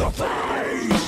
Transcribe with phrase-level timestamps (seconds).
[0.00, 0.99] the face!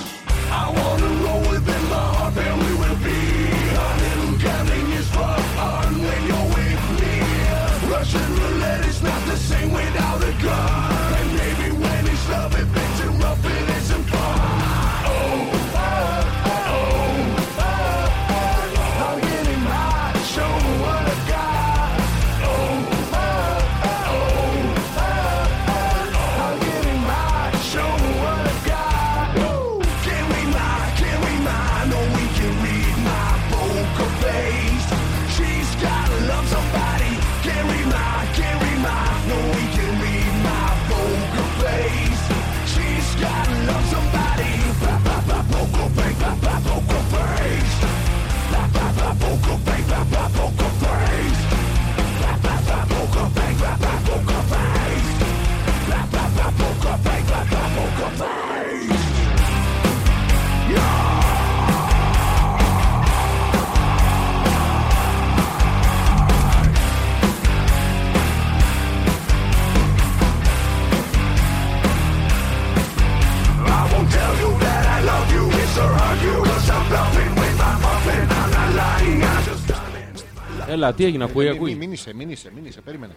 [80.72, 81.74] Έλα, τι έγινε, ακούει, Μη- μη- ακούει.
[81.74, 83.14] Μην είσαι, μην είσαι, μην είσαι, περίμενε.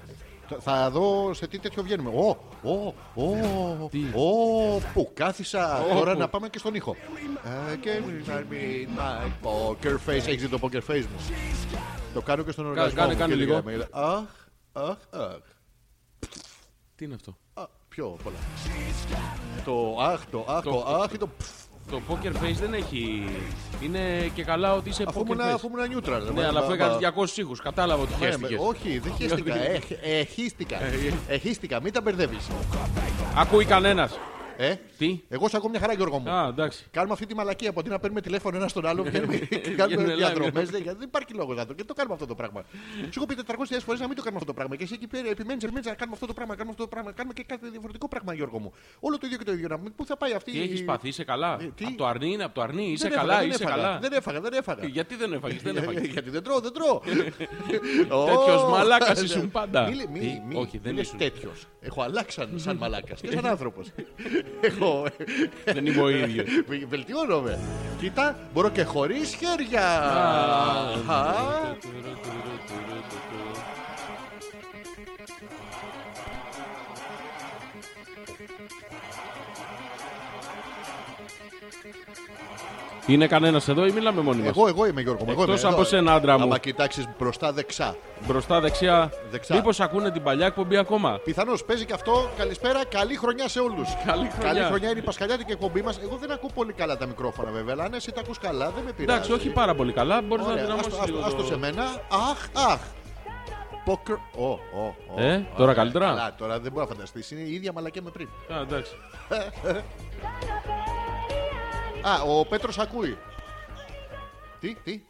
[0.47, 2.09] Θα- Θα δω σε τι τέτοιο βγαίνουμε.
[2.09, 5.81] Ω, ω, ω, Τι; ω, που κάθισα.
[5.81, 6.19] Ω, Τώρα που.
[6.19, 6.95] να πάμε και στον ήχο.
[7.73, 8.01] Ε, και
[8.97, 10.27] my poker face.
[10.27, 11.35] Έχεις δει το poker face μου;
[12.13, 13.53] Το κάνω και στον οργασμό κάνε, μου κάνε και λίγο.
[13.65, 14.23] λέγαμε, Αχ,
[14.73, 15.37] αχ, αχ.
[16.95, 18.35] Τι είναι αυτό; Α, Πιο πολλά.
[19.65, 21.64] Το αχ, το αχ, το αχ ή το πφ.
[21.91, 23.23] Το poker face δεν έχει.
[23.81, 25.53] Είναι και καλά ότι είσαι Αφού poker ήμουν- face.
[25.53, 26.33] αφού ήμουν neutral.
[26.33, 28.59] Ναι, αλλά αφού έκανες 200 ήχους, κατάλαβα ότι Ναι, χαίστηκες.
[28.61, 29.55] Όχι, δεν χαίστηκα.
[29.65, 30.77] Ε, ε, Εχίστηκα.
[31.27, 32.47] Εχίστηκα, μην τα μπερδεύεις.
[33.35, 34.19] Ακούει κανένας.
[34.57, 36.29] Ε, Τι; εγώ σε ακούω μια χαρά, Γιώργο μου.
[36.29, 36.85] Α, εντάξει.
[36.91, 39.59] Κάνουμε αυτή τη μαλακία από αντί να παίρνουμε τηλέφωνο ένα στον άλλο και κάνουμε, και
[39.63, 40.17] Γίνουν κάνουμε live.
[40.17, 40.69] διαδρομές.
[40.69, 41.73] Δεν υπάρχει λόγος να το.
[41.73, 42.63] Και το κάνουμε αυτό το πράγμα.
[43.01, 43.53] Σου έχω πει 400.000
[43.85, 44.75] φορές να μην το κάνουμε αυτό το πράγμα.
[44.75, 46.89] Και εσύ εκεί πέρα επιμένεις, επιμένεις να κάνουμε αυτό το πράγμα, να κάνουμε αυτό το
[46.89, 47.09] πράγμα.
[47.09, 48.73] να Κάνουμε και κάτι διαφορετικό πράγμα, Γιώργο μου.
[48.99, 49.67] Όλο το ίδιο και το ίδιο.
[49.67, 52.05] Να πούμε, Πού θα πάει αυτή Τι έχεις πάθει, είσαι καλά; Ε, τι; Από το
[52.05, 53.99] αρνί είναι, από το αρνί, είσαι Δεν καλά, έφαγα, δεν είσαι έφαγα, καλά.
[53.99, 54.85] Δεν έφαγα, δεν έφαγα.
[54.87, 56.05] Γιατί δεν έφαγες, δεν έφαγες.
[56.07, 56.99] Γιατί δεν τρώω, δεν τρώω.
[58.25, 59.25] Τέτοιος Ω, μαλάκας ναι.
[59.25, 59.87] ήσουν πάντα.
[59.89, 61.17] Μη- μη- Τι; μη- Όχι, δεν μη λες ήσουν.
[61.17, 61.65] τέτοιος.
[61.79, 63.91] Έχω αλλάξει σαν- σαν μαλάκας και σαν άνθρωπος.
[64.61, 65.05] Έχω.
[65.65, 66.47] Δεν είμαι ο ίδιος.
[66.87, 67.59] Βελτιώνομαι.
[67.99, 69.83] Κοίτα, μπορώ και χωρίς χέρια.
[83.07, 85.23] Είναι κανένας εδώ ή μιλάμε μόνοι μας; Εγώ, εγώ είμαι Γιώργο.
[85.25, 85.89] μου, Εγώ Εκτός είμαι από εδώ.
[85.89, 86.43] σένα, άντρα μου.
[86.43, 87.95] Άμα κοιτάξεις μπροστά δεξά.
[88.27, 89.11] Μπροστά δεξιά.
[89.31, 89.55] Δεξιά.
[89.55, 92.29] Μήπως ακούνε την παλιά εκπομπή ακόμα; Πιθανώς παίζει και αυτό.
[92.37, 93.87] Καλησπέρα, καλή χρονιά σε όλους.
[94.05, 94.53] Καλή χρονιά.
[94.53, 95.99] Καλή χρονιά είναι η Πασχαλιάτικη εκπομπή μας.
[96.03, 98.83] Εγώ δεν ακούω πολύ καλά τα μικρόφωνα βέβαια, αλλά αν εσύ τα ακούς καλά, δεν
[98.83, 99.17] με πειράζει.
[99.17, 100.21] Εντάξει, όχι πάρα πολύ καλά.
[100.21, 101.17] Μπορείς να Ωραία, δυναμώσεις άστο- λίγο.
[101.17, 101.83] άστο- άστο το- σε μένα.
[102.09, 102.79] Αχ, αχ.
[103.87, 104.17] Poker.
[104.37, 104.57] Ω, ω,
[105.15, 105.21] ω.
[105.21, 107.31] Ε, Ω, τώρα ε, καλύτερα; Καλά, τώρα δεν μπορεί να φανταστείς.
[107.31, 108.27] Είναι η ίδια μαλακία με πριν.
[108.53, 108.91] Α, εντάξει.
[112.07, 113.17] Α, ο Πέτρος ακούει.
[114.59, 115.01] Τι, τι;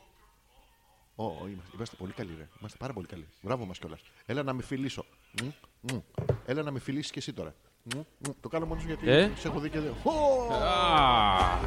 [1.15, 2.47] Ω, ω, είμαστε, είμαστε πολύ καλοί, ρε.
[2.59, 3.27] Είμαστε πάρα πολύ καλοί.
[3.41, 3.99] Μπράβο μας κιόλας.
[4.25, 5.05] Έλα να με φιλήσω.
[5.41, 5.47] Μμ,
[5.81, 5.97] μμ.
[6.45, 7.53] Έλα να με φιλήσεις και εσύ τώρα.
[7.83, 8.31] Μμ, μμ.
[8.41, 9.93] Το κάνω μόνος σου γιατί Ε; σε έχω δει και δεν.
[10.03, 11.59] Ω, Α,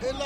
[0.00, 0.24] Έλα.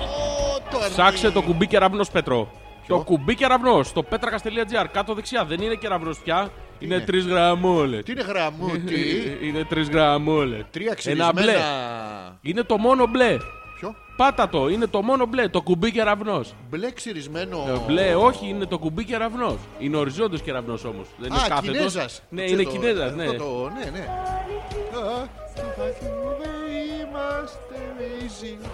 [0.00, 0.90] Ω, το αρνί.
[0.90, 2.50] Ψάξε το κουμπί κεραυνό Πέτρο.
[2.88, 5.44] Το κουμπί κεραυνό στο πέτρακα.gr κάτω δεξιά.
[5.44, 6.48] Δεν είναι κεραυνό πια.
[6.78, 8.02] Είναι είναι; τρεις γραμμόλε.
[8.02, 9.22] Τι είναι γραμμούτι.
[9.46, 10.64] Είναι τρεις γραμμόλε.
[10.70, 11.40] Τρία Ένα μπλε.
[11.42, 12.38] ξυρισμένα.
[12.42, 13.36] Είναι το μόνο μπλε.
[13.78, 15.48] Ποιο; Πάτα το, είναι το μόνο μπλε.
[15.48, 16.40] Το κουμπί κεραυνό.
[16.70, 17.82] Μπλε ξυρισμένο.
[17.86, 19.56] Μπλε, όχι, είναι το κουμπί κεραυνό.
[19.78, 21.06] Είναι οριζόντιος κεραυνό όμως.
[21.18, 21.76] Δεν είναι Α, κάθετος.
[21.76, 22.22] Κινέζας.
[22.28, 23.32] Ναι, Το είναι ξέρω, Κινέζας, αυτό ναι.
[23.32, 24.04] το- Ναι, ναι.
[24.98, 25.26] Α,
[27.08, 27.58] Είμαστε
[28.20, 28.66] easy.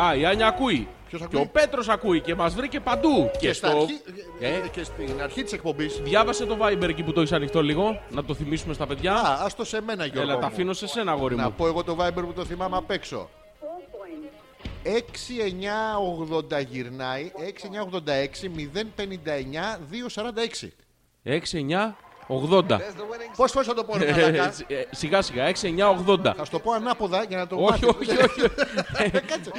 [0.00, 0.88] Α, η Άνια ακούει.
[1.08, 3.30] Ποιος Και ακούει; ο Πέτρος ακούει και μας βρήκε παντού.
[3.40, 3.78] Και, στα στο...
[3.78, 4.00] αρχή,
[4.40, 8.00] Ε; και στην αρχή της εκπομπής Διάβασε το Viber εκεί που το έχεις ανοιχτό λίγο.
[8.10, 9.14] Να το θυμίσουμε στα παιδιά.
[9.14, 10.52] Α, ας το σε μένα Γιώργο Έλα, τα μου.
[10.52, 11.52] αφήνω σε σένα, αγόρι Να μου.
[11.56, 13.28] πω εγώ το Viber που το θυμάμαι απ' έξω
[14.82, 18.48] 6980 γυρνάει 6986
[18.96, 19.78] 059
[20.62, 20.68] 246
[21.24, 21.94] 6, 9,
[22.28, 22.80] 80.
[23.36, 26.32] Πώς φορές θα το πω ρε μαλάκα Ε, Σιγά σιγά, 6, 9, 80.
[26.36, 28.08] Θα σου το πω ανάποδα για να το Όχι, μάθεις.
[28.08, 28.40] όχι, όχι.
[29.10, 29.50] Κάτσε.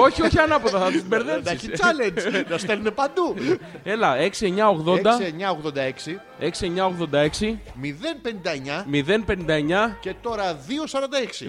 [0.00, 1.70] όχι, όχι ανάποδα, θα του Να έχει μπερδέψει.
[1.76, 3.34] challenge Να στέλνουν παντού
[3.82, 5.18] Έλα, 6, 9, 80.
[5.18, 7.58] 6986 6, 9, 86.
[7.80, 11.46] 059 059 και τώρα 246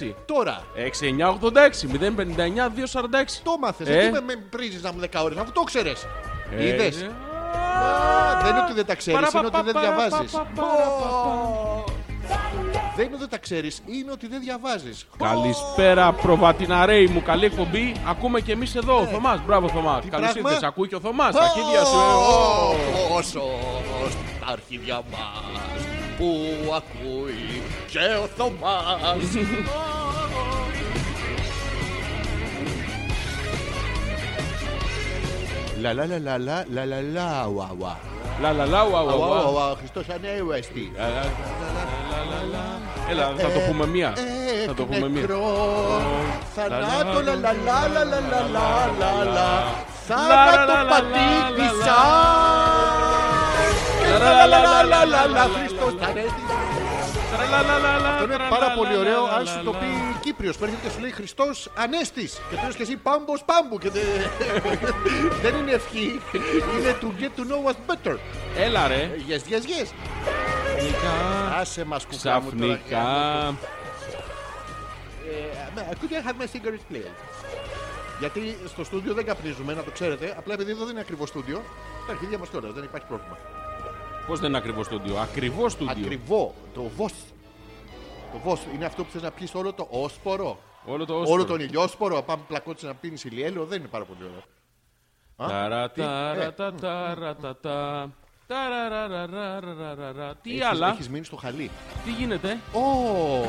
[0.00, 0.12] 246.
[0.26, 1.86] Τώρα 6, 9, 86.
[1.86, 3.40] 059 246.
[3.42, 6.06] το μάθες Ε; Γιατί με, με πρίζεις να μου 10 ώρες Αφού το ξέρεις
[6.56, 7.04] Ε, Είδες ε.
[7.04, 7.10] Α,
[8.42, 11.84] Δεν είναι ότι δεν τα ξέρεις Είναι ότι δεν Παραπαπα, διαβάζεις παραπαπα, Ω.
[12.96, 15.06] Δεν είναι ότι τα ξέρεις, είναι ότι δεν διαβάζεις.
[15.18, 17.22] Καλησπέρα, προβατιναρέοι μου.
[17.22, 17.94] Καλή εκπομπή.
[18.08, 19.00] Ακούμε και εμεί εδώ.
[19.00, 19.42] Ο Θωμά.
[19.46, 20.02] Μπράβο, Θωμά.
[20.10, 20.32] Καλώ Ναι.
[20.32, 20.66] πράγμα; ήρθε.
[20.66, 21.30] Ακούει και ο Θωμά.
[21.30, 21.96] Τα αρχίδια σου.
[21.96, 23.16] ε, ω.
[23.16, 23.40] Όσο
[24.40, 25.84] τα αρχίδια μας
[26.18, 26.26] που
[26.76, 29.24] ακούει και ο Θωμάς.
[35.80, 37.98] Λα λα λα λα λα λα λα λα ουα ουα.
[38.40, 39.50] Λα λα λα, ουα, ουα, Ουα, ουα.
[39.50, 40.92] ουα, ουα, Χριστός ανέβεστη.
[40.96, 41.22] Λα, λα,
[42.10, 42.64] λα, λα, λα.
[43.10, 44.12] Έλα, θα το πούμε μία.
[44.66, 45.20] Θα το πούμε μία.
[45.20, 45.42] Νεκρό,
[46.54, 48.40] θανάτο, λα λα λα λα λα λα λα
[48.98, 49.24] λα λα.
[49.24, 49.48] Λα, λα,
[50.08, 52.00] Θάνατο λα, λα, πατήτησα.
[54.18, 55.42] λα, λα, λα, λα, λα, λα, λα.
[55.56, 56.42] Χριστός ανέστη.
[57.36, 59.50] Λα, λα, λα, λα, Αυτό είναι λα, πάρα λα, πολύ λα, ωραίο λα, αν λα,
[59.50, 59.78] σου το λα.
[59.78, 59.86] πει
[60.20, 63.78] Κύπριος που έρχεται και σου λέει Χριστός Ανέστης και του λες και εσύ Πάμπος Πάμπου
[63.78, 64.02] και δεν...
[65.42, 66.20] δεν είναι ευχή
[66.78, 68.16] είναι to get to know us better
[68.56, 69.10] Έλα ρε.
[69.28, 69.88] Yes, yes, yes
[70.76, 71.14] Ξαφνικά.
[71.58, 73.54] Άσε μας κουκλά μου τώρα Ξαφνικά.
[75.30, 77.10] Ε, Could I have my cigarettes please;
[78.18, 80.34] Γιατί στο στούντιο δεν καπνίζουμε, να το ξέρετε.
[80.38, 81.62] Απλά επειδή εδώ δεν είναι ακριβό στούντιο,
[82.06, 83.38] τα αρχίδια μας κιόλα, δεν υπάρχει πρόβλημα.
[84.30, 85.16] Πώς δεν είναι ακριβώς στούντιο.
[85.18, 85.92] Ακριβώς στούντιο.
[86.04, 87.12] Ακριβό, το βος.
[88.32, 90.58] Το βος είναι αυτό που θες να πιει όλο το όσπορο.
[90.84, 91.44] Όλο το Όλο όσπορο.
[91.44, 94.42] τον ηλιόσπορο, πάμε πλακώτσε να πίνεις ηλιέλαιο, δεν είναι πάρα πολύ ωραίο.
[95.36, 98.10] Α, Ταρα, τι, ταρα, ε, τα, ταρα, τα, τα.
[98.46, 100.34] Ταραραραραραραρα.
[100.42, 101.70] Τι έχεις- άλλα, Έχεις μείνει στο χαλί.
[102.04, 102.58] τι γίνεται.
[102.74, 103.44] Oh,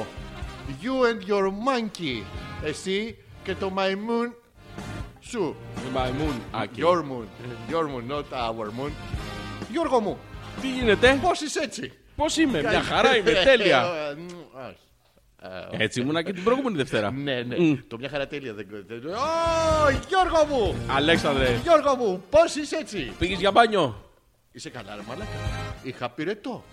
[0.82, 2.24] you and your monkey.
[2.64, 4.36] Εσύ και το μαϊμούν
[5.20, 5.56] σου.
[5.94, 6.82] Μαϊμούν, άκη.
[6.84, 7.26] Your moon.
[7.72, 8.92] Your moon, not our moon.
[9.72, 10.18] Γιώργο μου,
[10.62, 13.84] Τι γίνεται, πώς είσαι έτσι; πώς είμαι, μια χαρά είμαι, τέλεια.
[14.12, 14.26] Ε, μ,
[14.68, 14.76] όχι.
[15.78, 17.12] Έτσι ήμουνα και την προηγούμενη Δευτέρα.
[17.24, 17.56] Ναι, ναι.
[17.60, 17.78] Μμ.
[17.88, 20.76] Το μια χαρά τέλεια δεν δεν- Ω, Γιώργο μου!
[20.88, 24.04] Αλέξανδρε, Γιώργο μου, πώς είσαι έτσι; πήγες για μπάνιο;
[24.52, 25.30] Είσαι καλά, ρε μαλάκα.
[25.84, 26.64] Είχα πυρετό.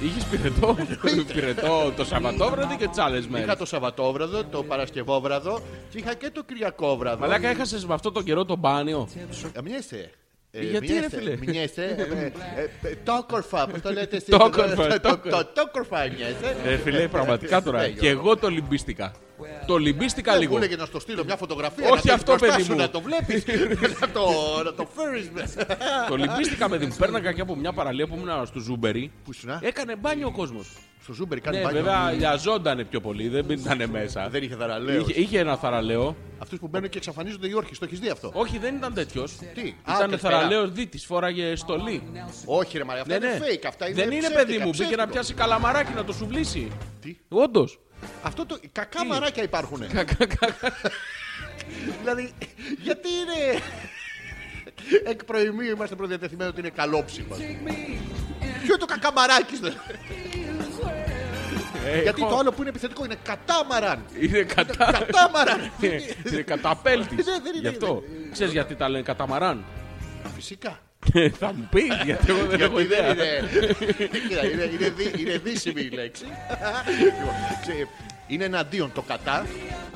[0.00, 0.76] Είχες πυρετό,
[1.34, 3.54] πυρετό το Σαββατόβραδο και τις άλλες Είχα μέρε.
[3.54, 7.20] το Σαββατόβραδο, το Παρασκευόβραδο και είχα και το Κυριακόβραδο.
[7.20, 9.08] Μαλάκα έχασες με αυτό το καιρό το μπάνιο;
[9.52, 10.10] Ε, Μοιέσαι.
[10.52, 11.82] Ε, Γιατί, ρε, μοιέσαι, φίλε; Μοιέσαι.
[11.84, 14.28] ε, ε, ε, Τόκορφα, πώς το λέτε εσείς.
[14.38, 15.36] Τόκορφα, Το- το- τόκορφα.
[15.38, 16.56] το- Τόκορφα μοιέσαι.
[16.64, 17.80] Ε, φιλέ, πραγματικά τώρα.
[17.80, 19.12] Ναι, Και εγώ το λυμπίστηκα.
[19.66, 20.52] Το λυμπίστηκα Δεν λίγο.
[20.52, 21.88] μου έλεγε να στο στείλω μια φωτογραφία.
[21.88, 22.78] Όχι να το αυτό, παιδί μπροστά σου, μου.
[22.78, 23.44] Να το βλέπεις.
[24.00, 24.22] να το,
[24.64, 25.30] να το φέρεις.
[26.08, 26.94] Το λυμπίστηκα, παιδί μου.
[26.98, 29.12] Πέρναγα και από μια παραλία που ήμουν στο Ζούμπερι.
[29.24, 30.68] Πού ήσουν, α; Έκανε μπάνιο ο κόσμος.
[31.12, 31.82] Στο Ζούμπερι κάνει Ναι, μπάνιο.
[31.82, 34.28] βέβαια λιαζόντανε πιο πολύ, δεν ήταν μέσα.
[34.28, 35.00] Δεν είχε θαρραλέο.
[35.00, 36.16] Είχε, είχε ένα θαρραλέο.
[36.38, 39.36] Αυτούς που μπαίνουν και εξαφανίζονται οι όρχες, το έχεις δει αυτό; Όχι, δεν ήταν τέτοιος.
[39.54, 40.34] Τι, α, Ήταν καλησπέρα.
[40.34, 42.02] θαρραλέος δύτης, φόραγε στολή.
[42.44, 43.44] Όχι, ρε Μαρία, αυτά Ναι, είναι ναι.
[43.46, 43.64] fake.
[43.66, 45.12] Αυτά είναι δεν είναι ψεύτικα, παιδί μου, πήγε να ψεύτικο.
[45.12, 46.68] πιάσει καλαμαράκι να το σουβλήσει.
[47.00, 47.78] Τι; Όντως.
[48.22, 48.58] Αυτό το.
[48.72, 49.82] Κακά Τι; μαράκια υπάρχουν.
[52.00, 52.32] δηλαδή,
[52.82, 53.60] γιατί είναι.
[55.10, 57.36] Εκ προημίου είμαστε προδιατεθειμένοι ότι είναι καλόψιμα.
[57.36, 57.44] Ποιο
[58.64, 59.56] είναι το κακαμαράκι
[61.94, 64.04] σου, Γιατί το άλλο που είναι επιθετικό είναι κατάμαραν.
[64.20, 64.92] Είναι κατά.
[64.92, 65.60] Κατάμαραν.
[65.80, 67.26] Είναι- Είναι καταπέλτης.
[67.26, 68.02] Ναι, δεν είναι- Γι' αυτό.
[68.32, 69.64] Ξέρεις γιατί τα λένε καταμαράν;
[70.34, 70.78] Φυσικά.
[71.40, 73.36] Θα μου πεις, γιατί εγώ δεν έχω Γιατί δεν ιδέα.
[73.38, 73.46] είναι.
[74.28, 76.24] Κοίτα, είναι, είναι, δι- είναι δύσιμη η λέξη.
[77.04, 77.86] Λοιπόν, ξέ-
[78.26, 79.46] είναι εναντίον το κατά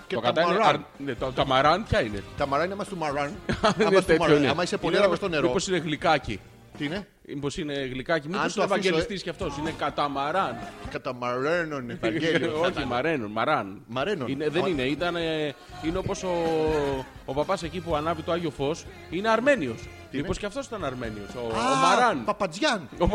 [0.07, 0.51] και Το τα κατά είναι.
[0.51, 0.69] μαράν.
[0.75, 3.27] αρ- ναι, Το τα μαράν ποια είναι; Τα μαράν είναι άμα στο μαράν.
[3.29, 4.41] Είναι Άμα στο τέτοιο, μαράν.
[4.41, 4.49] ναι.
[4.49, 5.47] Άμα είσαι πολύ Είναι- αργός στο νερό.
[5.47, 6.41] Μήπως είναι γλυκάκι.
[6.79, 8.67] Τι είναι; Μήπως είναι γλυκάκι, μήπως είναι ε.
[8.67, 9.57] ευαγγελιστής κι αυτός.
[9.59, 10.57] Είναι καταμαράν.
[10.91, 12.61] Καταμαρένων Ευαγγέλιο.
[12.61, 13.83] Όχι, μαρένων, μαράν.
[13.87, 14.29] Μαρένων.
[14.29, 15.17] Είναι, δεν είναι, ήταν.
[15.83, 16.33] Είναι όπως ο,
[17.25, 18.85] ο παπάς εκεί που ανάβει το Άγιο Φως.
[19.11, 19.89] Είναι Αρμένιος.
[20.13, 21.29] Μήπως και αυτός ήταν Αρμένιος.
[21.35, 22.25] Ο, ο Μαράν.
[22.25, 22.89] Παπατζιάν.
[22.99, 23.07] Ναι,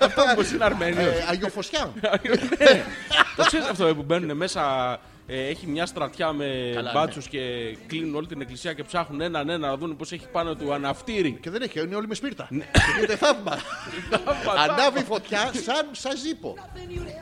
[0.00, 1.14] αυτό μήπως είναι Αρμένιος.
[1.14, 1.92] Ε, Αγιοφωσιά.
[2.02, 2.84] Ναι.
[3.36, 4.98] Το ξέρεις αυτό ε, που μπαίνουν μέσα
[5.32, 7.38] ε, έχει μια στρατιά με Καλά, μπάτσους και
[7.86, 11.38] κλείνουν όλη την εκκλησία και ψάχνουν έναν ένα να δουν πώς έχει πάνω του αναυτήρι.
[11.40, 12.46] Και δεν έχει, είναι όλοι με σπίρτα.
[12.50, 12.64] Ναι.
[12.72, 13.56] Και γίνεται θαύμα.
[14.56, 16.54] Ανάβει φωτιά σαν σαζίπο.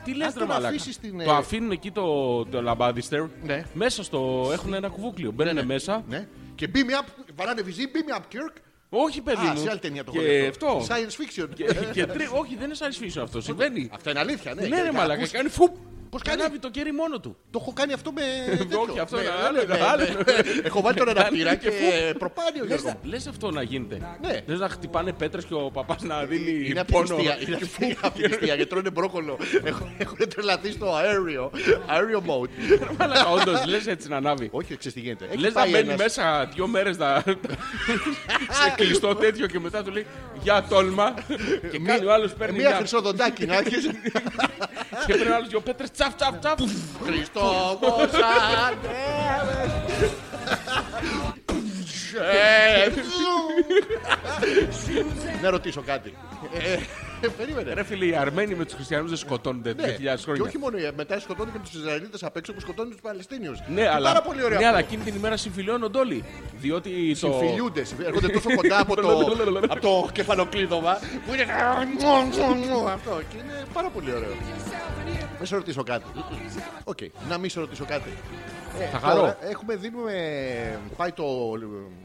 [0.03, 0.67] Τι λες Αν ρε τον μαλάκα.
[0.67, 3.23] αφήσεις στην, ε, Το αφήνουν εκεί το, το λαμπάδιστερ.
[3.43, 3.63] Ναι.
[3.73, 5.31] Μέσα στο έχουν ένα κουβούκλιο.
[5.31, 6.03] Μπαίνουν μέσα.
[6.07, 6.27] Ναι.
[6.55, 8.53] Και beam me up, βαράνε βυζί, beam me up, Kirk.
[8.89, 9.59] Όχι παιδί Α, μου.
[9.59, 10.81] σε άλλη ταινία το έχω και δει αυτό.
[10.87, 11.47] Science fiction.
[11.55, 11.63] Και,
[11.93, 13.41] και τρί- όχι δεν είναι σαν φύσιο αυτό.
[13.41, 13.89] Συμβαίνει.
[13.93, 14.61] Αυτά είναι αλήθεια, ναι.
[14.61, 15.13] Ναι Και- ρε και μαλάκα.
[15.13, 15.75] ακούς- Κάνει φουπ.
[16.09, 17.37] Πώς κάνει; το κέρι μόνο του.
[17.51, 18.21] Το έχω κάνει αυτό με.
[18.89, 19.29] Όχι, αυτό είναι
[19.91, 20.03] άλλο.
[20.63, 21.71] Έχω βάλει τον αναπήρα και
[22.17, 22.65] προπάνιο.
[23.03, 24.17] Λες αυτό να γίνεται.
[24.21, 24.41] Ναι.
[24.45, 27.17] Λες να χτυπάνε πέτρες και ο παπάς να δίνει πόνο.
[27.19, 29.37] Είναι αφιλιστία και τρώνε μπρόκολο.
[29.97, 31.51] Έχουν τρελαθεί στο αέριο.
[31.87, 32.49] Αέριο mode.
[33.39, 34.49] Όντως λες έτσι να ανάβει.
[34.51, 35.29] Όχι, ξέρεις τι γίνεται.
[35.37, 36.95] Λες να μπαίνει μέσα δύο μέρες
[38.49, 40.05] σε κλειστό τέτοιο και μετά του λέει
[40.41, 41.13] Για τόλμα.
[41.71, 42.57] Και κάνει ο άλλος παίρνει.
[42.57, 43.55] Μία χρυσοδοντάκι να
[45.05, 46.59] Και ο άλλος δύο πέτρες τσαφ τσαφ τσαφ
[47.05, 47.41] Χριστό
[47.81, 47.95] μου
[55.41, 56.13] Να ρωτήσω κάτι.
[57.21, 57.73] Ε, Περίμενε.
[57.73, 59.83] Ρε φίλε, οι Αρμένοι με τους Χριστιανούς δεν σκοτώνονται Ναι.
[59.83, 60.43] 2.000 Και χρόνια.
[60.43, 63.59] όχι μόνο, ε, μετά σκοτώνουν και τους Ισραηλίτες απ' έξω που σκοτώνουν τους Παλαιστίνιους.
[63.67, 64.49] Ναι, αλλά, Πάρα πολύ ωραίο.
[64.49, 64.67] ναι, αυτό.
[64.67, 66.23] αλλά εκείνη την ημέρα συμφιλιώνονται όλοι.
[66.57, 67.27] Διότι το.
[67.39, 69.35] Συμφιλιούνται, συμφι- έρχονται τόσο κοντά από το,
[69.69, 71.45] από το κεφαλοκλείδωμα που είναι.
[72.97, 74.33] Αυτό και είναι πάρα πολύ ωραίο.
[75.39, 76.05] Να σε ρωτήσω κάτι.
[76.83, 76.97] Οκ,
[77.29, 78.09] να μην σε ρωτήσω κάτι.
[78.79, 79.15] Ε, Θα χαρώ.
[79.19, 80.13] τώρα Έχουμε, δίνουμε.
[80.97, 81.23] Πάει το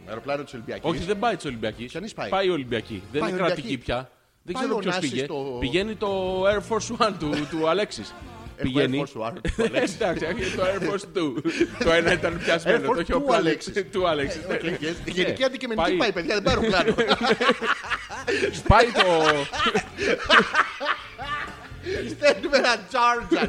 [0.09, 0.91] αεροπλάνο της Ολυμπιακής.
[0.91, 1.91] Όχι, δεν πάει της Ολυμπιακής.
[1.91, 3.03] Ποια νης πάει; Πάει η Ολυμπιακή.
[3.12, 3.61] Δεν Πάει είναι η Ολυμπιακή.
[3.62, 4.11] κρατική πια.
[4.43, 5.25] Δεν Πάει ξέρω ο ποιος Νάσης πήγε.
[5.25, 8.14] στο- Πηγαίνει το Air Force One του, του Αλέξης.
[8.62, 9.05] Πηγαίνει.
[9.07, 9.95] Air Force One του Αλέξη.
[10.00, 11.43] Εντάξει, το Air Force 2.
[11.85, 12.79] το ένα ήταν πιασμένο.
[12.79, 13.47] Air Force το είχε ο του πλάνος.
[13.47, 13.85] Αλέξης.
[13.93, 14.41] Του Αλέξης.
[14.50, 14.95] Οκ, yes.
[15.05, 15.45] Η γενική Ναι.
[15.47, 16.95] αντικειμενική Πάει- πάει, παιδιά, δεν πάρω πλάνο.
[18.69, 19.03] Πάει το.
[22.11, 23.49] Στέλνουμε ένα charger.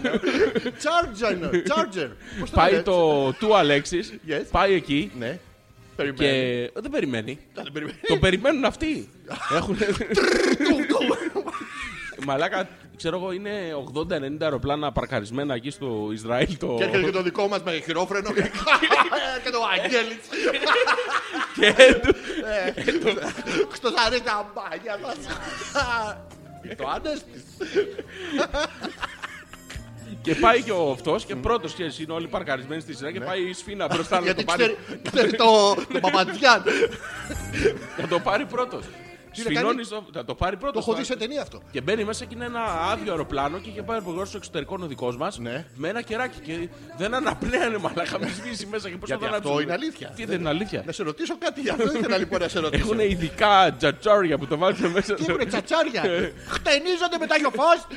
[0.84, 1.54] Charger.
[1.54, 2.10] Charger.
[2.40, 4.20] Πώς το Πάει λένε; το του Αλέξη.
[4.28, 4.44] Yes.
[4.52, 5.12] Πάει εκεί.
[5.20, 5.40] Ναι.
[5.98, 6.70] Και Περιμένει.
[6.74, 7.40] δεν περιμένει.
[7.54, 7.98] Δεν περιμένει.
[8.08, 9.10] Το περιμένουν αυτοί.
[9.56, 9.78] Έχουν.
[12.26, 13.52] Μαλάκα, ξέρω εγώ, είναι
[13.96, 16.58] 80-90 αεροπλάνα παρκαρισμένα εκεί στο Ισραήλ.
[16.58, 16.76] Το...
[16.78, 18.42] Και έρχεται και το δικό μας με χειρόφρενο και
[19.44, 20.18] και το Αγγέλης.
[22.84, 23.20] και του-
[23.70, 25.00] Χριστός αρέσει τα μπάνια
[26.68, 26.76] μας.
[26.78, 27.44] Το ανέστης.
[30.22, 33.50] και πάει και ο αυτός και πρώτος και είναι όλοι παρκαρισμένοι στη σειρά και πάει
[33.50, 36.64] η σφίνα μπροστά να το Γιατί πάρει, ξέρει ξέρει το το Παπαντζιάν.
[38.02, 38.86] να το πάρει πρώτος.
[39.44, 40.86] Να Σφινώνεις, κάνει; το- θα το πάρει πρώτος.
[40.86, 41.62] Το έχω δει σε ταινία αυτό.
[41.72, 44.86] Και μπαίνει μέσα και είναι ένα άδειο αεροπλάνο και είχε πάει ο στο εξωτερικό ο
[44.86, 45.66] δικός μας Ναι.
[45.76, 46.40] με ένα κεράκι.
[46.40, 49.64] Και δεν αναπνέανε μαλάκα με σβήσει μέσα και πώ θα Γιατί το αυτό ανάψουν.
[49.64, 50.10] είναι αλήθεια.
[50.16, 52.84] Τι δεν είναι αλήθεια; Να σε ρωτήσω κάτι για αυτό ήθελα λοιπόν να σε ρωτήσω.
[52.86, 55.14] Έχουν ειδικά τζατζάρια που το βάζουν μέσα.
[55.14, 56.02] Τι σε- έχουν τσατσάρια.
[56.48, 57.88] Χτενίζονται με τα φως.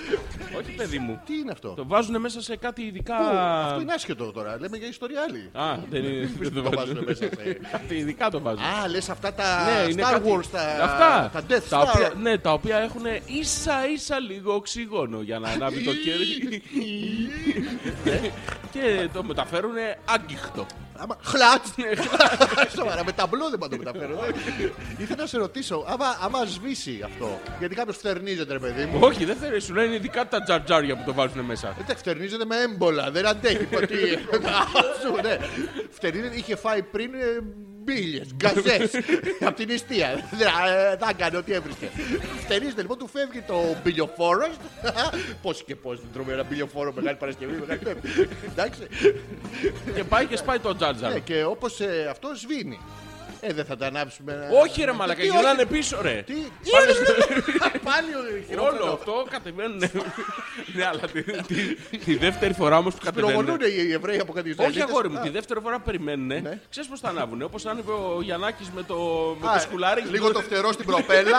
[0.59, 1.21] Όχι, παιδί μου.
[1.27, 3.17] Τι είναι αυτό; Το βάζουν μέσα σε κάτι ειδικά.
[3.17, 3.25] Πού;
[3.67, 4.57] Αυτό είναι άσχετο τώρα.
[4.61, 5.51] Λέμε για ιστορία άλλη.
[5.53, 6.31] Α, δεν είναι.
[6.39, 7.59] δεν Το βάζουν μέσα σε.
[7.73, 8.63] Κάτι ειδικά το βάζουν.
[8.65, 11.43] Α, λες αυτά τα Ναι, είναι Star κάτι- Wars, τα Αυτά.
[11.43, 12.17] τα Death τα οποία, Star.
[12.17, 13.03] ναι, τα οποία έχουν
[13.41, 16.63] ίσα ίσα λίγο οξυγόνο για να ανάβει το κέρι.
[18.73, 20.67] και το μεταφέρουν άγκυχτο.
[21.01, 21.75] Άμα χλάτς.
[22.77, 24.27] Σοβαρά, με ταμπλό δεν πάω να το μεταφέρω.
[24.99, 28.99] Ήθελα να σε ρωτήσω, άμα, άμα σβήσει αυτό, γιατί κάποιος φτερνίζεται, ρε παιδί μου.
[29.03, 31.77] Όχι, δεν θέλει, σου λένε ειδικά τα τζαρτζάρια που το βάζουν μέσα.
[31.81, 33.97] Εντάξει, φτερνίζεται με έμπολα, δεν αντέχει ποτέ.
[35.03, 35.39] Σου, ναι.
[35.91, 37.11] Φτερνίζεται, είχε φάει πριν
[37.89, 38.91] ε, μπίλιες, γκαζές,
[39.41, 40.29] από την νηστεία.
[40.31, 41.89] Δεν ε, θα έκανε ό,τι έβρισκε.
[42.45, 44.47] Φτερνίζεται, λοιπόν, του φεύγει το μπιλιοφόρο.
[45.43, 48.09] Πώς και πώς δεν τρώμε ένα μπιλιοφόρο Μεγάλη Παρασκευή, Μεγάλη Πέμπτη.
[48.53, 48.87] Εντάξει.
[49.95, 51.13] και πάει και σπάει το τζαρτζάρ.
[51.13, 52.81] Ναι, και όπως ε, αυτό σβήνει.
[53.41, 54.49] Ε, δεν θα τα ανάψουμε.
[54.63, 55.71] Όχι ρε μαλακα, Τι, γυρνάνε όχι.
[55.73, 56.23] πίσω ρε.
[56.27, 56.35] Τι,
[57.61, 58.93] Πάνε πάλι ο Όλο χειρόφρενο.
[58.93, 59.81] αυτό κατεβαίνουν.
[60.75, 61.23] Ναι, αλλά τη,
[61.91, 63.45] τη- τη δεύτερη φορά όμως που κατεβαίνουν.
[63.45, 64.83] Πυροβολούν οι Εβραίοι από κάτι Όχι Ισραηλίτες.
[64.89, 66.27] αγόρι μου, Α, τη δεύτερη φορά που περιμένουν.
[66.27, 66.61] Ναι.
[66.71, 67.43] Ξέρεις πώς θα ανάβουν.
[67.43, 68.97] Όπως άνοιβε ο Γιαννάκης με το,
[69.41, 70.03] με α, το σκουλάρι.
[70.11, 71.39] Λίγο το φτερό στην προπέλα.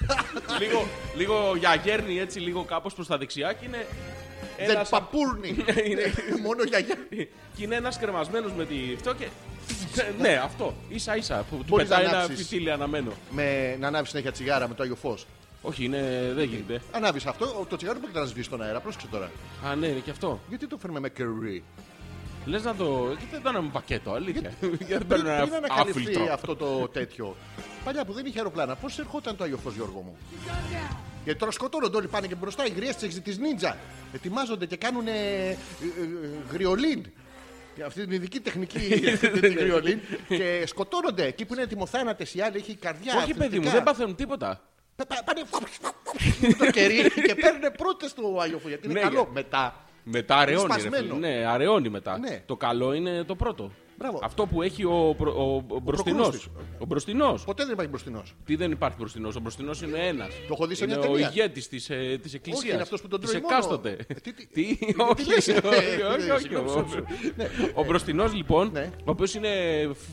[0.60, 0.86] λίγο,
[1.16, 3.86] λίγο για γέρνη έτσι, λίγο κάπως προς τα δεξιά και είναι.
[4.58, 5.48] Δεν ένας- παπούρνει.
[5.90, 6.12] είναι,
[6.42, 6.96] Μόνο για γεια.
[7.56, 8.74] και είναι ένας κρεμασμένος με τη.
[8.94, 9.26] Αυτό και.
[10.20, 10.74] ναι, αυτό.
[10.94, 12.46] σα ίσα που του Μπορείς να πετάει ένα ανάψεις.
[12.48, 13.12] φυτίλι αναμένο.
[13.30, 15.26] Με να ανάβεις συνέχεια τσιγάρα με το Άγιο Φως.
[15.62, 16.80] Όχι, είναι, δεν γίνεται.
[16.92, 18.80] Ανάβει αυτό, το τσιγάρο μπορεί να σβήσει στον αέρα.
[18.80, 19.30] Πρόσεξε τώρα.
[19.66, 20.40] Α, ναι, είναι και αυτό.
[20.48, 21.64] Γιατί το φέρνουμε με κερί;
[22.44, 23.06] Λες να το.
[23.18, 24.52] Γιατί δεν το με πακέτο, αλήθεια.
[24.60, 26.32] Γιατί δεν Πριν, παίρνω ένα πριν ανακαλυφθεί άφιλτρο.
[26.32, 27.36] αυτό το τέτοιο.
[27.84, 30.16] Παλιά που δεν είχε αεροπλάνα, πώς ερχόταν το Άγιο Φως, Γιώργο μου;
[31.24, 33.76] Γιατί τώρα σκοτώνονται όλοι πάνε και μπροστά οι γριές της Νίτζα.
[34.12, 35.56] Ετοιμάζονται και κάνουν ε, ε, ε,
[36.52, 37.04] γριολίν.
[37.74, 38.78] Και Αυτή την ειδική τεχνική
[39.40, 40.00] τη γριολίν.
[40.28, 43.14] και σκοτώνονται εκεί που είναι ετοιμοθάνατε οι άλλοι, έχει καρδιά.
[43.16, 43.70] Όχι, παιδί μου, αθλητικά.
[43.72, 44.69] δεν παθαίνουν τίποτα.
[45.04, 48.68] Πα- πα- Πάνε το κερί και παίρνουν πρώτες του Άγιο Φως.
[48.70, 49.20] Γιατί είναι Ναι, καλό.
[49.20, 49.84] για- Μετά.
[50.04, 50.66] Μετά αραιώνει.
[50.74, 51.14] ρε σπασμένο.
[51.14, 51.28] φίλε.
[51.28, 52.18] Ναι, αραιώνει μετά.
[52.18, 52.42] Ναι.
[52.46, 53.72] Το καλό είναι το πρώτο.
[54.02, 54.20] Μπράβο.
[54.22, 56.20] Αυτό που έχει ο, προ- ο, ο μπροστινός.
[56.28, 56.48] προκρούστης.
[56.78, 57.44] Ο μπροστινός.
[57.44, 58.34] Ποτέ δεν υπάρχει μπροστινός.
[58.44, 59.36] Τι δεν υπάρχει μπροστινός.
[59.36, 60.28] Ο μπροστινός είναι ένας.
[60.28, 61.28] Το έχω δει σε είναι μια ο ταινία.
[61.28, 62.72] ηγέτης της ε, της εκκλησίας.
[62.72, 63.54] είναι αυτός που τον Της τρώει μόνο.
[63.54, 63.96] εκάστοτε.
[64.08, 65.66] Ε, τι- τι- Τι, τι όχι, λες, ε, όχι,
[66.02, 67.04] όχι, ε, όχι, συγγνώμη, ο- συγγνώμη.
[67.36, 67.48] Ναι.
[67.74, 68.90] Ο μπροστινός λοιπόν, Ναι.
[68.98, 69.50] ο οποίος είναι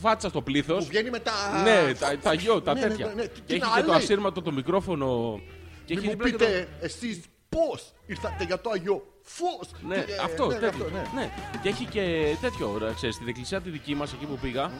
[0.00, 0.78] φάτσα στο πλήθος.
[0.84, 1.32] Που βγαίνει με τα.
[1.62, 3.06] Ναι, τα, τα γιο, τα Ναι, ναι, τέτοια.
[3.06, 3.26] ναι, ναι.
[3.26, 3.96] Τι Και έχει να και το λέει.
[3.96, 5.40] ασύρματο το μικρόφωνο.
[5.84, 9.70] Και Μην έχει μου δίπλα και το- πείτε εσείς πώς ήρθατε για το Άγιο Φως.
[9.88, 10.86] Ναι, αυτός, ναι, τέτοιος.
[10.86, 11.20] αυτό, ναι.
[11.20, 11.30] ναι.
[11.62, 14.70] Και έχει και τέτοιο, ρε, ξέρεις, στην εκκλησία τη δική μας εκεί που πήγα,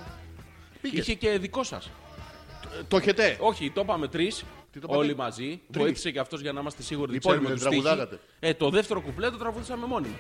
[0.81, 0.99] Πήγες.
[1.07, 1.91] είχε και δικό σας.
[2.89, 4.37] Το έχετε; Όχι, το είπαμε τρεις.
[4.73, 5.61] Τι το είπατε; Όλοι μαζί.
[5.69, 8.07] Βοήθησε και αυτός για να είμαστε σίγουροι ότι Οι υπόλοιποι ξέρουμε δεν τους στίχους.
[8.09, 8.49] τραγουδάγατε.
[8.49, 10.09] Ε, το δεύτερο κουπλέ το τραγουδήσαμε μόνοι.
[10.09, 10.19] μας.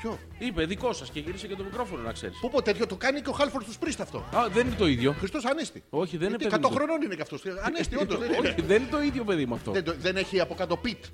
[0.00, 2.38] Ποιο; Είπε δικό σας και γύρισε και το μικρόφωνο να ξέρεις.
[2.40, 4.18] Πω πω τέτοιο το κάνει και ο Χάλφορντ του Πρίστ αυτό.
[4.18, 5.12] Α, δεν είναι το ίδιο.
[5.12, 5.82] Χριστός Ανέστη.
[5.90, 6.76] Όχι, δεν είναι Γιατί παιδί 100 μου.
[6.76, 7.42] χρονών είναι και αυτός.
[7.64, 8.48] Ανέστη, όντως δεν είναι.
[8.48, 9.72] Όχι, δεν είναι το ίδιο παιδί μου αυτό.
[9.72, 11.04] Δεν, το- δεν έχει από κάτω πιτ.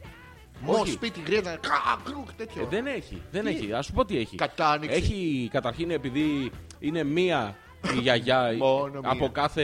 [0.65, 0.91] Μό Όχι.
[0.93, 1.59] σπίτι γκρέδα.
[2.05, 2.63] Κρούκ τέτοιο.
[2.63, 3.73] Ε, δεν έχει, δεν Τι; έχει.
[3.73, 4.37] Α σου πω τι έχει.
[4.37, 4.97] Κατάνοιξη.
[4.97, 7.57] Έχει καταρχήν επειδή είναι μία
[7.95, 9.11] η γιαγιά Μόνο μία.
[9.11, 9.63] από κάθε.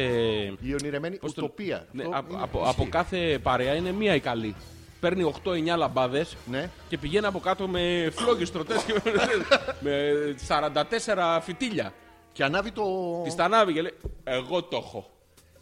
[0.61, 1.87] Η ονειρεμένη πώς το- ουτοπία.
[1.93, 2.71] Ναι, Αυτό από, είναι- από, ισχύει.
[2.81, 4.55] από κάθε παρέα είναι μία η καλή.
[5.01, 6.71] παίρνει 8-9 λαμπάδες Ναι.
[6.89, 9.01] και πηγαίνει από κάτω με φλόγες τροτέ και
[9.81, 10.13] με
[10.49, 11.93] 44 φυτίλια.
[12.33, 12.83] Και ανάβει το.
[13.25, 15.11] Τη τα ανάβει και λέει: Εγώ το έχω.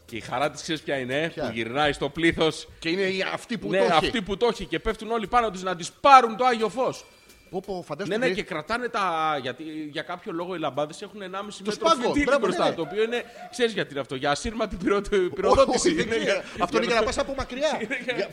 [0.07, 2.69] Και η χαρά της ξέρεις ποια είναι, Ποια; που γυρνάει στο πλήθος.
[2.79, 3.93] Και είναι η- αυτή που Ναι, το έχει.
[3.93, 7.05] αυτή που το έχει και πέφτουν όλοι πάνω τη να τη πάρουν το άγιο φως.
[7.51, 8.17] Πω, πω, Ναι, φαντάζομαι.
[8.17, 9.39] ναι, και κρατάνε τα.
[9.43, 12.63] Γιατί για κάποιο λόγο οι λαμπάδες έχουν 1,5 μέτρο σπάγκο, φυτίλι μπράβο, μπροστά.
[12.65, 12.75] ναι, ναι.
[12.77, 13.25] Το οποίο είναι.
[13.51, 14.15] ξέρεις γιατί είναι αυτό.
[14.15, 15.89] Για ασύρματη πυρο- πυροδότηση.
[15.89, 16.41] Όχι, δεν Είναι ξέρω.
[16.57, 17.81] για- Αυτό είναι για να πας από μακριά.
[18.17, 18.31] Για-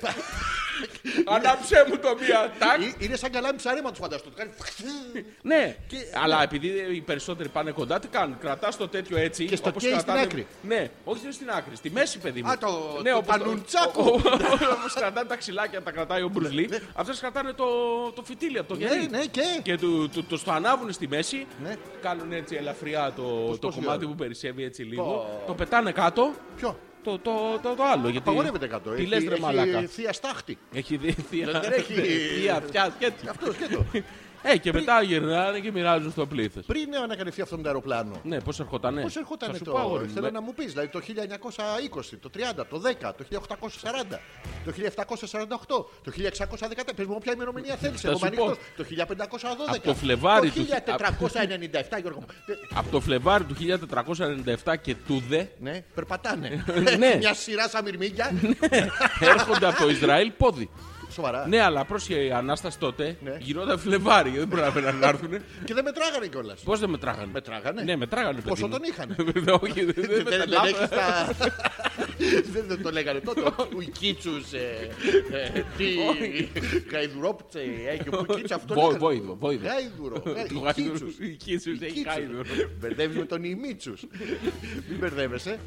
[1.26, 2.52] Ανάψε μου το μία.
[2.60, 2.82] Τάκ.
[2.82, 4.30] Ε, Είναι σαν καλάμι ψαρέματο, φαντάζομαι.
[4.30, 4.54] Το κάνεις.
[5.42, 5.76] Ναι,
[6.24, 8.38] αλλά επειδή οι περισσότεροι πάνε κοντά, τι κάνουν.
[8.40, 9.46] Κρατάς το τέτοιο έτσι.
[9.46, 10.48] Και στο όπως καίει στην κρατάνε- άκρη.
[10.62, 12.50] Ναι, όχι δεν στην άκρη, στη μέση, παιδί μου.
[12.50, 14.02] Α, το- ναι, το όπως- πανουντσάκο.
[14.04, 16.70] ο- ο- Όπως κρατάνε τα ξυλάκια, τα κρατάει ο Μπρουζλί.
[16.94, 17.66] Αυτές κρατάνε το,
[18.16, 19.03] το φυτίλι από το Ναι, γερί.
[19.12, 19.42] Ναι, και.
[19.64, 21.76] Και του, του, το στο ανάβουν στη μέση, Ναι.
[22.02, 23.24] κάνουν έτσι ελαφριά το,
[23.58, 25.04] το πώς κομμάτι λέω; που περισσεύει έτσι λίγο.
[25.04, 25.44] Πω.
[25.48, 26.34] Το πετάνε κάτω.
[26.56, 27.32] Ποιο; Το, το,
[27.64, 28.10] το, το άλλο.
[28.10, 28.18] Γιατί...
[28.30, 28.90] Απαγορεύεται κάτω.
[28.90, 29.82] Τι Έχει- λες ρε έχει μαλάκα.
[29.88, 30.58] Θεία στάχτη.
[30.74, 31.46] Έχει δει θεία.
[31.60, 31.94] Δεν έχει-
[32.40, 33.30] Θεία, αυτιά, σκέτο.
[33.30, 33.86] Αυτός σκέτο.
[34.46, 36.66] Ε, και μετά γυρνάνε και μοιράζουν στο πλήθος.
[36.66, 38.20] Πριν ανακαλυφθεί αυτό το αεροπλάνο.
[38.24, 39.00] Ναι, πώς ερχόταν.
[39.02, 39.72] Πώς ερχόταν Θα σου το.
[39.72, 43.14] πω, αγόρι μου, Θέλω με- να μου πεις, δηλαδή το 1920, το 30, το 10,
[43.18, 44.20] το 1840,
[44.66, 46.94] το 1748, το 1614.
[46.96, 47.98] Πες μου όποια ημερομηνία θέλει.
[47.98, 48.44] Θα Εγώ σου είμαι πω.
[48.46, 48.66] ανοιχτός.
[48.78, 49.76] Το 1512.
[49.76, 52.26] Από το Φλεβάρι Το του- 1497, Γιώργο μου.
[52.46, 56.64] Ε, Από το Φλεβάρι του 1497 και τούδε Ναι, περπατάνε.
[56.98, 57.16] Ναι.
[57.20, 58.32] Μια σειρά σαν μυρμήγκια.
[59.20, 60.70] έρχονται από το Ισραήλ πόδι.
[61.14, 61.48] Σοβαρά.
[61.48, 63.38] Ναι, αλλά πρόσχε η Ανάσταση τότε Ναι.
[63.40, 64.30] γινόταν Φλεβάρι.
[64.30, 65.30] Δεν προλαβαίναν να έρθουν.
[65.66, 66.62] Και δεν μετράγανε κιόλας.
[66.62, 67.82] Πώς δεν μετράγανε; Μετράγανε.
[67.84, 68.36] Ναι, μετράγανε.
[68.36, 68.72] παιδί Πόσο μου.
[68.72, 69.16] τον είχανε;
[69.62, 70.70] Όχι, δεν- δεν Δεν δεν μετράγανε.
[70.70, 71.30] έχεις τα.
[72.54, 73.42] Δεν δεν το λέγανε τότε.
[73.42, 74.44] Ο Ικίτσους.
[75.78, 75.86] Τι.
[76.92, 77.60] Γαϊδουρόπτσε.
[77.90, 78.74] Έχει ο Ικίτσους αυτό.
[78.74, 78.98] Βόη- λέγανε.
[79.00, 79.68] Βόηδο, βόηδο.
[79.68, 80.20] Γάιδουρο.
[80.20, 80.62] Του Ικίτσους.
[80.62, 81.08] γάιδουρου.
[81.20, 82.14] Η Κίτσους έχει Κίτσους.
[82.14, 82.44] γάιδουρο.
[82.80, 84.02] Μπερδεύεις με τον Ιμίτσους.
[84.90, 85.60] Μην μπερδεύεσαι.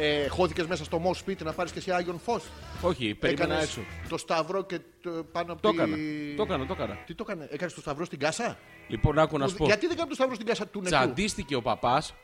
[0.00, 2.42] Ε, χώθηκες μέσα στο Μος σπίτι να πάρεις και εσύ Άγιον Φως.
[2.82, 3.80] Όχι, περίμενα Έκανες έξω.
[4.08, 5.96] το σταυρό και το, πάνω από Το τη- έκανα.
[6.36, 6.98] Το έκανα, το έκανα.
[7.06, 9.64] Τι το έκανε, έκανες το σταυρό στην κάσα; Λοιπόν, άκου να σου πω.
[9.64, 12.14] Γιατί δεν έκανε το σταυρό στην κάσα του νεκρού; Τσαντίστηκε ο παπάς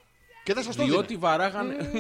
[0.45, 1.19] Και δεν σας το διότι δίνει.
[1.21, 1.77] βαράγανε.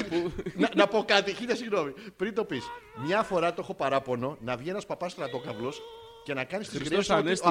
[0.62, 1.92] να, να πω κάτι, χίλια συγγνώμη.
[2.16, 2.62] Πριν το πεις.
[3.04, 5.80] Μια φορά το έχω παράπονο να βγει ένας παπάς στρατόκαυλος
[6.24, 7.18] και να κάνεις τι Χριστός γριέ.
[7.18, 7.48] Ανέστη,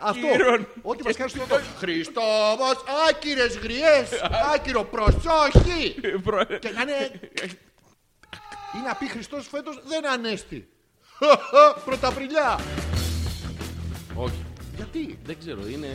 [0.00, 0.26] Αυτό.
[0.26, 0.68] άκυρον.
[0.82, 1.44] Ό,τι μας κάνεις στο
[1.78, 4.08] Χριστός άκυρες γριές.
[4.54, 5.94] Άκυρο προσόχη.
[6.60, 7.20] και να είναι.
[8.76, 10.68] Ή να πει Χριστός φέτος δεν ανέστη.
[11.84, 12.60] Πρωταπριλιά.
[14.14, 14.44] Όχι,
[14.76, 15.88] Γιατί; δεν ξέρω, είναι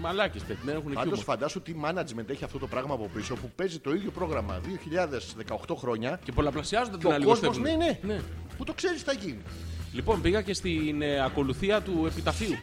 [0.00, 1.24] μαλάκες παιδί, δεν έχουν Πάντως χιούμορ.
[1.24, 4.60] φαντάσου τι management έχει αυτό το πράγμα από πίσω που παίζει το ίδιο πρόγραμμα
[5.68, 6.20] 2018 χρόνια.
[6.24, 8.20] Και πολλαπλασιάζονται Και την ο άλλη κόσμος, ναι, ναι, ναι.
[8.56, 9.42] Που το ξέρεις τι θα γίνει.
[9.96, 12.56] Λοιπόν, πήγα και στην ε, ακολουθία του επιταφείου.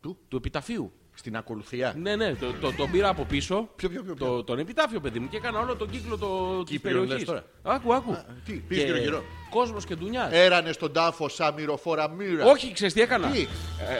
[0.00, 0.92] Του; Του επιταφείου.
[1.14, 3.68] Στην ακολουθία; Ναι, ναι, το, το, τον πήρα από πίσω.
[3.76, 6.62] Ποιο, ποιο, ποιο, ποιο; Το, τον επιτάφιο, παιδί μου, και έκανα όλο τον κύκλο το,
[6.62, 7.26] της Κύπριο λες περιοχής.
[7.26, 8.16] τώρα; Άκου, άκου.
[8.44, 9.22] τι, πήγες γύρω-γύρω.
[9.50, 10.32] Κόσμος και ντουνιάς.
[10.32, 12.44] Έρανε στον τάφο σαν μυροφόρα μοίρα.
[12.44, 13.40] Όχι, ξέρεις τι έκανα; Τι;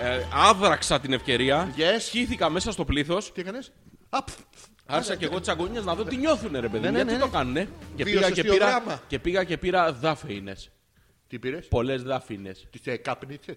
[0.00, 1.72] Ε, ε, άδραξα την ευκαιρία.
[1.76, 2.00] Yes.
[2.00, 3.32] Σχήθηκα μέσα στο πλήθος.
[3.32, 3.72] Τι έκανες;
[4.08, 4.28] Απ.
[4.86, 6.82] Άρχισα και εγώ τις αγωνίες να δω τι νιώθουνε, ρε παιδί.
[6.84, 7.32] Ναι, μου, ναι, Γιατί ναι, το ναι.
[7.32, 9.00] κάνουνε; Και Βίωσες πήγα και, το πήρα, δράμα.
[9.08, 10.70] και πήγα και πήρα δάφεϊνες.
[11.28, 12.52] Τι πήρες; Πολλές δάφεϊνε.
[12.70, 13.56] Τι ε, κάπνιτσε.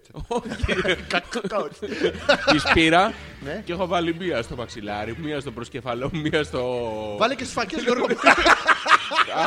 [2.50, 3.12] Τις πήρα
[3.44, 3.62] Ναι.
[3.64, 6.86] και έχω βάλει μία στο μαξιλάρι, μία στο προσκεφαλό, μία στο.
[7.18, 8.06] Βάλε και στι φακέ Γιώργο.
[8.08, 8.16] μου.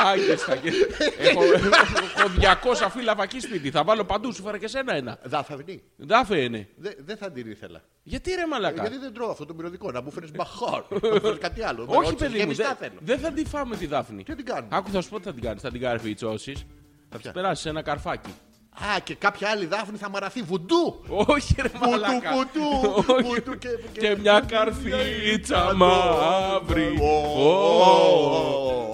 [0.06, 0.70] Άγιε φακέ.
[1.18, 3.70] έχω, έχω 200 φύλλα φακή σπίτι.
[3.70, 5.18] Θα βάλω παντού, σου φέρα και σένα ένα.
[5.24, 5.82] Δάφαυνη.
[5.96, 6.68] Δάφε είναι.
[6.76, 7.82] Δε- Δεν θα την ήθελα.
[8.02, 8.80] Γιατί ρε μαλακά.
[8.82, 9.90] Γιατί δεν τρώω αυτό το μυρωδικό.
[9.90, 10.82] Να μου φέρεις μπαχάρ.
[11.02, 11.84] Να μου φέρεις κάτι άλλο.
[11.86, 13.00] Με Όχι, ρώτησες, παιδί μου, γεμιστά δεν θέλω.
[13.04, 14.22] δεν θα τη φάμε τη δάφνη.
[14.22, 14.68] Τι την κάνουμε.
[14.76, 15.62] Άκου, θα σου πω τι θα την κάνεις.
[15.62, 16.54] Θα την καρφιτσώσει.
[17.16, 18.30] Θα τη ποια; περάσεις ένα καρφάκι.
[18.94, 21.04] Α, και κάποια άλλη δάφνη θα μαραθεί βουντού.
[21.08, 22.32] Όχι, ρε Βουτού, μαλακά.
[22.34, 23.22] βουτού, Όχι.
[23.28, 23.68] βουτού και-
[24.00, 26.98] Και μια καρφίτσα μαύρη.
[27.00, 27.06] Ω,
[27.42, 27.50] Ω,
[27.82, 28.40] ω,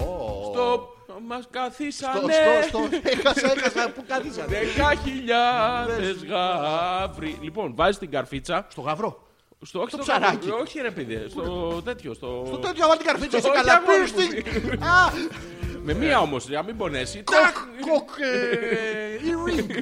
[0.07, 0.51] ω.
[0.53, 0.89] Στο
[1.27, 2.33] μας Στο- καθίσανε
[2.67, 3.89] στο- στο- Έχασα, έχασα.
[3.89, 7.37] Πού καθίσανε; δέκα χιλιάδες γάβροι.
[7.41, 8.67] Λοιπόν, βάζεις την καρφίτσα.
[8.71, 9.23] Στο γαυρό.
[9.65, 10.35] Στο, όχι στο ψαράκι.
[10.47, 12.13] καπου- Όχι ρε παιδί, στο τέτοιο.
[12.13, 12.47] Στο...
[12.51, 13.57] Το τέτοιο βάλει την καρφίτσα σε Όχι,
[15.85, 15.89] καλά αγόρι μου.
[15.89, 15.89] piercing.
[15.89, 17.23] Α, Με μία όμως, για να μην πονέσει.
[17.23, 19.73] κοκ, κοκ, ε, earring.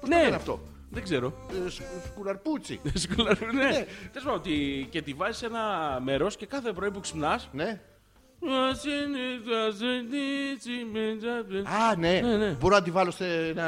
[0.00, 0.22] Πώς το Ναι.
[0.22, 1.32] λένε αυτό; Δεν ξέρω.
[1.66, 2.80] Ε, σκ- Σκουλαρπούτσι.
[2.94, 3.70] Σκουλαρού, ναι.
[4.12, 7.80] Τέλος πάντων, ότι- και τη βάζεις σε ένα μέρος και κάθε πρωί που ξυπνάς Ναι.
[11.64, 12.20] Α, ναι.
[12.20, 12.56] Ναι, ναι.
[12.60, 13.66] Μπορώ να τη βάλω σε ένα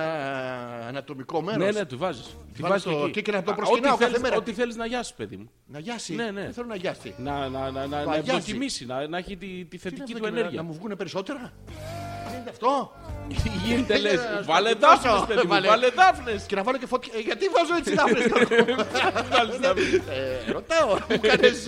[0.88, 1.64] ανατομικό μέρος.
[1.64, 2.24] Ναι, ναι, του βάζεις.
[2.54, 3.10] Τη βάλω βάζεις στο- εκεί.
[3.10, 4.36] και και να το Α, προσκυνάω ό,τι κάθε θέλεις- μέρα.
[4.36, 5.50] Ό,τι θέλεις να γιάσεις, παιδί μου.
[5.66, 6.14] Να γιάσει.
[6.14, 6.40] Ναι, ναι.
[6.42, 7.14] Δεν θέλω να γιάσει.
[7.18, 8.30] Να, να, να, να, Το να αγιάζει.
[8.38, 10.60] ευδοκιμήσει, να, να έχει τη, τη Τι θετική να του βγει, να- ενέργεια.
[10.62, 11.52] Να μου βγουν περισσότερα;
[12.30, 12.92] Τι είναι αυτό;
[13.28, 14.16] Τι γίνεται, Έλα, λες.
[14.34, 15.00] να Βάλε στο κοιτώσω.
[15.02, 15.68] δάφνες, παιδί μου, Βάλε.
[15.68, 16.42] βάλε δάφνες.
[16.46, 17.12] Και να βάλω και φωτιά.
[17.16, 18.84] Ε, Γιατί βάζω έτσι δάφνες Γιώργο;
[19.36, 19.94] Βάλεις δάφνες.
[19.94, 20.92] Ε, Ρωτάω.
[21.10, 21.66] Μου κάνεις...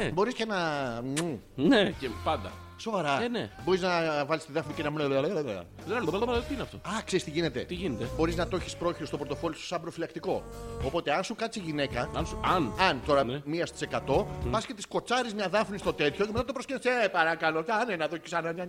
[0.00, 0.10] ε, Ναι.
[0.10, 0.56] Μπορείς και να...
[1.04, 1.36] μμ.
[1.54, 2.50] Ναι, και πάντα.
[2.76, 3.22] Σοβαρά.
[3.22, 3.50] Ε, ναι.
[3.64, 5.08] Μπορεί να βάλει τη δάφνη και να μου λέει.
[5.08, 6.76] Τι είναι αυτό.
[6.76, 7.60] Α, ξέρει τι γίνεται.
[7.64, 8.08] Τι γίνεται.
[8.16, 10.42] Μπορεί να το έχει πρόχειρο στο πορτοφόλι σου σαν προφυλακτικό.
[10.84, 12.72] Οπότε, αν σου κάτσει γυναίκα, Αν, σου, αν.
[12.88, 13.40] αν τώρα Ναι.
[13.44, 16.78] μία στι 100, πα και τη κοτσάρει μια δάφνη στο τέτοιο και μετά το προσκύνει.
[17.04, 18.52] Ε, παρακαλώ, κάνε να δω και ξανά.
[18.52, 18.64] νια,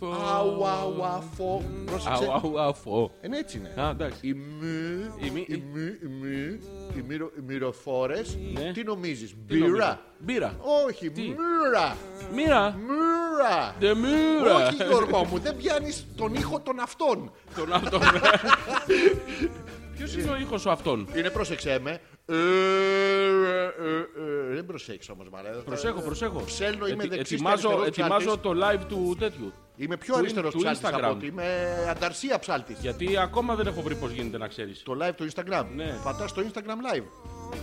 [0.00, 0.34] νια, νια, ρα, να, το, τα.
[0.34, 1.62] Αου, αου, αφο.
[1.86, 2.24] Πρόσεξε.
[2.24, 3.10] Αου, αου, αφό.
[3.20, 3.82] Ε, ναι, έτσι είναι.
[3.82, 4.18] Α, εντάξει.
[4.22, 6.58] Οι μη, Οι μη- οι μη, οι μη,
[6.96, 8.72] οι μυρο- οι μυροφόρες, Ναι.
[8.72, 9.72] τι νομίζεις, Τι νομίζω.
[9.74, 10.00] μπύρα.
[10.18, 10.54] Μπύρα.
[10.86, 11.96] Όχι, Τι; μύρα.
[12.34, 12.78] Μοίρα.
[12.78, 13.74] Μύρα.
[13.78, 14.54] Δε μοίρα.
[14.66, 17.32] Όχι Γιώργο μου, δεν πιάνεις τον ήχο των αυτών.
[17.56, 18.00] Τον αυτόν.
[19.96, 21.08] Ποιος είναι ο ήχος σου αυτόν.
[21.16, 22.00] Είναι πρόσεξε με.
[22.30, 23.98] Ε, ε, ε,
[24.50, 25.48] ε, Δεν προσέχεις όμως μαλέ.
[25.48, 26.40] Προσέχω, προσέχω.
[26.40, 28.42] Ψέλνω, είμαι Ετι- δεξής και ετοιμάζω, αριστερός ετοιμάζω ψάλτης.
[28.42, 29.52] το live του τέτοιου.
[29.76, 31.00] Είμαι πιο του- αριστερός του ψάλτης Instagram.
[31.02, 31.44] από ότι είμαι
[31.90, 32.78] ανταρσία ψάλτης.
[32.80, 34.72] Γιατί ακόμα δεν έχω βρει πώ γίνεται να ξέρει.
[34.72, 35.64] Το live του Instagram.
[35.74, 35.94] Ναι.
[36.04, 37.04] Πατάς στο Instagram live.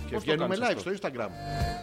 [0.08, 0.80] Και το βγαίνουμε κάνεις live αυτό?
[0.80, 1.30] στο Instagram.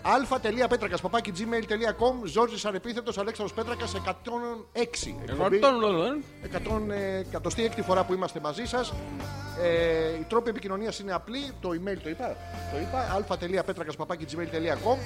[0.02, 5.16] αλφα.πέτρακα παπάκι gmail.com Ζόρζη ανεπίθετο Αλέξανδρος Πέτρακα 106.
[5.28, 5.60] Εκπομπή
[7.32, 8.78] 106η φορά που είμαστε μαζί σα.
[9.62, 11.52] Ε, οι τρόποι επικοινωνίας είναι απλοί.
[11.60, 12.36] Το email το είπα.
[12.72, 13.12] Το είπα.
[13.14, 14.96] αλφα.πέτρακα.gmail.com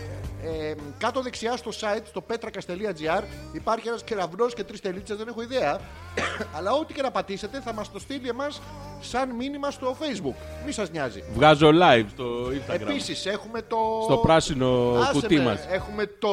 [0.44, 5.42] ε, Κάτω δεξιά στο site, στο πέτρακα.gr, υπάρχει ένας κεραυνός και τρεις τελίτσες, δεν έχω
[5.42, 5.80] ιδέα.
[6.56, 8.60] Αλλά ό,τι και να πατήσετε θα μας το στείλει εμάς
[9.00, 10.34] σαν μήνυμα στο facebook.
[10.66, 11.22] Μη σας νοιάζει.
[11.34, 12.80] Βγάζω live στο Instagram.
[12.80, 13.76] Επίσης έχουμε το.
[14.04, 15.66] Στο πράσινο Άσε κουτί με, μας.
[15.70, 16.28] Έχουμε το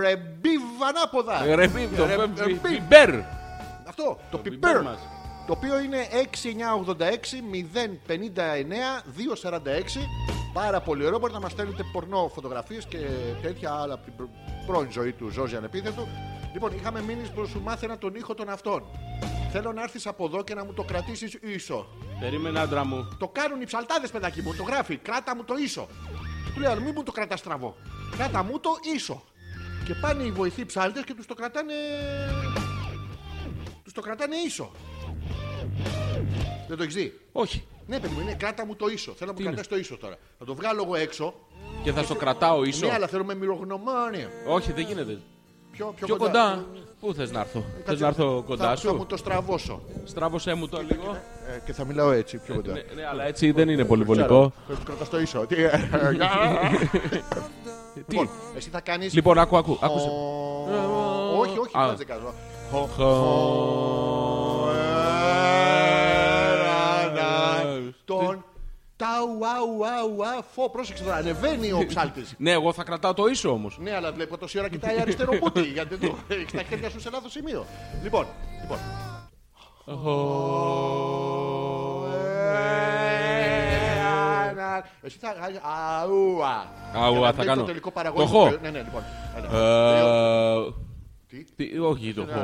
[0.00, 1.54] ρεμπίβ ανάποδα.
[1.54, 2.60] Ρε, μπι- το Ρε- μπι- ρεμπίβ.
[2.60, 3.10] μπιμπέρ.
[3.88, 4.82] Αυτό, το πιπέρ πιπέρ.
[5.40, 5.46] Μας.
[5.46, 7.40] Το οποίο είναι 6986
[8.06, 10.08] 059 246.
[10.52, 11.18] Πάρα πολύ ωραίο.
[11.18, 12.98] Μπορείτε να μας στέλνετε πορνό φωτογραφίες και
[13.42, 14.28] τέτοια άλλα από την προ-
[14.66, 16.08] πρώην ζωή του Ζόζη ανεπίθετου.
[16.52, 18.82] Λοιπόν, είχαμε μείνει που σου μάθαινα τον ήχο των αυτών.
[19.52, 21.86] Θέλω να έρθεις από εδώ και να μου το κρατήσεις ίσο.
[22.20, 23.16] Περίμενε άντρα μου.
[23.18, 24.54] Το κάνουν οι ψαλτάδες, παιδάκι μου.
[24.54, 24.96] Το γράφει.
[24.96, 25.88] Κράτα μου το ίσο.
[26.54, 27.76] Του λέω, μην μου το κρατάς στραβό.
[28.16, 29.22] Κράτα μου το ίσο.
[29.84, 31.74] Και πάνε οι βοηθοί ψάλτε και τους το κρατάνε.
[33.84, 34.70] Τους το κρατάνε ίσο.
[36.68, 37.64] Δεν το έχεις δει; Όχι.
[37.86, 39.12] Ναι, παιδί μου, είναι κράτα μου το ίσο.
[39.18, 40.16] Θέλω να μου είναι; κρατάς το ίσο τώρα.
[40.38, 41.34] Θα το βγάλω εγώ έξω.
[41.82, 44.28] Και θα στο κρατάω ίσο; Ναι, αλλά θέλω με μυρογνωμόνια.
[44.48, 45.18] Όχι, δεν γίνεται.
[45.72, 46.64] Πιο, πιο, Πιο κοντά.
[47.00, 49.06] Πού θες να έρθω; Θες Κάτσε, να έρθω θα- κοντά Θα μου σου.
[49.08, 49.80] το στραβώσω.
[50.04, 51.16] Στράβωσέ μου το λίγο.
[51.56, 52.72] Ε, και θα μιλάω έτσι πιο κοντά.
[52.72, 54.52] Ναι, ναι, αλλά έτσι δεν είναι πολύ Ξέρω, βολικό.
[54.68, 55.46] Θα του κρατάς το ίσο.
[55.46, 55.70] Τι, ε,
[58.06, 59.14] Τι; Λοιπόν, εσύ θα κάνεις...
[59.14, 59.78] Λοιπόν, άκου, άκου.
[59.80, 60.08] Άκουσε.
[60.08, 61.86] Ο- Όχι, όχι, Α.
[61.86, 62.34] δεν δεν κάνω.
[68.18, 68.44] Τον
[68.96, 70.70] τάου, αου, αου, α, φω.
[70.70, 72.34] Πρόσεξε τώρα, ανεβαίνει ο ψάλτης.
[72.38, 73.78] Ναι, εγώ θα κρατάω το ίσο όμως.
[73.80, 77.00] Ναι, αλλά βλέπω τόση ώρα κοιτάει αριστερό πούτι, γιατί δεν το έχει τα χέρια σου
[77.00, 77.64] σε λάθος σημείο.
[78.02, 78.26] Λοιπόν,
[78.60, 78.78] λοιπόν.
[85.02, 85.28] Εσύ θα.
[85.62, 86.66] Αούα.
[86.94, 87.60] Αούα, Για να θα βγει κάνω.
[87.60, 88.44] Το τελικό παραγωγικό.
[88.44, 88.58] Το χω.
[88.62, 89.02] Ναι, ναι, λοιπόν.
[91.32, 91.44] Έλα.
[91.56, 91.56] Τελειώ.
[91.56, 92.40] Ε, Τι; τι- Όχι, το έχω.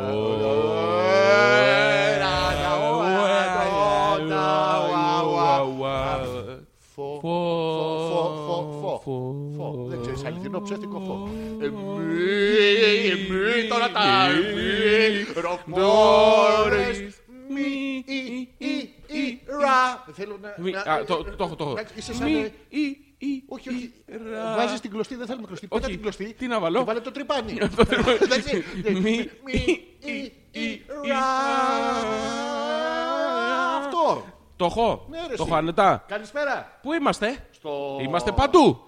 [6.94, 7.18] Φω.
[7.20, 7.20] Φω.
[7.20, 9.00] Φω, φω, φω.
[9.04, 9.14] Φω.
[9.56, 9.86] Φω.
[9.88, 11.28] Δεν ξέρεις, αληθινό ψεύτικο φω.
[11.64, 11.78] Εμεί,
[13.10, 16.98] εμείς, τώρα τα εμεί, ροκμόρες,
[17.48, 20.04] μη, ι, ι, ι, ρα.
[20.12, 20.54] Θέλω να...
[20.58, 21.72] Μη- να- α, Το το έχω, το έχω.
[21.72, 22.30] Εντάξει, Είσαι σαν...
[22.32, 22.52] Μη,
[23.18, 23.92] ε, ι, ι, Όχι, όχι.
[24.32, 24.54] ρα.
[24.56, 25.66] Βάζεις την κλωστή, δεν θέλουμε κλωστή.
[25.66, 25.92] Πέτα Όχι.
[25.92, 26.34] την κλωστή.
[26.34, 27.52] Τι να βάλω; Και βάλε το τρυπάνι.
[28.22, 28.64] Εντάξει.
[28.84, 31.18] Μη, Μη, ι, ι, ρα.
[33.78, 34.24] Αυτό.
[34.56, 35.06] Το έχω.
[35.10, 35.42] Ναι, ρε, Το εσύ.
[35.46, 36.04] έχω ανετά.
[36.08, 36.78] Καλησπέρα.
[36.82, 37.98] Πού είμαστε; Στο...
[38.02, 38.80] Είμαστε παντού.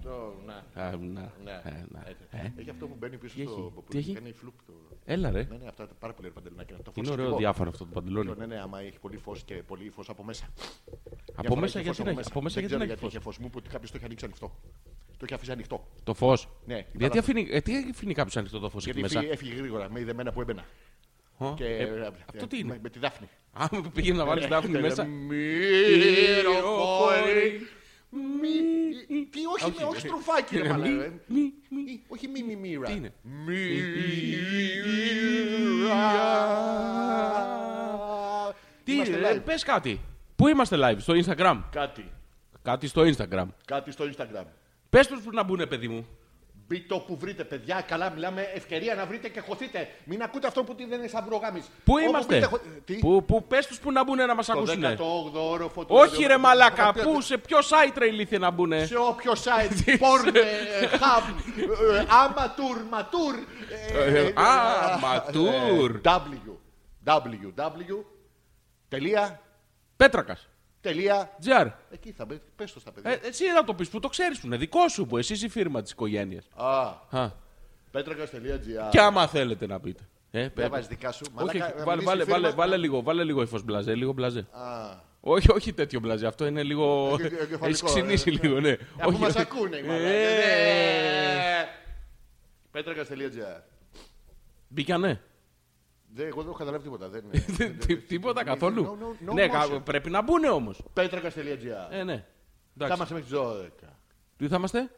[0.00, 0.34] Στο...
[0.46, 0.82] Να.
[0.82, 1.60] Α, να, Ναι.
[1.64, 2.00] ε, να.
[2.08, 2.22] Έτσι.
[2.30, 4.54] Ε, Έχει αυτό που μπαίνει πίσω Τι στο έχει; που Τι έχει; κάνει φλουπ.
[4.66, 4.72] το-
[5.10, 5.46] Έλα ρε.
[5.50, 6.76] Ναι, ναι, αυτά τα πάρα πολύ ωραία παντελονάκια.
[6.76, 7.38] Το Είναι φως ωραίο ακριβό.
[7.40, 8.32] διάφορο αυτό το παντελόνι.
[8.38, 10.44] Ναι, ναι, άμα έχει πολύ φω και πολύ φω από μέσα.
[10.46, 12.92] Από Διαφορά μέσα έχει γιατί φως να έχει- από μέσα Δεν γιατί ξέρω να έχει
[12.92, 13.12] γιατί φως.
[13.12, 13.32] είχε φω.
[13.40, 14.52] Μου είπε ότι κάποιο το είχε ανοίξει ανοιχτό.
[15.18, 15.86] Το είχε αφήσει ανοιχτό.
[16.04, 16.28] Το φω.
[16.66, 17.18] Ναι, Γιατί υπάλληλο.
[17.20, 19.18] αφήνει, ε, τι αφήνει κάποιο ανοιχτό το φω εκεί Γιατί μέσα.
[19.18, 19.90] έφυγε- έφυγε γρήγορα.
[19.90, 20.64] Με είδε εμένα που έμπαινα.
[21.38, 22.72] Ω, Και, ε, ε, Αυτό ε, τι είναι.
[22.72, 23.28] Με, με τη Δάφνη.
[23.52, 25.04] Α, πήγαινε να βάλει δάφνη Ε, μέσα.
[26.38, 27.66] Μυροφόρη.
[28.10, 28.50] Μη.
[29.30, 31.12] Τι, όχι, Όχι, με- όχι ε, στροφάκι, ρε ε, μαλάκα, μη, ε.
[31.26, 31.82] μη, μη.
[31.84, 32.86] Μη, Όχι μη μη μοίρα.
[32.86, 33.12] Τι είναι?
[37.62, 38.54] Μοίρα.
[38.84, 39.40] Τι, Είμαστε ε, live.
[39.44, 40.00] πες κάτι.
[40.36, 41.62] Πού είμαστε live, στο Instagram.
[41.70, 42.10] Κάτι.
[42.62, 43.46] Κάτι στο Instagram.
[43.64, 44.44] Κάτι στο Instagram.
[44.90, 46.06] Πες τους που να μπουν, παιδί μου.
[46.68, 47.84] Μπείτε όπου βρείτε, παιδιά.
[47.88, 49.88] Καλά, μιλάμε ευκαιρία να βρείτε και χωθείτε.
[50.04, 51.70] Μην ακούτε αυτό που τι δεν είναι σαν προγάμις.
[51.84, 54.82] Πού είμαστε; χω- Τι; Πού, πού, πες τους που να μπουν να μας Το ακούσουν.
[54.82, 58.38] 18ο όροφο του Όχι ραδιο- ρε μαλάκα, Θα πει- πού, σε ποιο site ρε ηλίθιε
[58.38, 58.86] να μπουν.
[58.86, 61.34] Σε όποιο site, porn, ε, hub,
[61.98, 63.34] ε, amateur, matur.
[63.94, 66.00] ε, ε, Α, ε, ματούρ.
[66.04, 66.56] W.
[67.04, 67.52] W.
[67.56, 68.04] W.
[68.88, 69.40] Τελεία.
[70.80, 71.28] Πέτρακας.
[71.40, 71.64] Τελεία.
[71.66, 71.70] GR.
[71.90, 72.40] Εκεί θα μπει.
[72.56, 73.10] Πες το στα παιδιά.
[73.10, 75.46] Ε, εσύ να το πεις που το ξέρεις που είναι δικό σου που εσύ είσαι
[75.46, 76.48] η φίρμα της οικογένειας.
[76.54, 77.30] Α,
[77.90, 78.90] πέτρακα.gr.
[78.90, 80.02] Και άμα θέλετε να πείτε.
[80.30, 81.24] Ε, Δεν πέ- βάζεις δικά σου.
[81.34, 82.38] όχι, Μαλάκα, όχι, να βάλε, μιλήσεις βάλε, φίρμα.
[82.40, 84.46] βάλε, βάλε λίγο, βάλε λίγο ύφος μπλαζέ, λίγο μπλαζέ.
[84.50, 87.16] Α, Όχι, όχι τέτοιο μπλαζέ, αυτό είναι λίγο.
[87.20, 88.38] Ε, ε, κεφαλικό, Έχεις ξυνήσει ε.
[88.42, 88.70] λίγο, ναι.
[89.00, 89.40] Αφού Όχι, μας όχι.
[89.40, 90.14] ακούνε οι Ε, μαλάκες.
[92.70, 93.60] Πέτρακα.gr.
[94.68, 95.20] Μπήκανε;
[96.14, 97.08] Δεν, εγώ δεν έχω καταλάβει τίποτα.
[97.08, 97.24] Δεν...
[97.78, 98.84] Τι- Τίποτα καθόλου.
[98.84, 98.88] No,
[99.26, 99.68] no, no Ναι, motion.
[99.70, 100.82] κα- πρέπει να μπουν όμως.
[100.92, 101.90] Πέτρακα.gr.
[101.90, 102.24] Ε, ναι.
[102.78, 102.94] Θα Εντάξει.
[102.96, 103.38] είμαστε μέχρι τις
[103.86, 103.88] 12.
[104.36, 104.90] Τι θα είμαστε;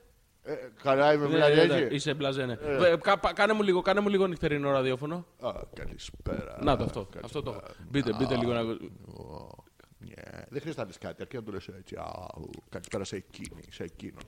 [0.42, 1.94] Ε, Καλά είμαι Ναι, μια ναι, ναι, έτσι.
[1.94, 2.52] Είσαι μπλαζέ, ναι.
[2.52, 5.26] Ε, κα- πα- Κάνε μου λίγο, κάνε μου λίγο νυχτερινό ραδιόφωνο.
[5.40, 6.58] Α, καλησπέρα.
[6.62, 7.08] Να το αυτό.
[7.24, 7.60] Αυτό το έχω.
[7.90, 8.62] Μπείτε, μπείτε λίγο να.
[8.62, 10.14] Ναι,
[10.48, 11.94] Δεν χρειάζεται να λες κάτι, αρκεί να το λες έτσι.
[11.96, 12.26] Α,
[12.68, 14.22] καλησπέρα σε εκείνη, σε εκείνον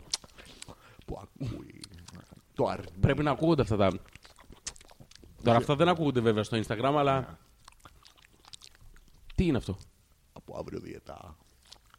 [1.06, 1.80] που ακούει
[2.54, 2.86] το αρνί.
[3.00, 3.90] Πρέπει να ακούγονται αυτά τα.
[5.42, 7.38] Τώρα αυτά δεν ακούγονται βέβαια στο Instagram, αλλά.
[9.34, 9.78] Τι είναι αυτό;
[10.32, 11.36] Από αύριο διετά.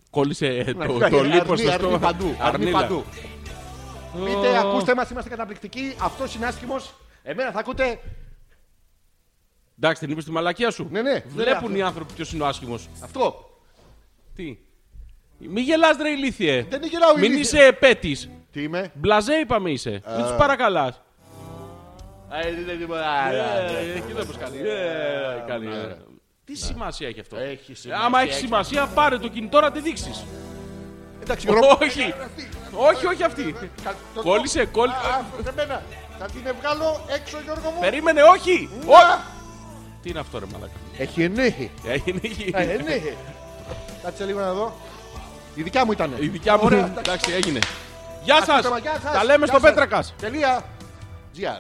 [0.10, 2.26] Κόλλησε ε, το, Αρνί, το λίπος αρνί, στο αρνί παντού.
[2.26, 2.80] Αρνί Αρνίλα.
[2.82, 3.04] παντού.
[4.26, 5.96] Πείτε, ακούστε μας, είμαστε καταπληκτικοί.
[6.02, 6.94] Αυτός είναι άσχημος.
[7.24, 8.00] Εμένα θα ακούτε.
[9.78, 10.88] Εντάξει, την είπες στη μαλακία σου.
[10.92, 11.24] Ναι, ναι.
[11.28, 12.90] Βλέπουν Ναι, οι άνθρωποι ποιος είναι ο άσχημος.
[13.04, 13.50] Αυτό.
[14.36, 14.58] Τι;
[15.38, 16.66] Μη γελάς ρε ηλίθιε.
[16.70, 17.42] Δεν γελάω, Μην ηλίθιε.
[17.42, 18.30] είσαι επέτης.
[18.52, 19.90] Τι είμαι; Μπλαζέ είπαμε είσαι.
[19.90, 21.02] Μην τους παρακαλάς.
[22.42, 23.32] Ε, δεν είναι τίποτα.
[23.34, 24.58] Ε, Κοίτα πώς κάνει.
[24.58, 25.96] Ε, κάνει, ε.
[26.46, 28.40] Τι σημασία έχει αυτό; Έχει σημασία, Άμα έχει έχει.
[28.40, 30.26] σημασία, πάρε το κινητό να τη δείξεις.
[31.22, 31.78] Εντάξει, Γιώργο.
[31.82, 32.14] Όχι.
[32.76, 33.56] Όχι, όχι αυτή.
[34.14, 34.98] το- Κόλλησε, κόλλησε.
[34.98, 35.82] Α, σε μένα.
[36.20, 37.80] Θα την βγάλω έξω, Γιώργο μου.
[37.80, 38.70] Περίμενε, όχι.
[38.88, 39.18] Α,
[40.02, 41.72] Τι είναι αυτό ρε μαλάκα; Έχει ενέχει.
[41.88, 42.52] Έγινε εκεί.
[42.56, 43.14] Ε, ενέχει.
[44.04, 44.74] Κάτσε λίγο να δω.
[45.56, 46.14] Η δικιά μου ήταν.
[46.20, 46.62] Η δικιά μου.
[46.66, 47.60] Ωραία, Εντάξει, έγινε.
[48.24, 48.48] Γεια σας.
[48.50, 49.12] Ακούστε, μα, γεια σας.
[49.14, 49.70] Τα λέμε Γεια στο σας.
[49.70, 50.14] Πέτρακας.
[50.20, 50.64] Τελεία.
[51.38, 51.60] GR.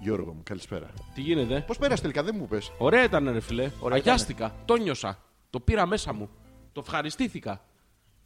[0.00, 0.90] Γιώργο μου, καλησπέρα.
[1.14, 2.72] Τι γίνεται; Πώς πέρασε τελικά, δεν μου πες.
[2.78, 3.70] Ωραία ήταν ρε φιλέ.
[3.80, 4.54] Ωραία Αγιάστηκα.
[4.64, 5.18] Το νιώσα.
[5.50, 6.28] Το πήρα μέσα μου.
[6.72, 7.60] Το ευχαριστήθηκα.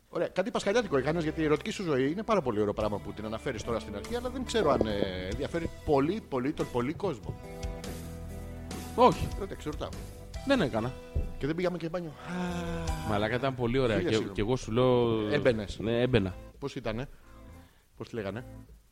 [0.08, 3.12] Ωραία, κάτι πασχαλιάτικο έκανες γιατί η ερωτική σου ζωή είναι πάρα πολύ ωραίο πράγμα που
[3.12, 6.92] την αναφέρεις τώρα στην αρχή, αλλά δεν ξέρω αν ε, ενδιαφέρει πολύ, πολύ τον πολύ
[6.92, 7.34] κόσμο.
[8.96, 10.00] Όχι, Δεν ξέρω, ρωτάω.
[10.46, 10.92] δεν έκανα.
[11.38, 12.12] Και δεν πήγαμε και μπάνιο.
[13.08, 13.96] Μαλάκα ήταν πολύ ωραία.
[13.96, 14.36] Χίλια Και, συγγνώμη.
[14.36, 15.20] και εγώ σου λέω.
[15.30, 15.78] Έμπαινες.
[15.78, 16.34] Ναι, έμπαινα.
[16.58, 17.08] Πώς ήτανε,
[17.96, 18.44] Πώς τη λέγανε;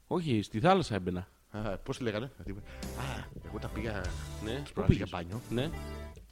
[0.06, 1.28] Όχι, στη θάλασσα έμπαινα.
[1.82, 3.92] Πώς τη λέγανε; Α, εγώ τα πήγα.
[4.44, 5.70] Ναι, Τις πού προάλλες πήγες; για μπάνιο; Ναι.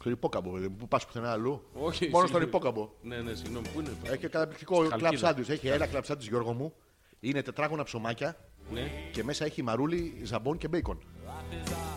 [0.00, 1.62] Στον υπόκαμπο, παιδί μου, που πας πουθενά αλλού.
[1.72, 2.28] Όχι, Μόνο συγγνώμη.
[2.28, 2.88] στον υπόκαμπο.
[3.02, 3.68] Ναι, ναι, συγγνώμη.
[3.68, 4.12] Πού είναι το.
[4.12, 4.96] Έχει καταπληκτικό Χαλκίδα.
[4.96, 5.48] κλαμπ σάντουιτς.
[5.48, 6.72] Έχει ένα κλαμπ σάντουιτς, Γιώργο μου.
[7.20, 8.36] Είναι τετράγωνα ψωμάκια
[8.72, 8.90] Ναι.
[9.12, 10.98] και μέσα έχει μαρούλι, ζαμπόν και μπέικον.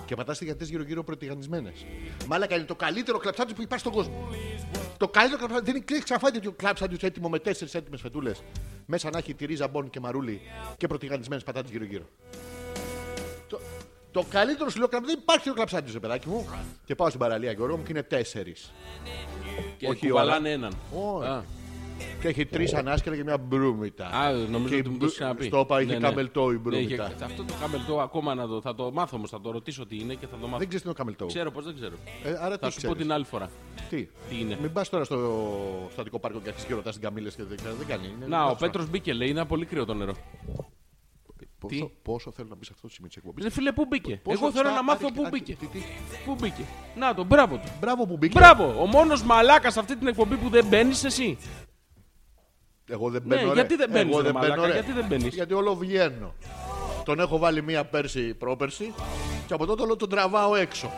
[0.06, 1.86] Και πατάς τηγανιτέ γύρω-γύρω προτιγανισμένες.
[2.28, 4.28] Μάλακα είναι το καλύτερο κλαμπ σάντουιτς που υπάρχει στον κόσμο.
[4.98, 5.72] Το καλύτερο κλαμπ σάντουιτς.
[5.80, 8.44] Δεν είναι ξαναφάει τέτοιο κλαμπ σάντουιτς έτοιμο με τέσσερις έτοιμες φετούλες.
[8.86, 10.42] Μέσα να έχει τυρί, ζαμπόν και μαρούλι
[10.78, 12.06] και προτιγανισμένες πατάτες γύρω-γύρω.
[14.12, 16.48] Το, το καλύτερο σου λέω κλαμπ δεν υπάρχει το κλαμπ σάντουιτς, ρε παιδάκι μου.
[16.86, 18.72] Και πάω στην παραλία Γιώργο μου και είναι τέσσερις.
[19.78, 20.72] Και Όχι κουβαλάνε έναν.
[21.16, 21.28] Όχι.
[21.28, 21.44] Α,
[22.22, 24.06] Και έχει τρεις ανάσκελα και μια μπρούμητα.
[24.08, 25.44] Α, νομίζω Και ότι μου το έχεις ξαναπεί.
[25.46, 26.08] στο είπα, είχε Ναι, ναι.
[26.08, 26.82] καμελτό η Ναι, μπρούμητα.
[26.94, 30.00] είχε- Αυτό το καμελτό ακόμα να το, θα το μάθω όμως, θα το ρωτήσω τι
[30.00, 30.58] είναι και θα το μάθω.
[30.58, 31.26] Δεν ξέρεις τι είναι ο καμελτό.
[31.26, 31.96] Ξέρω πώς δεν ξέρω.
[32.24, 32.98] Ε, άρα Θα τι σου πω ξέρεις.
[32.98, 33.50] την άλλη φορά.
[33.90, 34.58] Τι; Τι είναι.
[34.62, 35.18] Μην πας τώρα στο
[35.92, 38.08] στατικό πάρκο και αρχίσεις και ρωτάς την καμίλε και δεν, δεν κάνει.
[38.18, 38.60] Είναι Να, ο λάθος.
[38.60, 40.14] Πέτρος μπήκε, λέει, είναι πολύ κρύο το νερό.
[41.62, 43.86] Πόσο, τι; πόσο θέλω να μπει σε αυτό το σημείο της εκπομπής; Ρε φίλε, πού
[43.86, 45.56] μπήκε; Πόσο Εγώ θέλω στα- να μάθω άντε, πού άντε, μπήκε.
[45.56, 45.80] τι, τι.
[46.26, 46.64] Πού μπήκε;
[46.96, 47.72] Να το, μπράβο του.
[47.80, 48.40] Μπράβο που μπήκε.
[48.40, 51.38] Μπράβο, ο μόνος μαλάκας σε αυτή την εκπομπή που δεν μπαίνεις εσύ.
[52.90, 53.48] Εγώ δεν Ναι, μπαίνω.
[53.48, 53.54] ρε.
[53.54, 54.74] γιατί δεν μπαίνεις, Εγώ ρε δεν μαλάκα, μπαίνω, ρε.
[54.74, 56.34] γιατί δεν μπαίνεις; Γιατί όλο βγαίνω.
[57.06, 58.94] Τον έχω βάλει μία πέρσι πρόπερσι
[59.48, 60.92] και από τότε όλο τον τραβάω έξω.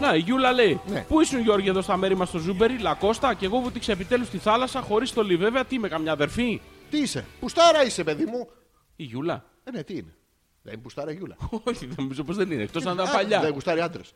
[0.00, 1.04] Να, η Γιούλα λέει: Ναι.
[1.08, 4.38] Πού ήσουν Γιώργη εδώ στα μέρη μας στο Ζούμπερι, Λακώστα, και εγώ βούτηξα επιτέλους στη
[4.38, 5.36] θάλασσα χωρίς στολή.
[5.36, 8.48] Βέβαια, τι είμαι, καμιά αδερφή; Τι είσαι, πουστάρα είσαι, παιδί μου.
[8.96, 9.44] Η Γιούλα.
[9.68, 10.14] Ε, ναι, τι είναι.
[10.62, 11.36] Δεν είναι πουστάρα γιούλα.
[11.64, 12.62] Όχι, δεν νομίζω πως δεν είναι.
[12.62, 13.40] Εκτός αν ήταν Α, παλιά.
[13.40, 14.14] Δεν γουστάρει άντρες.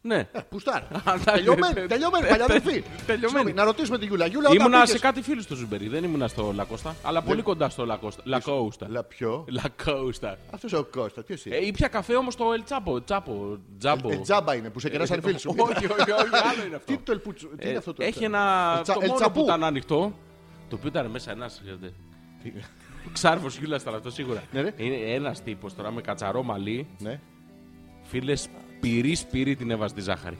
[0.00, 0.28] Ναι.
[0.32, 0.88] Ε, πουστάρα.
[0.90, 2.82] εντάξει, τελειωμένη, τε- τελειωμένη, τε- παλιά τε- αδερφή.
[3.06, 3.18] τελειωμένη.
[3.28, 4.26] Συγγνώμη, Να ρωτήσουμε τη Γιούλα.
[4.26, 7.42] Γιούλα, όταν Ήμουνα πήγες- σε κάτι φίλους στο Ζούμπερι, δεν ήμουνα στο Λακώστα, αλλά πολύ
[7.42, 8.22] κοντά στο Λακώστα.
[8.24, 8.88] Λακώστα.
[8.88, 9.44] Λα ποιο.
[9.48, 10.38] Λακώστα.
[10.50, 13.02] Αυτός ο Κώστας, ποιος είναι; Ε, ήπια καφέ όμως στο Ελτσάπο.
[13.04, 13.58] Τσάπο.
[13.78, 14.10] Τζάμπο.
[14.10, 15.54] Ε, τζάμπα είναι που σε κεράσαν φίλοι σου.
[15.58, 16.92] Όχι, όχι, όχι, άλλο είναι αυτό.
[16.96, 18.04] Τι το ελπούτσο, τι είναι Ε, αυτό το.
[18.04, 18.74] Έχει ένα.
[18.76, 19.38] Ελτσα- Το μόνο ελτσαπού.
[19.38, 20.12] που ήταν ανοιχτό.
[20.68, 21.62] Το οποίο ήταν μέσα ένας.
[23.12, 24.42] Ξάρφος Γιούλας ήταν αυτό σίγουρα.
[24.52, 24.72] Ναι, ρε.
[24.76, 26.86] Είναι ένας τύπος τώρα με κατσαρό μαλλί.
[26.98, 27.20] Ναι.
[28.02, 28.48] Φίλες,
[28.80, 30.38] πυρί πυρί την έβαζε τη ζάχαρη.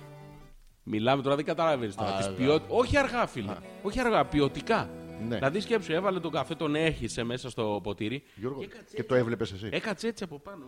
[0.83, 2.17] Μιλάμε τώρα, δεν καταλαβαίνεις τώρα.
[2.17, 2.37] Της Αργά.
[2.37, 3.53] ποιό- Όχι αργά, φίλε.
[3.83, 4.91] Όχι αργά, ποιοτικά.
[5.29, 5.35] Ναι.
[5.35, 8.23] Δηλαδή σκέψου, έβαλε τον καφέ, τον έχισε μέσα στο ποτήρι.
[8.35, 9.69] Γιώργο, και το έβλεπες εσύ.
[9.73, 10.65] Έκατσε έτσι από πάνω.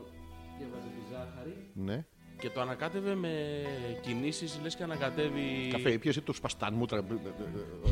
[0.59, 2.05] Και έβαζε τη ζάχαρη Ναι.
[2.39, 3.31] Και το ανακάτευε με
[4.01, 5.69] κινήσεις, λες και ανακατεύει.
[5.73, 7.05] Καφέ, πιέσε το σπαστάν μούτρα.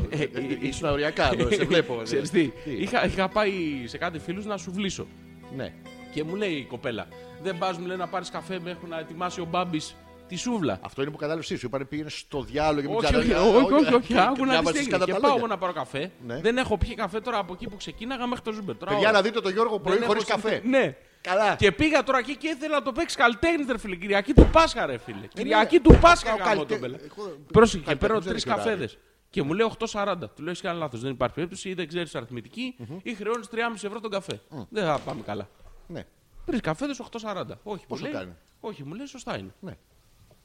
[0.09, 0.27] Ε, ε,
[0.59, 1.99] Ήσουν οριακά, εδώ, σε βλέπω.
[2.03, 3.51] Ξέρεις τι, είχα, είχα πάει
[3.85, 5.07] σε κάτι φίλους να σου βλήσω.
[5.55, 5.73] Ναι.
[6.13, 7.07] Και μου λέει η κοπέλα,
[7.43, 9.95] δεν πας μου λέει να πάρεις καφέ, με έχουν να ετοιμάσει ο Μπάμπης
[10.27, 10.79] τη σούβλα.
[10.81, 11.65] Αυτό είναι που κατάληψή σου.
[11.65, 14.33] Είπανε πήγαινε στο διάλογο και μην Όχι, ξέρω- όχι, Α, όχι, όχι, όχι, και- άκου
[14.33, 14.91] και να δεις διάβασες τι έγινε.
[14.91, 15.43] κατά Και τα πάω λόγια.
[15.45, 16.11] εγώ να πάρω καφέ.
[16.25, 16.39] Ναι.
[16.41, 18.77] Δεν έχω πιει καφέ τώρα από εκεί που ξεκίναγα μέχρι το Ζούμπερ.
[18.77, 20.47] Τώρα Παιδιά, ο- να δείτε τον Γιώργο πρωί δεν χωρίς έχω καφέ.
[20.55, 20.69] συνηθίσει.
[20.85, 20.95] Ναι.
[21.25, 21.55] Καλά.
[21.55, 23.95] Και πήγα τώρα εκεί και ήθελα να το παίξεις καλλιτέχνη, ρε φίλε.
[23.95, 25.27] Κυριακή του Πάσχα, ρε φίλε.
[25.27, 26.97] Κυριακή του Πάσχα ο γάμο καλλιτε- τον πελά.
[27.03, 28.71] εγώ- Πρόσεχε, και καλλιτέχνης παίρνω δεν τρεις έχει ωράριο.
[28.71, 28.97] καφέδες.
[29.29, 30.27] Και μου λέει 8,40.
[30.35, 30.99] Του λέω: Έχεις κάνει λάθος.
[31.01, 34.41] Δεν υπάρχει περίπτωση ή δεν ξέρεις αριθμητική ή χρεώνεις 3,5 ευρώ τον καφέ.
[34.69, 35.49] Δεν θα πάμε καλά.
[35.87, 36.05] Ναι,
[36.45, 37.59] Τρεις καφέδες 8,40.
[37.63, 39.53] Όχι, Πόσο μου λέει, κάνει; Όχι, μου λέει σωστά είναι.
[39.59, 39.77] ναι.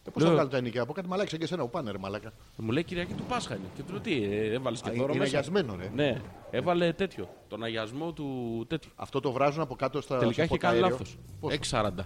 [0.04, 1.98] Ε, Πώς θα βγάλουν τα ενοικία από κάτι μαλάκι σαν και εσένα που πάνε, ρε
[1.98, 2.32] μαλάκα.
[2.56, 3.64] Μου λέει Κυριακή του Πάσχα είναι.
[3.76, 5.90] Και του λέω: Τι, ε, έβαλες και Α, δώρο Είναι μέσα; αγιασμένο, ρε.
[5.94, 7.28] Ναι, έβαλε τέτοιο.
[7.48, 8.90] Τον αγιασμό του τέτοιου.
[8.94, 10.18] Αυτό το βράζουν από κάτω στα.
[10.18, 10.98] Τελικά στο είχε κάνει ποταέριο.
[10.98, 11.18] λάθος.
[11.40, 11.56] Πόσο;
[12.00, 12.04] 6,40.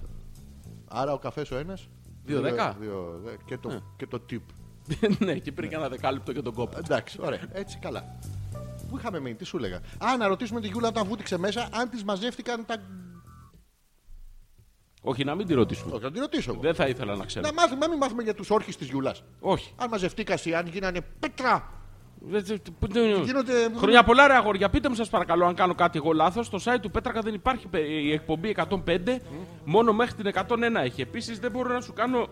[0.88, 1.88] Άρα ο καφές ο ένας.
[2.24, 2.76] Δύο δέκα;
[3.44, 4.40] Και το, και το tip.
[5.24, 6.78] ναι, και πήρε και ένα δεκάλεπτο για τον κόπο.
[6.78, 7.40] Εντάξει, ωραία.
[7.52, 8.18] Έτσι καλά.
[8.88, 9.76] Πού είχαμε μείνει, τι σου έλεγα.
[9.76, 12.76] Α, να ρωτήσουμε τη Γιούλα όταν βούτυξε μέσα αν της μαζεύτηκαν τα.
[15.07, 15.95] Όχι, να μην τη ρωτήσουμε.
[15.95, 16.61] Όχι, να τη ρωτήσω εγώ.
[16.61, 17.47] Δεν θα ήθελα να ξέρω.
[17.47, 19.14] Να μάθουμε, να μην μάθουμε για τους όρχες της Γιούλα.
[19.40, 19.73] Όχι.
[19.77, 21.73] Αν μαζευτήκασαι, αν γίνανε πέτρα.
[22.29, 23.53] Δεν- δεν- που- δεν- Γίνονται.
[23.77, 24.71] Χρόνια πολλά, ρε αγόρια.
[24.71, 26.47] Πείτε μου, σας παρακαλώ, αν κάνω κάτι εγώ λάθος.
[26.47, 29.21] Στο site του Πέτρακα δεν υπάρχει πε- η εκπομπή 105,
[29.64, 31.01] μόνο μέχρι την 101 έχει.
[31.01, 32.27] Επίσης δεν μπορώ να σου κάνω.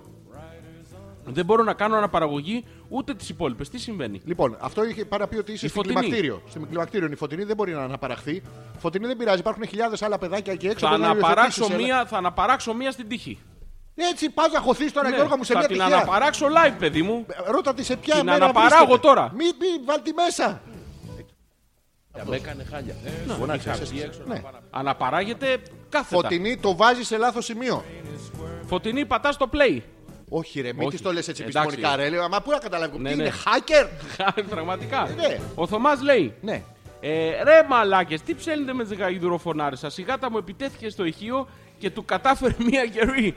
[1.24, 3.68] Δεν μπορώ να κάνω αναπαραγωγή ούτε τις υπόλοιπες.
[3.68, 6.00] Τι συμβαίνει; Λοιπόν, αυτό είχε παραπεί ότι είσαι Η στην Φωτεινή.
[6.00, 6.42] κλιμακτήριο.
[6.48, 8.42] Στην κλιμακτήριο είναι η φωτεινή, δεν μπορεί να αναπαραχθεί.
[8.78, 10.86] Φωτεινή δεν πειράζει, υπάρχουν χιλιάδες άλλα παιδάκια εκεί έξω.
[10.86, 13.38] Θα μπορεί να αναπαράξω, υιοθετήσεις, μία, θα αναπαράξω μία στην τύχη.
[13.96, 14.08] έλα.
[14.08, 15.96] Έτσι, πας να χωθείς τώρα, Ναι, Γιώργο μου, σε θα μια την τυχαία.
[15.96, 17.26] αναπαράξω live, παιδί μου.
[17.50, 19.06] Ρώτα τη σε ποια Την μέρα αναπαράγω βρίσκεται.
[19.06, 19.32] τώρα.
[19.36, 20.60] Μη, μη, βάλ τη μέσα.
[22.28, 22.94] Με έκανε χάλια.
[23.38, 23.92] Φωνάξε, είχα εσύ.
[23.92, 24.34] βγει έξω Ναι.
[24.34, 25.46] να πάω να- Αναπαράγεται
[25.88, 26.20] κάθετα.
[26.20, 27.84] Φωτεινή το βάζεις σε λάθος σημείο.
[28.66, 29.80] Φωτεινή πατάς στο play.
[30.34, 30.90] Όχι, ρε, μην Όχι.
[30.90, 31.58] της το λες έτσι Εντάξει.
[31.68, 32.10] επιστημονικά, ρε.
[32.10, 32.98] Λέω, Μα πού να καταλάβω.
[32.98, 33.22] Ναι, Τι ναι.
[33.22, 33.88] είναι, hacker;
[34.50, 35.08] Πραγματικά.
[35.16, 35.38] Ναι.
[35.54, 36.34] Ο Θωμάς λέει.
[36.40, 36.62] Ναι.
[37.00, 41.48] Ε, ρε μαλάκες, τι ψέλνετε με τι γαϊδουροφωνάρε σας; Η γάτα μου επιτέθηκε στο ηχείο
[41.78, 43.34] και του κατάφερε μία γερή.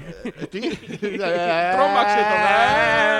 [0.49, 0.59] Τι;
[1.75, 2.35] Τρόμαξε το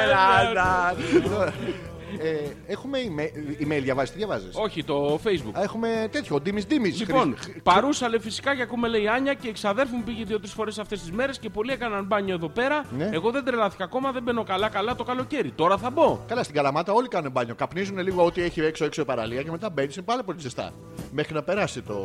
[0.04, 0.96] Έλα,
[2.20, 5.62] Ε, Έχουμε email, email διαβάζει, τι διαβάζεις; Όχι, το facebook.
[5.62, 7.00] Έχουμε τέτοιο, Ντίμης Ντίμης.
[7.00, 10.52] Λοιπόν, παρούσα λέει φυσικά και ακούμε λέει η Άνια και η ξαδέρφου μου πήγε δύο-τρεις
[10.54, 12.86] φορές αυτές τις μέρες και πολλοί έκαναν μπάνιο εδώ πέρα.
[12.98, 13.10] Ναι.
[13.14, 15.52] Εγώ δεν τρελάθηκα ακόμα, δεν μπαίνω καλά-καλά το καλοκαίρι.
[15.52, 16.20] Τώρα θα μπω.
[16.28, 17.56] Καλά, στην Καλαμάτα όλοι κάνουν μπάνιο.
[17.56, 19.96] Καπνίζουν λίγο ό,τι έχει έξω-έξω η παραλία και μετά μπαίνεις.
[19.96, 20.72] Είναι πάρα πολύ ζεστά.
[21.12, 21.96] Μέχρι να περάσει το,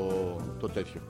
[0.61, 1.01] το τέτοιο.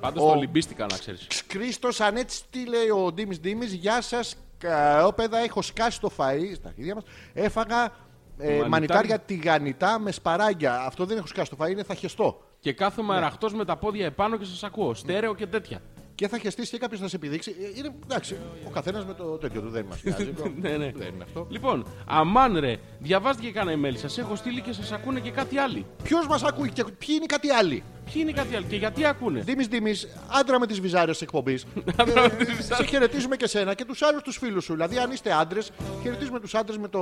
[0.00, 1.26] Πάντως Ο- το λυμπίστηκα να ξέρεις.
[1.50, 3.72] Χρήστος Ανέτσι, τι λέει ο Ντίμης Ντίμης.
[3.72, 5.38] Γεια σας, καρόπεδα.
[5.38, 7.04] Έχω σκάσει το φαΐ στα αρχίδια μας.
[7.32, 7.92] Έφαγα
[8.40, 8.68] ε, Μανιτάρι.
[8.70, 10.80] μανιτάρια τηγανιτά με σπαράγγια.
[10.80, 12.40] Αυτό δεν έχω σκάσει το φαΐ, είναι θα χεστώ.
[12.60, 13.18] Και κάθομαι Ναι.
[13.18, 14.94] αραχτό με τα πόδια επάνω και σας ακούω.
[14.94, 15.80] Στέρεο και τέτοια.
[16.14, 17.54] Και θα χεστεί και κάποιος θα σε επιδείξει.
[17.62, 20.32] Ε, Είναι, εντάξει, ο καθένας με το τέτοιο του δεν μας νοιάζει.
[20.60, 20.92] Ναι, ναι.
[20.96, 21.46] Δεν είναι αυτό.
[21.50, 23.96] Λοιπόν, αμάν ρε, διαβάστε και κανένα email.
[23.96, 25.86] Σας έχω στείλει και σας ακούνε και κάτι άλλοι.
[26.02, 29.40] Ποιος μας ακούει και ποιοι είναι κάτι άλλοι; Ποιοι είναι κάτι άλλο και γιατί ακούνε;
[29.40, 29.92] Ντίμη Ντίμη,
[30.40, 31.66] άντρα με τις βυζάρε εκπομπής.
[32.00, 32.76] Άντρα με τις βυζάρες.
[32.76, 34.72] σε χαιρετίζουμε και σένα και τους άλλους τους φίλους σου.
[34.72, 35.70] Δηλαδή, αν είστε άντρες,
[36.02, 37.00] χαιρετίζουμε τους άντρες με το,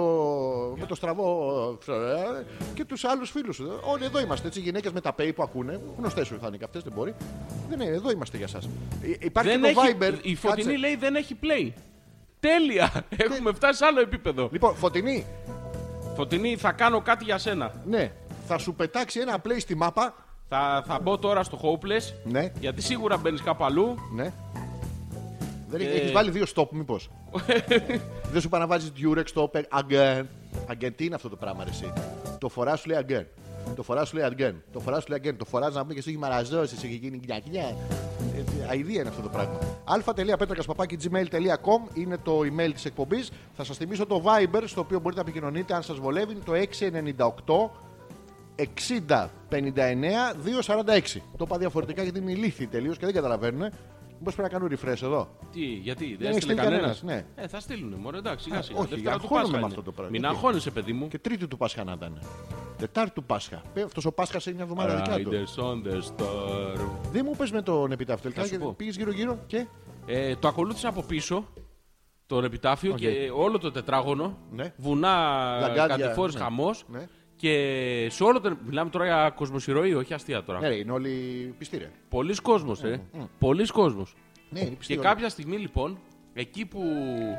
[0.79, 2.45] με το στραβό ε,
[2.75, 3.81] και τους άλλους φίλους σου.
[3.85, 4.47] Όλοι εδώ είμαστε.
[4.47, 5.81] Έτσι, γυναίκες με τα pay που ακούνε.
[5.99, 7.15] Γνωστές σου θα είναι και αυτές, δεν μπορεί.
[7.69, 8.59] Δεν είναι, εδώ είμαστε για εσά.
[9.21, 10.15] Υπάρχει Δεν και το έχει, Viber.
[10.23, 10.79] η φωτεινή Κάτσε.
[10.79, 11.73] λέει δεν έχει play.
[12.41, 13.05] Τέλεια!
[13.17, 14.49] Έχουμε φτάσει σε άλλο επίπεδο.
[14.53, 15.27] Λοιπόν, φωτεινή,
[16.17, 17.73] Φωτεινή, θα κάνω κάτι για σένα.
[17.87, 18.13] ναι,
[18.47, 20.15] θα σου πετάξει ένα play στη μάπα.
[20.49, 22.13] Θα, θα μπω τώρα στο Hopeless.
[22.25, 23.95] Ναι, Γιατί σίγουρα μπαίνεις κάπου αλλού.
[24.15, 24.33] ναι.
[25.71, 27.11] Δεν Και- έχεις βάλει δύο stop, μήπως;
[28.33, 30.23] Δεν σου πάει να βάζει Durex stop again.
[30.73, 31.93] Again, τι είναι αυτό το πράγμα, ρε, εσύ;
[32.39, 33.25] Το φοράς σου λέει again.
[33.77, 34.55] Το φοράς σου λέει again.
[34.73, 35.35] Το φοράς σου λέει again.
[35.39, 37.63] Το φοράς να πούμε και σου έχει μαραζώσει, σου έχει γίνει γκιακιά.
[37.63, 37.75] Ε,
[38.73, 39.59] Αιδία είναι αυτό το πράγμα.
[39.85, 43.31] α.πέτρακα.gmail.com είναι το email της εκπομπής.
[43.57, 46.33] Θα σας θυμίσω το Viber στο οποίο μπορείτε να επικοινωνείτε αν σας βολεύει.
[46.33, 47.71] Είναι το 698
[48.59, 51.21] 60 59 246.
[51.37, 53.71] Το είπα διαφορετικά γιατί είναι ηλίθιοι τελείως και δεν καταλαβαίνουν.
[54.19, 55.29] Μήπως πρέπει να κάνω refresh εδώ.
[55.53, 57.01] Τι, γιατί, δεν, έχει έστειλε στείλει κανένας.
[57.01, 57.43] κανένας, ναι.
[57.43, 58.79] Ε, θα στείλουν, μωρέ, εντάξει, σιγά Α, σιγά.
[58.79, 59.67] όχι, Δευτέρα του αγχώνομαι Πάσχα με είναι.
[59.67, 60.11] αυτό το πράγμα.
[60.11, 61.09] Μην Γιατί; αγχώνεσαι, παιδί μου.
[61.09, 62.19] Και τρίτη του Πάσχα να ήταν.
[62.79, 63.63] Τετάρτη του Πάσχα.
[63.85, 65.31] Αυτός ο Πάσχας είναι μια εβδομάδα δικιά του.
[65.31, 66.81] Riders on the star.
[67.13, 68.41] Δεν μου πες με τον επιτάφιο τελικά.
[68.41, 68.75] Θα σου γιατί πω.
[68.77, 69.67] Πήγες γύρω-γύρω και.
[70.07, 71.45] Ε, το ακολούθησα από πίσω
[72.27, 72.97] τον επιτάφιο Οκέι.
[72.97, 74.39] και όλο το τετράγωνο.
[74.51, 74.73] Ναι.
[74.77, 75.17] Βουνά,
[75.61, 76.41] Λαγκάδια, κατηφόρες, ναι.
[76.41, 76.85] χαμός.
[76.89, 77.07] Ναι.
[77.41, 78.57] Και σε όλο το.
[78.67, 80.61] Μιλάμε τώρα για κοσμοσυρροή, όχι αστεία τώρα.
[80.61, 81.11] Ναι, ρε, είναι όλοι
[81.59, 81.91] πιστοί, ρε.
[82.09, 83.01] Πολύς κόσμος, ε.
[83.39, 84.15] Πολύς κόσμος.
[84.51, 84.93] Ναι, είναι πιστοί.
[84.93, 85.09] Και όλοι.
[85.09, 85.99] κάποια στιγμή λοιπόν,
[86.35, 86.83] εκεί που,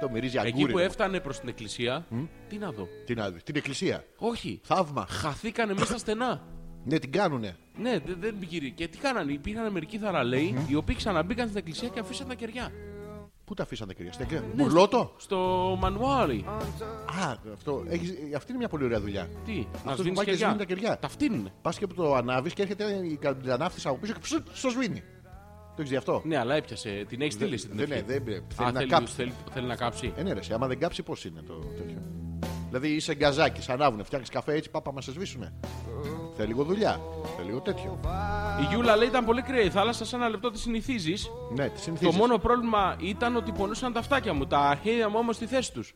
[0.02, 0.84] Το μυρίζει εκεί αγκούρι, που ρε.
[0.84, 2.06] έφτανε προς την εκκλησία,
[2.50, 2.88] τι να δω.
[3.06, 4.04] Τι να δεις, Την εκκλησία.
[4.18, 5.06] Όχι, Θαύμα.
[5.10, 6.42] χαθήκανε μέσα στα στενά.
[6.84, 7.56] Ναι, την κάνουνε.
[7.78, 8.70] Ναι, δεν, δεν πήγε.
[8.70, 12.72] Και τι κάνανε, υπήρχαν μερικοί θαραλέοι οι οποίοι ξαναμπήκαν στην εκκλησία και αφήσαν τα κεριά.
[13.50, 14.40] Πού τα αφήσανε, κυρία Στέκια.
[14.40, 15.14] Ναι, Μουρλότο.
[15.18, 15.38] Στο
[15.80, 16.46] μανουάρι.
[17.24, 17.84] Α, αυτό.
[17.88, 18.10] Έχεις...
[18.36, 19.30] Αυτή είναι μια πολύ ωραία δουλειά.
[19.46, 20.46] Τι, να Αυτός που σβήνεις πάει και κεριά.
[20.48, 21.00] σβήνει τα κεριά.
[21.00, 21.54] Τα φτύνουνε.
[21.62, 25.04] Πας και που το ανάβεις και έρχεται η καντιλανάφτη από πίσω και ψου, στο σβήνει.
[25.78, 27.06] έχεις δει αυτό; Ναι, αλλά έπιασε.
[27.08, 28.04] Την έχεις στείλει στην δεν, ευχή.
[28.08, 29.14] ναι, δεν- θέλει Α, να θέλει, κάψει.
[29.16, 30.14] θέλει, θέλει να κάψει.
[30.16, 32.02] Ε, ναι, ρε, εσύ, άμα δεν κάψει, πώς είναι το τέτοιο;
[32.68, 35.54] Δηλαδή είσαι γκαζάκι, ανάβουνε, φτιάχνει καφέ έτσι, πάπα μας σε σβήσουνε.
[36.36, 37.00] Θέλει λίγο δουλειά.
[37.36, 38.00] Θέλει λίγο τέτοιο.
[38.62, 41.30] Η Γιούλα λέει ήταν πολύ κρύα η θάλασσα, σε ένα λεπτό τη συνηθίζεις.
[41.56, 42.18] Ναι, τη Το συνηθίζει.
[42.18, 44.48] μόνο πρόβλημα ήταν ότι πονούσαν τα αυτάκια μου.
[44.48, 45.96] Τα αρχαία μου όμως στη θέση τους.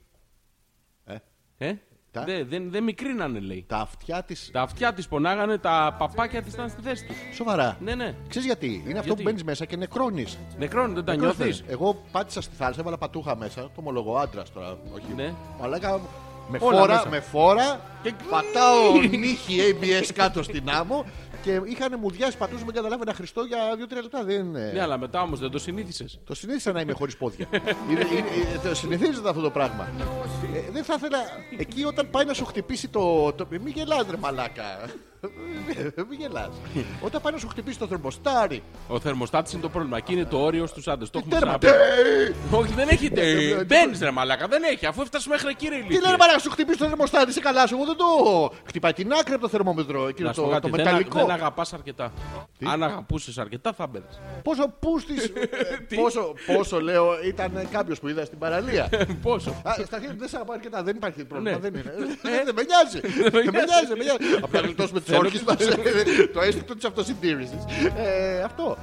[1.06, 1.16] Ε,
[1.58, 1.74] Ε;
[2.12, 3.66] Τα; Δεν δεν δεν μικρίνανε, λέει.
[3.68, 4.52] τα αυτιά τη.
[4.52, 7.16] Τα αυτιά της πονάγανε, τα παπάκια της ήταν στη θέση τους.
[7.34, 7.78] Σοβαρά.
[7.82, 8.16] Ναι, ναι.
[8.28, 10.38] Ξέρεις γιατί; Είναι αυτό Γιατί; που μπαίνεις μέσα και νεκρώνεις.
[10.58, 13.62] Νεκρώνεις, δεν τα νιώθεις; Εγώ πάτησα στη θάλασσα, έβαλα πατούχα μέσα.
[13.62, 14.78] Το ομολογώ άντρας τώρα.
[14.96, 15.14] Όχι.
[15.16, 15.34] Ναι.
[15.60, 16.02] Μαλάκα,
[16.48, 17.10] με Όλα φόρα, μέσα.
[17.10, 21.06] με φόρα και πατάω νύχι ABS κάτω στην άμμο
[21.44, 23.58] και είχαν μουδιάσει πατούσε με καταλάβει ένα Χριστό για
[23.90, 24.24] 2-3 λεπτά.
[24.24, 24.72] Δεν είναι.
[24.74, 26.20] Ναι, αλλά μετά όμως δεν το συνήθισες.
[26.26, 27.48] Το συνήθισα να είμαι χωρίς πόδια.
[27.90, 28.28] είναι, είναι,
[28.64, 29.88] ε, το συνηθίζεται αυτό το πράγμα.
[30.56, 31.18] Ε, δεν θα ήθελα.
[31.58, 33.32] Εκεί όταν πάει να σου χτυπήσει το.
[33.34, 34.64] το μην γελάς ρε μαλάκα.
[35.96, 36.50] Ε, μην γελάς.
[37.02, 38.64] όταν πάει να σου χτυπήσει το θερμοστάρι.
[38.88, 39.98] Ο θερμοστάτης είναι το πρόβλημα.
[39.98, 41.10] Εκεί είναι το όριο στους άντρες.
[41.10, 41.58] Το έχουμε Τέρμα.
[41.58, 41.80] ξαναπεί.
[42.52, 43.12] τε- Όχι, δεν έχει.
[43.16, 44.86] Ε, ε, Μπαίνεις ρε μαλάκα, δεν έχει.
[44.86, 46.00] Αφού έφτασες μέχρι εκεί ρε Τι ηλικία.
[46.02, 47.76] λένε μαλάκα, σου χτυπήσει το θερμοστάρι, είσαι καλά σου.
[47.76, 48.06] Εγώ δεν το.
[48.68, 50.08] Χτυπάει την άκρη από το θερμόμετρο.
[50.08, 51.18] Εκείνο Να σου πω το, κάτι, το δεν, μεταλλικό.
[51.20, 52.12] δεν αγαπάς αρκετά.
[52.66, 54.20] Αν αγαπούσες αρκετά θα μπαίνεις.
[54.44, 55.14] Πόσο πούστη.
[56.02, 58.90] πόσο, πόσο λέω ήταν κάποιος που είδα στην παραλία.
[59.24, 61.52] Πόσο; Α, στα αρχή δεν σε αγαπάω αρκετά, δεν υπάρχει πρόβλημα.
[61.58, 61.70] Ναι.
[61.70, 61.94] Δεν είναι.
[62.30, 63.00] Ε, Δεν με νοιάζει.
[63.30, 63.86] Δεν με νοιάζει.
[63.88, 64.40] δεν με νοιάζει.
[64.44, 65.56] Απλά να γλιτώσουμε τι όρχε μα.
[66.34, 67.60] Το αίσθητο της αυτοσυντήρησης.
[68.46, 68.78] Αυτό.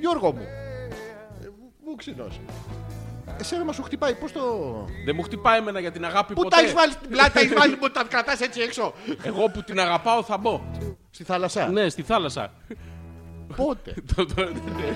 [0.00, 0.40] Γιώργο μου.
[0.40, 1.48] ε,
[1.84, 2.26] Μου ξυνό.
[3.40, 4.40] Εσένα μας σου χτυπάει, πώς το.
[5.04, 6.54] Δεν μου χτυπάει εμένα για την αγάπη Πού ποτέ.
[6.56, 8.92] τα έχεις βάλει στην πλάτη, έχεις βάλει που τα κρατάς έτσι έξω.
[9.22, 10.60] Εγώ που την αγαπάω θα μπω.
[11.10, 11.68] Στη θάλασσα.
[11.68, 12.52] Ναι, στη θάλασσα.
[13.56, 14.34] Πότε; Το- το-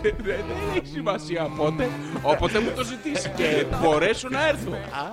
[0.02, 0.44] Δεν δεν
[0.76, 1.88] έχει σημασία πότε.
[2.22, 4.72] Όποτε μου το ζητήσει και μπορέσω να έρθω.
[4.72, 5.06] Α,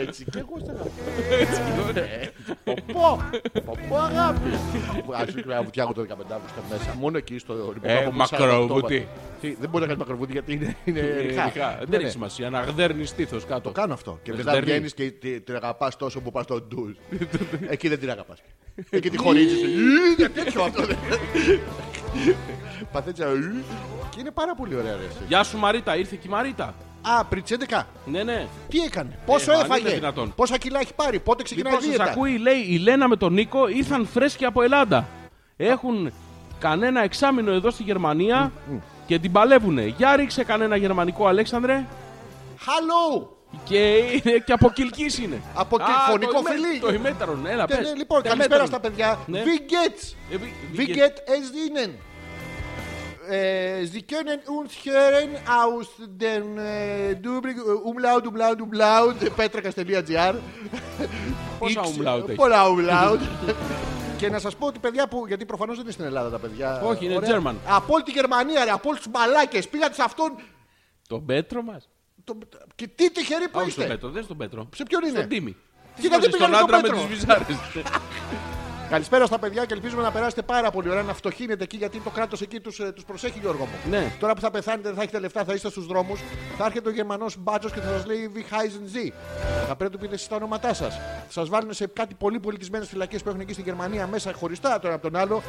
[0.00, 0.90] Έτσι και εγώ σε αγαπώ.
[2.64, 3.18] Ποπό,
[3.64, 4.50] ποπό αγάπη.
[5.14, 6.94] Ας πούμε να φτιάχνω το 15 Αύγουστο μέσα.
[6.98, 8.16] Μόνο εκεί στο Ε, ρημάδι.
[8.16, 9.08] μακροβούτι.
[9.40, 11.44] Δεν μπορεί να κάνει μακροβούτι γιατί είναι, είναι Ε, ρηχά.
[11.54, 11.68] ρηχά.
[11.68, 11.96] Ναι, Δεν ναι.
[11.96, 12.50] έχει σημασία.
[12.50, 13.70] Να γδέρνεις τείθο Το κάτω.
[13.70, 14.18] κάνω αυτό.
[14.22, 14.70] Και Με μετά στερνή.
[14.70, 16.92] βγαίνεις και τη- την αγαπάς τόσο που πας στο ντουζ.
[17.68, 18.38] Εκεί δεν την αγαπάς.
[18.90, 19.54] Εκεί τη χωρίζει.
[20.16, 20.82] Γιατί τέτοιο αυτό.
[20.86, 20.96] δεν-
[22.92, 23.24] Παθέτσα.
[24.10, 24.92] Και είναι πάρα πολύ ωραία.
[24.96, 25.18] ρε, εσύ.
[25.28, 26.74] Γεια σου Μαρίτα, ήρθε και η Μαρίτα.
[27.18, 27.86] Α, πριν τις 11.
[28.06, 28.46] Ναι, ναι.
[28.68, 30.32] Τι έκανε, πόσο Ε, αν είναι έφαγε, δυνατόν.
[30.36, 33.16] πόσα κιλά έχει πάρει, πότε ξεκινάει Λοιπόν, η σας δίαιτα; ακούει, λέει, η Λένα με
[33.16, 35.08] τον Νίκο ήρθαν φρέσκοι από Ελλάδα.
[35.56, 36.12] Έχουν
[36.58, 38.52] κανένα εξάμεινο εδώ στη Γερμανία
[39.06, 39.82] και την παλεύουνε.
[39.96, 41.86] Για ρίξε κανένα γερμανικό, Αλέξανδρε.
[42.58, 43.26] Hello!
[43.64, 45.40] Και είναι και από Κιλκής είναι.
[45.54, 46.80] Από Α, Κιλ- φωνικό το ημέ- φιλί.
[46.80, 47.88] Το ημέτερον, έλα, Ναι, πες.
[47.88, 48.66] ναι, λοιπόν, Το καλησπέρα ημέτερον.
[48.66, 49.18] στα παιδιά.
[49.26, 49.42] Ναι.
[49.44, 50.14] Wie geht's?
[50.32, 51.90] Ε, wie- Wie wie geht es Ihnen?
[53.32, 55.30] Äh, Sie können uns hören
[55.62, 55.86] aus
[56.24, 60.34] dem äh, Dubrik, äh, Umlaut, Umlaut, Umlaut, petrakas.gr.
[61.58, 63.20] Πόσα X- umlaut έχεις; Πολλά Umlaut.
[64.18, 65.24] Και να σας πω ότι παιδιά που.
[65.26, 66.80] Γιατί προφανώς δεν είναι στην Ελλάδα τα παιδιά.
[66.84, 67.40] Όχι, είναι Ωραία.
[67.42, 67.54] German.
[67.68, 69.60] Από όλη τη Γερμανία, ρε, από όλους τους μαλάκε.
[69.70, 70.32] Πήγατε σε αυτόν.
[71.08, 71.88] Τον Πέτρο μας.
[72.30, 72.38] Το...
[72.74, 73.82] Και τι τυχεροί που Α, όχι είστε.
[73.82, 74.68] στον Πέτρο, δεν στον Πέτρο.
[74.74, 75.56] Σε ποιον είναι; Στον Τίμη.
[76.00, 77.56] Και γιατί Στον πήγανε στον άντρα με Πέτρο; τις βυζάρες.
[78.90, 81.02] Καλησπέρα στα παιδιά και ελπίζουμε να περάσετε πάρα πολύ ωραία.
[81.02, 83.90] Να φτωχύνετε εκεί γιατί το κράτος εκεί τους τους προσέχει, Γιώργο μου.
[83.90, 84.12] Ναι.
[84.20, 86.20] Τώρα που θα πεθάνετε, δεν θα έχετε λεφτά, θα είστε στους δρόμους.
[86.58, 89.12] Θα έρχεται ο Γερμανός μπάτσος και θα σας λέει Wie heißen Sie.
[89.68, 90.94] Θα πρέπει να του πείτε εσείς τα ονόματά σας.
[90.94, 94.78] Θα σας βάλουν σε κάτι πολύ πολιτισμένε φυλακές που έχουν εκεί στην Γερμανία μέσα χωριστά
[94.78, 95.42] τώρα από τον άλλο.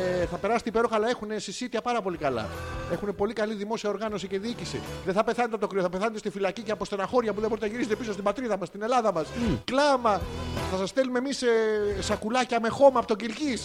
[0.00, 2.46] Ε, θα περάσετε υπέροχα, αλλά έχουν συσίτια πάρα πολύ καλά.
[2.92, 4.80] Έχουν πολύ καλή δημόσια οργάνωση και διοίκηση.
[5.04, 7.48] Δεν θα πεθάνετε από το κρύο, θα πεθάνετε στη φυλακή και από στεναχώρια που δεν
[7.48, 9.26] μπορείτε να γυρίσετε πίσω στην πατρίδα μας, στην Ελλάδα μας.
[9.64, 10.20] Κλάμα.
[10.70, 11.42] Θα σας στέλνουμε εμείς
[11.98, 13.58] σακουλάκια με χώμα από τον Κυλκή.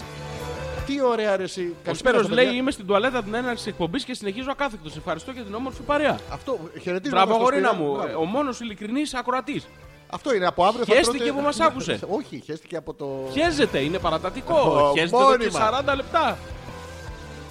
[0.86, 1.76] Τι ωραία αρεσί.
[1.90, 4.96] Ο Σπύρος λέει είμαι στην τουαλέτα την έναρξη της εκπομπής και συνεχίζω ακάθεκτος.
[4.98, 6.18] Ευχαριστώ για την όμορφη παρέα.
[6.32, 7.16] Αυτό, χαιρετίζω.
[7.16, 7.84] Μπράβο, στο γορίνα Σπύρο.
[7.84, 7.94] μου.
[7.94, 8.10] Μπράβο.
[8.10, 9.68] Ε, Ο μόνος ειλικρινής ακροατής.
[10.10, 10.86] Αυτό είναι από αύριο.
[10.86, 12.00] θα Χαίστηκε τρώτε- που μας άκουσε.
[12.10, 13.30] Όχι, χαίστηκε από το.
[13.32, 14.54] Χέζεται, είναι παρατατικό.
[14.60, 15.84] Ω, Χέζεται εδώ και μόνιμας.
[15.86, 16.38] 40 λεπτά.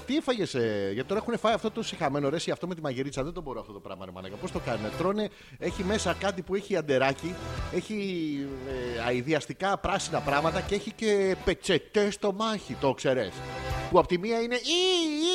[0.07, 2.80] Τι έφαγες, ε, γιατί τώρα έχουν φάει αυτό το συχαμένο ρε, εσύ, αυτό με τη
[2.80, 3.22] μαγειρίτσα.
[3.22, 4.36] Δεν το μπορώ αυτό το πράγμα, ρε μανάκα.
[4.36, 5.28] Πώς το κάνουν, τρώνε,
[5.59, 7.34] έχει μέσα κάτι που έχει αντεράκι,
[7.74, 7.96] έχει
[8.98, 13.32] ε, αειδιαστικά πράσινα πράγματα και έχει και πετσετές στο μάχη, το ξέρεις.
[13.90, 14.78] Που από τη μία είναι ή,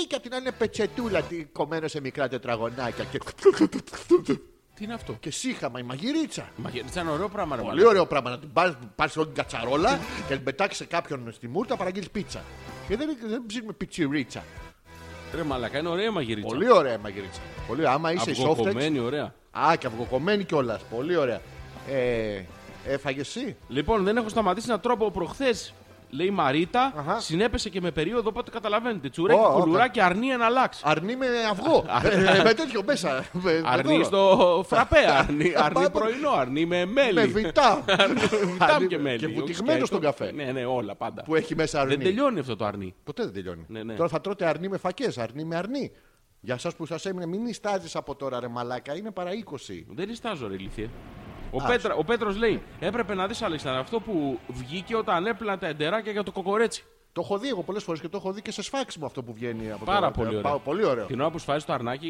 [0.04, 3.04] ή και από την άλλη είναι πετσετούλα τι- κομμένο σε μικρά τετραγωνάκια.
[3.12, 3.20] Και,
[4.82, 6.50] Τι είναι αυτό; και σύχαμα η μαγειρίτσα.
[6.56, 7.90] Μαγειρίτσα είναι ωραίο πράγμα, ρε Πολύ μαλάκα.
[7.90, 11.32] ωραίο πράγμα να την πάρεις πάρεις όλη την κατσαρόλα και να την πετάξεις σε κάποιον
[11.32, 12.42] στη μούρτα παραγγείλεις πίτσα.
[12.88, 14.44] Και δεν, δεν ψήνουμε πιτσιρίτσα.
[15.36, 16.48] Ρε μαλάκα, είναι ωραία η μαγειρίτσα.
[16.48, 17.40] Πολύ ωραία η μαγειρίτσα.
[17.68, 17.94] Πολύ ωραία.
[17.94, 19.34] Άμα είσαι soft Αυγοκομμένη, ωραία.
[19.52, 20.82] Α, και αυγοκομμένη κιόλας.
[20.82, 21.42] Πολύ ωραία.
[21.90, 22.42] Ε,
[22.86, 25.74] Έφαγες εσύ; Λοιπόν, δεν έχω σταματήσει να τρώω από προχθές.
[26.14, 27.20] Λέει η Μαρίτα, Αχα.
[27.20, 29.10] συνέπεσε και με περίοδο, οπότε καταλαβαίνετε.
[29.10, 30.82] Τσουρέκι, Ω, ω, κουλουράκι, αρνί ένα λάξ.
[30.84, 31.86] Αρνί με αυγό.
[32.38, 33.26] Ε, με τέτοιο μέσα.
[33.32, 34.04] Με- με Αρνί δώρο.
[34.04, 35.90] στο φραπέ, αρνί, αρνί Πάμε.
[35.90, 37.14] πρωινό, αρνί με μέλι.
[37.14, 37.84] Με βιτά.
[38.52, 39.18] Βιτάμ και μέλι.
[39.18, 39.86] Και όχι βουτυγμένο σκέτο.
[39.86, 40.32] στον καφέ.
[40.32, 41.24] Ναι, ναι, όλα πάντα.
[41.24, 41.96] Που έχει μέσα αρνί.
[41.96, 42.94] Δεν τελειώνει αυτό το αρνί.
[43.04, 43.66] Ποτέ δεν τελειώνει.
[43.68, 43.94] Ναι, ναι.
[43.94, 45.92] Τώρα θα τρώτε αρνί με φακές, αρνί με αρνί.
[46.44, 49.30] Για εσά που σας έμεινε, μην ιστάζει από τώρα, ρε Μαλάκα, είναι παρά
[49.70, 49.86] 20.
[49.90, 50.90] Δεν ιστάζω, ρε ηλίθιε.
[51.52, 55.58] Ο, Α, Πέτρα, ο Πέτρος λέει, έπρεπε να δεις Αλέξανδρα αυτό που βγήκε όταν έπλανα
[55.58, 56.84] τα εντεράκια για το κοκορέτσι.
[57.14, 59.34] Το έχω δει εγώ πολλές φορές και το έχω δει και σε σφάξιμο αυτό που
[59.34, 60.12] βγαίνει από Πάρα το.
[60.20, 60.42] πολύ ωραίο.
[60.42, 61.06] Πα- πολύ ωραίο.
[61.06, 62.08] Την ώρα που σφάζει το αρνάκι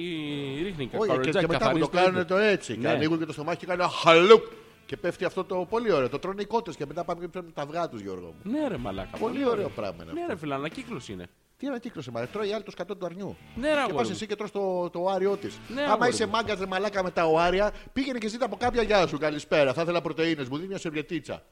[0.64, 2.26] ρίχνει και Όχι, και, κορετζάκι, και μετά που το καθαρίζει κάνουν ίδιο.
[2.36, 2.74] το έτσι.
[2.74, 2.90] Και Ναι.
[2.90, 4.44] ανοίγουν και το στομάχι και κάνουν ένα χαλουπ.
[4.86, 6.10] Και πέφτει αυτό το πολύ ωραίο.
[6.10, 8.52] Το τρώνε οι κότες και μετά πάμε και παίρνουν τα αυγά τους, Γιώργο μου.
[8.52, 9.18] Ναι ρε μαλάκα.
[9.18, 10.34] Πολύ ωραίο πράγμα είναι Ναι αυτό.
[10.34, 11.30] ρε φίλε, ανακύκλωση είναι.
[11.62, 13.38] Τι ανακύκλωσε, μα τρώει η άλλη το σκατό του αρνιού.
[13.56, 14.12] Ναι ρε Και αγόρι πας μου.
[14.16, 15.60] εσύ και τρως το, το οάριό της.
[15.74, 16.32] Ναι, Άμα αγόρι είσαι μου.
[16.32, 19.18] μάγκας ρε μαλάκα με τα οάρια, πήγαινε και ζήτα από κάποια γεια σου.
[19.18, 19.74] Καλησπέρα.
[19.74, 20.46] Θα ήθελα πρωτενε.
[20.50, 21.44] Μου δίνει μια σερβιετίτσα.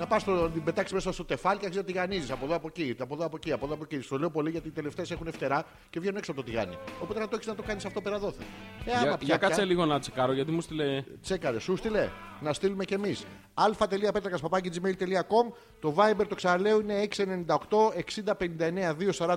[0.00, 2.96] Να πας να την πετάξεις μέσα στο τεφάλι και να τηγανίζεις από εδώ από εκεί,
[2.98, 4.00] από εδώ από εκεί, από εδώ από εκεί.
[4.00, 6.78] Στο λέω πολύ γιατί οι τελευταίες έχουν φτερά και βγαίνουν έξω από το τηγάνι.
[7.02, 8.42] Οπότε να το έχεις να το κάνεις αυτό πέρα δόθε.
[8.84, 11.04] Ε, άμα Για, πια για κάτσε πια, λίγο να τσεκάρω γιατί μου στείλε.
[11.22, 12.08] Τσέκαρε, σου στείλε.
[12.40, 13.24] Να στείλουμε κι εμείς.
[13.54, 19.36] αλφα.πέτρακα.gmail.com Το Viber το ξαναλέω είναι 698 60 59 246.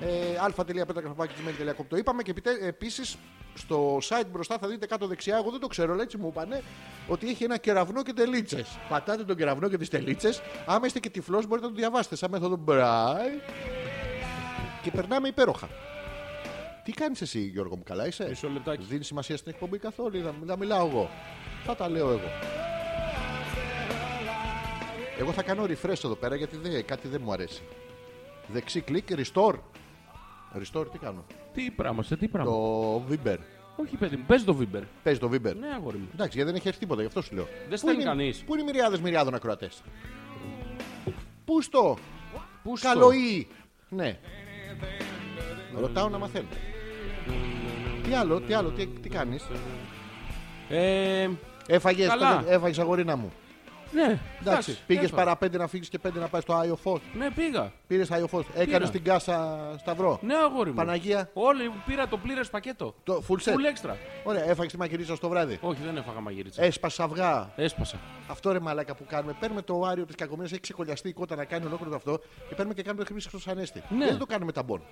[0.00, 2.34] Ε, αλφα.πέτρακα.gmail.com Το είπαμε και
[2.66, 3.16] επίσης
[3.54, 5.36] στο site μπροστά θα δείτε κάτω δεξιά.
[5.36, 6.62] Εγώ δεν το ξέρω, αλλά έτσι μου είπανε
[7.08, 8.78] ότι έχει ένα κεραυνό και τελίτσες.
[8.88, 10.42] Πατάτε τον κεραυνό και τις τελίτσες.
[10.66, 13.40] Άμα είστε και τυφλός, μπορείτε να το διαβάσετε σαν μέθοδο Μπράι.
[14.82, 15.68] Και περνάμε υπέροχα.
[16.84, 18.84] Τι κάνεις εσύ, Γιώργο μου, καλά είσαι; Μισό λεπτάκι.
[18.88, 21.10] Δίνεις σημασία στην εκπομπή καθόλου, ή να, να μιλάω εγώ;
[21.64, 22.30] Θα τα λέω εγώ.
[25.18, 27.62] Εγώ θα κάνω refresh εδώ πέρα γιατί δεν, κάτι δεν μου αρέσει.
[28.46, 29.54] Δεξί κλικ, restore.
[30.54, 31.24] Restore τι κάνω;
[31.54, 33.36] Τι πράγμα, σε τι πράγμα; Το Viber.
[33.76, 34.82] Όχι παιδί μου, παίζει το Viber.
[35.02, 35.54] Παίζει το Viber.
[35.60, 36.08] Ναι, αγόρι μου.
[36.14, 37.44] Εντάξει, γιατί δεν έχει έρθει τίποτα, γι' αυτό σου λέω.
[37.44, 38.38] Δεν Πού στέλνει είναι- κανείς.
[38.46, 39.82] Πού είναι οι μυριάδες μυριάδων ακροατές;
[41.44, 41.96] Πού στο.
[42.62, 43.46] Πού στο; Καλοή.
[43.88, 44.18] Ναι.
[45.80, 46.46] Ρωτάω να μαθαίνω.
[48.02, 49.46] Τι άλλο, τι άλλο, τι, τι κάνεις;
[50.68, 51.28] Ε,
[51.66, 52.44] Έφαγες, Καλά.
[52.48, 53.32] έφαγες αγορίνα μου.
[53.92, 55.22] Ναι, Εντάξει, πήγες έφαγα.
[55.22, 57.00] παρά πέντε να φύγεις και πέντε να πάει στο Άιο Φως.
[57.18, 57.72] Ναι, πήγα.
[57.86, 58.46] Πήρες Άιο Φως.
[58.54, 58.90] Έκανες Πήρα.
[58.90, 60.18] την κάσα Σταυρό.
[60.22, 60.76] Ναι, αγόρι μου.
[60.76, 61.30] Παναγία.
[61.32, 62.94] Όλοι πήρα το πλήρες πακέτο.
[63.04, 63.52] Το full set.
[63.52, 63.94] Full extra.
[64.24, 65.58] Ωραία, έφαγες τη μαγειρίτσα στο βράδυ.
[65.60, 66.62] Όχι, δεν έφαγα μαγειρίτσα.
[66.62, 67.52] Έσπασε αυγά.
[67.56, 67.96] Έσπασα.
[68.28, 69.36] Αυτό ρε μαλάκα που κάνουμε.
[69.40, 72.18] Παίρνουμε το άριο της κακομοίρας, έχει ξεκολλιαστεί η κότα να κάνει ολόκληρο αυτό
[72.48, 73.82] και παίρνουμε και κάνουμε χρήση στο ανέστη.
[73.88, 74.06] Ναι.
[74.06, 74.82] Δεν το κάνουμε ταμπον.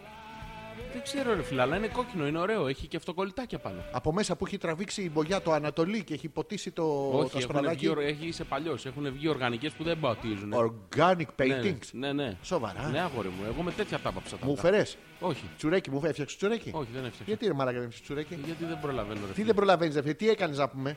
[0.92, 2.66] Δεν ξέρω, ρε φίλε, αλλά είναι κόκκινο, είναι ωραίο.
[2.66, 3.76] Έχει και αυτοκολλητάκια πάνω.
[3.92, 7.26] Από μέσα που έχει τραβήξει η μπογιά το Ανατολή και έχει ποτίσει το, το Όχι,
[7.26, 7.88] έχουν ασπραδάκι.
[7.88, 8.86] βγει, έχει είσαι παλιός.
[8.86, 10.52] Έχουν βγει οργανικές που δεν μπαοτίζουν.
[10.54, 11.88] Organic Ναι, ναι, paintings.
[11.92, 12.36] ναι, ναι.
[12.42, 12.88] Σοβαρά.
[12.92, 13.44] Ναι, αγόρι μου.
[13.52, 14.36] Εγώ με τέτοια τα πάψα.
[14.36, 14.68] τα Μου αυτά.
[14.70, 14.82] φερέ.
[15.20, 17.22] Όχι, Τσουρέκι, μου έφτιαξες τσουρέκι; όχι, δεν έφτιαξα.
[17.26, 19.46] Γιατί ρε μαλάκα δεν έφτιαξες τσουρέκι; Γιατί δεν προλαβαίνω, ρε Τι φίλε.
[19.46, 20.96] δεν προλαβαίνεις, δε φίλε, τι έκανες να πούμε;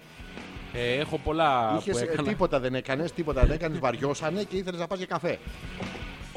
[0.73, 2.27] Ε, έχω πολλά Είχες, που ε, έκανα.
[2.27, 5.39] τίποτα δεν έκανες, τίποτα δεν έκανες, βαριώσανε και ήθελες να πας για καφέ.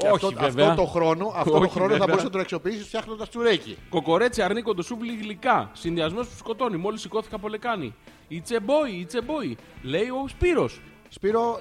[0.03, 0.69] Και Όχι, αυτό, βέβαια.
[0.69, 2.07] αυτό το χρόνο, αυτό το Όχι, χρόνο θα βέβαια.
[2.07, 3.77] μπορούσε να το αξιοποιήσεις φτιάχνοντας τσουρέκι.
[3.89, 5.69] Κοκορέτσι αρνίκο το σούβλι γλυκά.
[5.73, 6.77] Συνδυασμός που σκοτώνει.
[6.77, 7.95] Μόλις σηκώθηκα από λεκάνη.
[8.29, 9.55] It's a boy, it's a boy.
[9.81, 10.81] Λέει ο Σπύρος.
[11.09, 11.59] Σπύρο,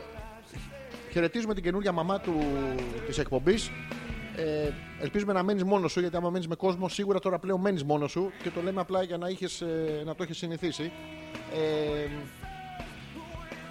[1.12, 2.34] χαιρετίζουμε την καινούργια μαμά του,
[3.06, 3.70] της εκπομπής.
[4.36, 4.70] Ε,
[5.00, 8.10] ελπίζουμε να μένεις μόνος σου, γιατί άμα μένεις με κόσμο, σίγουρα τώρα πλέον μένεις μόνος
[8.10, 10.92] σου και το λέμε απλά για να, είχες, ε, να το έχεις συνηθίσει.
[11.54, 12.08] Ε,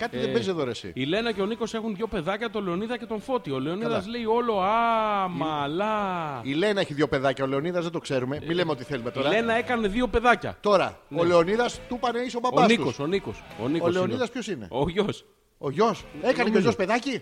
[0.02, 0.92] κάτι δεν Ε, παίζει εδώ ρε εσύ.
[0.96, 3.52] Η Λένα και ο Νίκος έχουν δύο παιδάκια, τον Λεωνίδα και τον Φώτη.
[3.52, 4.10] Ο Λεωνίδας Καλά.
[4.10, 6.40] λέει όλο Α, μαλά.
[6.44, 8.40] Η Λένα έχει δύο παιδάκια, ο Λεωνίδας δεν το ξέρουμε.
[8.48, 9.30] Μην λέμε ότι θέλουμε Η τώρα.
[9.30, 10.58] Λένα έκανε δύο παιδάκια.
[10.62, 13.00] Τώρα, ο Λεωνίδας του πάνε είσαι ο Ο μπαμπάς Νίκος, τους.
[13.00, 13.44] ο Νίκος.
[13.64, 13.98] Ο, Νίκος Ο είναι.
[14.00, 15.26] Λεωνίδας ποιος είναι; Ο γιος.
[15.58, 16.06] Ο γιος.
[16.22, 16.60] Έκανε και ο Νομίζω.
[16.62, 17.22] γιος παιδάκι;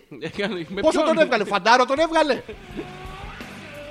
[0.70, 2.42] Με Πόσο ποιον; τον έβγαλε, φαντάρο τον έβγαλε;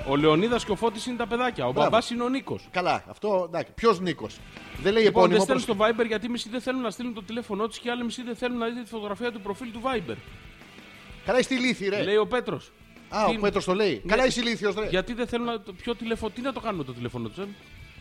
[0.09, 1.65] Ο Λεωνίδας και ο Φώτης είναι τα παιδάκια.
[1.67, 1.89] Ο Μπράβο.
[1.89, 2.67] μπαμπάς είναι ο Νίκος.
[2.71, 3.71] Καλά, αυτό εντάξει.
[3.75, 4.37] Ποιος Νίκος;
[4.81, 5.43] Δεν λέει Λοιπόν, δεν επώνυμο.
[5.63, 8.03] στέλνουν προς- στο Viber γιατί μισοί δεν θέλουν να στείλουν το τηλέφωνό τους και άλλοι
[8.03, 10.15] μισοί δεν θέλουν να δείτε τη φωτογραφία του προφίλ του Viber.
[11.25, 12.03] Καλά, είσαι ηλίθι, ρε.
[12.03, 12.71] Λέει ο Πέτρος.
[13.09, 14.01] Α, ο Πέτρος το λέει.
[14.07, 14.87] Καλά, είσαι ηλίθιος, ρε.
[14.89, 15.61] Γιατί δεν θέλουν να.
[15.61, 17.55] το- Ποιο τηλέφωνο, τι να το κάνουμε το τηλέφωνο τους, ε; Παιδιά,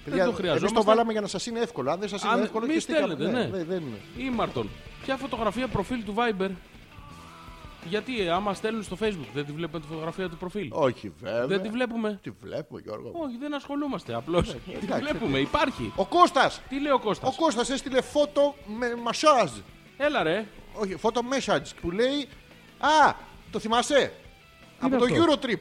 [0.04, 0.78] δεν το εμείς χρειαζόμαστε.
[0.78, 1.90] το βάλαμε για να σας είναι εύκολο.
[1.90, 3.14] Αν δεν σας είναι Αν εύκολο, μη χεστήκαμε.
[3.14, 3.56] στέλνετε, ναι.
[3.56, 4.26] ναι, δεν είναι.
[4.26, 4.68] Ήμαρτον.
[5.04, 6.48] Ποια φωτογραφία προφίλ του Viber;
[7.84, 11.46] Γιατί ε, άμα στέλνουν στο Facebook δεν τη βλέπουμε τη φωτογραφία του προφίλ; Όχι, βέβαια.
[11.46, 13.10] Δεν τη βλέπουμε; Τη βλέπω, Γιώργο.
[13.14, 14.14] Όχι, δεν ασχολούμαστε.
[14.14, 14.52] Απλώς.
[14.52, 15.02] τη Ναι, εντάξει.
[15.02, 15.38] βλέπουμε.
[15.38, 15.92] Υπάρχει.
[15.96, 19.50] Ο Κώστας Τι λέει ο Κώστας; Ο Κώστας έστειλε φώτο με μασάζ.
[19.96, 20.46] Έλα ρε.
[20.74, 22.28] Όχι, φώτο message που λέει.
[22.78, 23.14] Α,
[23.50, 24.12] το θυμάσαι;
[24.80, 25.60] Από είναι το αυτό; Eurotrip.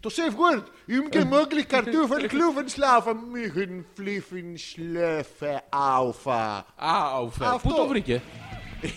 [0.00, 0.62] Το safe word.
[0.96, 3.56] Im gemöglich Kartoffeln kluven schlafen mich
[3.96, 6.64] fliffen schläfe aufa.
[6.76, 7.44] Α, ουφέ.
[7.44, 7.68] Αυτό.
[7.68, 8.22] Πού το βρήκε;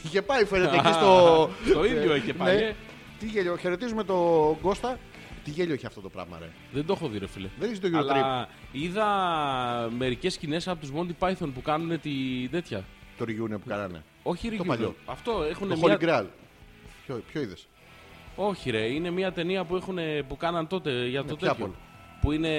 [0.03, 1.49] Είχε πάει φαίνεται εκεί στο...
[1.73, 2.55] Το ίδιο είχε πάει.
[2.55, 2.61] Ναι.
[2.61, 2.75] ε.
[3.19, 4.99] Τι γέλιο, χαιρετίζουμε τον Κώστα.
[5.43, 6.49] Τι γέλιο έχει αυτό το πράγμα, ρε.
[6.71, 7.47] Δεν το έχω δει, ρε φίλε.
[7.59, 7.97] Δεν έχεις το Eurotrip.
[7.97, 9.05] Αλλά είδα
[9.97, 12.11] μερικές σκηνές από τους Monty Python που κάνουν τη
[12.51, 12.83] τέτοια.
[13.17, 14.03] Το reunion που κάνανε.
[14.23, 14.67] Όχι Το reunion.
[14.67, 14.95] παλιό.
[15.05, 15.97] Αυτό έχουν Το μια...
[15.99, 16.25] Holy Grail.
[17.05, 17.67] Ποιο, ποιο είδες;
[18.35, 18.85] Όχι, ρε.
[18.85, 21.65] Είναι μια ταινία που, έχουν, που κάναν τότε για το ποια τέτοιο.
[21.65, 21.75] πόλη;
[22.21, 22.49] Που είναι,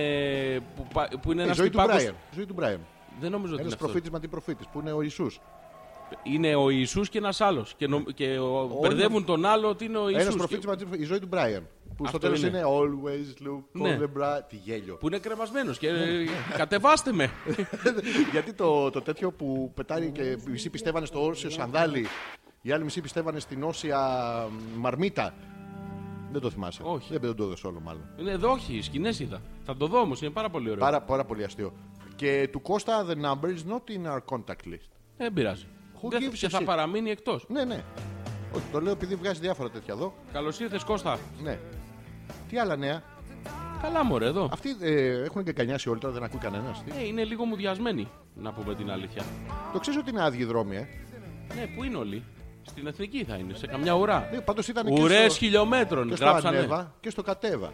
[0.76, 2.12] που, πα- που είναι Η ένας ζωή του τυπάκος- Brian.
[2.30, 2.78] Η ζωή του Brian.
[3.20, 3.76] Δεν νομίζω ότι Ένας είναι αυτός.
[3.78, 5.40] προφήτης μα τι προφήτης που είναι ο Ιησούς.
[6.22, 7.74] Είναι ο Ιησούς και ένας άλλος.
[7.76, 8.00] Και, νο...
[8.14, 8.78] και ο...
[8.80, 10.36] μπερδεύουν τον άλλο ότι είναι ο Ένας Ιησούς.
[10.36, 10.84] προφήτης Και...
[10.86, 11.60] μα η ζωή του Brian.
[11.88, 12.58] Που Που στο Αυτό τέλος είναι.
[12.58, 13.98] είναι always look Ναι.
[13.98, 14.40] for the bright.
[14.48, 14.96] Τι γέλιο.
[14.96, 16.24] Που είναι κρεμασμένος και ε,
[16.56, 17.30] κατεβάστε με.
[18.32, 22.06] Γιατί το, το τέτοιο που πετάει και οι μισοί πιστεύανε στο όρσιο σανδάλι,
[22.62, 23.98] οι άλλοι μισοί πιστεύανε στην όσια
[24.76, 25.34] μαρμίτα.
[26.32, 26.80] Δεν το θυμάσαι.
[26.84, 27.18] Όχι.
[27.18, 28.02] Δεν το έδωσε όλο μάλλον.
[28.18, 29.40] είναι εδώ, όχι, σκηνές είδα.
[29.64, 30.80] Θα το δω όμως, είναι πάρα πολύ ωραίο.
[30.80, 31.72] Πάρα, πάρα πολύ αστείο.
[32.16, 34.88] Και του Κώστα the number is not in our contact list.
[35.16, 35.66] Ε, Δεν πειράζει.
[36.02, 36.64] Who Δεν θα- gives και a θα shit?
[36.64, 37.44] παραμείνει εκτός.
[37.48, 37.82] Ναι, ναι.
[38.54, 40.14] Όχι, το λέω επειδή βγάζει διάφορα τέτοια εδώ.
[40.32, 41.18] Καλώς ήρθες, Κώστα.
[41.42, 41.58] Ναι.
[42.48, 43.02] Τι άλλα νέα;
[43.82, 44.48] Καλά, μωρέ, εδώ.
[44.52, 46.84] Αυτοί ε, έχουν εγκανιάσει όλοι τώρα, δεν ακούει κανένας.
[47.00, 49.22] Ε, είναι λίγο μουδιασμένοι, να πούμε την αλήθεια.
[49.72, 50.88] Το ξέρω ότι είναι άδειοι δρόμοι, ε;
[51.54, 52.22] Ναι, πού είναι όλοι;
[52.62, 54.28] Στην εθνική θα είναι, σε καμιά ουρά.
[54.32, 56.56] Ναι, πάντως ήταν Ουρές και στο, χιλιόμετρων, και στο γράψανε.
[56.58, 57.72] Ανέβα και στο Κατέβα.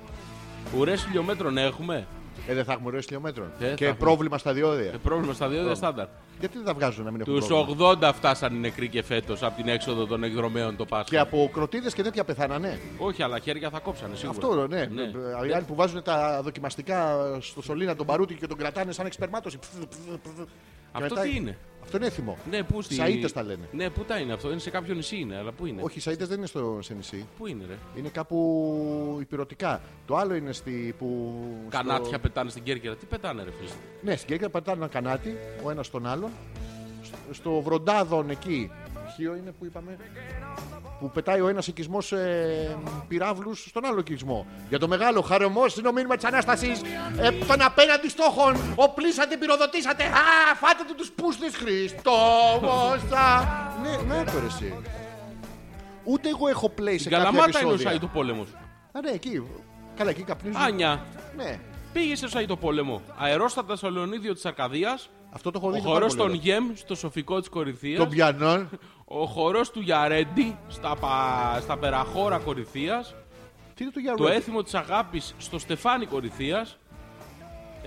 [0.78, 2.06] Ουρές χιλιόμετρων έχουμε.
[2.48, 3.52] Ε, δεν θα έχουμε ουρές χιλιόμετρων.
[3.60, 3.98] Ε, θα και έχουμε.
[3.98, 4.92] πρόβλημα στα διόδια.
[4.92, 6.06] Ε, πρόβλημα στα δύο δεν στάνταρ.
[6.40, 9.42] Γιατί δεν τα βγάζουν να μην έχουν Τους πρόβλημα; 80 φτάσαν οι νεκροί και φέτος
[9.42, 11.04] από την έξοδο των εκδρομέων το Πάσχα.
[11.08, 12.80] Και από κροτίδες και τέτοια πεθάνανε.
[12.98, 14.38] Όχι, αλλά χέρια θα κόψανε σίγουρα.
[14.38, 14.84] Αυτό ναι.
[14.84, 15.02] Ναι.
[15.48, 19.58] Οι άλλοι που βάζουν τα δοκιμαστικά στο σωλήνα τον παρούτι και τον κρατάνε σαν εξπερμάτωση.
[19.58, 19.66] Και
[20.92, 21.58] Αυτό μετά- τι είναι;
[21.88, 22.36] Αυτό είναι έθιμο.
[22.50, 22.96] Ναι, πού στη...
[23.00, 23.68] Σαΐτες τα λένε.
[23.72, 26.02] Ναι, πού τα είναι αυτό; Είναι σε κάποιο νησί είναι, αλλά πού είναι; Όχι, οι
[26.04, 27.26] Σαΐτες δεν είναι στο σε νησί.
[27.38, 29.80] Πού είναι, ρε; Είναι κάπου υπηρετικά.
[30.06, 30.94] Το άλλο είναι στη.
[30.98, 31.34] Που,
[31.68, 32.96] στο- Κανάτια πετάνε στην Κέρκυρα.
[32.96, 33.70] Τι πετάνε, ρε φίλε;
[34.02, 36.30] Ναι, στην Κέρκυρα πατάνε ένα κανάτι, ο ένας τον άλλον.
[37.02, 38.70] Στο- Στο Βροντάδον εκεί.
[39.16, 39.96] Χίο είναι που είπαμε.
[41.00, 42.76] Που πετάει ο ένας οικισμός ε,
[43.08, 44.46] πυράβλους στον άλλο οικισμό.
[44.68, 46.80] Για το μεγάλο χαρεμό είναι ο μήνυμα της Ανάστασης.
[47.18, 48.56] Ε, τον απέναντι στόχων.
[48.74, 50.04] Οπλίσατε, πυροδοτήσατε.
[50.04, 53.48] Α, φάτε του τους πούστε Χριστόμωσα.
[53.82, 54.74] ναι, ναι, το ρε εσύ.
[56.04, 57.98] Ούτε εγώ έχω play σε Στην κάποια Καλαμάτα είναι ο επεισόδια.
[58.00, 58.48] Σαΐτο πόλεμος.
[58.92, 59.42] Α, ναι, εκεί.
[59.96, 60.60] Καλά, εκεί καπνίζουν.
[60.60, 61.04] Άνια,
[61.36, 61.58] Ναι.
[61.92, 63.02] πήγε στο Σαΐτο πόλεμο.
[63.18, 65.10] Αερόστατα στο Λεωνίδιο της Αρκαδίας.
[65.32, 65.80] Αυτό το έχω Ο δει.
[65.80, 67.96] χορό των Γεμ στο σοφικό της Κορυθία.
[67.98, 68.68] Των πιανών.
[69.08, 71.58] Ο χορός του Γιαρέντι στα, πα...
[71.60, 73.04] στα περαχώρα Κορυθία.
[73.74, 76.66] Τι είναι το για Το έθιμο της αγάπης στο Στεφάνι Κορυθία.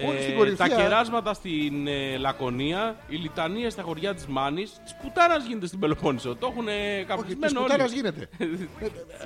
[0.08, 0.68] Όλοι στην Κορυθία.
[0.70, 4.64] τα κεράσματα στην ε, Λακωνία, οι λιτανίε στα χωριά τη Μάνη.
[4.64, 6.36] Τη πουτάρα γίνεται στην Πελοπόννησο.
[6.36, 7.94] Το έχουν Όχι, τη καπνισμένο πουτάρα όλοι.
[7.94, 8.30] γίνεται.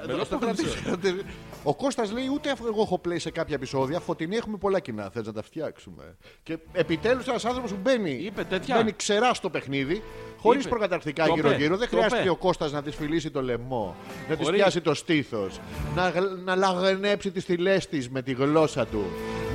[0.08, 0.26] Πελοπόννησο.
[0.26, 1.22] Θα κρατήσω.
[1.64, 4.00] Ο Κώστας λέει ούτε αφού εγώ έχω play σε κάποια επεισόδια.
[4.00, 5.10] Φωτεινή έχουμε πολλά κοινά.
[5.14, 6.16] Θε να τα φτιάξουμε.
[6.44, 8.76] Και επιτέλου ένα άνθρωπο που μπαίνει, Είπε τέτοια.
[8.76, 10.02] μπαίνει ξερά στο παιχνίδι,
[10.38, 10.70] χωρί Είπε.
[10.70, 11.70] προκαταρκτικά Το γύρω-γύρω.
[11.74, 12.30] πέ, Δεν το χρειάζεται πέ.
[12.30, 13.96] ο Κώστας να τη φιλήσει το λαιμό,
[14.30, 14.60] να τη Χωρίς.
[14.62, 15.48] πιάσει το στήθο,
[15.96, 19.04] να, γλ- να λαγανέψει τι θηλέ τη με τη γλώσσα του.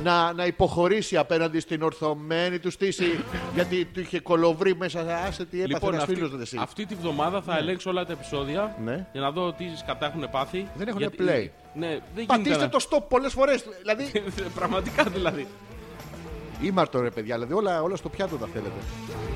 [0.03, 3.23] Να, να υποχωρήσει απέναντι στην ορθωμένη του στήση
[3.53, 4.99] γιατί του είχε κολοβρεί μέσα.
[5.27, 6.57] Άσε τι έπαθε Λοιπόν, ένας αυτή, φίλος δεν εσύ.
[6.61, 9.05] αυτή τη βδομάδα θα ελέγξω όλα τα επεισόδια Ναι.
[9.11, 10.67] για να δω τι σκατά έχουν πάθει.
[10.75, 11.49] Δεν έχουν Γιατί- play.
[11.73, 12.25] Ναι, δεν γίνεται.
[12.25, 13.63] Πατήστε να- το stop πολλές φορές.
[13.81, 14.11] Δηλαδή.
[14.59, 15.47] Πραγματικά δηλαδή.
[16.63, 18.71] Ήμαρτο ρε παιδιά, δηλαδή όλα, όλα στο πιάτο τα θέλετε.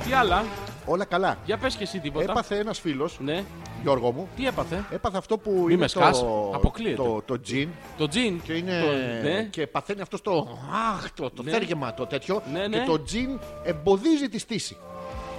[0.06, 0.44] Τι άλλα,
[0.88, 1.38] Όλα καλά.
[1.46, 2.32] για πες και εσύ τίποτα.
[2.32, 3.44] Έπαθε ένας φίλος, Ναι,
[3.82, 6.96] Γιώργο μου, τι έπαθε; έπαθε αυτό που Μη είναι με σκάς, το, αποκλείεται.
[6.96, 8.42] το, το τζιν Το τζιν.
[8.42, 9.44] και, είναι, Το, ναι.
[9.44, 10.58] και παθαίνει αυτό το,
[10.96, 11.52] αχ, το, το Ναι.
[11.52, 12.78] θέργεμα το τέτοιο Ναι, ναι.
[12.78, 14.78] και το τζιν εμποδίζει τη στήση.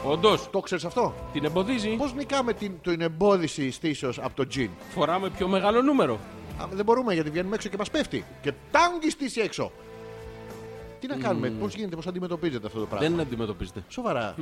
[0.04, 1.88] Όντως, Το ξέρεις αυτό; την εμποδίζει.
[1.88, 6.18] Πώς νικάμε την, την εμπόδιση στήσεως από το τζιν; Φοράμε πιο μεγάλο νούμερο.
[6.60, 8.24] Α, δεν μπορούμε γιατί βγαίνουμε έξω και μας πέφτει.
[8.42, 9.72] Και τάγκη στήση έξω.
[11.00, 13.82] Τι να κάνουμε, πώς γίνεται, πώς αντιμετωπίζετε αυτό το πράγμα; Δεν αντιμετωπίζετε.
[13.88, 14.34] Σοβαρά.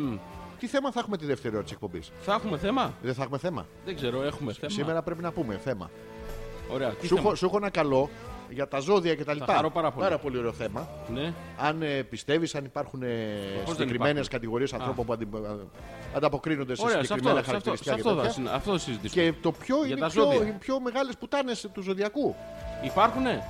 [0.58, 3.38] Τι θέμα θα έχουμε τη δεύτερη ώρα της εκπομπής; Θα έχουμε θέμα; Δεν θα έχουμε
[3.38, 3.66] θέμα.
[3.84, 4.72] Δεν ξέρω, έχουμε θέμα.
[4.72, 5.90] Σήμερα πρέπει να πούμε θέμα.
[6.72, 8.10] Ωραία, τι Σου θέμα; έχω, σου έχω ένα καλό
[8.50, 9.54] για τα ζώδια και τα λοιπά.
[9.54, 10.18] χαρώ πάρα πολύ.
[10.22, 10.88] πολύ ωραίο θέμα.
[11.12, 11.32] Ναι.
[11.58, 15.28] Αν ε, πιστεύεις, αν υπάρχουν ε, δεν συγκεκριμένες υπάρχουν; κατηγορίες ανθρώπων που αντι-
[16.16, 18.32] ανταποκρίνονται σε Ωραία, σε συγκεκριμένα αυτό, σε αυτό, σε χαρακτηριστικά αυτό, και θα, τέτοια.
[18.32, 19.22] συν- αυτό θα συζητήσουμε.
[19.22, 20.46] Και το πιο Για είναι τα πιο, ζώδια.
[20.48, 22.34] οι πιο μεγάλες πουτάνε του ζωδιακού.
[22.84, 23.42] Υπάρχουνε;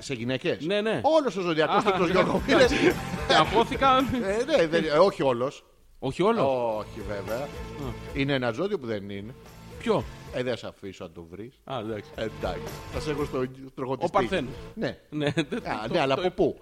[0.00, 0.64] Σε γυναίκες.
[0.66, 1.00] Ναι, ναι.
[1.02, 2.32] Όλος ο ζωδιακός Α, του Γιώργο.
[2.32, 2.74] μου εντάξει.
[2.84, 2.94] είναι-
[3.38, 3.96] Αγχώθηκα.
[3.98, 5.64] Ε, ναι, δεν- ε, όχι όλος.
[5.98, 6.44] Όχι όλος;
[6.78, 7.48] Όχι βέβαια.
[8.14, 9.34] Είναι ένα ζώδιο που δεν είναι.
[9.78, 11.60] Ποιο; Ε, δεν σε αφήσω να το βρεις.
[11.64, 12.10] Α, εντάξει.
[12.14, 12.72] Εντάξει.
[12.92, 13.44] Θα σε έχω στο
[13.74, 14.16] τροχοτιστή.
[14.16, 14.52] Ο Παρθένος.
[14.74, 14.98] Ναι.
[15.10, 15.32] Ναι, Α,
[15.86, 16.60] το- ναι, αλλά το- από πού;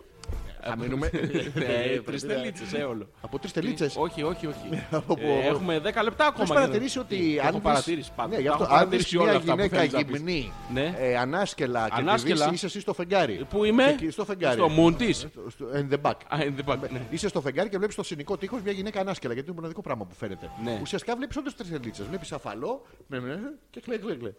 [0.63, 1.11] Θα μείνουμε.
[1.55, 3.09] Ναι, τρεις τελίτσες, ε, όλο.
[3.21, 4.83] Από τρεις τελίτσες; Όχι, όχι, όχι.
[4.91, 6.43] Από πού, Ε, από- Έχουμε 10 λεπτά ακόμα.
[6.43, 8.29] Έχει για να- παρατηρήσει ότι Το αν έχω δεις- παρατηρήσει πάντα.
[8.29, 10.05] Ναι, Τα γι' αυτό, έχω αν παρατηρήσει δεις όλα μια αυτά που γυναίκα θέλεις να
[10.05, 10.17] πεις.
[10.17, 10.95] γυμνή, Ναι.
[10.99, 12.49] ε, ανάσκελα και Ανάσκελα.
[12.49, 13.47] τη είσαι εσύ στο φεγγάρι.
[13.51, 14.61] Πού είμαι; Και εκεί στο φεγγάρι.
[14.61, 15.17] Στο moon της.
[15.17, 16.13] Στο- στο- In the back.
[16.29, 17.01] Α, in the back, ναι.
[17.11, 19.33] Είσαι στο φεγγάρι και βλέπεις στο συνικό τείχος μια γυναίκα ανάσκελα.
[19.33, 20.51] Γιατί είναι το μοναδικό πράγμα που φαίνεται.
[20.65, 20.79] Ναι.
[20.83, 22.07] Ουσιαστικά βλέπεις όντω τρει τελίτσες.
[22.07, 23.41] Βλέπεις αφαλό με- με-
[23.71, 24.33] και κλε, κλε, κλε.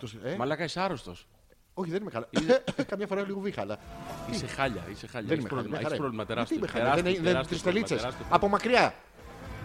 [0.00, 1.26] Το- ε, Μαλάκα είσαι άρρωστος.
[1.80, 2.26] Όχι, δεν είμαι καλά.
[2.90, 3.76] Καμιά φορά λίγο βήχα, αλλά.
[4.30, 5.28] Είσαι χάλια, είσαι χάλια.
[5.28, 5.48] Δεν Έχεις είμαι χάλια.
[5.48, 6.32] πρόβλημα, μια έχεις χαρά πρόβλημα είμαι.
[6.34, 6.56] τεράστιο.
[6.56, 7.94] Γιατί είμαι χάλια, Τεράστιο, Δεν είναι- δεν είναι τεράστιο τρει πρόβλημα, τελίτσε.
[7.96, 8.94] τεράστιο Από μακριά.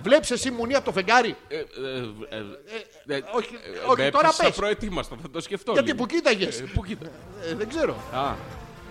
[0.03, 1.35] Βλέπεις εσύ μουνί από το φεγγάρι.
[1.47, 1.61] Ε, ε,
[2.29, 4.47] ε, ε, όχι, ε, όχι, με τώρα έπιασες πες.
[4.57, 5.71] απροετοίμαστα, θα το σκεφτώ.
[5.71, 5.97] Γιατί λίγο.
[5.97, 6.59] που κοίταγες.
[6.59, 7.07] Ε, Πού κοίτα.
[7.57, 7.95] Δεν ξέρω.
[8.13, 8.33] Α,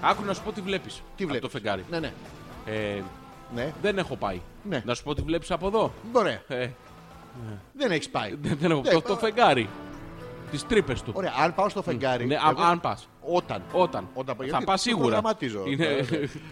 [0.00, 1.02] άκου να σου πω τι βλέπεις.
[1.16, 1.40] Τι βλέπει.
[1.40, 1.84] Το φεγγάρι.
[1.90, 2.12] Ναι, ναι.
[2.66, 3.02] Ε,
[3.54, 3.72] ναι.
[3.82, 4.40] δεν έχω πάει.
[4.62, 4.82] Ναι.
[4.86, 5.92] Να σου πω τι βλέπεις από εδώ.
[6.12, 6.40] Ωραία.
[6.48, 6.68] Ε,
[7.72, 8.34] Δεν έχεις πάει.
[8.40, 8.80] δεν δεν έχω.
[8.80, 9.68] Ναι, Το, το φεγγάρι.
[10.50, 11.12] Τις τρύπες του.
[11.16, 12.26] Ωραία, αν πάω στο φεγγάρι.
[12.26, 13.08] Ναι, α- εγώ- αν πας.
[13.32, 13.62] Όταν.
[13.72, 14.08] Όταν.
[14.14, 15.02] Όταν πάω, θα γιατί πας το σίγουρα.
[15.04, 15.62] προγραμματίζω.
[15.66, 16.06] Είναι Ε,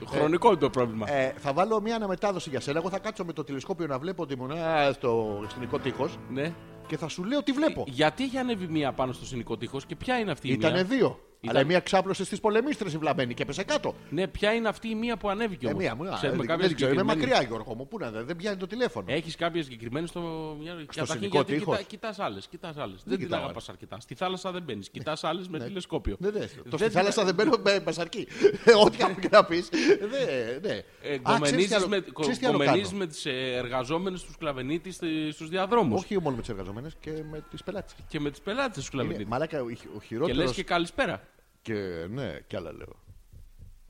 [0.07, 1.11] χρονικό το πρόβλημα.
[1.13, 2.79] Ε, θα βάλω μια αναμετάδοση για σένα.
[2.79, 6.53] Εγώ θα κάτσω με το τηλεσκόπιο να βλέπω τη μονάδα στο εθνικό τείχος Ναι.
[6.87, 7.85] και θα σου λέω τι βλέπω.
[7.89, 10.83] Γιατί έχει ανέβει μία πάνω στο συνοικό τείχος και ποια είναι αυτή η μία; Ήτανε
[10.83, 11.19] δύο.
[11.45, 13.95] Ήταν- Αλλά η μία ξάπλωσε στις πολεμίστρες η βλαμμένη και πέσε κάτω.
[14.11, 16.09] Ναι, ποια είναι αυτή η μία που ανέβηκε Ε, όμως; μία μου.
[16.09, 17.31] α, Ξέρουμε δεν- κάποια δεν ξέρω, είμαι συγκεκριμένη.
[17.31, 17.89] μακριά, Γιώργο μου.
[17.89, 19.07] Πού να δει, δεν πιάνει το τηλέφωνο.
[19.09, 20.21] Έχεις κάποια συγκεκριμένη στο
[20.61, 21.77] μυαλό; Καταρχήν, συνοικό γιατί τείχος.
[21.77, 23.01] κοιτά, κοιτάς άλλες, κοιτάς άλλες.
[23.05, 23.69] Δεν την κοιτάω αγαπάς άλλες.
[23.69, 24.01] αρκετά.
[24.01, 24.91] Στη θάλασσα δεν μπαίνεις.
[24.91, 26.17] Κοιτάς άλλες με τηλεσκόπιο.
[26.19, 26.39] Ναι, ναι.
[26.71, 28.27] Το Δεν στη θάλασσα δεν μπαίνω με μπασαρκή.
[28.85, 29.69] Ό,τι κάπου και να πεις.
[29.73, 30.75] Ναι, ναι.
[31.03, 32.99] Ε, Α, κομμενίζεις ξέρεις τι άλλο- με, ξέρεις τι άλλο κομμενίζεις κάνω.
[32.99, 34.95] με τις ε, εργαζόμενες τους κλαβενίτες
[35.33, 36.01] στους διαδρόμους.
[36.03, 37.95] Όχι μόνο με τις εργαζομένε και με τις πελάτες.
[38.09, 39.27] Και με τις πελάτες τους Είναι, κλαβενίτες.
[39.31, 40.39] μαλάκα, ο, ο Και χειρότερο.
[40.39, 41.23] λες και καλησπέρα.
[41.63, 43.01] Και ναι, κι άλλα λέω.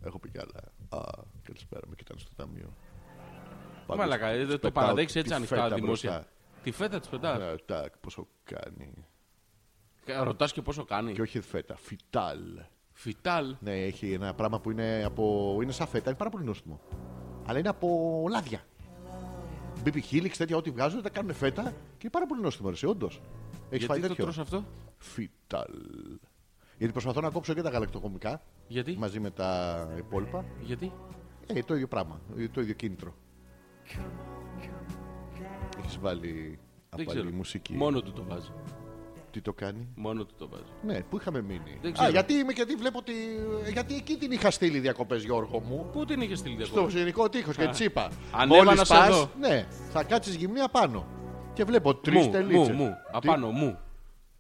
[0.05, 0.73] Έχω πει κι άλλα.
[1.03, 1.11] Α,
[1.43, 2.77] καλησπέρα, με κοιτάνε στο ταμείο.
[3.87, 6.11] Πάντως, Μαλάκα, ε, δεν το πετάω παραδέχεις τη έτσι ανοιχτά φέτα δημόσια.
[6.11, 6.29] μπροστά.
[6.63, 9.07] Τη φέτα της πετάς; Ναι, τάκ, πόσο κάνει.
[10.23, 11.13] Ρωτάς και πόσο κάνει.
[11.13, 12.39] Και όχι φέτα, φιτάλ.
[12.93, 13.57] Φιτάλ.
[13.61, 15.59] Ναι, έχει ένα πράγμα που είναι, από...
[15.63, 16.81] είναι σαν φέτα, είναι πάρα πολύ νόστιμο.
[17.47, 18.65] Αλλά είναι από λάδια.
[19.85, 22.71] BB Helix, τέτοια ό,τι βγάζουν, τα κάνουν φέτα και είναι πάρα πολύ νόστιμο.
[22.71, 23.21] Ρε, όντως.
[23.71, 24.65] Έχεις φάει Γιατί το τέτοιο; τρως αυτό;
[24.99, 25.73] Φιτάλ.
[26.83, 30.45] Γιατί προσπαθώ να κόψω και τα γαλακτοκομικά Γιατί; μαζί με τα υπόλοιπα.
[30.61, 30.93] Γιατί;
[31.47, 32.21] Ε, το ίδιο πράγμα,
[32.53, 33.15] το ίδιο κίνητρο.
[35.79, 36.59] Έχεις βάλει
[36.91, 37.25] Δεν από ξέρω.
[37.25, 37.73] άλλη μουσική.
[37.75, 38.51] Μόνο του το βάζει.
[39.31, 40.63] Τι το κάνει; Μόνο του το βάζει.
[40.87, 42.11] Ναι, πού είχαμε μείνει; Δεν Α, ξέρω.
[42.11, 43.13] γιατί είμαι και τι βλέπω ότι.
[43.73, 45.89] Γιατί εκεί την είχα στείλει διακοπές, Γιώργο μου.
[45.93, 46.99] Πού την είχες στείλει Στο διακοπή.
[46.99, 48.11] γενικό τείχος και τη είπα.
[48.33, 49.31] Ανέβα μόλις να σε πας, δω.
[49.41, 51.07] Ναι, θα κάτσεις γυμνή απάνω.
[51.53, 52.77] Και βλέπω τρεις Μου, τελίτσες.
[52.77, 52.95] μου, μου.
[53.13, 53.79] Απάνω μου.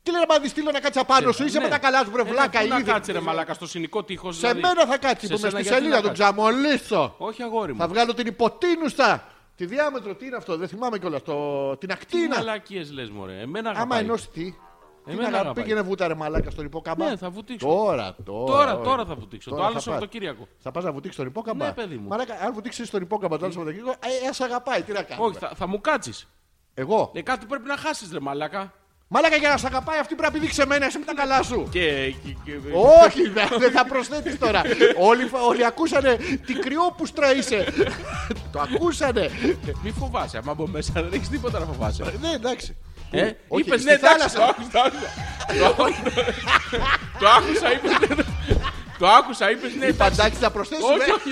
[0.02, 1.64] Τι λέει να μ' στείλω να κάτσει απάνω σου, είσαι Ναι.
[1.64, 2.90] με τα καλά σου, βρε Ε, βλάκα πού να ήδη.
[2.90, 4.36] κάτσει ρε μαλάκα στο συνοικό τείχος.
[4.36, 7.14] Σε μένα θα κάτσει που είμαι στη σελίδα του ξαμολύσω.
[7.18, 7.92] Όχι αγόρι Θα μου.
[7.92, 9.26] βγάλω την υποτείνουστα.
[9.56, 11.22] Τη διάμετρο, τι είναι αυτό, δεν θυμάμαι κιόλας.
[11.22, 11.32] Το...
[11.76, 12.36] Την Τι ακτίνα.
[12.36, 13.40] μαλακίες λες, μωρέ.
[13.40, 14.00] Εμένα Άμα αγαπάει.
[14.00, 14.44] ενώσει τι.
[15.04, 15.64] Τι Εμένα να αγαπάει.
[15.64, 17.08] πήγαινε βούτα ρε μαλάκα στον υπόκαμπα.
[17.10, 17.66] Ναι, θα βουτήξω.
[17.66, 18.46] Τώρα, τώρα.
[18.52, 18.84] Τώρα, όχι.
[18.84, 19.50] τώρα θα βουτήξω.
[19.50, 19.84] Τώρα Το άλλο θα πας.
[19.84, 20.48] Σαββατοκύριακο.
[20.58, 22.08] Θα πας να βουτήξεις τον υπόκαμπα; Ναι, παιδί μου.
[22.08, 25.22] Μαλάκα, αν βουτήξεις τον υπόκαμπα το άλλο Σαββατοκύριακο, ε, ε, σ' αγαπάει, τι να κάνει.
[25.24, 26.28] Όχι, θα, θα μου κάτσεις.
[26.74, 28.72] Εγώ; Ε, κάτι πρέπει να χάσεις, ρε μαλάκα.
[29.14, 31.42] Μαλάκα για να σ' αγαπάει αυτή πρέπει να πηδήξει σε μένα, εσύ με τα καλά
[31.42, 31.68] σου.
[31.70, 32.14] Και.
[32.24, 32.52] και, και
[33.04, 34.62] Όχι, δε- δεν θα προσθέτεις τώρα.
[34.98, 37.64] όλοι, όλοι ακούσανε τι κρυόπουστρα είσαι.
[38.52, 39.30] το ακούσανε.
[39.82, 40.38] Μη φοβάσαι.
[40.38, 42.02] Άμα μπω μέσα δεν έχεις τίποτα να φοβάσαι.
[42.20, 42.76] ναι, εντάξει.
[43.10, 44.38] Ε, Πού; Όχι, είπες στη ναι, εντάξει, θάλασσα.
[44.38, 44.70] το άκουσα,
[45.58, 46.12] το άκουσα.
[47.18, 48.22] Το άκουσα, είπες ναι.
[49.02, 50.20] Το άκουσα, είπες ναι, Είπα εντάξει.
[50.20, 50.92] εντάξει να προσθέσουμε.
[50.94, 51.30] Όχι, όχι,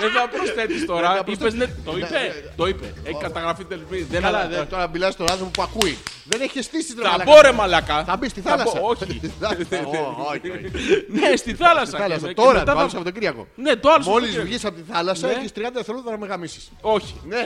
[0.00, 1.08] δεν θα προσθέτεις Δεν τώρα.
[1.14, 2.52] θα Είπες ναι, το Ναι, είπε, ναι.
[2.56, 2.86] το είπε.
[3.04, 4.00] Έχει καταγραφεί τελεσμή.
[4.10, 5.98] Δεν Καλά, αλλά- δε- τώρα μιλάς στον άνθρωπο που ακούει.
[6.30, 7.30] Δεν έχει στήσει ρε Θα μαλάκα.
[7.30, 8.04] μπω ρε μαλακά.
[8.04, 8.80] Θα μπεις στη Θα θάλασσα.
[8.80, 9.04] μπω, Όχι.
[9.92, 10.68] Ω, όχι, όχι.
[11.08, 11.86] Ναι, στη θάλασσα.
[11.86, 12.26] Στη θάλασσα.
[12.28, 13.46] Και Τώρα, μετά το θα- άλλο Σαββατοκύριακο.
[13.54, 14.46] Ναι, το άλλο Μόλις Σαββατοκύριακο.
[14.48, 15.32] βγεις από τη θάλασσα, Ναι.
[15.32, 16.70] έχεις 30 δευτερόλεπτα να με γαμίσεις.
[16.80, 17.14] Όχι.
[17.32, 17.42] Ναι.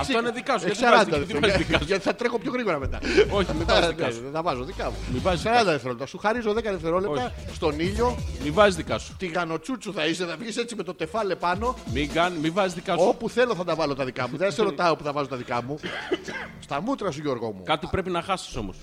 [0.00, 1.78] Αυτό είναι δικά σου, Έχει γιατί 40 βάζεις- γιατί βάζεις δικά δευτερόλεπτα.
[1.78, 1.84] σου.
[1.90, 2.98] Γιατί θα τρέχω πιο γρήγορα μετά.
[3.38, 4.20] Όχι, μην βάζεις δικά Ναι, σου.
[4.26, 4.96] Δεν θα βάζω δικά μου.
[5.12, 6.06] Μην βάζεις 40 δευτερόλεπτα.
[6.06, 8.08] Σου χαρίζω 10 δευτερόλεπτα στον ήλιο.
[8.42, 9.16] Μην βάζεις δικά σου.
[9.18, 11.76] Τη γανοτσούτσου θα είσαι, θα βγεις έτσι με το τεφάλε πάνω.
[11.92, 13.04] Μην κάνει- μην βάζεις δικά σου.
[13.08, 14.36] Όπου θέλω θα τα βάλω τα δικά μου.
[14.36, 15.78] Δεν σε ρωτάω που θα βάζω τα δικά μου.
[16.60, 17.62] Στα μούτρα σου, Γιώργο μου.
[17.62, 18.76] Κάτι πρέπει να χάσεις όμως.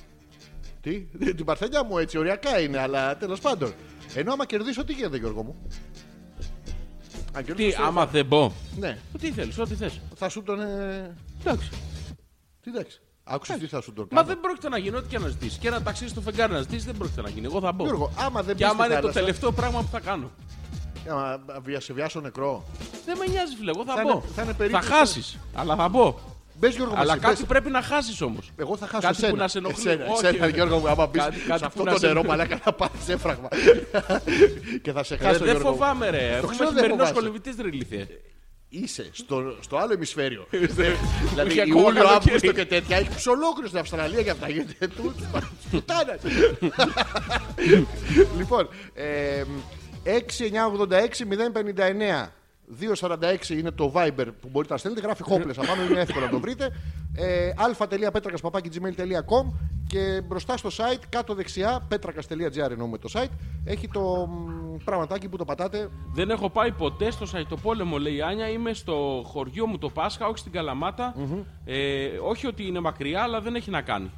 [0.82, 1.00] Τι,
[1.36, 3.74] την παρθενιά μου έτσι, οριακά είναι, αλλά τέλος πάντων.
[4.16, 5.56] Ενώ άμα κερδίσω, τι γίνεται, Γιώργο μου;
[7.34, 8.52] Αν Τι, κερδίσω, άμα δεν μπω.
[8.80, 10.00] Ναι, Τι θέλεις, ό,τι θες.
[10.16, 10.60] θα σου τον.
[10.62, 11.70] ε, Εντάξει.
[12.62, 13.02] Τι εντάξει.
[13.24, 14.28] Άκουσες τι θα σου τον Μα κάνω.
[14.28, 15.60] δεν πρόκειται να γίνει ό,τι και να ζητήσει.
[15.60, 17.46] Και ένα ταξίδι στο φεγγάρι να ζητήσει δεν πρόκειται να γίνει.
[17.46, 17.84] Εγώ θα μπω.
[17.84, 20.32] Γιώργο, άμα δεν και μπει άμα στη είναι το θάλασσα, τελευταίο πράγμα που θα κάνω.
[21.10, 22.64] άμα βια- σε βιάσω νεκρό.
[23.06, 23.72] Δεν με νοιάζει, φίλε.
[23.72, 24.10] Εγώ θα, Θα μπω.
[24.10, 25.38] είναι- θα είναι περίπου- χάσεις.
[25.54, 26.16] Αλλά θα μπω.
[26.60, 27.46] Μπες Γιώργο, αλλά μας, κάτι μπες.
[27.46, 28.52] πρέπει να χάσεις όμως.
[28.56, 29.32] Εγώ θα χάσω κάτι εσένα.
[29.32, 29.90] που να σε ενοχλεί.
[29.90, 30.26] Εσένα, Όχι.
[30.26, 32.60] εσένα, Γιώργο μου, άμα μπεις Κάτι- κάτι σε που αυτό να το σε- νερό, μαλάκα
[32.66, 33.48] να πάρεις έφραγμα.
[34.84, 35.70] και θα σε Ε, χάσω, δεν Γιώργο.
[35.70, 35.76] μου.
[35.76, 36.18] φοβάμαι, ρε.
[36.30, 36.84] Το Έχουμε ξέρω, δεν
[38.74, 39.08] σημερινό φοβάσαι.
[39.08, 39.10] κολυμβητή ρε ηλίθιε.
[39.10, 40.48] Είσαι στο, στο άλλο ημισφαίριο.
[40.52, 40.98] Είχε
[41.30, 42.16] δηλαδή ακόμα Ιούλιο, καλοκαίρι.
[42.16, 42.98] Αύγουστο και τέτοια.
[42.98, 44.50] Έχεις ψολόκριο στην Αυστραλία για αυτά.
[44.50, 45.14] Γιατί τους
[45.72, 46.22] πουτάνας.
[48.38, 49.44] λοιπόν, ε,
[50.04, 50.16] 6986
[52.26, 52.43] 059
[53.00, 55.06] 246 είναι το Viber που μπορείτε να στέλνετε.
[55.06, 56.70] Γράφει Hopeless απάνω, είναι εύκολο να το βρείτε.
[57.16, 59.54] Ε, αλφα.πέτρακα.gmail.com
[59.88, 63.30] και μπροστά στο site, κάτω δεξιά, πέτρακα.gr εννοούμε το site,
[63.66, 65.90] έχει το μ, πραγματάκι που το πατάτε.
[66.14, 68.48] Δεν έχω πάει ποτέ στο Σαϊτοπόλεμο, λέει η Άνια.
[68.50, 71.16] Είμαι στο χωριό μου το Πάσχα, όχι στην καλαματα
[71.66, 74.12] Ε, όχι ότι είναι μακριά, αλλά δεν έχει να κάνει.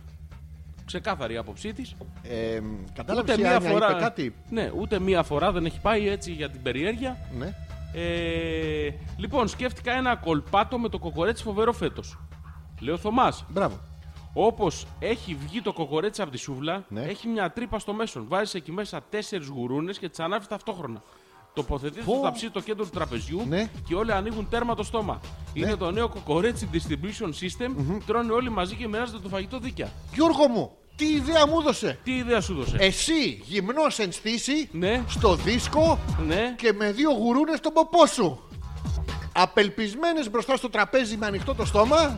[0.86, 1.95] Ξεκάθαρη η άποψή της.
[2.24, 2.60] Ε,
[2.93, 3.89] Κατάλαβες Ούτε η μία Άνια φορά.
[3.91, 7.18] είπε κάτι; Ναι, ούτε μία φορά δεν έχει πάει έτσι για την περιέργεια.
[7.38, 7.53] Ναι.
[7.96, 12.18] Ε, λοιπόν, σκέφτηκα ένα κολπάτο με το κοκορέτσι φοβερό φέτος.
[12.80, 13.80] Λέω Θωμάς, Μπράβο.
[14.34, 17.02] όπως έχει βγει το κοκορέτσι από τη σούβλα, Ναι.
[17.02, 18.26] έχει μια τρύπα στο μέσον.
[18.28, 21.02] Βάζεις εκεί μέσα τέσσερις γουρούνες και τι ανάβει ταυτόχρονα.
[21.54, 22.12] Τοποθετείται Πω.
[22.14, 23.70] στο ταψί το κέντρο του τραπεζιού Ναι.
[23.88, 25.20] και όλοι ανοίγουν τέρμα το στόμα.
[25.54, 28.00] Είναι το νέο κοκορέτσι distribution system.
[28.06, 29.89] Τρώνε όλοι μαζί και μοιράζονται το φαγητό δίκαια.
[30.14, 32.78] Γιώργο μου, Τι ιδέα μου έδωσε; Τι ιδέα σου δώσε.
[32.80, 35.04] Εσύ γυμνός εν στήση Ναι.
[35.08, 36.56] στο δίσκο Ναι.
[36.58, 38.39] και με δύο γουρούνες στον ποπό σου.
[39.34, 42.18] Απελπισμένες μπροστά στο τραπέζι με ανοιχτό το στόμα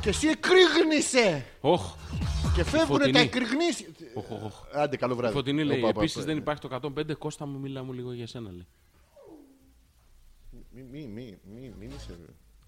[0.00, 1.44] και εσύ εκρήγνησε.
[1.60, 1.94] Όχ.
[2.54, 3.12] Και φεύγουν Φωτεινή.
[3.12, 3.86] τα εκρηγνήσει.
[4.14, 4.54] Όχ, όχ, όχ.
[4.74, 5.34] Άντε, καλό βράδυ.
[5.34, 5.78] Φωτεινή λέει.
[5.78, 6.24] Οπα, οπα, Επίσης οπα.
[6.26, 7.14] δεν υπάρχει το 105.
[7.18, 8.66] Κώστα μου, μιλά μου λίγο για σένα λέει.
[10.70, 12.18] Μη, μη, μη, μη, μην είσαι.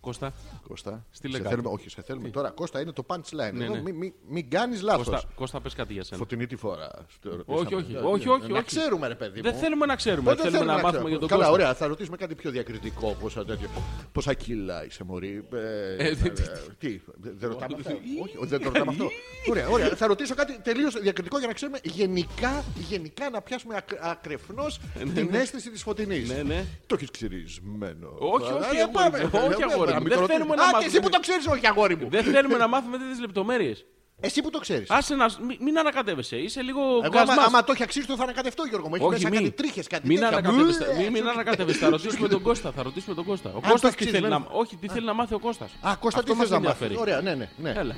[0.01, 0.33] Κώστα.
[0.69, 1.07] Κώστα.
[1.11, 1.55] Στείλε σε κάτι.
[1.55, 2.51] θέλουμε, όχι, σε θέλουμε τώρα.
[2.51, 3.53] Κώστα είναι το punchline.
[3.53, 3.81] Ναι, Εδώ ναι.
[3.81, 5.07] Μην μη, μη κάνεις λάθος.
[5.09, 6.19] Κώστα, Κώστα πες κάτι για σένα.
[6.19, 6.91] Φωτεινή τη φορά.
[7.09, 7.81] Στο Όχι, ρωτήσαμε.
[7.81, 8.67] όχι, Ε, όχι, ε, όχι, Να όχι.
[8.67, 9.43] ξέρουμε, ρε παιδί μου.
[9.51, 10.31] Δεν θέλουμε να ξέρουμε.
[10.31, 11.11] Πότε Θέλουμε να μάθουμε ξέρουμε.
[11.11, 11.59] για τον Καλά, Κώστα.
[11.63, 11.75] ωραία.
[11.75, 13.17] Θα ρωτήσουμε κάτι πιο διακριτικό.
[13.21, 13.69] Πόσα, τέτοιο.
[14.13, 15.45] πόσα κιλά είσαι, Μωρή.
[15.53, 15.59] Ε,
[15.97, 16.33] Ε, ε, τι- ε,
[16.79, 17.91] Τι, δεν δεν ρωτάμε αυτό.
[18.23, 19.09] Όχι, όχι, δεν το ρωτάμε αυτό.
[19.51, 19.89] Ωραία, ωραία.
[19.97, 24.81] Θα ρωτήσω κάτι τελείως διακριτικό για να ξέρουμε γενικά, γενικά να πιάσουμε ακ- ακρεφνώς
[25.15, 26.29] την αίσθηση της φωτεινής.
[26.29, 26.65] Ναι, ναι.
[26.87, 28.09] Το έχεις ξυρισμένο.
[28.19, 29.19] Όχι, όχι, Ε, αγόρι πάμε.
[29.19, 29.31] μου.
[29.33, 30.03] Ε, Όχι, ε, αγόρι να μου.
[30.03, 30.39] μην Δεν το ρωτήσω.
[30.39, 30.91] θέλουμε να Α, και μάθουμε.
[30.93, 32.09] εσύ που το ξέρεις, όχι, αγόρι μου.
[32.11, 33.85] Δεν θέλουμε να μάθουμε τέτοιες λεπτομέρειες.
[34.23, 34.91] Εσύ που το ξέρεις.
[34.91, 35.27] Άσε να.
[35.47, 36.37] μη- Μην ανακατεύεσαι.
[36.37, 36.81] Είσαι λίγο.
[36.81, 37.47] Εγώ, άμα, γκασμάς.
[37.47, 38.95] άμα το έχει αξίσει, θα ανακατευτώ, Γιώργο μου.
[38.95, 39.39] Έχει Όχι, μέσα μην.
[39.39, 40.37] κάτι τρίχες, κάτι Μην τέτοια.
[40.37, 40.85] ανακατεύεστε.
[40.85, 41.85] Μπλε, Μην, μην σου- ανακατεύεστε.
[41.85, 42.73] Θα ρωτήσουμε τον Κώστα.
[42.73, 43.49] Θα ρωτήσουμε τον Κώστα.
[43.51, 44.29] Ο το Κώστας έχεις τι θέλει να.
[44.29, 44.61] ξυρισμένο.
[44.61, 45.71] Όχι, τι θέλει να μάθει ο Κώστας.
[45.81, 47.01] Α, Κώστα, τι Αυτό θες μας να μάθεις; ενδιαφέρει.
[47.01, 47.73] Ωραία, ναι, ναι.
[47.83, 47.95] ναι.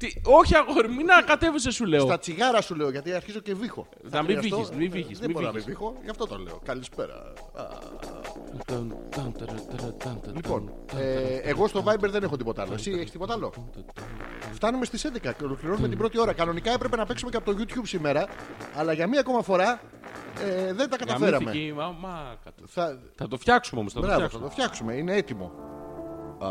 [0.00, 0.10] Έλα.
[0.10, 0.12] ναι.
[0.12, 2.00] Πίπες Τι- Όχι, αγόρι, μην ανακατεύεσαι, σου λέω.
[2.00, 3.86] στα τσιγάρα σου λέω, γιατί αρχίζω και βήχω.
[4.10, 5.78] Θα μην χρειαστώ- βήχεις, μην βήχεις, Δεν μην μπορώ να μην βήχεις.
[5.78, 6.60] βήχω, γι' αυτό το λέω.
[6.64, 7.14] Καλησπέρα.
[7.54, 7.64] Α,
[10.34, 12.74] Λοιπόν, ε, εγώ στο Viber δεν έχω τίποτα άλλο.
[12.74, 13.52] Εσύ έχει τίποτα άλλο.
[14.52, 16.32] Φτάνουμε στι 11 και ολοκληρώνουμε την πρώτη ώρα.
[16.32, 18.26] Κανονικά έπρεπε να παίξουμε και από το YouTube σήμερα,
[18.76, 19.80] αλλά για μία ακόμα φορά
[20.44, 21.36] ε, δεν τα καταφέραμε.
[21.44, 22.36] Γαμήθηκε η μαμά.
[22.66, 23.88] Θα, Θα το φτιάξουμε όμω.
[23.90, 24.44] Θα το μπράβο, θα φτιάξουμε.
[24.48, 24.94] το φτιάξουμε.
[24.94, 25.52] Είναι έτοιμο.
[26.38, 26.48] Α,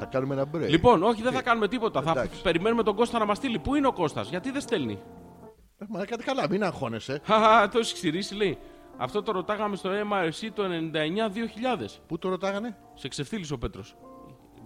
[0.00, 0.68] θα κάνουμε ένα break.
[0.68, 2.02] Λοιπόν, όχι, δεν θα κάνουμε τίποτα.
[2.02, 2.42] Θα Εντάξει.
[2.42, 3.58] περιμένουμε τον Κώστα να μας στείλει.
[3.58, 4.98] Πού είναι ο Κώστας, γιατί δεν στέλνει;
[5.78, 7.20] Ε, Μα κάτι καλά, μην αγχώνεσαι.
[7.24, 8.58] Χαχα, το έχεις ξηρίσει, λέει.
[8.96, 12.00] Αυτό το ρωτάγαμε στο MRC το 99-2000.
[12.06, 13.96] Πού το ρωτάγανε, Σε ξεφτύλισε ο Πέτρος.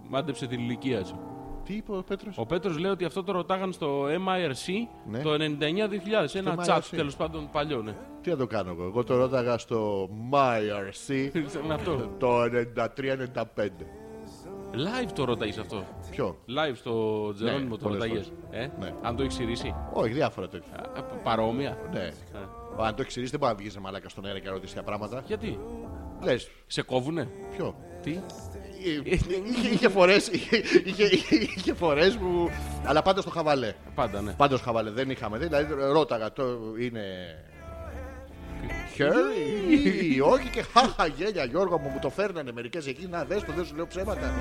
[0.09, 1.19] Μάντεψε την ηλικία σου.
[1.63, 5.19] τι είπε ο Πέτρος; Ο Πέτρος λέει ότι αυτό το ρωτάγανε στο MIRC Ναι.
[5.21, 6.35] το 99-2000.
[6.35, 6.75] Ένα MIRC.
[6.77, 7.95] chat τέλος πάντων παλιό, ναι.
[8.21, 11.29] Τι να το κάνω εγώ; Εγώ το ρώταγα στο MyRC
[11.67, 12.09] Με αυτό.
[12.17, 13.67] το 93-95.
[14.75, 15.83] Live το ρωτάγει αυτό.
[16.11, 18.31] Ποιο; Live στο Τζερόνιμο το πολλές ρωτάγες.
[18.49, 18.63] φορές.
[18.63, 18.93] Ε; Ναι.
[19.01, 19.75] Αν το έχει ξηρίσει.
[19.93, 20.75] Όχι, διάφορα τέτοια.
[20.95, 21.77] Α, Παρόμοια.
[21.91, 22.09] Ναι.
[22.77, 24.87] Αν το έχει ξυρίσει, δεν μπορεί να βγεις μαλάκα στον αέρα και να ρωτήσεις τέτοια
[24.91, 25.23] πράγματα.
[25.27, 25.59] Γιατί;
[26.23, 28.19] Λες, Σε κόβουνε; ποιο; Τι;
[28.83, 31.03] είχε, είχε φορές, είχε, είχε,
[31.57, 32.49] είχε φορές που...
[32.85, 33.73] Αλλά πάντα στο χαβαλέ.
[33.95, 34.31] Πάντα, ναι.
[34.31, 34.89] Πάντα στο χαβαλέ.
[34.91, 35.37] Δεν είχαμε.
[35.37, 36.43] Δηλαδή ρώταγα, το
[36.79, 37.03] είναι...
[38.93, 43.43] Χέρι ή όχι και χάχα γέλια Γιώργο μου μου το φέρνανε μερικές εκεί να δες
[43.43, 44.33] το δεν σου λέω ψέματα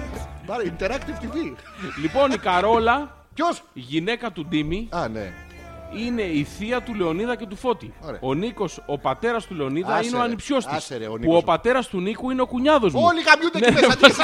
[0.47, 1.53] Πάρε Interactive TV
[2.03, 5.33] λοιπόν, η Καρόλα, Ποιος; η γυναίκα του Ντίμη, Α ναι
[5.97, 7.93] είναι η θεία του Λεωνίδα και του Φώτη.
[8.01, 8.19] Ωραία.
[8.23, 10.65] Ο Νίκος, ο πατέρας του Λεωνίδα, Άσε είναι ο ρε, ανιψιό τη.
[10.69, 11.37] άσε ρε, ο Που Νίκος.
[11.39, 13.01] ο πατέρας του Νίκου είναι ο κουνιάδος μου.
[13.05, 14.15] Όλοι γαμιούνται εκεί Ναι, μέσα τι-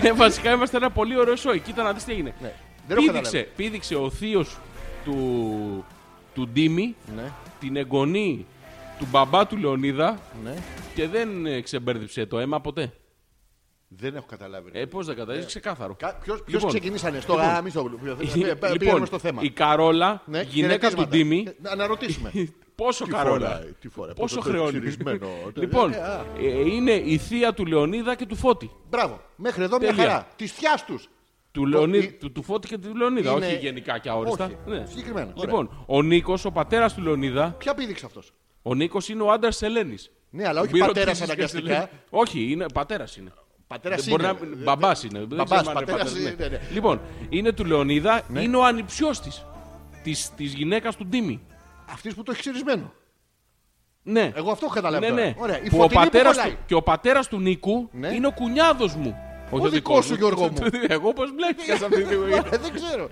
[0.02, 1.58] ναι, βασικά είμαστε ένα πολύ ωραίο σόι.
[1.58, 2.34] Κοίτα να δεις τι έγινε.
[2.40, 2.52] Ναι,
[2.86, 3.50] δεν έχω πήδηξε, καταλάβει.
[3.56, 4.56] πήδηξε ο θείος
[5.04, 5.84] του,
[6.34, 8.46] του Ντίμη Ναι, την εγγονή
[8.98, 10.54] του μπαμπά του Λεωνίδα ναι
[10.94, 12.92] και δεν ε, ξεμπέρδεψε το αίμα ποτέ.
[13.88, 14.80] Δεν έχω καταλάβει ρε.
[14.80, 15.94] Ε, πώς δεν κατάλαβε, ξεκάθαρο.
[15.94, 16.68] Κα- Ποιος, ποιος Λοιπόν.
[16.68, 17.48] ξεκινήσανε στο Λοιπόν.
[17.48, 21.10] γάμισο Πήγαμε λοιπόν, στο θέμα η Καρόλα, Ναι, γυναίκα του χαιρετίσματα.
[21.10, 22.30] Ντίμη, Να να ρωτήσουμε
[22.74, 23.48] πόσο Τι Καρόλα.
[23.48, 24.70] φοράει, τι φοράει, Πόσο πόσο το χρεώνει.
[24.70, 25.28] ξυρισμένο.
[25.62, 26.24] λοιπόν, Ε, α.
[26.42, 28.70] ε, είναι η θεία του Λεωνίδα και του Φώτη.
[28.90, 30.02] Μπράβο, μέχρι εδώ μια Τέλεια.
[30.04, 30.28] χαρά.
[30.36, 31.08] Της θιά τους.
[31.52, 31.98] Του, Λεωνί...
[31.98, 34.44] η- του, του Φώτη και του Λεωνίδα, Είναι- όχι γενικά και αόριστα.
[34.44, 34.84] Όχι, Ναι.
[34.86, 35.44] συγκεκριμένα, ωραία.
[35.50, 38.32] Λοιπόν, ο Νίκος, ο πατέρας του Λεωνίδα, Ποια πήδηξε αυτός;
[38.62, 39.94] ο Νίκος είναι ο άντρας τη Ελένη.
[40.30, 41.90] Ναι, αλλά όχι πατέρας αναγκαστικά.
[42.10, 43.32] Όχι, είναι πατέρας είναι.
[43.66, 44.56] Πατέρας Δεν μπορεί είναι.
[44.56, 44.62] να...
[44.62, 45.18] Μπαμπάς είναι.
[45.18, 46.60] δεν Μπαμπάς, ξέρουμε αν είναι πατέρας πατέρας, είναι, ναι, ναι.
[46.74, 49.44] Λοιπόν, είναι του Λεωνίδα, είναι ο ανιψιός της.
[50.36, 51.40] Της γυναίκας του Ντίμη.
[51.90, 52.92] Αυτής που το έχει ξυρισμένο.
[54.02, 54.32] Ναι.
[54.34, 55.04] Εγώ αυτό έχω καταλάβει.
[55.04, 55.22] ναι, τώρα.
[55.24, 55.34] ναι.
[55.38, 55.62] Ωραία.
[55.62, 56.50] Η Που ο φωτεινή που πατέρας κολλάει.
[56.52, 58.08] του, και ο πατέρας του Νίκου Ναι.
[58.14, 59.16] είναι ο κουνιάδος μου.
[59.54, 60.56] Όχι Ο δικός σου, Γιώργο μου.
[60.96, 62.32] Εγώ πώς μπλέκτηκα σε αυτή τη στιγμή.
[62.32, 63.08] Ε, Δεν ξέρω.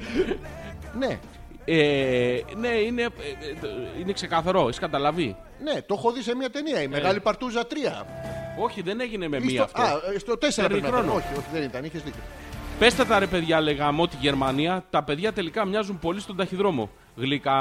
[0.99, 1.18] Ναι,
[1.64, 5.36] Ε, ναι, είναι, ε, ε, είναι ξεκαθαρό, έχεις καταλαβεί.
[5.62, 6.82] ναι, το έχω δει σε μια ταινία.
[6.82, 8.05] Η Μεγάλη Παρτούζα 3.
[8.62, 9.82] Όχι, δεν έγινε με Ή μία στο- αυτό.
[9.82, 11.01] Α, ε, στο 4 Παίρνει πρέπει να ήταν.
[11.03, 11.14] χρόνο.
[11.14, 11.84] Όχι, όχι, δεν ήταν.
[11.84, 12.20] Είχες δίκιο.
[12.78, 16.91] Πέστε τα ρε παιδιά, λέγαμε ότι Γερμανία, τα παιδιά τελικά μοιάζουν πολύ στον ταχυδρόμο.
[17.16, 17.53] Γλυκα...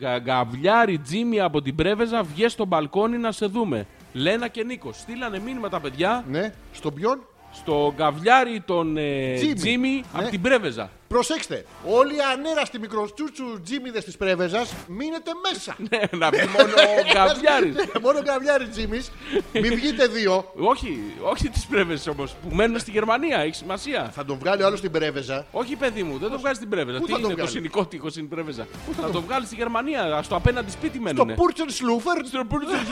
[0.00, 0.16] Γα...
[0.16, 3.86] Γαβλιάρι Τζίμι από την Πρέβεζα, βγες στο μπαλκόνι να σε δούμε.
[4.12, 4.96] Λένα και Νίκος.
[4.98, 7.20] Στείλανε μήνυμα τα παιδιά Ναι, στον ποιον;
[7.54, 9.52] Στο γκαβλιάρι τον ε, Τζίμι.
[9.54, 10.00] Τζίμι Ναι.
[10.20, 10.90] από την Πρέβεζα.
[11.08, 15.76] Προσέξτε, όλοι οι ανέραστοι μικροτσούτσου τζίμιδες της Πρέβεζας μείνετε μέσα.
[15.90, 17.74] Ναι, να πει μόνο ο γκαβλιάρι.
[18.02, 19.10] Μόνο καβιάρι τζίμις.
[19.52, 20.52] Μην βγείτε δύο.
[20.56, 24.10] όχι, όχι τι Πρέβεζε όμως, που μένουν στη Γερμανία, έχει σημασία.
[24.14, 25.46] Θα τον βγάλει ο άλλος στην Πρέβεζα.
[25.50, 26.98] Όχι, παιδί μου, δεν το βγάζει στην Πρέβεζα.
[26.98, 28.66] Πού Τι θα το είναι το βγάλει; συνικό τείχος στην Πρέβεζα;
[29.00, 31.34] Θα το βγάλει; στη Γερμανία, στο απέναντι σπίτι Το μένουνε.
[31.34, 32.26] Πούρτσεν Σλούφερ.
[32.26, 32.78] Στο Πούρτσεν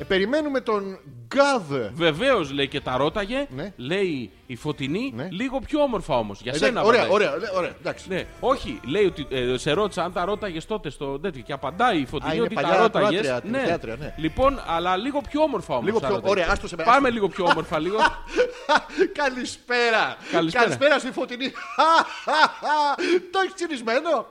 [0.00, 0.98] Ε, περιμένουμε τον
[1.34, 1.90] God.
[1.94, 3.46] Βεβαίως λέει και τα ρώταγε.
[3.50, 3.72] Ναι.
[3.76, 5.12] Λέει η φωτεινή.
[5.16, 5.28] Ναι.
[5.30, 6.40] Λίγο πιο όμορφα όμως.
[6.42, 6.82] Για Εντάξει, σένα.
[6.86, 7.14] Ωραία, απαντάει.
[7.28, 7.70] ωραία, ωραία, ωραία.
[7.80, 8.08] Εντάξει.
[8.08, 11.98] Ναι, όχι, λέει ότι ε, σε ρώτησα αν τα ρώταγες τότε στο τέτοιο και απαντάει
[12.00, 13.08] η φωτεινή Α, είναι ότι παλιά τα ρώταγες.
[13.20, 14.14] ακροάτρια, τηλεθεάτρια, ναι.
[14.16, 15.84] Λοιπόν, αλλά λίγο πιο όμορφα όμως.
[15.86, 16.90] Λίγο πιο- ωραία, άστο σε μένα.
[16.92, 17.96] Πάμε λίγο πιο όμορφα, λίγο.
[19.22, 20.16] Καλησπέρα.
[20.32, 20.64] Καλησπέρα.
[20.64, 21.46] Καλησπέρα στη φωτεινή.
[23.32, 24.26] Το έχεις τσιρισμένο.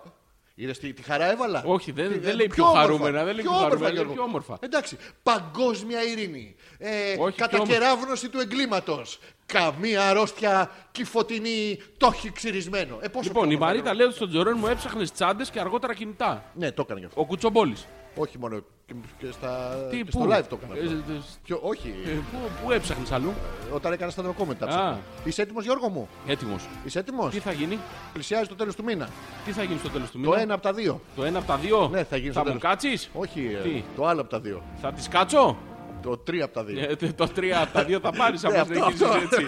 [0.61, 2.81] Είδες τι, τι χαρά έβαλα; Όχι, δεν- Τι- δεν ε, λέει πιο όμορφα.
[2.81, 4.13] χαρούμενα, δεν λέει πιο χαρούμενα, λέει Γιώργο.
[4.13, 4.57] πιο όμορφα.
[4.59, 4.97] Εντάξει.
[5.23, 6.55] Παγκόσμια ειρήνη.
[6.77, 6.89] Ε,
[7.19, 9.19] Όχι, πιο κατακεράβνωση του εγκλήματος.
[9.45, 12.97] Καμία αρρώστια και η φωτεινή το έχει ξυρισμένο.
[13.01, 15.59] Ε, πόσο Λοιπόν, πιο η όμορφα, Μαρίτα λέει ότι στον Τζορέν μου έψαχνες τσάντες και
[15.59, 16.43] αργότερα κινητά.
[16.53, 17.21] Ναι, το έκανα γι' αυτό.
[17.21, 17.85] Ο Κουτσομπόλης.
[18.15, 18.63] Όχι μόνο.
[18.89, 20.79] Και, και στα, Τι, και πού; στο live το έκανα.
[20.79, 21.11] Ε, αυτό.
[21.13, 21.93] ε, Ποιο- όχι.
[22.05, 23.33] ε, Πού, πού έψαχνες αλλού;
[23.73, 24.65] Όταν έκανα στα δροκόμετρα.
[24.67, 24.69] Α.
[24.69, 24.99] ψάχνα.
[25.25, 26.67] Είσαι έτοιμος, Γιώργο μου; Έτοιμος.
[26.85, 27.77] Είσαι έτοιμος; Τι θα γίνει,
[28.13, 29.09] Πλησιάζει το τέλος του μήνα.
[29.45, 31.01] τι θα γίνει στο τέλος του Το μήνα; ένα από τα δύο.
[31.15, 32.61] Το ένα από τα δύο; Ναι, θα γίνει Θα στο μου τέλος.
[32.61, 34.63] κάτσεις; Όχι, ε, Τι; το άλλο από τα δύο.
[34.81, 35.57] Θα τη κάτσω;
[36.01, 36.79] Το τρία από τα δύο.
[36.79, 39.17] Ε, το τρία από τα δύο θα πάρεις Ναι, αν αυτό, συνεχίσει αυτό.
[39.17, 39.47] έτσι.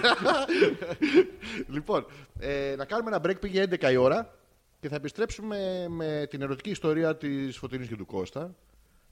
[1.74, 2.06] λοιπόν,
[2.38, 4.34] ε, να κάνουμε ένα break πήγε 11 η ώρα
[4.80, 8.54] και θα επιστρέψουμε με την ερωτική ιστορία της Φωτεινής και του Κώστα.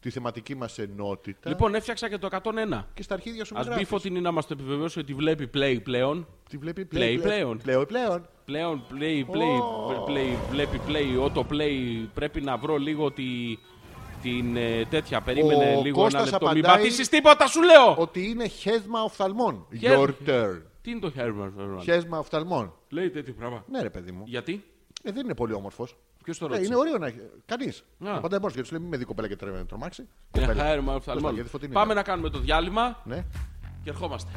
[0.00, 1.48] Τη θεματική μας ενότητα.
[1.48, 3.88] Λοιπόν, έφτιαξα και το 100 και στα αρχίδια σου Α με μπει γράφεις.
[3.88, 6.26] φωτεινή να μας το επιβεβαιώσει ότι βλέπει play πλέον.
[6.48, 7.58] Τι βλέπει Play πλέον.
[7.58, 8.28] Πλέον, πλέον.
[8.44, 12.06] Πλέον play, play, play, βλέπει play, auto play.
[12.14, 13.24] Πρέπει να βρω λίγο τη,
[14.22, 15.20] την ε, τέτοια.
[15.20, 16.48] Περίμενε Ο λίγο Κώστας ένα λεπτό.
[16.54, 17.94] Μην απαντάει πατήσεις τίποτα, σου λέω!
[17.96, 19.66] Ότι είναι χέσμα οφθαλμών.
[19.78, 20.62] Χε- Your turn.
[20.82, 22.74] Τι είναι το Herman Χέσμα οφθαλμών.
[22.88, 23.64] Λέει τέτοιο πράγμα.
[23.70, 24.22] Ναι, ρε παιδί μου.
[24.26, 24.64] Γιατί;
[25.02, 25.96] Ε, δεν είναι πολύ όμορφος.
[26.24, 27.18] Ποιος το Ε, ρώτησε; είναι ωραίο να έχει.
[27.46, 27.78] Κανείς.
[28.06, 28.16] Α.
[28.16, 30.08] Απαντάει μόνο γιατί σου λέει μην με δει κοπέλα και τρέμει τρομάξει.
[30.36, 30.64] Είναι Κοπέλα.
[30.64, 31.22] Herman Τέλος οφθαλμών.
[31.22, 31.94] πάντων, γιατί φωτεινή Πάμε είναι.
[31.94, 33.24] να κάνουμε το διάλειμμα Ναι.
[33.82, 34.30] και ερχόμαστε.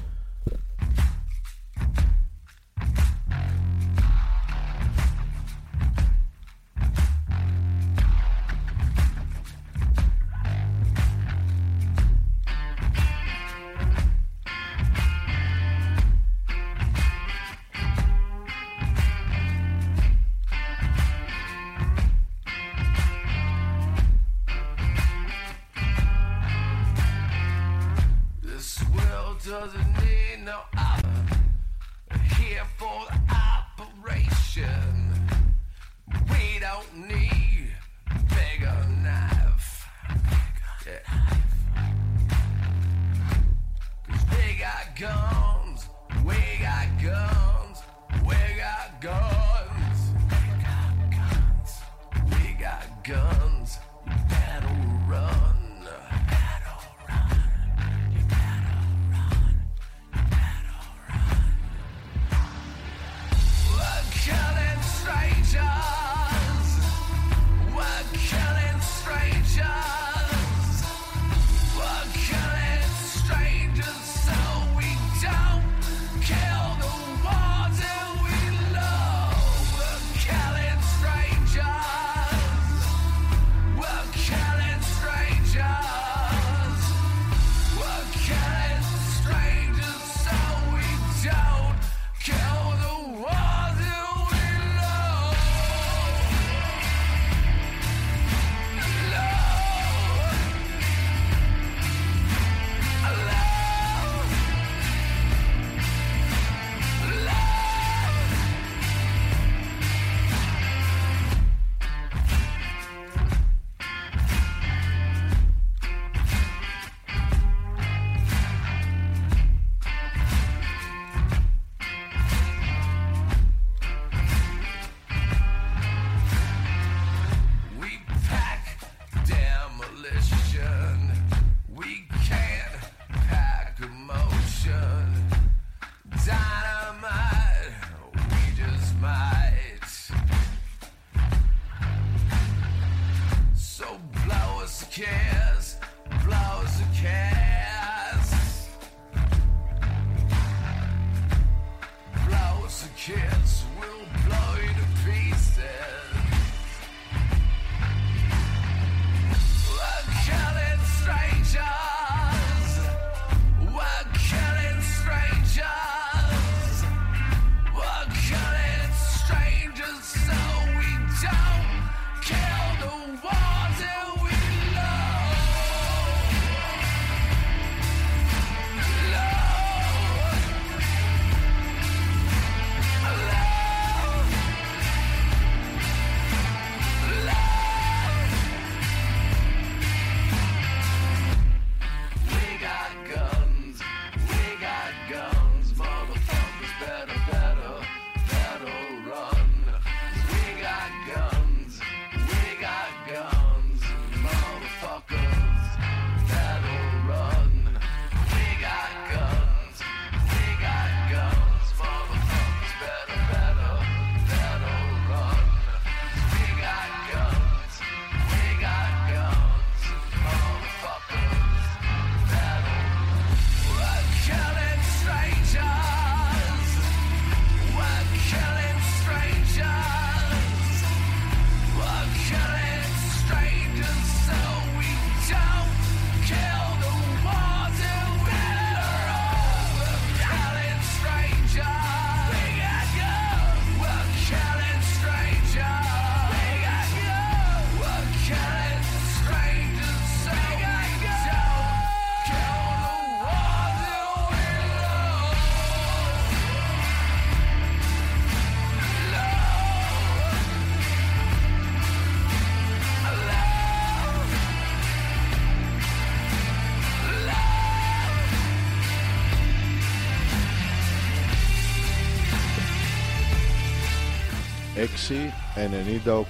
[275.56, 276.26] 698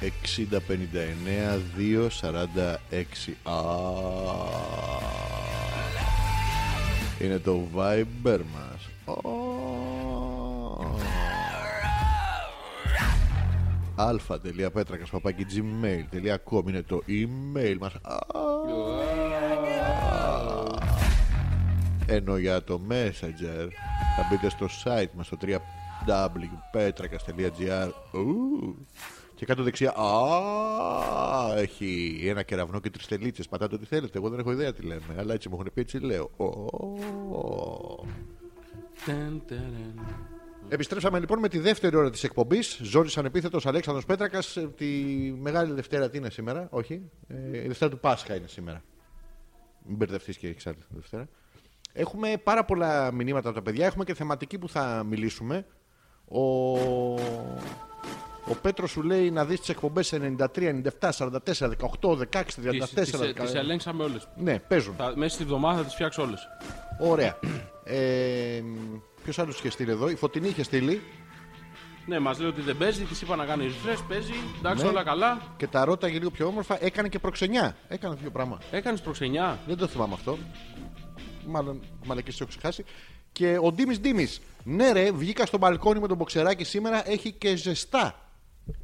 [0.00, 3.54] 60 59 2 46 Α,
[7.20, 8.88] Είναι το Viber μας.
[13.96, 17.92] Αλφα.πέτρακας παπάκι gmail.com είναι το email μας.
[18.02, 18.16] Α.
[22.06, 23.68] ενώ για το messenger
[24.16, 25.36] θα μπείτε στο site μας στο
[26.06, 28.76] www.petrakas.gr Ου.
[29.34, 30.08] και κάτω δεξιά α,
[31.56, 35.16] έχει ένα κεραυνό και τρεις τελίτσες πατάτε ό,τι θέλετε εγώ δεν έχω ιδέα τι λέμε
[35.18, 38.06] αλλά έτσι μου έχουν πει έτσι λέω Ω.
[39.06, 39.94] Ταν, ταραν.
[40.68, 42.78] Επιστρέψαμε λοιπόν με τη δεύτερη ώρα της εκπομπής.
[42.82, 44.58] Ζόρι ανεπίθετος Αλέξανδρος Πέτρακας.
[44.76, 44.86] Τη
[45.40, 47.10] μεγάλη Δευτέρα τι είναι σήμερα, Όχι.
[47.28, 48.82] Ε, η Δευτέρα του Πάσχα είναι σήμερα.
[49.84, 51.28] Μην μπερδευτείς και έχει άλλη Δευτέρα.
[51.92, 53.86] Έχουμε πάρα πολλά μηνύματα από τα παιδιά.
[53.86, 55.66] Έχουμε και θεματική που θα μιλήσουμε.
[56.32, 56.42] Ο,
[58.50, 60.46] ο Πέτρος σου λέει να δεις τις εκπομπές 93,
[61.00, 61.30] 97, 44,
[62.00, 62.44] 18, 16, 34.
[62.80, 63.34] Τις, τις, 19.
[63.42, 64.28] τις ελέγξαμε όλες.
[64.36, 64.94] Ναι, παίζουν.
[64.96, 66.48] Θα, μέσα στη βδομάδα θα τις φτιάξω όλες.
[67.00, 67.38] Ωραία.
[67.84, 68.62] Ε,
[69.22, 71.02] Ποιος άλλος είχε στείλει εδώ, η Φωτεινή είχε στείλει.
[72.06, 74.88] Ναι, μας λέει ότι δεν παίζει, της είπα να κάνει refresh, παίζει, εντάξει Ναι.
[74.90, 75.40] όλα καλά.
[75.56, 76.84] Και τα ρώταγε λίγο πιο όμορφα.
[76.84, 77.76] Έκανε και προξενιά.
[77.88, 78.64] Έκανε δύο πράγματα.
[78.70, 79.58] Έκανες προξενιά.
[79.66, 80.38] Δεν το θυμάμαι αυτό.
[81.46, 82.84] Μάλλον, μάλλον και εσύ το έχω ξεχάσει.
[83.32, 84.40] Και ο Ντίμης Ντίμης.
[84.64, 87.10] Ναι, ρε, βγήκα στο μπαλκόνι με τον μποξεράκι σήμερα.
[87.10, 88.28] Έχει και ζεστά.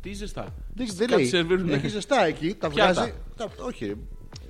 [0.01, 1.26] Τι ζεστά; Δεν, Κάτι δεν λέει.
[1.26, 1.72] σερβίρουνε.
[1.74, 2.55] Έχει ζεστά εκεί.
[2.55, 2.92] Τα Πιάτα.
[2.92, 3.12] βγάζει.
[3.36, 3.96] Τα, όχι.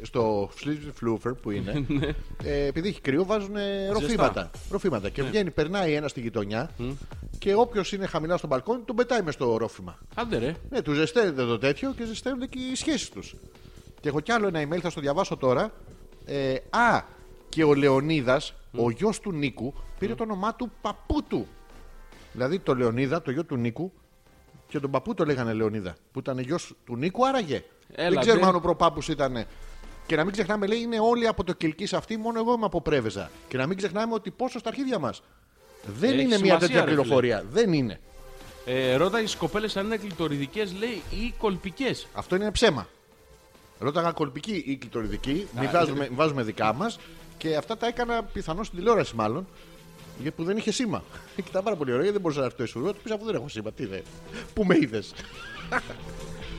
[0.03, 0.51] Στο
[0.95, 1.87] φλούφερ που είναι.
[2.45, 4.51] ε, επειδή έχει κρύο, βάζουν ε, ροφήματα.
[4.71, 5.09] ροφήματα.
[5.09, 6.71] Και βγαίνει, περνάει ένας στη γειτονιά.
[7.39, 9.99] Και όποιος είναι χαμηλά στο μπαλκόνι, τον πετάει μες στο ρόφημα.
[10.15, 10.55] Άντε ρε.
[10.71, 13.35] Ναι, του ζεσταίνεται το τέτοιο και ζεσταίνονται και οι σχέσεις τους.
[14.01, 15.73] Και έχω κι άλλο ένα email, θα στο διαβάσω τώρα.
[16.25, 17.03] Ε, α,
[17.49, 21.47] και ο Λεωνίδας, ο γιος του Νίκου, πήρε το όνομά του παππού του.
[22.33, 23.93] Δηλαδή το Λεωνίδα, το γιο του Νίκου,
[24.69, 25.97] και τον παππού το λέγανε Λεωνίδα.
[26.13, 27.65] Που ήταν γιος του Νίκου, άραγε.
[27.95, 28.49] Έλα, Δεν ξέρουμε ντε.
[28.49, 29.45] αν ο προπάπου ήταν.
[30.07, 32.81] Και να μην ξεχνάμε, λέει, είναι όλοι από το Κυλκή αυτή, μόνο εγώ είμαι από
[32.81, 33.31] Πρέβεζα.
[33.49, 35.23] Και να μην ξεχνάμε ότι πόσο στα αρχίδια μας.
[35.87, 36.95] Δεν Έχει είναι μια σημασία, τέτοια ρε, φίλε.
[36.95, 37.45] πληροφορία.
[37.51, 38.01] Δεν είναι.
[38.65, 42.07] Ε, ρώτα τι κοπέλε αν είναι κλειτοριδικέ, λέει, ή κολπικές.
[42.15, 42.87] Αυτό είναι ψέμα.
[43.79, 45.49] Ρώταγα κολπική ή κλειτοριδική.
[45.61, 46.99] Μην βάζουμε, βάζουμε δικά μας.
[47.39, 49.47] Και αυτά τα έκανα πιθανώς στην τηλεόραση μάλλον.
[50.21, 51.03] Γιατί που δεν είχε σήμα.
[51.37, 52.93] Και ήταν πάρα πολύ ωραίο γιατί δεν μπορούσα να έρθει το ισουρό.
[52.93, 53.73] Του πεις αφού δεν έχω σήμα.
[53.73, 53.99] Τι δε.
[54.55, 55.15] Πού με είδες.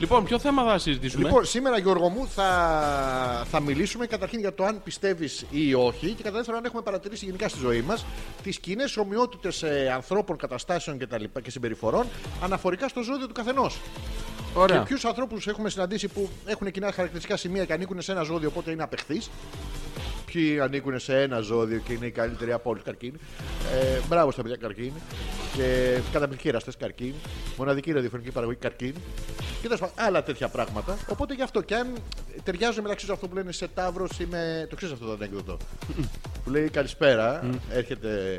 [0.00, 4.64] Λοιπόν, ποιο θέμα θα συζητήσουμε; Λοιπόν, σήμερα Γιώργο μου θα, θα μιλήσουμε καταρχήν για το
[4.64, 6.06] αν πιστεύεις ή όχι.
[6.06, 8.04] Και κατά δεύτερον, αν έχουμε παρατηρήσει γενικά στη ζωή μας
[8.42, 9.64] τις κοινές ομοιότητες
[9.94, 12.06] ανθρώπων, καταστάσεων και, τα λοιπά και συμπεριφορών
[12.42, 13.80] αναφορικά στο ζώδιο του καθενός.
[14.54, 14.78] Ωραία.
[14.78, 18.48] Και ποιους ανθρώπους έχουμε συναντήσει που έχουν κοινά χαρακτηριστικά σημεία και ανήκουν σε ένα ζώδιο,
[18.48, 19.30] οπότε είναι απεχθείς.
[20.32, 23.18] Ποιοι ανήκουν σε ένα ζώδιο και είναι οι καλύτεροι από όλους καρκίνοι.
[23.80, 25.02] Ε, μπράβο στα παιδιά καρκίνοι.
[25.54, 27.14] Και καταπληκτικοί εραστέ καρκίνοι.
[27.56, 28.94] Μοναδική ραδιοφωνική παραγωγή καρκίνη.
[29.60, 30.98] Και τέλος πάντων άλλα τέτοια πράγματα.
[31.08, 31.94] Οπότε γι' αυτό και αν
[32.42, 34.66] ταιριάζουν μεταξύ τους αυτό που λένε σε τάβρο ή με.
[34.70, 35.56] Το ξέρεις αυτό το ανέκδοτο;
[36.44, 38.38] που λέει καλησπέρα, έρχεται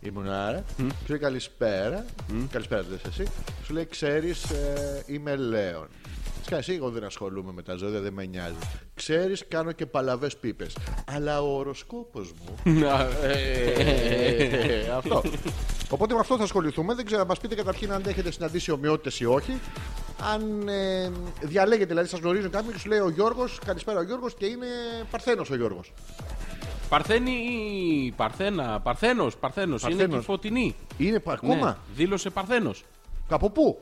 [0.00, 2.04] η Μουνάρα, σου λέει καλησπέρα,
[2.50, 3.32] καλησπέρα λες εσύ,
[3.64, 5.88] σου λέει ξέρεις ε, είμαι Λέων.
[6.38, 8.54] Της κάνεις, εγώ δεν ασχολούμαι με τα ζώδια, δεν με νοιάζει.
[8.94, 10.76] Ξέρεις, κάνω και παλαβές πίπες.
[11.14, 15.22] Αλλά ο οροσκόπος μου Να, ε, αυτό.
[15.88, 16.94] Οπότε με αυτό θα ασχοληθούμε.
[16.94, 19.60] Δεν ξέρω, να μα πείτε καταρχήν αν έχετε συναντήσει ομοιότητε ή όχι.
[20.34, 21.10] Αν ε,
[21.40, 24.66] διαλέγετε, δηλαδή σα γνωρίζουν κάποιοι και σου λέει ο Γιώργο, καλησπέρα ο Γιώργο και είναι
[25.10, 25.80] Παρθένο ο Γιώργο.
[26.88, 28.80] Παρθένη ή Παρθένα.
[28.80, 29.70] Παρθένο, Παρθένο.
[29.70, 30.16] Είναι Παρθένος.
[30.18, 30.74] και φωτεινή.
[30.98, 31.66] Είναι πα- ακόμα.
[31.66, 32.70] Ναι, δήλωσε Παρθένο.
[33.28, 33.80] Από πού?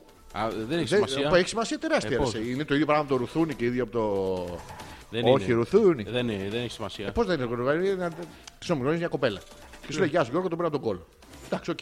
[0.68, 1.30] Δεν έχει Δεν- σημασία.
[1.34, 2.16] Έχει σημασία τεράστια.
[2.16, 4.58] Ε, πώς; ρε, είναι το ίδιο πράγμα από το ρουθούνι και ίδιο από το.
[5.10, 5.54] Δεν όχι, είναι.
[5.54, 6.02] ρουθούνι.
[6.02, 7.12] Δεν, είναι, δεν έχει σημασία.
[7.12, 8.08] Πώς δεν είναι γνωρίζει, είναι
[8.68, 9.40] γνωρίζεις μια κοπέλα.
[9.86, 11.06] Και σου λέει Γεια σου Γιώργο, τον παίρνω από τον κώλο.
[11.46, 11.78] Εντάξει, οκέι.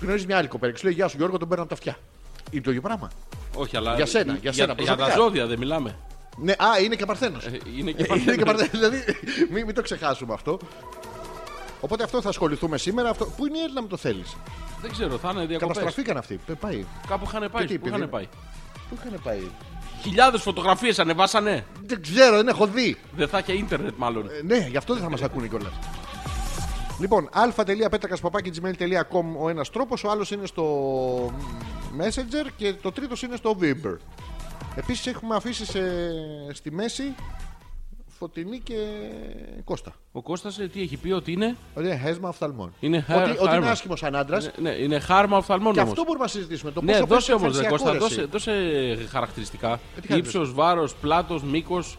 [0.00, 2.02] Γνωρίζεις μια άλλη κοπέλα και σου λέει Γεια σου Γιώργο, τον παίρνω από τα αυτιά.
[2.50, 3.10] Είναι το ίδιο πράγμα.
[3.54, 3.94] Όχι, αλλά.
[3.94, 5.22] Για σένα, για σένα, Για, τα προσωπικά.
[5.22, 5.96] ζώδια δεν μιλάμε.
[6.38, 7.44] Ναι, α, είναι και Παρθένος.
[7.46, 8.36] Ε, Είναι και είναι Παρθένος.
[8.36, 8.70] και Παρθένος.
[8.70, 9.02] Δηλαδή,
[9.50, 10.58] μην, μην το ξεχάσουμε αυτό.
[11.80, 13.10] Οπότε αυτό θα ασχοληθούμε σήμερα.
[13.10, 13.24] Αυτό...
[13.26, 14.36] Πού είναι η Έλληνα με το θέλεις;
[14.82, 15.76] Δεν ξέρω, θα είναι διακοπές.
[15.76, 16.40] Καταστραφήκαν αυτοί.
[16.46, 16.84] Πε, Πάει.
[17.08, 17.66] Κάπου είχαν πάει.
[17.66, 18.28] Και τι, Πού επειδή- είχαν πάει.
[18.88, 19.40] Πού είχαν πάει;
[20.02, 21.64] Χιλιάδες φωτογραφίες ανεβάσανε.
[21.86, 22.96] Δεν ξέρω, δεν έχω δει.
[23.16, 24.28] Δεν θα είχε ίντερνετ μάλλον.
[24.30, 25.72] Ε, ναι, γι' αυτό δεν θα μας ακούνε κιόλας.
[27.00, 30.64] Λοιπόν, α.πέτρακα.gmail.com ο ένας τρόπος, ο άλλος είναι στο
[31.98, 33.96] Messenger και το τρίτος είναι στο Viber.
[34.76, 37.14] Επίσης έχουμε αφήσει σε- στη μέση
[38.18, 38.74] Φωτεινή και
[39.64, 39.94] Κώστα.
[40.12, 42.74] Ο Κώστας ε, τι έχει πει ότι είναι; Ότι χέσμα οφθαλμών.
[42.80, 43.70] Είναι ότι, χάρ- ότι είναι χάρμα.
[43.70, 44.44] άσχημος σαν άντρας.
[44.44, 45.90] Ναι, ναι, είναι χάρμα οφθαλμών Και όμως.
[45.92, 46.70] αυτό μπορούμε να συζητήσουμε.
[46.70, 48.28] Το Ναι, πόσο δώσε πέφτει όμω, ρε εμφανισιακό, Κώστα, ρε, εσύ.
[48.30, 48.50] δώσε,
[48.92, 49.68] δώσε χαρακτηριστικά.
[50.00, 51.98] τι χαρακτηριστικά; Ύψος, βάρος, πλάτος, μήκος.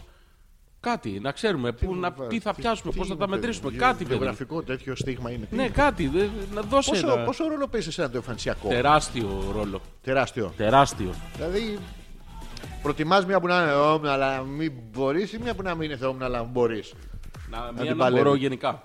[0.80, 3.70] Κάτι, να ξέρουμε πού, να, τι θα πιάσουμε, πώς θα τα μετρήσουμε.
[3.70, 4.04] Κάτι, παιδί.
[4.04, 4.16] μου.
[4.16, 5.46] Γεωγραφικό τέτοιο στίγμα είναι.
[5.50, 6.06] Τι Ναι, κάτι.
[6.08, 8.68] δε- να δώσει Πόσο, ένα πόσο ρόλο παίζει εσένα το εμφανισιακό.
[8.68, 9.80] τεράστιο ρόλο.
[10.02, 10.52] Τεράστιο.
[10.56, 11.10] Τεράστιο.
[11.36, 11.78] Δηλαδή,
[12.82, 15.96] προτιμάς μια που να είναι θεόμουν αλλά μην μπορείς ή μια που να μην είναι
[15.98, 16.92] θεόμουν αλλά μπορείς.
[17.50, 18.22] Να, την μία να παλεύει.
[18.22, 18.82] μπορώ γενικά.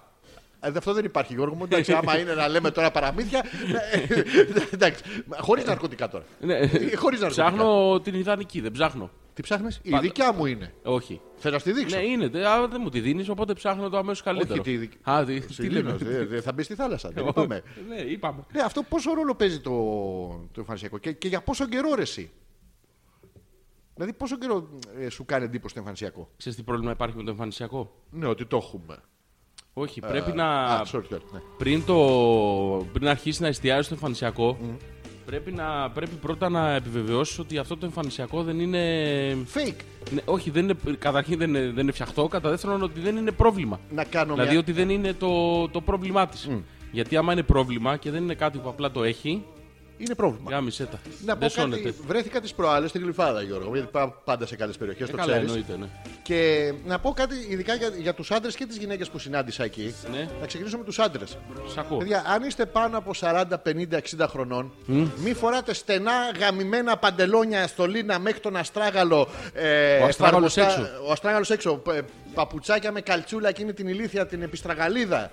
[0.78, 1.64] αυτό δεν υπάρχει, Γιώργο μου.
[1.64, 3.46] Εντάξει, άμα είναι να λέμε τώρα παραμύθια.
[4.08, 4.22] ε,
[4.74, 5.04] εντάξει,
[5.40, 6.24] χωρίς ναρκωτικά τώρα.
[6.40, 6.56] Ναι.
[6.96, 7.28] Χωρίς ναρκωτικά.
[7.52, 9.10] Ψάχνω την ιδανική, δεν ψάχνω.
[9.34, 10.02] Τι ψάχνεις, η Πάντα.
[10.02, 10.74] δικιά μου είναι.
[10.84, 11.22] Όχι.
[11.36, 12.28] Θέλω να στη δείξω; Ναι, είναι.
[12.28, 14.62] δε- α, δεν μου τη δίνεις, οπότε ψάχνω το αμέσως καλύτερο.
[14.62, 16.14] τη δική- Α, τι, τι Σιλήνος, λέμε.
[16.18, 17.10] δε- δε- θα μπεις στη θάλασσα.
[17.14, 17.62] Δεν είπαμε.
[17.90, 18.44] Ναι, είπαμε.
[18.54, 19.72] Ναι, αυτό πόσο ρόλο παίζει το,
[20.52, 22.32] το εμφανισιακό; Και, και για πόσο καιρό ρε εσύ;
[23.96, 27.32] Δηλαδή, πόσο καιρό ε, σου κάνει εντύπωση το εμφανισιακό; Ξέρεις τι πρόβλημα υπάρχει με το
[27.32, 28.98] εμφανισιακό; Ναι, ότι το έχουμε.
[29.74, 30.46] Όχι, πρέπει να.
[30.64, 31.40] Α, sorry, sorry, ναι.
[31.58, 31.96] πριν, το...
[32.94, 34.58] πριν αρχίσει να εστιάζει στο εμφανισιακό,
[35.26, 35.90] πρέπει, να...
[35.90, 39.38] πρέπει πρώτα να επιβεβαιώσεις ότι αυτό το εμφανισιακό δεν είναι.
[39.54, 39.82] Fake.
[40.12, 40.76] Ναι, όχι, δεν είναι...
[41.00, 42.28] καταρχήν δεν είναι, δεν είναι φτιαχτό.
[42.28, 43.80] Κατά δεύτερον, ότι δεν είναι πρόβλημα.
[43.90, 44.60] Να κάνω Δηλαδή μια...
[44.60, 46.50] ότι δεν είναι το, το πρόβλημά της.
[46.92, 49.46] Γιατί άμα είναι πρόβλημα και δεν είναι κάτι που απλά το έχει,
[50.06, 50.52] Είναι πρόβλημα.
[50.52, 51.00] γάμισε τα.
[51.26, 51.94] Να πω δεν κάτι, σώνεται.
[52.08, 55.32] βρέθηκα τις προάλλες στην Γλυφάδα, Γιώργο, γιατί πάω πάντα σε καλές περιοχές, Ε, το καλά,
[55.32, 55.50] ξέρεις.
[55.50, 55.86] εννοείται, ναι.
[56.24, 59.96] Και να πω κάτι ειδικά για, για τους άντρες και τις γυναίκες που συνάντησα εκεί.
[60.12, 60.28] Ναι.
[60.42, 61.38] Να ξεκινήσω με τους άντρες.
[61.74, 61.98] Σ' ακούω.
[61.98, 64.72] Παιδιά, αν είστε πάνω από 40, 50, 60 χρονών,
[65.24, 69.28] μη φοράτε στενά γαμημένα παντελόνια στο Λίνα μέχρι τον αστράγαλο.
[69.54, 71.06] Ε, Ο αστράγαλος εφαρμοστά- έξω.
[71.08, 71.82] Ο αστράγαλος έξω.
[71.94, 72.00] ε,
[72.34, 75.30] Παπουτσάκια με καλτσούλα εκείνη την ηλίθια, την επιστραγαλίδα.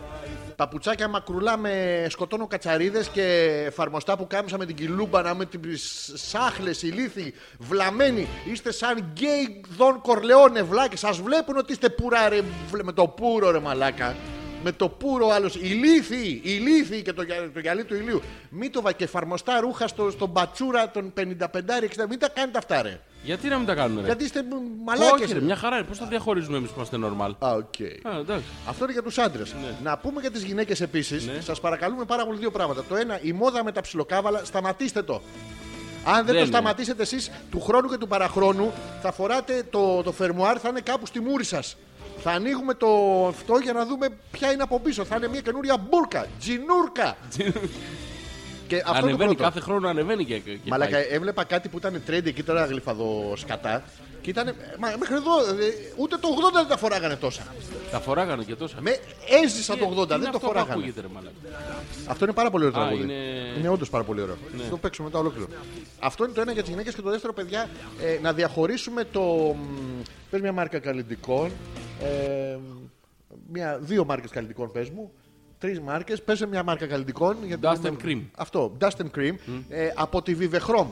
[0.61, 3.23] Παπουτσάκια μακρουλά με σκοτώνω κατσαρίδες και
[3.67, 8.29] εφαρμοστά που κάμισα με την κιλούμπανα με τις σάχλες, ηλίθιοι, βλαμμένοι.
[8.53, 10.99] Είστε σαν γκέι δον κορλεόνε βλάκες.
[11.01, 14.17] Σας βλέπουν ότι είστε πουρά ρε, βλε- με το πουρο ρε μαλάκα.
[14.63, 15.55] Με το πουρο άλλος.
[15.55, 18.23] Ηλίθιοι, ηλίθιοι και το, γυα- το γυαλί του ηλίου.
[18.51, 22.07] Μην το βα και εφαρμοστά ρούχα στο, στον μπατσούρα των 55-60.
[22.09, 23.01] Μην τα κάνετε αυτά ρε.
[23.23, 24.45] Γιατί να μην τα κάνουμε, ρε; Γιατί είστε
[24.85, 25.21] μαλάκες.
[25.23, 25.87] Όχι, ρε, μια χαρά είναι.
[25.87, 27.75] Πώς τα διαχωρίζουμε εμείς που είμαστε normal; Α, οκέι.
[28.15, 28.45] Α, εντάξει.
[28.69, 29.55] Αυτό είναι για τους άντρες.
[29.83, 31.27] Να πούμε για τις γυναίκες επίσης.
[31.27, 31.41] Ναι.
[31.41, 32.85] Σας παρακαλούμε πάρα πολύ δύο πράγματα.
[32.89, 35.23] Το ένα, η μόδα με τα ψηλοκάβαλα, σταματήστε το.
[36.05, 36.47] Αν δεν, Δεν το είναι.
[36.47, 38.73] σταματήσετε εσείς του χρόνου και του παραχρόνου,
[39.03, 41.77] θα φοράτε το, το φερμουάρ, θα είναι κάπου στη μούρη σας.
[42.23, 42.89] Θα ανοίγουμε το
[43.29, 45.05] αυτό για να δούμε ποια είναι από πίσω.
[45.05, 47.17] Θα είναι μια καινούρια μπούρκα, τζινούρκα.
[48.71, 49.43] Και αυτό είναι το Ανεβαίνει, πρώτο.
[49.43, 51.07] κάθε χρόνο ανεβαίνει και, και Μαλάκα, πάει.
[51.11, 53.83] έβλεπα κάτι που ήταν trend εκεί τώρα γλυφαδοσκατά.
[54.23, 54.55] Και ήταν.
[54.79, 57.43] Μα, μέχρι εδώ, ε, ούτε το 80 δεν τα φοράγανε τόσα.
[57.91, 58.77] Τα φοράγανε και τόσα.
[58.81, 58.97] Με
[59.45, 60.73] έζησα το 80, Είναι δεν το αυτό που φοράγανε.
[60.73, 61.35] ακούγεται, ρε μαλάκα.
[62.07, 63.03] Αυτό είναι πάρα πολύ ωραίο Α, τραγούδι.
[63.13, 64.37] είναι- Είναι όντως πάρα πολύ ωραίο.
[64.57, 64.63] Ναι.
[64.63, 65.49] Θα το παίξουμε μετά ολόκληρο.
[66.01, 67.69] Αυτό είναι το ένα για τις γυναίκες και το δεύτερο, παιδιά,
[68.03, 69.57] ε, να διαχωρίσουμε το.
[70.31, 71.51] Πες μια μάρκα καλλιτικών.
[72.03, 72.57] Ε,
[73.53, 75.13] μια, δύο μάρκες καλλιτικών, πες μου.
[75.61, 76.23] Τρεις μάρκες.
[76.23, 77.37] Πες μια μάρκα καλλιτικών.
[77.47, 78.21] γιατί Dust δεν- and Cream.
[78.37, 79.35] Αυτό, Dust and Cream.
[79.69, 80.87] Ε, από τη Vivechrom.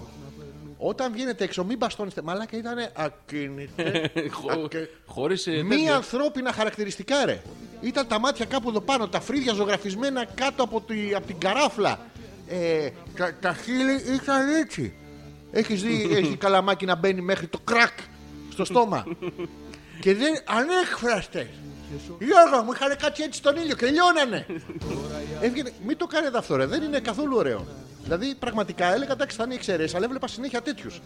[0.78, 2.23] Όταν βγαίνετε έξω, μην μπαστώνεστε.
[2.23, 4.11] Μαλάκα ήταν ακίνητε.
[4.65, 5.47] ακε- Χωρίς.
[5.69, 7.43] Μία ανθρώπινα χαρακτηριστικά, ρε.
[7.81, 11.99] Ήταν τα μάτια κάπου εδώ πάνω, τα φρύδια ζωγραφισμένα κάτω από, τη, από την καράφλα.
[12.49, 14.93] Ε, τα, τα χείλη ήταν έτσι.
[15.53, 17.99] Έχεις δει, έχει καλαμάκι να μπαίνει μέχρι το κρακ
[18.53, 19.05] στο στόμα.
[20.01, 21.47] και δεν ανέκφραστες.
[22.19, 24.47] Γιώργο μου είχαν κάτι έτσι στον ήλιο και λιώνανε.
[25.40, 26.66] Έβγαινε, μην το κάνετε αυτό, ρε.
[26.66, 27.66] Δεν είναι καθόλου ωραίο.
[28.02, 31.01] Δηλαδή, πραγματικά έλεγα εντάξει, θα είναι εξαιρέσεις, αλλά έβλεπα συνέχεια τέτοιους.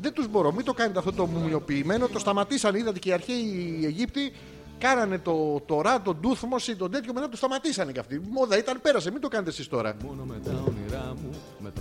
[0.00, 0.52] Δεν τους μπορώ.
[0.52, 2.08] Μην το κάνετε αυτό το μουμιοποιημένο.
[2.08, 4.32] Το σταματήσανε, είδατε και οι αρχαίοι Αιγύπτιοι.
[4.78, 8.14] Κάνανε το, το ρα, τον τούθμωση, τον τέτοιο, μετά το σταματήσανε και αυτοί.
[8.14, 9.10] Η Μόδα ήταν, πέρασε.
[9.10, 9.96] Μην το κάνετε εσείς τώρα.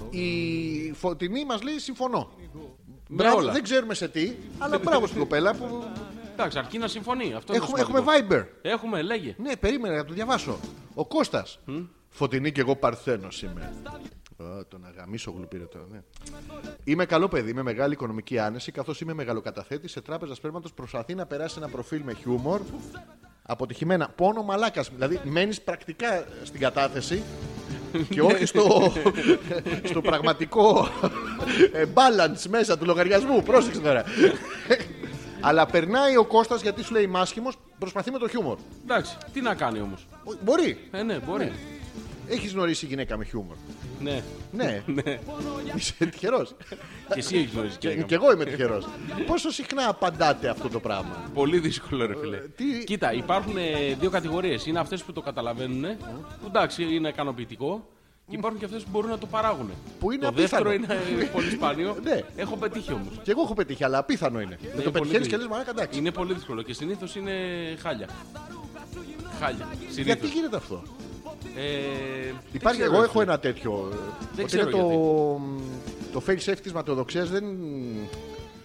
[0.10, 2.32] Η φωτεινή μας λέει συμφωνώ.
[3.10, 3.52] Μπράβο, όλα.
[3.52, 5.84] δεν ξέρουμε σε τι, αλλά μπράβο στην κοπέλα που.
[6.38, 7.34] Εντάξει, αρκεί να συμφωνεί.
[7.34, 8.36] Αυτό είναι Έχουμε, το έχουμε σημαντικό.
[8.36, 8.46] Viber.
[8.62, 9.36] Έχουμε, λέγε.
[9.38, 10.60] Ναι, περίμενε να το διαβάσω.
[10.94, 11.60] Ο Κώστας.
[12.10, 13.74] Φωτεινή και εγώ παρθένος είμαι.
[14.38, 16.02] Α, τον αγαμίσω γλουπίρε τώρα, ναι.
[16.84, 20.74] Είμαι καλό παιδί, με μεγάλη οικονομική άνεση, καθώς είμαι μεγαλοκαταθέτης σε τράπεζα σπέρματος.
[20.74, 22.62] Προσπαθεί να περάσει ένα προφίλ με χιούμορ.
[23.48, 24.10] Αποτυχημένα.
[24.16, 24.90] Πόνο μαλάκας.
[24.94, 27.24] Δηλαδή, μένεις πρακτικά στην κατάθεση
[28.10, 28.94] και όχι στο,
[29.84, 30.88] στο πραγματικό
[31.74, 33.44] ε, balance μέσα του λογαριασμού.
[33.44, 34.04] Πρόσεξε τώρα.
[35.48, 38.58] Αλλά περνάει ο Κώστας γιατί σου λέει μάσχημος, προσπαθεί με το χιούμορ.
[38.84, 40.08] Εντάξει, τι να κάνει όμως.
[40.44, 40.88] Μπορεί.
[40.92, 41.52] Ε, ναι, μπορεί.
[42.28, 43.56] Έχεις γνωρίσει γυναίκα με χιούμορ.
[44.00, 44.24] Ναι.
[44.86, 45.20] Ναι.
[45.76, 46.56] Είσαι τυχερός.
[47.14, 48.88] Και εσύ έχεις γνωρίσει και Και εγώ είμαι τυχερός.
[49.28, 52.38] Πόσο συχνά απαντάτε αυτό το πράγμα; Πολύ δύσκολο, ρε φίλε.
[52.38, 54.66] τι- Κοίτα, υπάρχουν ε, δύο κατηγορίες.
[54.66, 55.98] Είναι αυτές που το καταλαβαίνουν,
[56.42, 57.88] που εντάξει είναι ικανοποιητικό.
[58.30, 59.70] Και υπάρχουν και αυτές που μπορούν να το παράγουν.
[60.00, 60.70] Που είναι το απίθανο.
[60.70, 61.96] δεύτερο είναι ε, πολύ σπάνιο.
[62.04, 62.22] Ναι.
[62.36, 63.20] Έχω πετύχει όμως.
[63.24, 64.58] Και εγώ έχω πετύχει, αλλά απίθανο είναι.
[64.62, 65.42] Με το πολύ πετυχαίνεις και δύσκολο.
[65.42, 66.00] λες, μαλάκα εντάξει.
[66.00, 67.32] Είναι πολύ δύσκολο και συνήθως είναι
[67.82, 68.08] χάλια.
[69.40, 69.68] Χάλια.
[69.80, 70.30] Γιατί Συνήθως.
[70.32, 70.84] γίνεται αυτό;
[71.56, 71.62] Ε,
[72.24, 73.24] δεν Υπάρχει, ξέρω, εγώ ρε έχω φίλε.
[73.32, 73.88] ένα τέτοιο.
[74.36, 77.44] Δεν ότι είναι ξέρω το, το fail safe της ματαιοδοξίας δεν.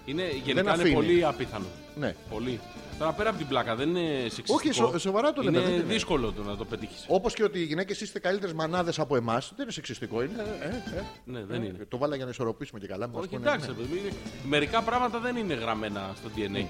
[0.05, 0.95] Είναι, γενικά είναι αφήνει.
[0.95, 1.65] πολύ απίθανο.
[1.97, 2.15] Ναι.
[2.31, 2.61] Πολύ.
[3.01, 4.55] Τώρα πέρα από την πλάκα δεν είναι σεξιστικό.
[4.55, 5.83] Όχι, σο- σοβαρά το λέμε, Είναι δεν είναι.
[5.83, 7.05] δύσκολο το να το πετύχεις.
[7.09, 10.23] Όπως και ότι οι γυναίκες είστε καλύτερες μανάδες από εμάς, δεν είναι σεξιστικό.
[10.23, 10.67] Είναι, ε,
[10.99, 11.87] ε, Ναι, δεν είναι.
[11.89, 13.09] Το βάλα για να ισορροπήσουμε και καλά.
[13.09, 13.75] μας Όχι, πούνε, εντάξει, ναι.
[13.77, 14.13] ρε παιδί, είναι-
[14.49, 16.67] μερικά πράγματα δεν είναι γραμμένα στο DNA.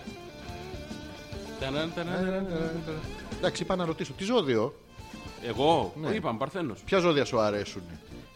[1.60, 2.80] Ταναν, ταναν, ταναν, ταναν.
[3.38, 4.12] Εντάξει, είπα να ρωτήσω.
[4.12, 4.74] Τι ζώδιο,
[5.46, 6.06] Εγώ, Ναι.
[6.06, 6.80] το είπαμε, Παρθένος.
[6.84, 7.82] ποια ζώδια σου αρέσουν.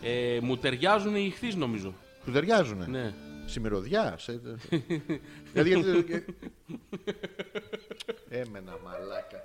[0.02, 1.94] Ε, μου ταιριάζουν οι ηχθεί, νομίζω.
[2.24, 2.84] Σου ταιριάζουν.
[2.90, 3.12] Ναι.
[3.46, 4.14] Σημερωδιά.
[4.18, 4.40] Σε...
[5.52, 6.24] δηλαδή, γιατί...
[8.28, 9.42] Έμενα μαλάκα.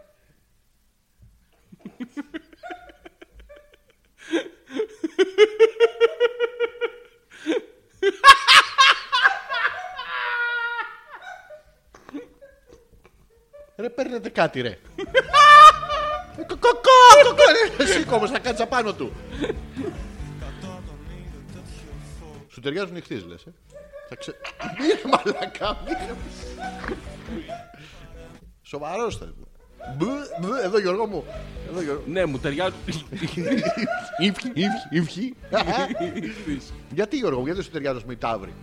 [13.75, 14.69] Ρε παίρνετε κάτι ρε.
[16.37, 17.35] Ε, κο- κο- κο- κο-
[17.77, 19.13] κο- Σήκω όμως θα κάτσα πάνω του.
[22.49, 23.53] Σου ταιριάζουν οι χθείς λες ε.
[24.09, 24.35] Θα ξε...
[24.79, 26.15] Μύρε μαλακά μύρε.
[28.69, 29.33] Σοβαρός θα
[29.97, 30.07] Μπου,
[30.41, 31.23] μπου, Εδώ Γιώργο μου
[31.69, 32.73] Εδώ Γιώργο Ναι, μου ταιριάζουν.
[34.19, 35.35] Ήφχη, ήφχη, ήφχη
[36.93, 38.53] Γιατί Γιώργο, γιατί δεν σου ταιριάζουν με οι ταύροι;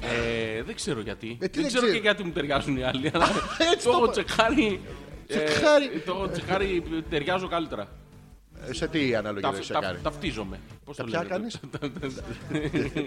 [0.00, 1.36] Ε, δεν ξέρω γιατί.
[1.40, 1.94] Ε, τι δεν δεν ξέρω ξέρεις.
[1.94, 3.10] και γιατί μου ταιριάζουν οι άλλοι.
[3.14, 3.26] αλλά
[3.72, 4.10] Έτσι το το έχω είπα.
[4.10, 4.80] τσεκάρει.
[5.26, 6.02] ε, Τσεκάρει.
[6.06, 7.88] Το έχω τσεκάρει, ταιριάζω καλύτερα.
[8.68, 10.60] Ε, Σε τι αναλογία δεν Ταφ- σε ταφ- κάνει; Ταυτίζομαι.
[10.84, 11.60] Πώς Τα το ποια λένε, κάνεις;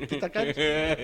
[0.07, 0.55] Τι τα κάνεις;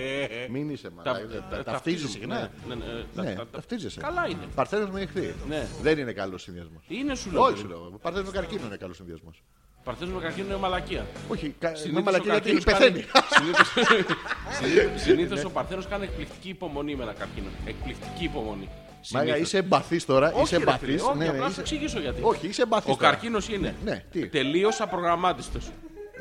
[0.52, 3.46] Μην είσαι Τα- μαλάκα τα- Ταυτίζεις ταυτίζομαι, συχνά ναι, ναι, ναι, τα- Ναι, τα- τα-
[3.50, 4.46] ταυτίζεσαι Καλά είναι.
[4.54, 5.66] Παρθένος με ηχθή Ναι.
[5.82, 7.42] Δεν είναι καλός συνδυασμός Είναι σου λέω.
[7.42, 7.88] Όχι παιδί σου μου.
[7.88, 9.42] λέω Παρθένος με καρκίνο είναι καλός συνδυασμός
[9.84, 11.06] Παρθένος με καρκίνο είναι μαλακία.
[11.28, 13.72] Όχι, κα- με Συνήθως ο μαλακία γιατί καρκίνος πεθαίνει κάνει- συνήθως-
[15.06, 17.46] Συνήθως ο Παρθένος κάνει εκπληκτική υπομονή με ένα καρκίνο.
[17.66, 18.68] Εκπληκτική υπομονή.
[19.12, 19.46] Μάγα Συνήθως.
[19.46, 21.60] είσαι εμπαθής τώρα Όχι, Είσαι ρε φίλε, εμπαθής Όχι, Ναι, ναι, απλά θα είσαι- σου
[21.60, 22.20] εξηγήσω γιατί.
[22.22, 23.10] Όχι, είσαι εμπαθής Ο τώρα.
[23.10, 25.70] καρκίνος είναι Ναι, τι; Τελείως απρογραμμάτιστος.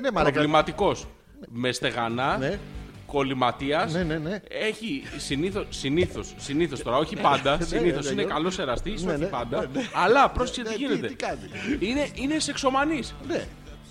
[0.02, 1.08] Ναι, μαλάκα Προβληματικός.
[1.50, 2.38] Με στεγανά.
[2.38, 2.60] Ναι.
[3.06, 3.94] Κολληματίας.
[3.94, 8.28] Ναι, ναι, ναι Έχει συνήθω, συνήθως, συνήθως τώρα, όχι πάντα, ναι, συνήθως ναι, είναι ναι.
[8.34, 9.60] καλός εραστής, Ναι, όχι ναι, πάντα.
[9.62, 9.88] ναι, ναι.
[9.94, 11.08] Αλλά πρόσεξε Ναι, τι τι- γίνεται.
[11.08, 11.40] τι κάνει.
[11.80, 13.14] Είναι, είναι σεξομανής.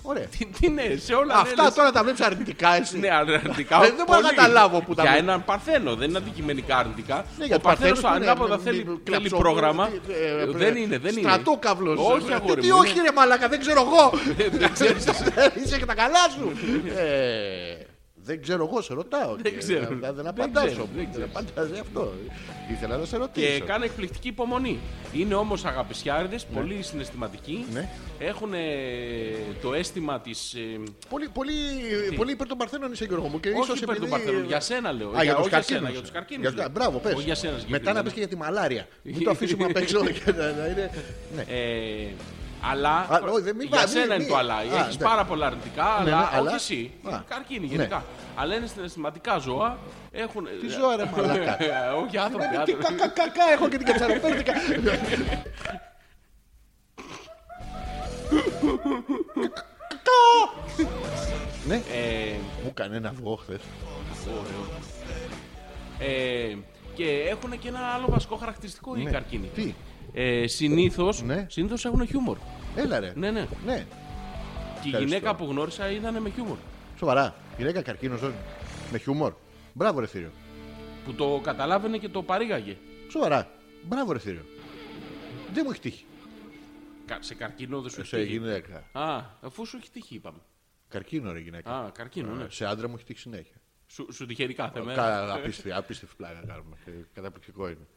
[0.05, 1.73] Ναι, ωραία Τι, τι είναι, σε όλα Αυτά λες.
[1.73, 3.79] τώρα τα βλέπεις αρνητικά εσύ Ναι, αρνητικά.
[3.79, 4.35] Δεν- δεν μπορώ να πολύ.
[4.35, 5.27] καταλάβω που τα Για βλέπω.
[5.27, 7.25] έναν παρθένο, δεν είναι αντικειμενικά αρνητικά.
[7.37, 9.87] Ναι, για ο το Παρθένος παρθένος τι είναι, ανάποδα μη- θέλει, μη- θέλει κλαψό, πρόγραμμα.
[9.87, 11.29] τι- ε, ε, Δεν είναι, δεν είναι.
[11.29, 14.11] Στρατόκαυλος Όχι, Ε, αγόρι Τι μου, όχι είναι- ρε μαλάκα δεν ξέρω εγώ
[14.59, 15.03] Δεν ξέρεις.
[15.65, 16.51] Είσαι και τα καλά σου
[16.95, 17.85] Ε,
[18.25, 19.87] Δεν ξέρω εγώ σε ρωτάω Δεν και ξέρω.
[19.87, 20.95] Δεν δεν Δεν απαντάς ξέρω, όμως.
[20.95, 22.13] δεν Δεν απαντάς αυτό
[22.71, 24.79] Ήθελα να σε Και ρωτήσω κάνει εκπληκτική υπομονή.
[25.13, 27.65] Είναι όμως αγαπησιάριδε, πολύ συναισθηματικοί.
[27.73, 27.89] Ναι.
[28.19, 28.59] Έχουν ε,
[29.61, 30.53] το αίσθημα της.
[30.53, 30.59] Ε,
[31.09, 31.53] Πολύ, πολύ,
[32.15, 34.59] πολύ υπέρ των Παρθένων είσαι Γιώργο μου και όχι ίσως υπέρ των επειδή- Παρθένων, για
[34.59, 35.09] σένα λέω.
[35.17, 35.79] Α, για τους όχι καρκίνους.
[35.81, 36.53] σένα, για τους καρκίνους.
[36.53, 37.13] Για τους- Μπράβο, πες.
[37.13, 38.03] Όχι για σένα Μετά να συγκεκριμένα.
[38.03, 38.87] πεις και για τη μαλάρια.
[39.03, 39.99] Μην το αφήσουμε απ' έξω.
[42.73, 43.15] και να- να είναι- Ναι.
[43.15, 44.29] Ε, αλλά Α, όχι, δεν- μην για πά- σένα μη- είναι μη.
[44.29, 44.55] το αλλά.
[44.55, 45.03] Α, Έχεις ναι.
[45.05, 46.91] πάρα πολλά αρνητικά, αλλά ναι, αλλά- όχι εσύ.
[47.03, 47.19] Α.
[47.29, 47.75] Καρκίνοι Ναι.
[47.75, 48.03] γενικά.
[48.35, 49.77] Αλλά είναι συναισθηματικά ζώα.
[50.11, 50.47] Έχουν...
[50.61, 51.57] Τι ζώα, ρε μαλάκα.
[52.05, 52.47] όχι άνθρωποι.
[52.49, 52.83] Τι άνθρωποι.
[52.83, 54.53] κακά κακά έχω και την κατσαροπέρδικα.
[61.67, 63.59] Ναι, Ε, μου έκανε ένα αυγό χθες.
[64.27, 64.67] Ωραίο.
[65.99, 66.55] Ε,
[66.95, 69.09] και έχουν και ένα άλλο βασικό χαρακτηριστικό οι Ναι.
[69.11, 69.47] καρκίνοι.
[69.55, 69.73] Τι,
[70.13, 71.45] Ε, συνήθως, Ναι.
[71.49, 72.37] συνήθως έχουν χιούμορ.
[72.75, 73.13] έλα ρε.
[73.15, 73.47] Ναι, ναι.
[73.65, 74.99] Ναι, Και η Ευχαριστώ.
[75.03, 76.57] γυναίκα που γνώρισα ήταν με χιούμορ.
[76.97, 77.35] σοβαρά.
[77.57, 78.33] Γυναίκα καρκίνος δεν-
[78.91, 79.33] με χιούμορ.
[79.73, 80.31] Μπράβο ρε Θήριο.
[81.05, 82.77] Που το καταλάβαινε και το παρήγαγε.
[83.09, 83.49] Σοβαρά.
[83.83, 84.45] Μπράβο ρε Θήριο.
[85.53, 86.05] Δεν μου έχει τύχει.
[87.05, 88.83] Κα- Σε καρκίνο δεν σου έχει Σε τύχει; γυναίκα.
[88.91, 90.37] Α, αφού σου έχει τύχει, είπαμε.
[90.89, 91.71] Καρκίνο ρε γυναίκα.
[91.71, 92.45] Α, καρκίνο, ναι.
[92.49, 93.55] Σε άντρα μου έχει τύχει συνέχεια.
[93.87, 95.01] Σου, σου τυχαίνει κάθε μέρα.
[95.01, 96.75] Κα- Απίστευτη, απίστευτη πλάκα κάνουμε.
[96.85, 97.87] Ε, Καταπληκτικό είναι.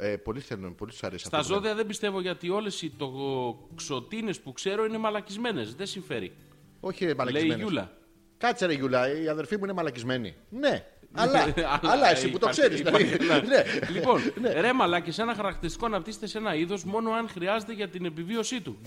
[0.00, 1.48] Ε, πολύ θέλουν, πολύ του αρέσει Στα αυτό.
[1.48, 5.74] που ζώδια δεν πιστεύω γιατί όλες οι τοξοτίνες που ξέρω είναι μαλακισμένες.
[5.74, 6.20] Δεν συμφέρει.
[6.26, 6.32] λένε.
[6.80, 7.56] Όχι, ρε, Λέει η μαλακισμένες.
[7.56, 7.90] Γιούλα.
[8.38, 10.34] Κάτσε ρε Γιούλα, η αδερφή μου είναι μαλακισμένη.
[10.50, 12.80] Ναι, αλλά, Αλλά, αλλά εσύ που το υπάρχει- ξέρεις.
[12.80, 13.46] υπάρχει- δηλαδή.
[13.46, 13.62] ναι.
[13.90, 14.20] Λοιπόν,
[14.64, 18.78] ρε μαλάκι, ένα χαρακτηριστικό αναπτύσσεται σε ένα είδος μόνο αν χρειάζεται για την επιβίωσή του.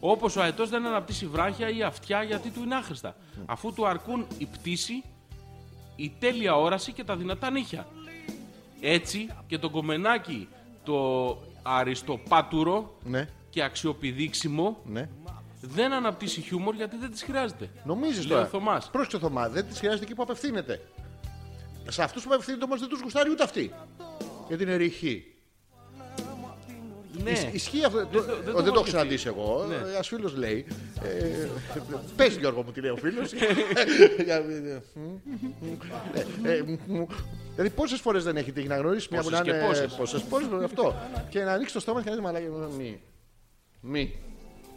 [0.00, 3.16] Όπως ο αετός δεν αναπτύσσει βράχια ή αυτιά γιατί του είναι άχρηστα.
[3.46, 5.02] Αφού του αρκούν η πτήση,
[5.96, 7.86] η τέλεια όραση και τα δυνατά νύχια.
[8.84, 10.48] Έτσι και το κομμενάκι
[10.84, 15.08] το αριστοπάτουρο ναι, και αξιοπηδήξιμο ναι.
[15.60, 17.70] δεν αναπτύσσει χιούμορ γιατί δεν της χρειάζεται.
[17.84, 18.46] Νομίζεις Λέει ο τώρα.
[18.48, 18.90] Θωμάς.
[18.90, 20.80] Πρόσεξε Θωμά, δεν της χρειάζεται εκεί που απευθύνεται.
[21.88, 23.72] Σε αυτούς που απευθύνεται όμως δεν τους γουστάρει ούτε αυτή.
[24.48, 25.31] Γιατί είναι ρηχή.
[27.22, 27.30] Ναι.
[27.30, 27.98] Ισ- Ισχύει αυτό.
[27.98, 28.90] το- το- δεν το δεν έχω το έχω σκεφτεί.
[28.90, 29.64] συναντήσει εγώ.
[29.68, 29.74] Ναι.
[29.74, 30.66] Ένας φίλος λέει.
[31.02, 31.48] Ε,
[32.16, 33.30] Πες Γιώργο μου τι λέει ο φίλος.
[37.54, 39.66] Δηλαδή πόσες φορές δεν έχει τύχει να γνωρίσει μια που να Πόσες και είναι.
[39.66, 39.94] πόσες.
[39.94, 40.94] Πόσες φορές αυτό.
[41.28, 42.46] Και να ανοίξει το στόμα και να δει μαλάκι.
[42.78, 43.00] Μη.
[43.80, 44.14] Μη.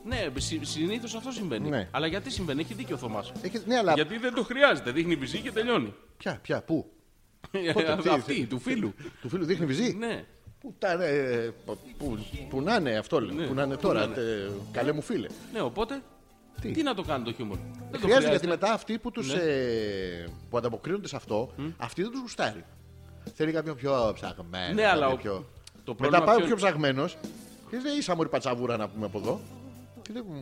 [0.06, 0.28] Ναι,
[0.62, 1.70] συνήθως αυτό συμβαίνει.
[1.70, 1.88] Ναι.
[1.92, 3.32] Αλλά γιατί συμβαίνει, έχει δίκιο ο Θωμάς.
[3.42, 3.94] Έχει- Ναι, αλλά.
[3.94, 4.92] Γιατί δεν το χρειάζεται.
[4.92, 5.94] Δείχνει βυζί και τελειώνει.
[6.18, 6.86] Ποια, ποια, πού;
[7.74, 8.94] Πότε, τι, Αυτή, τι, του φίλου.
[9.22, 10.26] Του φίλου δείχνει βυζί; Ναι.
[10.66, 11.78] Πού, τα, ε, που,
[12.50, 13.48] που να είναι αυτό, λέει.
[13.48, 14.00] που να είναι τώρα.
[14.00, 14.14] να είναι.
[14.16, 15.28] τε- καλέ μου φίλε.
[15.54, 16.02] Ναι, οπότε.
[16.62, 19.14] Τι; Τι, να το κάνει το χιούμορ; Δεν το Χρειάζεται γιατί μετά αυτοί που, Ναι.
[19.22, 22.64] τους, ε, που ανταποκρίνονται σε αυτό, αυτοί δεν τους γουστάρει.
[23.34, 24.74] Θέλει κάποιον πιο ψαγμένο.
[24.74, 25.46] Ναι, αλλά κάποιον ο- πιο...
[25.84, 27.18] το Μετά πρόβλημα πάει ο ποιο- πιο ψαγμένος
[27.70, 29.40] και λέει ίσα μωρή πατσαβούρα να πούμε από εδώ.
[30.02, 30.40] Και λέει, «Μ,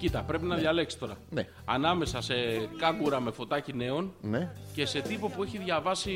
[0.00, 1.16] Κοίτα, πρέπει να διαλέξεις τώρα.
[1.30, 1.46] Ναι.
[1.64, 2.34] Ανάμεσα σε
[2.78, 6.12] κάγκουρα με φωτάκι νέων ναι, και σε τύπο που έχει διαβάσει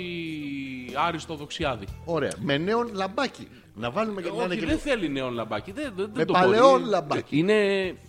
[1.06, 1.86] Άριστο Δοξιάδη.
[2.04, 2.30] ωραία.
[2.40, 3.48] Με νέον λαμπάκι.
[3.74, 5.72] Να βάλουμε και να είναι Όχι, και δεν θέλει νέον λαμπάκι.
[5.72, 6.90] Δεν, δεν, Με δεν το παλαιόν μπορεί.
[6.90, 7.38] λαμπάκι.
[7.38, 7.54] Είναι,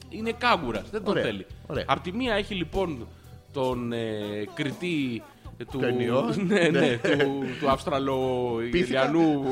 [0.09, 0.83] είναι κάγκουρα.
[0.91, 1.45] Δεν τον Ωραία, θέλει.
[1.67, 1.83] ωραία.
[1.87, 3.07] Απ' τη μία έχει λοιπόν
[3.53, 4.09] τον ε,
[4.53, 5.21] κριτή
[5.71, 6.33] του, Κενιό.
[6.47, 6.79] ναι, Ναι.
[6.79, 9.43] ναι, του, του Αυστραλο-Ιλιανού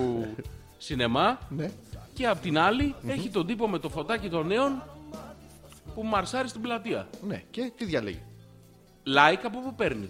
[0.78, 1.72] σινεμά Ναι.
[2.14, 4.84] και απ' την άλλη έχει τον τύπο με το φωτάκι των νέων
[5.96, 7.08] που μαρσάρει στην πλατεία.
[7.28, 7.44] ναι.
[7.52, 8.22] Και τι διαλέγει;
[9.06, 10.10] Like από πού παίρνει;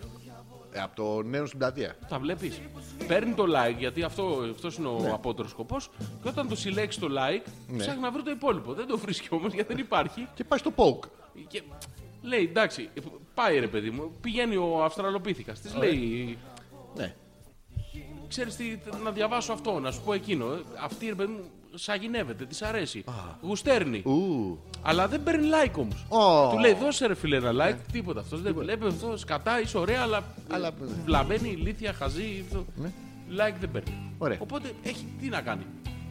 [0.71, 1.95] Ε, από το νέο στην πλατεία.
[2.09, 2.61] Τα βλέπεις.
[3.07, 5.09] Παίρνει το like γιατί αυτό αυτός είναι ο Ναι.
[5.11, 5.89] απότερος σκοπός.
[6.23, 7.47] Και όταν το συλλέξεις το like,
[7.77, 8.73] ψάχνει να βρει το υπόλοιπο.
[8.73, 10.27] Δεν το βρίσκει όμως γιατί δεν υπάρχει.
[10.33, 11.07] Και πάει στο poke.
[11.47, 11.61] Και
[12.21, 12.89] λέει εντάξει,
[13.33, 14.11] πάει ρε παιδί μου.
[14.21, 15.59] Πηγαίνει ο Αυστραλοπίθηκας.
[15.59, 16.37] Της λέει,
[16.95, 17.15] Ναι.
[18.27, 20.45] ξέρεις τι, να διαβάσω αυτό, να σου πω εκείνο.
[20.53, 21.43] Ε, Αυτή ρε παιδί μου
[21.75, 23.03] σαγηνεύεται, της αρέσει.
[23.41, 24.01] Γουστέρνει.
[24.05, 24.57] Ου.
[24.81, 26.05] Αλλά δεν παίρνει like όμως.
[26.09, 26.49] Ω.
[26.49, 28.19] Του λέει δώσε ρε φίλε ένα like, τίποτα.
[28.19, 30.71] Αυτός δεν βλέπει αυτό, σκατά, είσαι ωραία, αλλά, Αλλά-
[31.05, 32.43] βλαβαίνει, ηλίθια, χαζή.
[32.47, 32.65] Αυτό.
[32.75, 32.91] Ναι.
[33.29, 34.11] Like δεν παίρνει.
[34.17, 34.37] Ωραία.
[34.41, 35.63] Οπότε έχει τι να κάνει;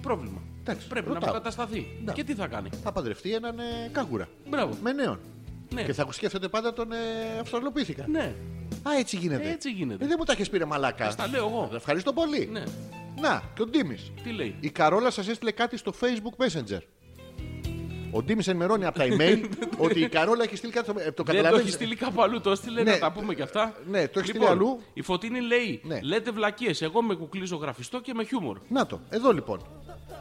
[0.03, 0.41] Πρόβλημα.
[0.61, 1.31] Εντάξει, Πρέπει να ρωτάω.
[1.31, 1.87] αποκατασταθεί.
[2.05, 2.13] Ναι.
[2.13, 4.29] Και τι θα κάνει; Θα παντρευτεί έναν ε, κάγκουρα.
[4.49, 4.77] Μπράβο.
[4.83, 5.19] Με νέον.
[5.75, 5.83] Ναι.
[5.83, 6.97] Και θα σκέφτεται πάντα τον ε,
[7.41, 8.05] Αυστραλοπίθηκα.
[8.09, 8.35] Ναι,
[8.89, 9.51] Α, έτσι γίνεται.
[9.51, 10.05] έτσι γίνεται.
[10.05, 11.11] Ε, δεν μου τα έχεις πει ρε μαλάκα.
[11.11, 11.71] Στα λέω εγώ.
[11.75, 12.49] Ευχαριστώ πολύ.
[12.53, 12.63] Ναι.
[13.21, 14.13] Να, και ο Ντίμης.
[14.23, 16.81] Τι λέει; Η Καρόλα σας έστειλε κάτι στο Facebook Messenger.
[18.15, 19.45] Ο Ντίμης ενημερώνει από τα email
[19.87, 21.01] ότι η Καρόλα έχει στείλει κάτι στο.
[21.01, 22.91] Ε, το Δεν το καταλαβαίνεις; έχει στείλει κάπου αλλού, το έστειλε Ναι.
[22.91, 23.75] να τα πούμε κι αυτά.
[23.91, 24.81] Ναι, το έχει στείλει λοιπόν, αλλού.
[24.95, 26.01] Η Φωτίνη λέει: Ναι.
[26.03, 26.83] Λέτε βλακίες.
[26.83, 28.59] Εγώ με κουκλίζω γραφιστό και με χιούμορ.
[28.69, 29.61] Να το, εδώ λοιπόν.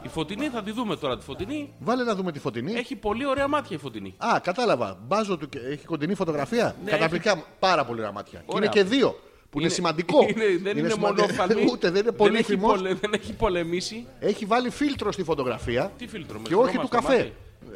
[0.04, 1.72] Η Φωτεινή θα τη δούμε τώρα τη Φωτεινή.
[1.78, 2.72] Βάλε να δούμε τη φωτεινή.
[2.72, 4.14] Έχει πολύ ωραία μάτια η Φωτεινή.
[4.18, 4.98] Α, κατάλαβα.
[5.06, 8.38] Μπάζω του και έχει κοντινή φωτογραφία; Ναι, Καταπληκτικά, πάρα πολύ ωραία μάτια.
[8.38, 8.70] Και Ωραία.
[8.72, 9.08] είναι και δύο.
[9.50, 10.18] Που είναι, Είναι- σημαντικό.
[10.28, 11.66] είναι- δεν είναι, σημαντι- μονόφαλμη.
[11.72, 12.66] Ούτε δεν είναι έχει, πολύφημο.
[12.66, 14.06] πολε- δεν έχει πολεμήσει.
[14.20, 15.92] Έχει βάλει φίλτρο στη φωτογραφία.
[15.98, 17.32] Τι φίλτρο, με Και χρώμα όχι του στο καφέ.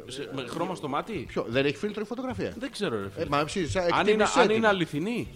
[0.07, 0.13] Μάτι.
[0.13, 3.09] Σε- με χρώμα στο μάτι; Ποιο, δεν έχει φίλτρο η φωτογραφία; Δεν ξέρω, ρε Ε,
[3.11, 3.27] φίλε.
[3.29, 4.57] μα ψήσεις, αν, είναι, εκτίμησέ αν την.
[4.57, 5.29] είναι αληθινή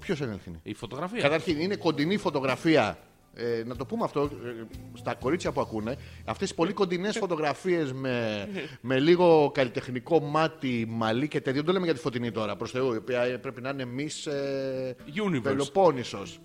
[0.00, 1.20] Ποιος είναι αληθινή; η φωτογραφία.
[1.20, 2.98] Καταρχήν, είναι κοντινή φωτογραφία.
[3.38, 4.64] Ε, να το πούμε αυτό ε,
[4.94, 5.96] στα κορίτσια που ακούνε.
[6.24, 8.48] Αυτές οι πολύ κοντινές φωτογραφίες με,
[8.80, 11.54] με λίγο καλλιτεχνικό μάτι, μαλλί και τέτοιο.
[11.54, 13.86] Δεν το λέμε για τη φωτεινή τώρα προς Θεού, η οποία ε, πρέπει να είναι
[13.98, 14.92] Miss ε,
[15.26, 15.42] Universe.
[15.42, 16.40] Πελοπόννησος.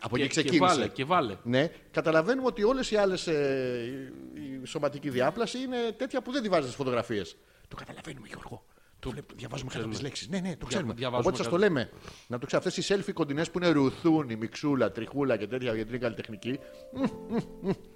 [0.00, 0.74] Από εκεί και, και ξεκίνησε.
[0.74, 1.36] βάλε, και βάλε.
[1.42, 6.42] Ναι, καταλαβαίνουμε ότι όλες οι άλλες ε, η, η σωματική διάπλαση είναι τέτοια που δεν
[6.42, 7.36] τη βάζεις στις φωτογραφίες.
[7.68, 8.64] Το καταλαβαίνουμε Γιώργο.
[8.98, 10.28] Το βλέπ- διαβάζουμε κάτω από τις λέξεις.
[10.28, 10.92] Ναι, ναι, το ξέρουμε.
[10.92, 11.68] διαβάζουμε Οπότε σας το κάτω.
[11.68, 11.90] λέμε.
[12.26, 12.62] Να το ξέρω.
[12.66, 16.58] Αυτές οι selfie κοντινές που είναι ρουθούν, η μιξούλα, τριχούλα και τέτοια γιατί είναι καλλιτεχνική.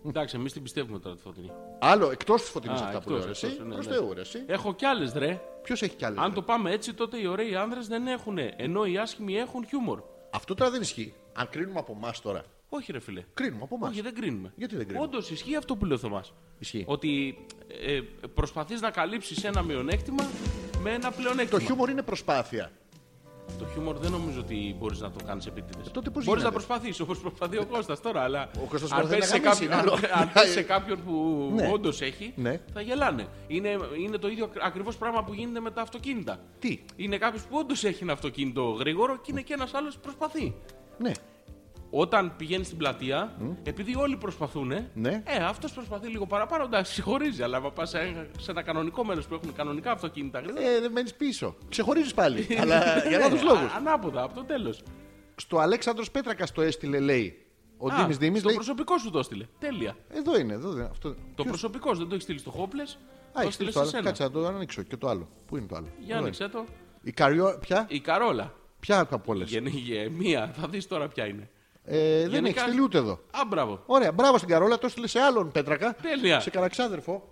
[0.06, 1.50] Εντάξει, εμείς την πιστεύουμε τώρα τη Φωτεινή.
[1.80, 3.46] Άλλο εκτός της φωτεινής Α, αυτά που εκτός, λέω ρε, εσύ.
[3.46, 3.94] εκτός, ναι, Προς ναι.
[3.94, 4.42] Θεού ρε, εσύ.
[4.46, 5.40] Έχω κι άλλες, ρε.
[5.62, 6.18] Ποιος έχει κι άλλες.
[6.18, 8.38] Αν ρε; το πάμε έτσι, τότε οι ωραίοι άνδρες δεν έχουν.
[8.56, 10.02] Ενώ οι άσχημοι έχουν χιούμορ.
[10.30, 11.14] Αυτό τώρα δεν ισχύει.
[11.32, 12.44] Αν κρίνουμε από εμάς τώρα.
[12.68, 13.24] Όχι, ρε φίλε.
[13.34, 13.90] Κρίνουμε από εμάς.
[13.90, 14.52] Όχι, δεν κρίνουμε.
[14.56, 16.32] Γιατί δεν κρίνουμε; Όντως ισχύει αυτό που λέει ο Θωμάς.
[16.58, 16.84] Ισχύει.
[16.86, 17.38] Ότι
[17.86, 18.00] ε,
[18.34, 20.24] προσπαθείς να καλύψεις ένα μειονέκτημα
[20.82, 21.58] με ένα πλεονέκτημα.
[21.58, 22.70] Το χιούμορ είναι προσπάθεια.
[23.58, 25.86] Το χιούμορ δεν νομίζω ότι μπορείς να το κάνεις επίτηδες.
[25.86, 28.22] Ε, τότε πώς Μπορείς να γίνεται; προσπαθήσει όπως προσπαθεί ο Κώστας τώρα.
[28.22, 30.08] Αλλά Ο Κώστας αν προσπαθεί πέσει να σε, γαμίσει, κάποιον, άλλο.
[30.20, 31.70] αν πέσει σε κάποιον που Ναι.
[31.72, 32.60] όντως έχει, Ναι.
[32.72, 33.26] θα γελάνε.
[33.46, 36.38] Είναι, είναι το ίδιο ακριβώς πράγμα που γίνεται με τα αυτοκίνητα.
[36.58, 40.00] Τι; Είναι κάποιος που όντως έχει ένα αυτοκίνητο γρήγορο και είναι και ένας άλλος που
[40.00, 40.54] προσπαθεί.
[41.02, 41.12] Ναι.
[41.90, 45.22] Όταν πηγαίνει στην πλατεία, επειδή όλοι προσπαθούν, Ναι.
[45.26, 47.42] ε, αυτός προσπαθεί λίγο παραπάνω, εντάξει, συγχωρίζει.
[47.42, 50.68] Αλλά άμα πας σε, σε ένα κανονικό μέρος που έχουν κανονικά αυτοκίνητα γρήγορα.
[50.68, 51.56] Ε, δεν μένεις πίσω.
[51.68, 52.46] Ξεχωρίζεις πάλι.
[52.60, 53.72] αλλά για λάθος λόγους.
[53.72, 54.82] α- Ανάποδα, από το τέλος.
[55.36, 57.44] Στο Αλέξανδρος Πέτρακας το έστειλε, λέει.
[57.78, 58.56] Ο Ντίμη Δήμης Το λέει.
[58.56, 59.46] προσωπικό σου το έστειλε.
[59.58, 59.96] Τέλεια.
[60.08, 60.88] Εδώ είναι, εδώ είναι.
[60.90, 61.14] Αυτό...
[61.34, 62.82] Το προσωπικό σου δεν το έχεις στείλει στο Χόπλε.
[62.82, 63.88] Α, Το έχεις έστειλε στείλει το σε άλλο.
[63.90, 64.02] σένα.
[64.04, 64.82] Κάτσε να το ανοίξω.
[64.82, 65.28] Και το άλλο.
[65.46, 66.58] Πού είναι το άλλο; Για Εδώ άνοιξε το.
[66.58, 66.68] είναι.
[67.02, 67.58] Η Καριό.
[67.60, 68.52] Ποια; Η Καρόλα.
[68.80, 69.44] Ποια από όλε.
[69.44, 70.52] Γεννή, μία.
[70.60, 71.48] Θα δεις τώρα ποια είναι.
[71.84, 73.12] Ε, δεν Γενικά- έχεις στείλει ούτε εδώ.
[73.12, 73.82] Α, μπράβο.
[73.86, 74.78] Ωραία, μπράβο στην Καρόλα.
[74.78, 75.94] Το έστειλε σε άλλον Πέτρακα.
[76.02, 76.40] Τέλεια.
[76.40, 77.28] Σε καραξάδερφο.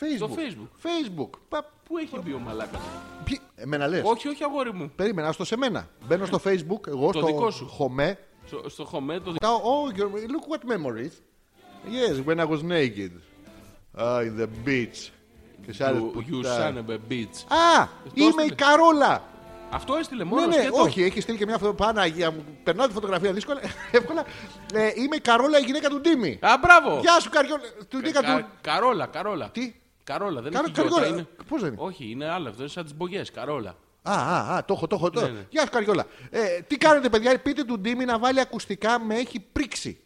[0.00, 0.14] Facebook.
[0.16, 0.86] Στο Facebook.
[0.86, 1.28] Facebook.
[1.48, 2.80] Πα, Πού έχει μπει ο Μαλάκας;
[3.24, 4.92] ποιοι- Εμένα λες; όχι, όχι, αγόρι μου.
[4.96, 5.88] Περίμενα, στο σε μένα.
[6.06, 7.66] Μπαίνω στο Facebook, εγώ Το στο δικό σου.
[7.68, 8.18] χωμέ.
[8.46, 11.12] Στο, στο χωμέ το Κοιτάω, oh, you're- look what memories.
[11.90, 13.10] Yes, when I was naked.
[13.98, 15.10] Ah, in the beach.
[15.66, 16.84] Και σε άλλες You, you πουτάνες.
[16.84, 17.56] son of a bitch.
[17.56, 18.44] Α, είμαι έστειλε.
[18.44, 19.22] η Καρόλα.
[19.70, 20.80] Αυτό έστειλε Ναι, μόνος ναι, σκέτο.
[20.80, 21.86] όχι, έχει στείλει και μια φωτογραφία.
[21.86, 22.44] Παναγία μου.
[22.62, 24.24] Περνάω τη φωτογραφία δύσκολα, εύκολα.
[24.74, 26.38] Ε, είμαι η Καρόλα, η γυναίκα του Ντίμη.
[26.42, 27.00] Α, μπράβο.
[27.00, 27.62] Γεια σου, Καριόλα.
[27.88, 28.46] Του γυναίκα Κα- του.
[28.60, 29.50] Καρόλα, Καρόλα.
[29.50, 29.74] Τι;
[30.04, 31.16] Καρόλα, δεν Καρο- έχει γιώτα, Καριόλα.
[31.16, 31.28] είναι.
[31.48, 32.48] Πώς δεν είναι; Όχι, είναι άλλο.
[32.48, 33.30] Αυτό είναι σαν τις μπογιές.
[33.30, 33.76] Καρόλα.
[34.02, 35.10] Α, α, α, το έχω, το έχω.
[35.10, 35.46] το- Ναι, ναι.
[35.48, 36.06] Γεια σου, Καριόλα.
[36.30, 40.00] Ε, τι κάνετε, παιδιά, πείτε του Ντίμη να βάλει ακουστικά, με έχει πρίξει.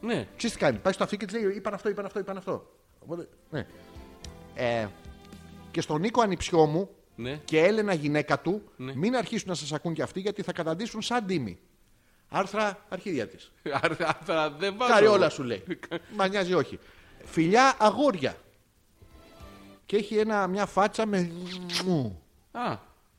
[0.00, 0.26] Ναι.
[0.36, 2.66] Ξέρεις τι κάνει, πάει στο αφή και της λέει: Είπαν αυτό, είπαν αυτό, είπαν αυτό.
[2.98, 3.66] Οπότε, ναι.
[4.54, 4.86] Ε,
[5.70, 7.40] και στον Νίκο Ανιψιό μου Ναι.
[7.44, 8.92] και Έλενα γυναίκα του, Ναι.
[8.96, 11.58] μην αρχίσουν να σας ακούν κι αυτοί γιατί θα καταντήσουν σαν Ντίμη.
[12.28, 13.52] Άρθρα αρχίδια της.
[13.82, 14.92] Άρθρα δεν βάζω.
[14.92, 15.62] Καριόλα σου λέει.
[16.16, 16.78] Μα νοιάζει όχι.
[17.24, 18.36] Φιλιά αγόρια.
[19.86, 21.30] Και έχει ένα, μια φάτσα με.
[22.52, 22.76] Α, Ε,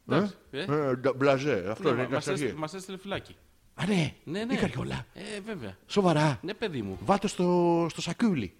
[0.10, 0.34] εντάξει.
[0.52, 2.32] Ε, ε, ντα- μπλαζέ, αυτό ναι, είναι μας κατσαρχή.
[2.42, 3.36] έστειλε- Μας έστειλε φυλάκι.
[3.76, 4.54] Α, ναι, Ναι, ναι.
[4.54, 5.06] η Καριόλα.
[5.14, 5.78] Ε, βέβαια.
[5.88, 6.40] Σοβαρά.
[6.42, 6.98] Ναι, παιδί μου.
[7.06, 8.54] Βάτω στο, στο σακούλι.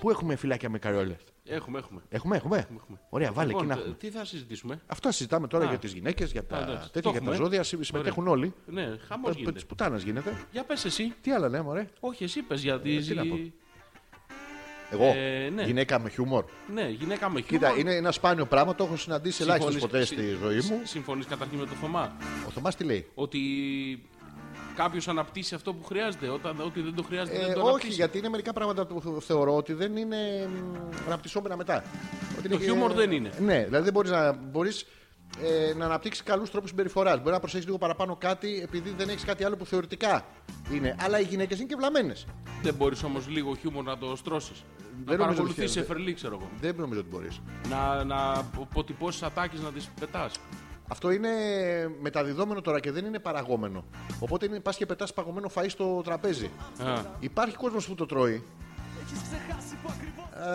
[0.00, 2.00] Πού έχουμε φυλάκια με καριόλες; Έχουμε, έχουμε.
[2.08, 2.56] Έχουμε, έχουμε.
[2.58, 2.98] έχουμε.
[3.08, 3.98] Ωραία, βάλε Λοιπόν, εκεί να τε- έχουμε.
[4.00, 5.68] τι θα συζητήσουμε; Αυτό συζητάμε τώρα Α.
[5.68, 6.90] για τις γυναίκες, για τα, Α, εντάξει.
[6.92, 7.44] τέτοια, Το για τα έχουμε.
[7.44, 7.62] ζώδια.
[7.62, 8.54] συμ- Συμμετέχουν όλοι.
[8.66, 9.60] Ναι, χαμός Τη γίνεται.
[9.68, 10.36] πουτάνας γίνεται.
[10.52, 11.14] Για πες εσύ.
[11.20, 11.86] Τι άλλα λέμε, ωραία.
[12.00, 12.96] Όχι, εσύ πες για τη...
[12.96, 13.36] τι να πω.
[14.90, 15.62] Εγώ, Ε, ναι.
[15.62, 16.44] γυναίκα με χιούμορ.
[16.74, 17.68] Ναι, γυναίκα με χιούμορ.
[17.70, 20.60] Κοίτα, είναι ένα σπάνιο πράγμα, το έχω συναντήσει ελάχιστε Συμφωνείς- ποτέ συ- στη ζωή μου.
[20.62, 22.16] συ- Συμφωνείς καταρχήν με το Θωμά;
[22.46, 23.38] Ο Θωμάς τι λέει; Ότι
[24.82, 26.28] κάποιος αναπτύσσει αυτό που χρειάζεται.
[26.28, 27.94] Όταν, ότι δεν το χρειάζεται Ε, δεν το όχι, αναπτύσσει.
[27.94, 30.16] γιατί είναι μερικά πράγματα που θεωρώ ότι δεν είναι
[30.48, 31.84] μ, αναπτυσσόμενα μετά.
[32.38, 33.30] Ότι Το είναι- χιούμορ δεν είναι.
[33.40, 34.86] Ναι, δηλαδή δεν μπορείς να, μπορείς,
[35.42, 37.18] ε, να αναπτύξεις καλούς τρόπους συμπεριφοράς.
[37.18, 40.24] Μπορεί να προσέχεις λίγο παραπάνω κάτι επειδή δεν έχεις κάτι άλλο που θεωρητικά
[40.72, 40.96] είναι.
[41.00, 42.26] Αλλά οι γυναίκες είναι και βλαμμένες.
[42.62, 44.64] Δεν μπορείς όμως λίγο χιούμορ να το στρώσεις.
[45.04, 46.50] Να νομίζω παρακολουθείς ότι- εφερλή, ξέρω εγώ.
[46.60, 47.40] Δεν νομίζω ότι μπορείς.
[47.70, 50.32] Να, να αποτυπώσεις ατάκες να τις πετάς.
[50.88, 51.28] Αυτό είναι
[52.00, 53.84] μεταδιδόμενο τώρα και δεν είναι παραγόμενο.
[54.20, 56.50] Οπότε είναι, πας και πετάς παγωμένο φαΐ στο τραπέζι.
[56.84, 58.42] Α, Υπάρχει κόσμος που το τρώει.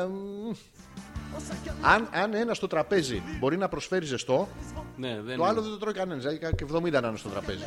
[0.02, 0.52] Ε, μ,
[1.82, 4.48] αν, αν ένα στο τραπέζι μπορεί να προσφέρει ζεστό,
[4.98, 6.24] ναι, δεν το άλλο δεν το τρώει κανένας.
[6.24, 7.64] Δηλαδή και 70 να είναι στο τραπέζι.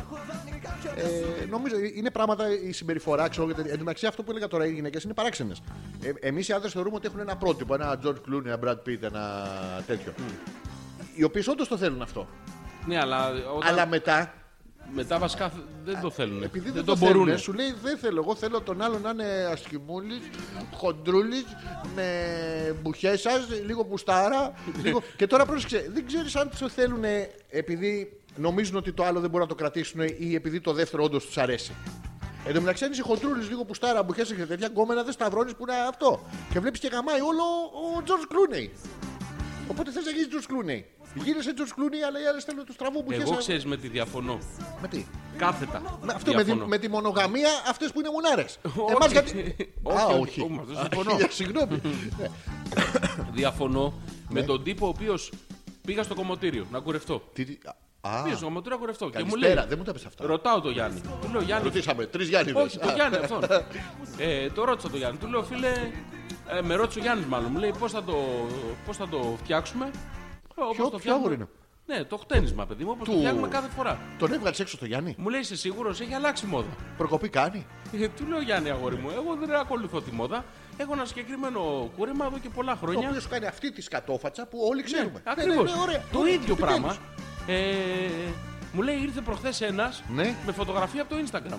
[0.96, 3.28] Ε, νομίζω είναι πράγματα η συμπεριφορά.
[3.28, 5.62] Ξέρω, γιατί- εν τω μεταξύ, αυτό που έλεγα τώρα οι γυναίκες είναι παράξενες.
[6.02, 9.02] Ε, Εμείς οι άντρες θεωρούμε ότι έχουν ένα πρότυπο, ένα George Clooney, ένα Brad Pitt,
[9.02, 9.46] ένα
[9.86, 10.12] τέτοιο.
[11.14, 12.26] Οι οποίες όντως το θέλουν αυτό.
[12.86, 13.70] Ναι, αλλά, όταν...
[13.70, 14.34] Αλλά μετά,
[14.94, 15.52] μετά βασικά
[15.84, 16.42] δεν το θέλουν.
[16.42, 17.24] επειδή δεν, δεν το, το μπορούν.
[17.24, 18.20] θέλουν, σου λέει δεν θέλω.
[18.20, 20.20] Εγώ θέλω τον άλλο να είναι ασκημούλης,
[20.74, 21.44] χοντρούλης,
[21.94, 22.06] με
[22.82, 24.52] μπουχέ σα, λίγο πουστάρα.
[24.82, 25.02] λίγο...
[25.18, 27.04] και τώρα πρόσεξε, δεν ξέρεις αν το θέλουν
[27.50, 31.26] επειδή νομίζουν ότι το άλλο δεν μπορούν να το κρατήσουν ή επειδή το δεύτερο όντως
[31.26, 31.72] τους αρέσει.
[32.46, 35.62] Εν τω μεταξύ, αν είσαι χοντρούλης, λίγο πουστάρα, μπουχέ και τέτοια γκόμενα, δεν σταυρώνεις που
[35.62, 36.20] είναι αυτό.
[36.52, 37.42] Και βλέπεις και γαμάει όλο
[37.72, 38.68] ο George Clooney.
[39.70, 40.82] Οπότε θες να γίνεις George Clooney.
[41.24, 43.20] Γίνεσαι George Clooney, αλλά οι άλλες θέλουν τους τραβού μπουχέ.
[43.22, 44.38] Εγώ ξέρεις με τι διαφωνώ.
[44.82, 45.04] Με τι;
[45.36, 45.98] Κάθετα.
[46.02, 46.66] Με, αυτό με τη, διαφωνώ.
[46.66, 48.58] με τη μονογαμία, αυτές που είναι μουνάρες.
[48.64, 48.92] Όχι.
[48.92, 49.56] Εμάς γιατί.
[49.82, 50.40] Όχι, Α, όχι, όχι.
[50.40, 51.18] όχι, μαζί Α, συμφωνώ.
[51.38, 51.80] Συγγνώμη.
[52.18, 52.28] Ναι.
[53.32, 53.92] Διαφωνώ
[54.28, 54.46] με Ναι.
[54.46, 55.32] τον τύπο ο οποίος
[55.86, 57.22] πήγα στο κομμωτήριο να κουρευτώ.
[58.06, 59.10] Τι- τι- Α, Πήγα στο κομμωτήριο να κουρευτώ.
[59.10, 60.26] Και μου λέει, καλησπέρα, δεν μου τα πες αυτά.
[60.26, 61.00] ρωτάω το Γιάννη.
[61.00, 61.64] Του λέω Γιάννη.
[61.64, 62.60] Ρωτήσαμε, τρεις Γιάννηδε.
[62.60, 63.42] Όχι, το Γιάννη αυτόν.
[64.18, 65.18] ε, το ρώτησα το Γιάννη.
[65.18, 65.72] Του λέω φίλε,
[66.48, 67.50] ε, με ρώτησε ο Γιάννης μάλλον.
[67.52, 68.16] Μου λέει πώς θα, το,
[68.86, 69.90] πώς θα το φτιάξουμε;
[70.54, 71.26] Όπως Ποιο- το ποιο φτιάχνουμε.
[71.28, 71.48] άγορο είναι;
[71.98, 73.98] Ναι, το χτένισμα, παιδί μου, όπως το Του- φτιάχνουμε κάθε φορά.
[74.18, 76.68] Τον έβγαλες έξω στο Γιάννη; Μου λέει είσαι σίγουρος, έχει αλλάξει μόδα.
[76.96, 77.66] Προκοπή κάνει;
[78.00, 80.44] Ε, του λέω Γιάννη, αγόρι μου, εγώ δεν ακολουθώ τη μόδα.
[80.76, 83.08] Έχω ένα συγκεκριμένο κούρεμα εδώ και πολλά Το χρόνια.
[83.08, 85.10] οποίο σου κάνει αυτή τη σκατόφατσα που όλοι ξέρουμε.
[85.12, 85.70] Ναι, Ναι, ακριβώς.
[85.70, 86.02] ναι, ναι, ωραία.
[86.12, 86.80] Το Ωραία, ίδιο επιτέλους.
[86.80, 86.96] πράγμα.
[87.46, 88.08] Ε,
[88.72, 90.34] μου λέει ήρθε προχθές ένας Ναι.
[90.46, 91.58] με φωτογραφία από το Instagram.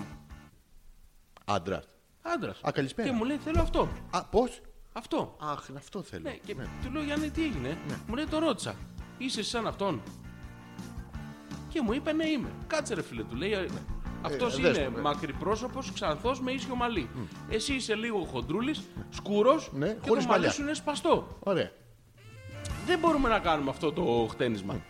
[1.44, 1.88] Άντρας.
[2.22, 2.60] Άντρας.
[2.62, 3.08] Α, καλησπέρα.
[3.08, 3.88] Και μου λέει θέλω αυτό.
[4.10, 4.60] Α, πώς;
[4.92, 5.36] Αυτό.
[5.40, 6.22] Αχ, είναι αυτό θέλω.
[6.22, 6.64] Ναι, και Ναι.
[6.84, 8.74] του λέω Γιάννη τι έγινε; Μου λέει το ρώτησα.
[9.18, 10.02] Είσαι σαν αυτόν;
[11.68, 12.48] Και μου είπε ναι είμαι.
[12.66, 13.68] Κάτσε ρε φίλε του λέει.
[14.22, 15.00] Αυτός ε, είναι δες το, ναι.
[15.00, 17.10] μακριπρόσωπο, ξανθός με ίσιο μαλλί.
[17.50, 20.50] Εσύ είσαι λίγο χοντρούλης, σκούρος Ναι, και το χωρίς μαλλί μαλλιά.
[20.50, 21.36] σου είναι σπαστό.
[21.40, 21.70] Ωραία.
[22.86, 24.80] Δεν μπορούμε να κάνουμε αυτό το χτένισμα.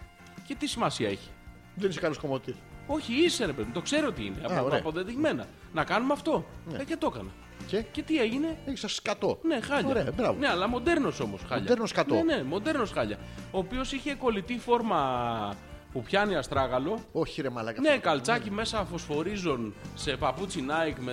[0.49, 1.29] Και τι σημασία έχει;
[1.75, 2.55] Δεν είσαι καλό κομμωτής.
[2.87, 4.37] Όχι, είσαι ρε παιδί, το ξέρω τι είναι.
[4.43, 4.79] Από, ωραία.
[4.79, 5.47] αποδεδειγμένα.
[5.73, 6.45] Να κάνουμε αυτό.
[6.71, 6.79] Ναι.
[6.79, 7.31] Ε, και το έκανα.
[7.67, 9.39] Και; Και τι έγινε; έχεις σας σκατό.
[9.43, 9.89] Ναι, χάλια.
[9.89, 10.39] Ωραία, μπράβο.
[10.39, 11.63] Ναι, αλλά μοντέρνος όμως χάλια.
[11.63, 12.15] Μοντέρνος κατώ.
[12.15, 13.19] Ναι, ναι, μοντέρνος χάλια.
[13.51, 15.55] Ο οποίος είχε κολλητή φόρμα
[15.93, 16.99] που πιάνει αστράγαλο.
[17.13, 17.81] Όχι, ρε μαλάκα.
[17.81, 18.01] Ναι, αυτό.
[18.01, 21.13] καλτσάκι μέσα φωσφορίζον σε παπούτσι Nike με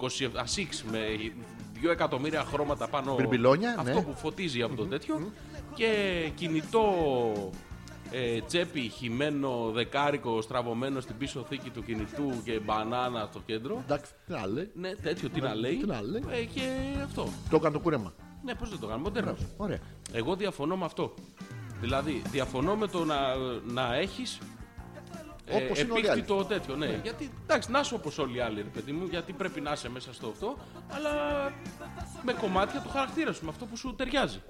[0.00, 0.98] 20 ασίξ με
[1.82, 3.14] 2 εκατομμύρια χρώματα πάνω.
[3.14, 4.02] Μπιρμπιλόνια, Αυτό ναι.
[4.02, 5.32] που φωτίζει από το τέτοιο.
[5.74, 5.90] Και
[6.34, 6.94] κινητό
[8.12, 13.82] ε, τσέπη χυμένο δεκάρικο στραβωμένο στην πίσω θήκη του κινητού και μπανάνα στο κέντρο.
[13.84, 14.70] Εντάξει, τι να λέει.
[14.74, 15.76] Ναι, τέτοιο τι να λέει.
[15.76, 16.24] τι να λέει.
[16.30, 16.62] Ε, και
[17.04, 17.28] αυτό.
[17.50, 18.12] Το έκανε το κούρεμα.
[18.44, 19.38] Ναι, πώς δεν το κάνω, μοντέρνος.
[19.56, 19.78] Ωραία.
[20.12, 21.14] Εγώ διαφωνώ με αυτό.
[21.80, 23.16] Δηλαδή, διαφωνώ με το να,
[23.66, 24.38] να έχεις.
[25.52, 26.20] Όπως είναι όλοι οι άλλοι.
[26.20, 27.00] επίκτητο τέτοιο, ναι.
[27.02, 29.90] Γιατί εντάξει, να είσαι όπως όλοι οι άλλοι, ρε παιδί μου, γιατί πρέπει να είσαι
[29.90, 30.56] μέσα στο αυτό,
[30.88, 31.10] αλλά
[32.22, 34.42] με κομμάτια του χαρακτήρα σου, με αυτό που σου ταιριάζει.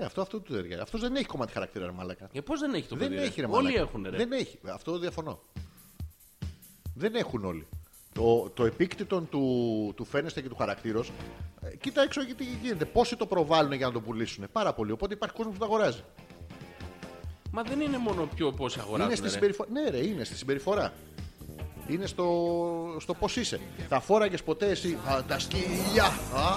[0.00, 0.82] Ε, αυτό, αυτό του ταιριάζει.
[0.82, 2.28] Αυτός δεν έχει κομμάτι χαρακτήρα, ρε μαλάκα.
[2.32, 3.80] Ε, πώς δεν έχει το Δεν παιδί, ρε; έχει, ρε Όλοι μαλάκα.
[3.80, 4.16] έχουν, ρε.
[4.16, 4.58] Δεν έχει.
[4.72, 5.40] Αυτό διαφωνώ.
[6.94, 7.66] Δεν έχουν όλοι.
[8.12, 11.12] Το, το επίκτητο του, του φαίνεστε και του χαρακτήρος.
[11.60, 12.84] Ε, κοίτα έξω γιατί γίνεται.
[12.84, 14.44] Πόσοι το προβάλλουν για να το πουλήσουν.
[14.52, 14.92] Πάρα πολύ.
[14.92, 16.02] Οπότε υπάρχει κόσμος που το αγοράζει.
[17.50, 19.06] Μα δεν είναι μόνο πιο πόσοι αγοράζουν.
[19.06, 19.32] Είναι στη ρε.
[19.32, 19.68] συμπεριφορά.
[19.72, 20.92] Ναι, ρε, είναι στη συμπεριφορά.
[21.88, 23.60] Είναι στο, στο πώς είσαι.
[23.88, 24.98] Θα φόραγες ποτέ εσύ.
[25.08, 26.04] Α, τα σκυλιά.
[26.34, 26.48] Α,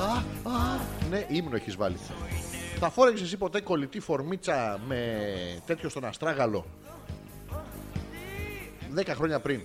[0.00, 0.12] α,
[0.52, 0.78] α.
[1.10, 1.96] Ναι, ύμνο έχεις βάλει.
[2.80, 5.18] Θα φόραγε εσύ ποτέ κολλητή φορμίτσα με
[5.66, 6.64] τέτοιο στον αστράγαλο;
[8.96, 9.60] 10 χρόνια πριν.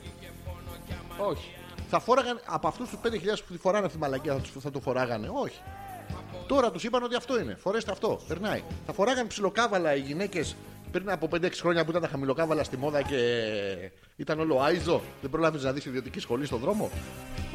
[1.18, 1.52] Όχι.
[1.90, 4.72] Θα φόραγαν από αυτούς τους 5.000 που τη φοράνε αυτή τη μαλακία, θα, τους- θα
[4.72, 5.60] το φοράγανε; Όχι.
[6.48, 7.56] Τώρα τους είπαν ότι αυτό είναι.
[7.56, 8.20] Φορέστε αυτό.
[8.28, 8.64] Περνάει.
[8.86, 10.56] Θα φοράγαν ψιλοκάβαλα οι γυναίκες
[10.92, 13.18] πριν από 5-6 χρόνια που ήταν τα χαμηλοκάβαλα στη μόδα και
[14.16, 15.02] ήταν όλο άιζο.
[15.22, 16.90] Δεν προλάβεις να δεις ιδιωτική σχολή στον δρόμο;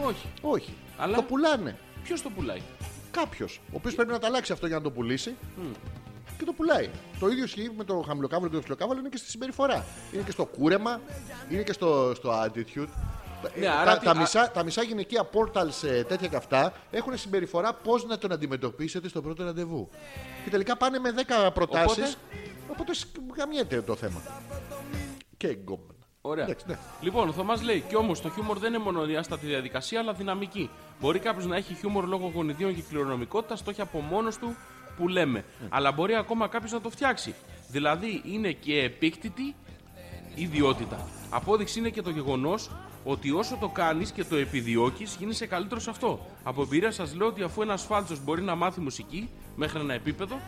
[0.04, 0.26] Όχι.
[0.40, 0.74] Όχι.
[0.96, 1.76] Αλλά- Το πουλάνε.
[2.02, 2.62] Ποιος το πουλάει;
[3.18, 3.60] Κάποιος.
[3.66, 5.34] Ο οποίος πρέπει να τα αλλάξει αυτό για να το πουλήσει.
[6.38, 6.90] Και το πουλάει.
[7.20, 9.84] Το ίδιο ισχύει με το χαμηλοκάβαλο και το ψιλοκάβαλο είναι και στη συμπεριφορά.
[10.12, 11.00] Είναι και στο κούρεμα,
[11.50, 12.88] είναι και στο, στο attitude.
[13.58, 16.36] Ναι, Ε, άρα τα, τι- τα α- μισά, τα μισά γυναικεία portals ε, τέτοια και
[16.36, 19.88] αυτά έχουν συμπεριφορά πώς να τον αντιμετωπίσετε στο πρώτο ραντεβού.
[20.44, 21.10] Και τελικά πάνε με
[21.46, 21.90] 10 προτάσεις.
[21.92, 22.16] Οπότε;
[22.68, 24.22] Οπότε σκ- γαμιέται το θέμα.
[25.36, 25.92] Και γκόμενα.
[26.28, 26.44] Ωραία.
[26.44, 26.78] Εντάξει, ναι.
[27.00, 30.70] Λοιπόν, ο Θωμάς λέει: Κι όμως το χιούμορ δεν είναι μονοδιάστατη διαδικασία, αλλά δυναμική.
[31.00, 34.56] Μπορεί κάποιος να έχει χιούμορ λόγω γονιδίων και κληρονομικότητας, το έχει από μόνος του
[34.96, 35.44] που λέμε.
[35.68, 37.34] Αλλά μπορεί ακόμα κάποιος να το φτιάξει.
[37.68, 39.54] Δηλαδή είναι και επίκτητη
[40.34, 41.08] ιδιότητα.
[41.30, 42.70] Απόδειξη είναι και το γεγονός
[43.04, 46.26] ότι όσο το κάνεις και το επιδιώκεις, γίνεσαι καλύτερος σε αυτό.
[46.42, 50.40] Από εμπειρία σας λέω ότι αφού ένας φάλτσο μπορεί να μάθει μουσική μέχρι ένα επίπεδο,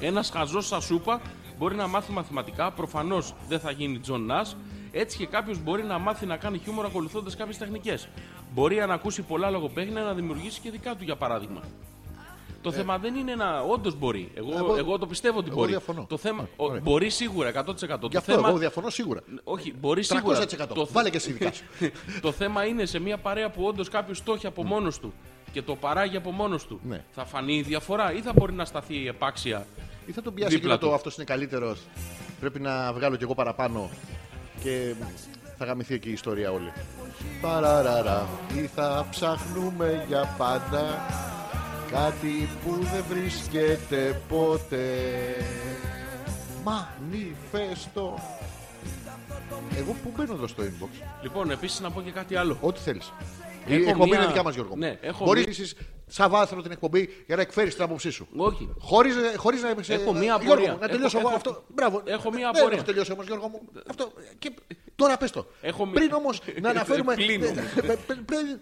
[0.00, 1.20] ένας χαζός σα σούπα
[1.58, 4.56] μπορεί να μάθει μαθηματικά, προφανώς δεν θα γίνει Τζον Νας.
[4.96, 8.08] Έτσι και κάποιος μπορεί να μάθει να κάνει χιούμορ ακολουθώντας κάποιες τεχνικές.
[8.54, 11.60] Μπορεί αν ακούσει πολλά λογοπαίγνια να δημιουργήσει και δικά του για παράδειγμα.
[12.62, 13.60] Το θέμα δεν είναι να.
[13.60, 14.30] Όντως μπορεί.
[14.34, 14.78] Εγώ, εγώ, Ε.
[14.78, 15.70] Εγώ- το πιστεύω ότι εγώ μπορεί.
[15.70, 16.06] διαφωνώ.
[16.08, 16.42] Το θέμα.
[16.42, 16.80] Ε, ο- ωραία.
[16.80, 18.06] μπορεί σίγουρα 100%.
[18.08, 19.20] Γι' το αυτό θέμα, εγώ διαφωνώ σίγουρα.
[19.44, 20.38] όχι, μπορεί σίγουρα.
[20.38, 20.74] 300%.
[20.74, 21.64] Το, Βάλε και εσύ δικά σου.
[22.22, 25.12] το θέμα είναι σε μια παρέα που όντως κάποιος το έχει από μόνος του
[25.52, 26.80] και το παράγει από μόνος του.
[26.88, 27.04] Ναι.
[27.12, 29.66] Θα φανεί η διαφορά ή θα μπορεί να σταθεί επάξια.
[30.06, 30.94] Ή θα τον πιάσει Δίπλα εκείνο το του.
[30.98, 31.80] αυτός είναι καλύτερος.
[32.40, 33.90] Πρέπει να βγάλω κι εγώ παραπάνω.
[34.62, 34.94] Και
[35.58, 36.72] θα γαμηθεί εκεί η ιστορία όλη.
[37.40, 38.28] Παραραρα.
[38.56, 41.06] Ή θα ψάχνουμε για πάντα
[41.90, 44.88] κάτι που δεν βρίσκεται ποτέ.
[46.64, 48.18] Μανιφέστο.
[49.76, 50.88] Εγώ που μπαίνω εδώ στο inbox.
[51.22, 52.58] Λοιπόν, επίσης να πω και κάτι άλλο.
[52.60, 53.12] Ό,τι θέλεις.
[53.66, 54.76] Η Έχω εκπομπή μία- είναι δικά μας, Γιώργο.
[54.76, 55.74] Ναι, έχω Μπορείς μία- εσείς
[56.06, 58.28] σαν βάθρο την εκπομπή για να εκφέρεις την άποψή σου.
[58.36, 58.68] Όχι.
[58.80, 60.72] Χωρίς, χωρίς να σε- Έχω μία Γιώργο, απορία.
[60.72, 61.64] μου, να τελειώσω Έχω- εγώ έχω- αυτό.
[61.74, 62.02] Μπράβο.
[62.04, 62.76] έχω μία Δεν απορία.
[62.76, 63.60] έχω τελειώσει όμως, Γιώργο μου.
[63.90, 64.12] Αυτό.
[64.38, 64.52] Και...
[64.96, 65.46] Τώρα πες το.
[65.60, 67.14] Έχω μία- Πριν όμως να αναφέρουμε.
[67.14, 67.64] Πλην όμως.
[68.26, 68.60] Πριν-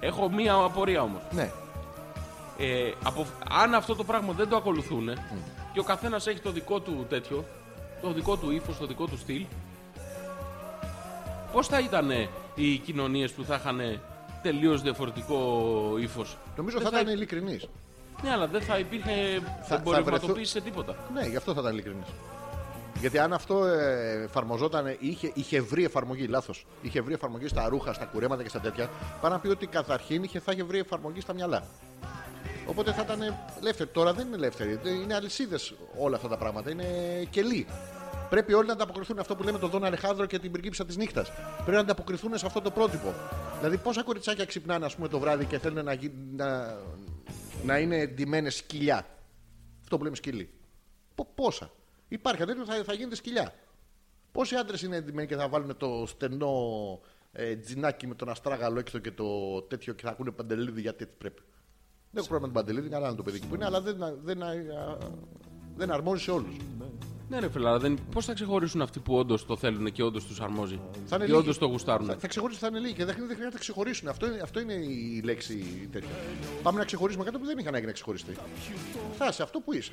[0.00, 1.22] Έχω μία απορία όμως.
[1.30, 1.50] Ναι.
[2.58, 5.10] Ε, από, αν αυτό το πράγμα δεν το ακολουθούν
[5.72, 7.44] και ο καθένας έχει το δικό του τέτοιο,
[8.02, 9.44] το δικό του ύφος, το δικό του στυλ,
[11.52, 12.10] πώς θα ήταν
[12.54, 14.00] οι κοινωνίες που θα είχαν
[14.44, 15.38] τελείως διαφορετικό
[15.98, 16.36] ύφος.
[16.56, 17.68] Νομίζω θα ήταν ειλικρινής.
[18.22, 19.12] Ναι, αλλά δεν θα υπήρχε
[19.62, 20.96] θα εμπορευματοποίηση σε τίποτα.
[21.14, 22.06] Ναι, γι' αυτό θα ήταν ειλικρινής.
[23.00, 26.66] Γιατί αν αυτό ε, εφαρμοζόταν, είχε, είχε βρει εφαρμογή, λάθος.
[26.82, 28.90] Είχε βρει εφαρμογή στα ρούχα, στα κουρέματα και στα τέτοια,
[29.20, 31.62] πάνω να πει ότι καταρχήν είχε, θα είχε βρει εφαρμογή στα μυαλά.
[32.66, 33.88] Οπότε θα ήταν ελεύθερη.
[33.88, 34.80] Τώρα δεν είναι ελεύθερη.
[35.02, 36.70] Είναι αλυσίδες όλα αυτά τα πράγματα.
[36.70, 36.84] Είναι
[37.30, 37.66] κελί.
[38.34, 41.30] Πρέπει όλοι να ανταποκριθούν αυτό που λέμε τον Δόν Αλεχάνδρο και την πριγκίπισσα της νύχτας.
[41.56, 43.14] Πρέπει να ανταποκριθούν σε αυτό το πρότυπο.
[43.58, 46.78] Δηλαδή, πόσα κοριτσάκια ξυπνάνε ας πούμε, το βράδυ και θέλουν να, γι- να,
[47.64, 49.06] να είναι ντυμένες σκυλιά;
[49.82, 50.50] Αυτό που λέμε σκυλί.
[51.14, 51.70] Πο- πόσα;
[52.08, 53.54] Υπάρχει αντίθετο θα, θα γίνεται σκυλιά.
[54.32, 56.52] Πόσοι άντρες είναι εντυμένοι και θα βάλουν το στενό
[57.32, 61.16] ε, τζινάκι με τον αστράγαλο έξω και το τέτοιο και θα ακούνε παντελίδι γιατί έτσι
[61.18, 61.42] πρέπει.
[62.10, 63.96] Δεν έχω πρόβλημα με την παντελίδι, καλά είναι το παιδί εκεί που είναι, αλλά δεν,
[63.98, 64.42] δεν, δεν,
[65.76, 66.56] δεν αρμόζει σε όλους.
[67.34, 67.98] Ναι, ρε φίλε, αλλά δεν...
[68.12, 71.30] πώς θα ξεχωρίσουν αυτοί που όντως το θέλουν και όντως τους αρμόζει; Θα είναι Και
[71.30, 71.42] λίγοι.
[71.42, 72.06] όντως το γουστάρουν.
[72.06, 74.08] Θα, θα ξεχωρίσουν, θα είναι λίγοι και δεν χρειάζεται δεν χρειάζεται να ξεχωρίσουν.
[74.08, 76.08] Αυτό είναι, αυτό είναι η λέξη τέτοια.
[76.62, 78.36] Πάμε να ξεχωρίσουμε κάτι που δεν είχε ανάγκη να ξεχωριστεί.
[79.18, 79.92] Θα είσαι αυτό που είσαι.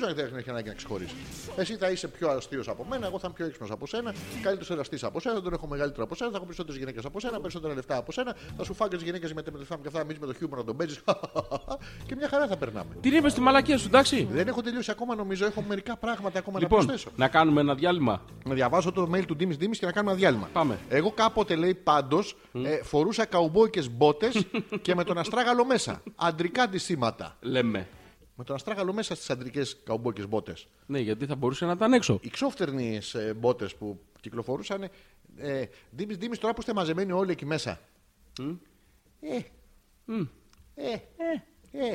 [0.00, 1.14] Χωρί να έχει ανάγκη να ξεχωρίσει.
[1.56, 4.70] Εσύ θα είσαι πιο αστείο από μένα, εγώ θα είμαι πιο έξυπνος από σένα, καλύτερος
[4.70, 7.40] εραστής από σένα, δεν τον έχω μεγαλύτερο από σένα, θα έχω περισσότερες γυναίκες από σένα,
[7.40, 10.00] περισσότερα λεφτά από σένα, θα σου φάγει τι γυναίκες με τα λεφτά μου και θα
[10.00, 11.00] εμείς με το χιούμορ να τον παίζεις.
[12.06, 12.94] και μια χαρά θα περνάμε.
[13.00, 14.28] Τι είπε στη μαλακία σου, εντάξει.
[14.30, 17.10] Δεν έχω τελειώσει ακόμα νομίζω, έχω μερικά πράγματα ακόμα να Λοιπόν, προσθέσω.
[17.16, 18.22] να κάνουμε ένα διάλειμμα.
[18.44, 20.48] Να διαβάσω το mail του Ντίμης Ντίμης και να κάνουμε ένα διάλειμμα.
[20.52, 20.78] Πάμε.
[20.88, 24.46] Εγώ κάποτε λέει πάντως ε, φορούσα καουμπόικες μπότες
[24.82, 26.02] και με τον αστράγαλο μέσα.
[26.28, 27.36] Αντρικά αντισήματα.
[27.40, 27.88] Λέμε.
[28.34, 30.66] Με τον αστράγαλο μέσα στις αντρικές καουμπόικε μπότες.
[30.86, 32.18] Ναι, γιατί θα μπορούσε να ήταν έξω.
[32.22, 34.88] Οι ξόφτερνες ε, μπότες που κυκλοφορούσαν.
[35.36, 35.64] Ε,
[35.96, 37.80] Ντίμη Ντίμη τώρα που είστε μαζεμένοι όλοι εκεί μέσα.
[39.20, 39.38] Ε.
[40.74, 40.96] Ε.
[41.72, 41.94] Ε.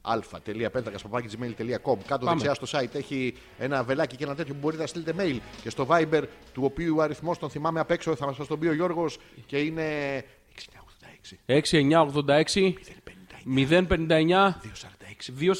[0.00, 2.40] αλφα.πέτρακα.gmail.com Κάτω Πάμε.
[2.40, 5.38] δεξιά στο site έχει ένα βελάκι και ένα τέτοιο που μπορείτε να στείλετε mail.
[5.62, 8.66] Και στο Viber, του οποίου ο αριθμός τον θυμάμαι απ' έξω, θα μας τον πει
[8.66, 10.18] ο Γιώργος και είναι
[11.46, 12.72] 6986 6986
[13.04, 13.13] 059
[13.46, 14.54] 059 2,46.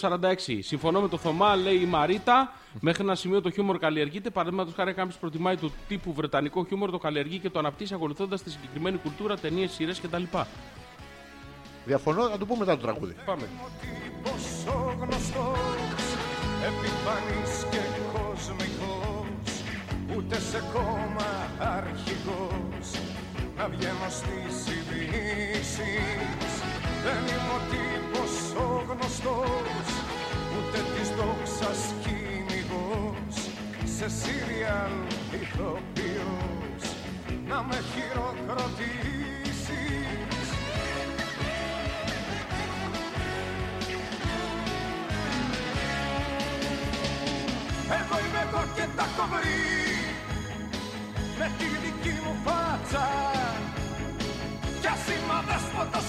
[0.01, 0.59] 2.46.
[0.61, 2.52] Συμφωνώ με το Θωμά, λέει η Μαρίτα.
[2.81, 4.31] Μέχρι ένα σημείο το χιούμορ καλλιεργείται.
[4.31, 8.51] Παραδείγματος χάρη, κάποιος προτιμάει του τύπου βρετανικό χιούμορ, το καλλιεργεί και το αναπτύσσει ακολουθώντας τη
[8.51, 10.23] συγκεκριμένη κουλτούρα, ταινίες, σειρές κτλ.
[11.85, 13.15] Διαφωνώ, θα το πούμε μετά το τραγούδι.
[13.24, 13.48] Πάμε.
[13.81, 16.05] τύπος ο γνωστός
[16.69, 17.82] Επιφανής και
[18.12, 19.62] κοσμικός
[20.16, 22.89] Ούτε σε κόμμα αρχηγός
[23.56, 26.44] Να βγαίνω στις ειδήσεις
[27.05, 28.32] Δεν είμαι ο τύπος
[28.64, 29.86] ο γνωστός
[30.56, 33.36] Ούτε της δόξας κυνηγός.
[33.97, 34.94] Σε σύριαλ
[35.40, 36.82] ηθοποιός
[37.48, 39.60] Να με χειροκροτήσεις.
[47.98, 49.62] Εγώ είμαι εγώ και τα έχω βρει
[51.39, 53.06] Με τη δική μου φάτσα.
[54.81, 56.01] Κι ας είμαι αδέσποτο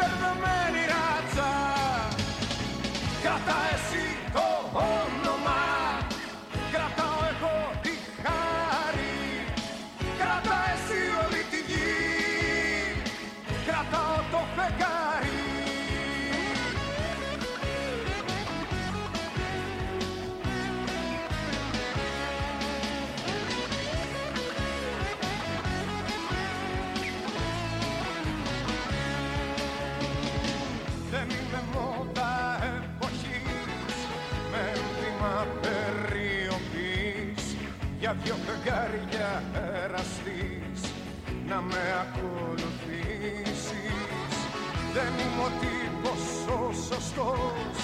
[0.00, 1.50] σκυλί Και μπερδεμένη ράτσα
[3.22, 4.09] Κράτα
[38.30, 39.42] δυο φεγγάρια
[39.82, 40.80] εραστής
[41.48, 43.54] Να με ακολουθήσεις.
[44.94, 46.24] Δεν είμαι ο τύπος
[46.58, 47.76] ο σωστός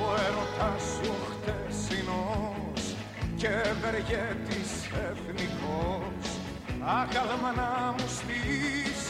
[0.00, 2.82] Ο έρωτας σου χτεσινός
[3.36, 4.70] Και ευεργέτης
[5.08, 6.24] εθνικός.
[6.80, 9.00] Άγαλμα να μου στήσεις.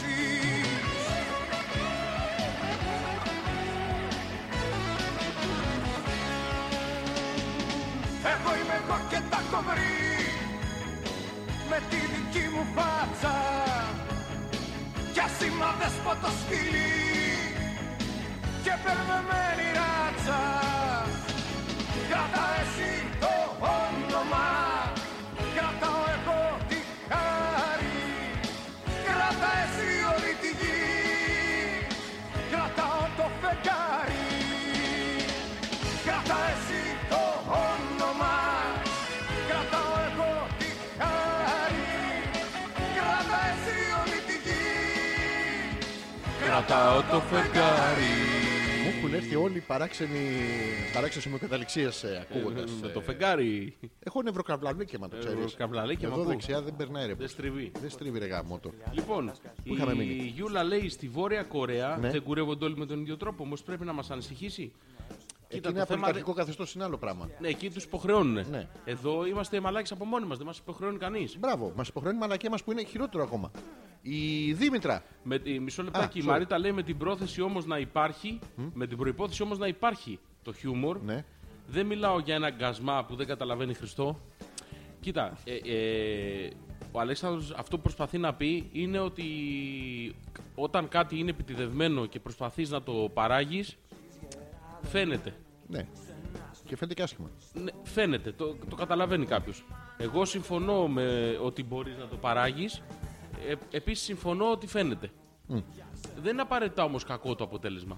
[8.33, 10.30] Εγώ είμαι εγώ και τα έχω βρει
[11.73, 13.35] Με τη δική μου φάτσα.
[15.13, 16.91] Κι ας είμαι αδέσποτος σκυλί
[18.63, 20.41] Και μπερδεμένη ράτσα.
[22.09, 23.35] Κράτα εσύ το
[23.79, 24.70] όνομα
[46.71, 48.13] Κρατάω το φεγγάρι.
[48.83, 50.19] Μου έχουν έρθει όλοι οι παράξενοι
[50.93, 52.71] παράξενες ομοιοκαταληξίες ε, ακούγοντας.
[52.81, 53.77] Με ε, το φεγγάρι.
[53.99, 55.39] Έχω νευροκαβλαλίκημα, το ξέρεις.
[55.39, 57.13] Νευροκαβλαλίκημα, Εδώ πού; δεξιά δεν περνάει ρε.
[57.13, 57.71] Δεν στριβεί.
[57.81, 58.71] Δεν στρίβει ρε γάμο το.
[58.91, 59.31] Λοιπόν,
[59.63, 62.09] είχαμε η μείνει; Γιούλα λέει στη Βόρεια Κορέα Ναι.
[62.11, 63.43] δεν κουρεύονται όλοι με τον ίδιο τρόπο.
[63.43, 64.71] Όμως πρέπει να μας ανησυχήσει.
[65.51, 67.29] Εκεί το είναι θέμα δεν- απολυταρχικό καθεστώς είναι άλλο πράγμα.
[67.39, 68.49] Ναι, εκεί τους υποχρεώνουν.
[68.49, 68.67] Ναι.
[68.85, 71.37] Εδώ είμαστε μαλάκες από μόνοι μας, δεν μας υποχρεώνει κανείς.
[71.39, 73.51] Μπράβο, μας υποχρεώνει η μαλακία μας που είναι χειρότερο ακόμα.
[74.01, 75.03] Η Δήμητρα.
[75.23, 76.17] Με, τη- μισό λεπτάκι.
[76.19, 76.27] Α, η sorry.
[76.29, 78.39] Μαρίτα λέει με την πρόθεση όμως να υπάρχει,
[78.73, 81.01] με την προπόθεση όμως να υπάρχει το χιούμορ.
[81.01, 81.25] Ναι.
[81.67, 84.19] Δεν μιλάω για ένα γκασμά που δεν καταλαβαίνει Χριστό.
[84.99, 86.49] Κοίτα, ε, ε,
[86.91, 89.25] ο Αλέξανδρος αυτό που προσπαθεί να πει είναι ότι
[90.55, 93.77] όταν κάτι είναι επιτιδευμένο και προσπαθείς να το παράγεις,
[94.83, 95.33] φαίνεται.
[95.67, 95.85] Ναι.
[96.65, 97.29] Και φαίνεται και άσχημα.
[97.53, 99.65] Ναι, φαίνεται, το, το καταλαβαίνει κάποιος.
[99.97, 102.81] Εγώ συμφωνώ με ότι μπορείς να το παράγεις,
[103.47, 105.09] ε, επίσης συμφωνώ ότι φαίνεται.
[106.21, 107.97] Δεν είναι απαραίτητα όμως κακό το αποτέλεσμα.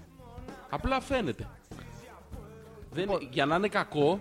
[0.70, 1.50] Απλά φαίνεται.
[2.92, 4.20] Δεν, για να είναι κακό,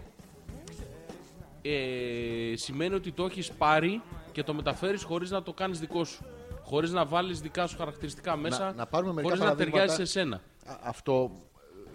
[1.62, 4.02] ε, σημαίνει ότι το έχεις πάρει
[4.32, 6.24] και το μεταφέρεις χωρίς να το κάνεις δικό σου.
[6.64, 9.78] Χωρίς να βάλεις δικά σου χαρακτηριστικά μέσα, να πάρουμε μερικά χωρίς να παραδείγματα.
[9.86, 10.36] ταιριάζει σε σένα.
[10.66, 11.51] Α- Αυτό ε,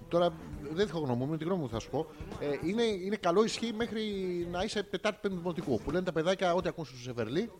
[0.07, 0.33] τώρα
[0.73, 2.07] δεν θα γνωμούμε, την γνώμη μου θα σου πω.
[2.39, 4.01] Ε, είναι, είναι καλό ισχύ μέχρι
[4.51, 5.79] να είσαι Τετάρτη Πέμπτη Δημοτικού.
[5.83, 7.51] Που λένε τα παιδάκια, ό,τι ακούσουν στο Σεβερλί.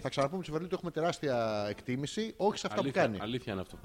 [0.00, 3.22] Θα ξαναπούμε στο Σεβερλί ότι έχουμε τεράστια εκτίμηση, όχι σε αυτά αλήθεια, που κάνει.
[3.22, 3.78] αλήθεια είναι αυτό.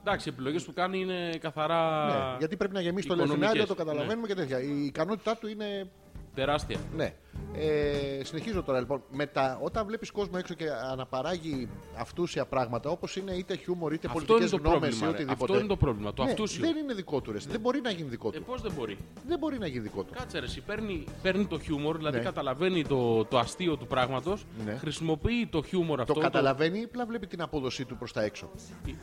[0.00, 3.40] Εντάξει, οι επιλογές που κάνει είναι καθαρά Ναι, γιατί πρέπει να γεμίσει το οικονομικές.
[3.48, 4.60] λεφινάριο, το καταλαβαίνουμε και τέτοια.
[4.60, 5.90] Η ικανότητά του είναι.
[6.34, 6.78] Τεράστια.
[6.96, 7.14] Ναι.
[7.54, 9.02] Ε, συνεχίζω τώρα λοιπόν.
[9.10, 14.18] Μετά, όταν βλέπεις κόσμο έξω και αναπαράγει αυτούσια πράγματα, όπως είναι είτε χιούμορ είτε Αυτό
[14.24, 15.06] πολιτικές είναι το γνώμες ή πρόβλημα.
[15.06, 15.22] ρε.
[15.22, 15.42] οτιδήποτε.
[15.52, 16.12] Αυτό είναι το πρόβλημα.
[16.12, 16.64] Το Ναι, αυτούσιο.
[16.64, 17.32] δεν είναι δικό του.
[17.32, 17.38] Ρε.
[17.38, 18.42] Δεν μπορεί να γίνει δικό Ε, του.
[18.42, 20.12] πώς δεν μπορεί; Δεν μπορεί να γίνει δικό του.
[20.18, 22.24] Κάτσε ρε, εσύ παίρνει, παίρνει το χιούμορ, δηλαδή Ναι.
[22.24, 24.76] καταλαβαίνει το, το αστείο του πράγματος, Ναι.
[24.76, 26.20] χρησιμοποιεί το χιούμορ Το αυτό.
[26.20, 28.50] καταλαβαίνει ή απλά βλέπει την απόδοσή του προς τα έξω.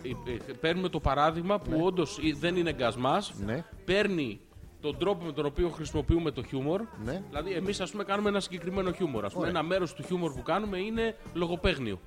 [0.03, 3.63] ε, ε, ε, παίρνουμε το παράδειγμα που όντως δεν είναι γκασμά, Ναι.
[3.85, 4.39] παίρνει
[4.81, 6.81] τον τρόπο με τον οποίο χρησιμοποιούμε το χιούμορ.
[7.03, 7.21] Ναι.
[7.29, 9.25] Δηλαδή, εμείς ας πούμε κάνουμε ένα συγκεκριμένο χιούμορ.
[9.25, 9.59] Ας πούμε, Ωραία.
[9.59, 11.99] ένα μέρος του χιούμορ που κάνουμε είναι λογοπαίγνιο.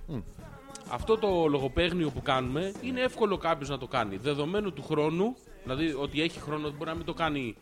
[0.90, 4.16] αυτό το λογοπαίγνιο που κάνουμε είναι εύκολο κάποιος να το κάνει.
[4.16, 7.56] Δεδομένου του χρόνου, δηλαδή ότι έχει χρόνο, μπορεί να μην το κάνει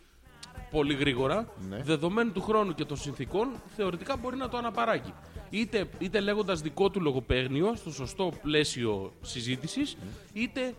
[0.71, 1.47] πολύ γρήγορα.
[1.69, 1.81] Ναι.
[1.83, 5.13] Δεδομένου του χρόνου και των συνθήκων, θεωρητικά μπορεί να το αναπαράγει.
[5.49, 9.97] Είτε, είτε λέγοντας δικό του λογοπαίγνιο στο σωστό πλαίσιο συζήτησης,
[10.33, 10.73] είτε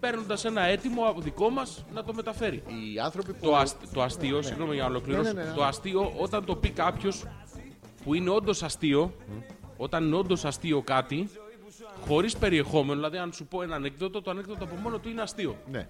[0.00, 2.56] παίρνοντας ένα έτοιμο από δικό μας να το μεταφέρει.
[2.66, 3.46] Οι άνθρωποι που.
[3.46, 5.32] Το, ασ- το αστείο, συγγνώμη για να ολοκληρώσω.
[5.32, 5.54] Ναι, ναι, ναι.
[5.54, 7.24] Το αστείο, όταν το πει κάποιος
[8.04, 9.12] που είναι όντως αστείο,
[9.76, 11.28] όταν είναι όντως αστείο κάτι,
[12.06, 15.56] χωρίς περιεχόμενο, δηλαδή αν σου πω ένα ανέκδοτο, το ανέκδοτο από μόνο του είναι αστείο.
[15.70, 15.88] Ναι.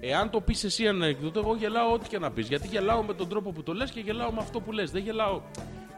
[0.00, 2.48] Εάν το πεις εσύ ένα ανέκδοτο, εγώ γελάω ό,τι και να πεις.
[2.48, 4.90] Γιατί γελάω με τον τρόπο που το λες και γελάω με αυτό που λες.
[4.90, 5.40] Δεν γελάω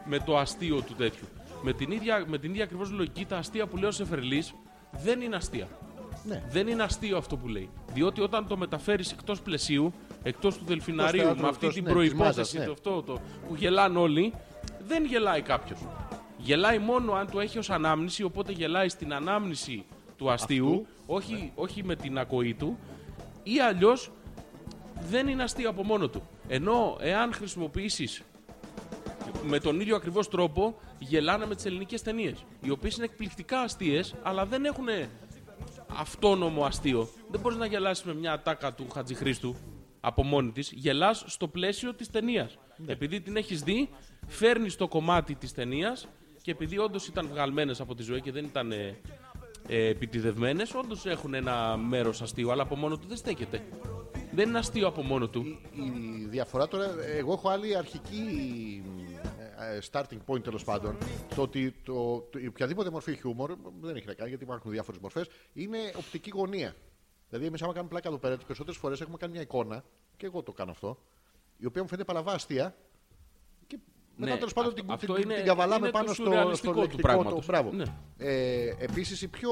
[0.05, 1.27] με το αστείο του τέτοιου.
[1.61, 4.53] Με την ίδια, με την ίδια ακριβώς λογική, τα αστεία που λέω σε Φερλής
[4.91, 5.67] δεν είναι αστεία.
[6.23, 6.43] Ναι.
[6.49, 7.69] Δεν είναι αστείο αυτό που λέει.
[7.93, 9.93] Διότι όταν το μεταφέρεις εκτός πλαισίου,
[10.23, 12.65] εκτός του δελφιναρίου, θέατρο, με αυτή εκτός, την ναι, της προπόθεση μάζας, ναι.
[12.65, 14.33] το, αυτό, το, που γελάνε όλοι,
[14.87, 15.79] δεν γελάει κάποιος.
[16.37, 19.85] Γελάει μόνο αν το έχει ως ανάμνηση, οπότε γελάει στην ανάμνηση
[20.17, 20.85] του αστείου, Αυτού.
[21.05, 22.77] όχι, όχι με την ακοή του,
[23.43, 24.11] ή αλλιώς
[25.09, 26.21] δεν είναι αστείο από μόνο του.
[26.47, 28.21] Ενώ εάν χρησιμοποιήσεις
[29.43, 32.45] με τον ίδιο ακριβώς τρόπο γελάνε με τις ελληνικές ταινίες.
[32.61, 34.87] Οι οποίες είναι εκπληκτικά αστείες, αλλά δεν έχουν
[35.97, 37.09] αυτόνομο αστείο.
[37.29, 39.55] Δεν μπορείς να γελάσεις με μια ατάκα του Χατζηχρήστου
[39.99, 40.71] από μόνη της.
[40.71, 42.57] Γελάς στο πλαίσιο της ταινίας.
[42.85, 43.89] Επειδή την έχεις δει,
[44.27, 46.07] φέρνει το κομμάτι της ταινίας
[46.41, 48.97] και επειδή όντως ήταν βγαλμένες από τη ζωή και δεν ήταν ε,
[49.67, 53.63] ε, επιτιδευμένες, όντως έχουν ένα μέρος αστείο, αλλά από μόνο του δεν στέκεται.
[54.31, 55.41] Δεν είναι αστείο από μόνο του.
[55.73, 56.85] Η διαφορά τώρα,
[57.17, 58.23] εγώ έχω άλλη αρχική
[59.09, 59.12] ε, ε,
[59.91, 60.97] starting point τέλος πάντων.
[61.35, 64.99] Το ότι το, το, η οποιαδήποτε μορφή χιούμορ, δεν έχει να κάνει γιατί υπάρχουν διάφορες
[65.01, 66.75] μορφές, είναι οπτική γωνία.
[67.29, 69.83] Δηλαδή, εμείς άμα κάνουμε πλάκα εδώ πέρα, τις περισσότερες φορές έχουμε κάνει μια εικόνα,
[70.17, 70.97] και εγώ το κάνω αυτό,
[71.57, 72.75] η οποία μου φαίνεται παλαβά αστεία.
[73.67, 73.77] Και
[74.15, 76.23] μετά Ναι, τέλος πάντων αυτό- την, αυτό την, είναι- την καβαλάμε είναι το πάνω στο,
[76.23, 77.45] σουρεαλιστικό στο του λεκτικό πράγματος.
[77.45, 77.71] Μπράβο.
[77.71, 77.83] Ναι.
[78.17, 79.49] Ε, Επίσης, οι πιο.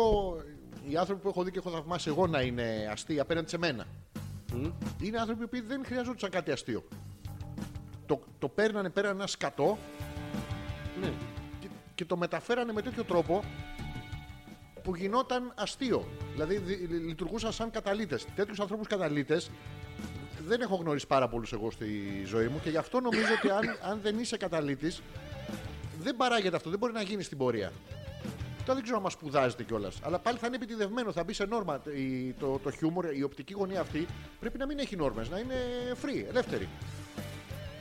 [0.90, 3.86] Οι άνθρωποι που έχω δει και έχω θαυμάσει εγώ να είναι αστείοι απέναντι σε μένα.
[5.02, 6.84] Είναι άνθρωποι που δεν χρειαζόντουσαν κάτι αστείο.
[8.06, 9.78] Το, το παίρνανε, πέραν ένα σκατό
[11.02, 11.12] Ναι.
[11.60, 13.44] και, και το μεταφέρανε με τέτοιο τρόπο
[14.84, 16.08] που γινόταν αστείο.
[16.34, 18.26] Δηλαδή δι- λειτουργούσαν σαν καταλήτες.
[18.36, 19.52] Τέτοιους ανθρώπους καταλήτες
[20.48, 21.88] δεν έχω γνωρίσει πάρα πολλούς εγώ στη
[22.26, 25.02] ζωή μου και γι' αυτό νομίζω ότι αν, αν δεν είσαι καταλήτης,
[26.02, 27.72] δεν παράγεται αυτό, δεν μπορεί να γίνει στην πορεία.
[28.62, 30.00] Τώρα δεν ξέρω αν μας σπουδάζεται κιόλας.
[30.04, 31.82] Αλλά πάλι θα είναι επιτιδευμένο, θα μπει σε νόρμα.
[31.96, 34.08] Η- το, το χιούμορ, η οπτική γωνία αυτή
[34.40, 35.56] πρέπει να μην έχει νόρμες, να είναι
[36.04, 36.68] free, ελεύθερη.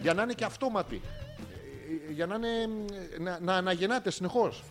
[0.02, 1.00] Για να είναι και αυτόματη.
[2.08, 2.48] Ε, Για να, είναι,
[3.18, 4.62] να, να αναγεννάται συνεχώς.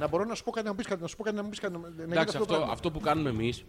[0.00, 1.42] Να μπορώ να σου πω κάτι να μου πεις κάτι, να σου πω κάτι να
[1.42, 1.72] μου πεις κάτι.
[1.72, 2.72] Να, να γίνεται Εντάξει, το αυτό, πράγμα.
[2.72, 3.64] αυτό που κάνουμε εμείς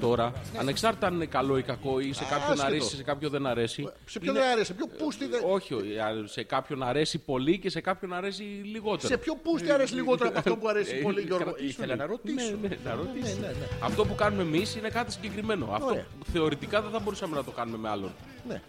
[0.00, 2.62] τώρα, ανεξάρτητα αν είναι καλό ή κακό ή σε κάποιον άσχετο.
[2.66, 3.88] αρέσει, σε κάποιον δεν αρέσει.
[4.06, 5.40] Σε ποιον είναι- δεν άρεσε, ποιο πούστη δεν.
[5.46, 9.08] Όχι, α, σε κάποιον αρέσει πολύ και σε κάποιον αρέσει λιγότερο.
[9.08, 11.44] Σε ποιο πούστη αρέσει λιγότερο από αυτό που αρέσει Ε, πολύ, Γιώργο.
[11.44, 12.06] κρατήσου Ήθελα λίγο.
[12.06, 12.56] να ρωτήσω.
[12.62, 13.38] Ναι, ναι, να ρωτήσεις.
[13.38, 13.66] ναι, ναι.
[13.82, 15.68] Αυτό που κάνουμε εμείς είναι κάτι συγκεκριμένο.
[15.72, 16.06] Αυτό Ωραία.
[16.32, 18.10] θεωρητικά δεν θα μπορούσαμε να το κάνουμε με άλλον.
[18.48, 18.62] Ναι.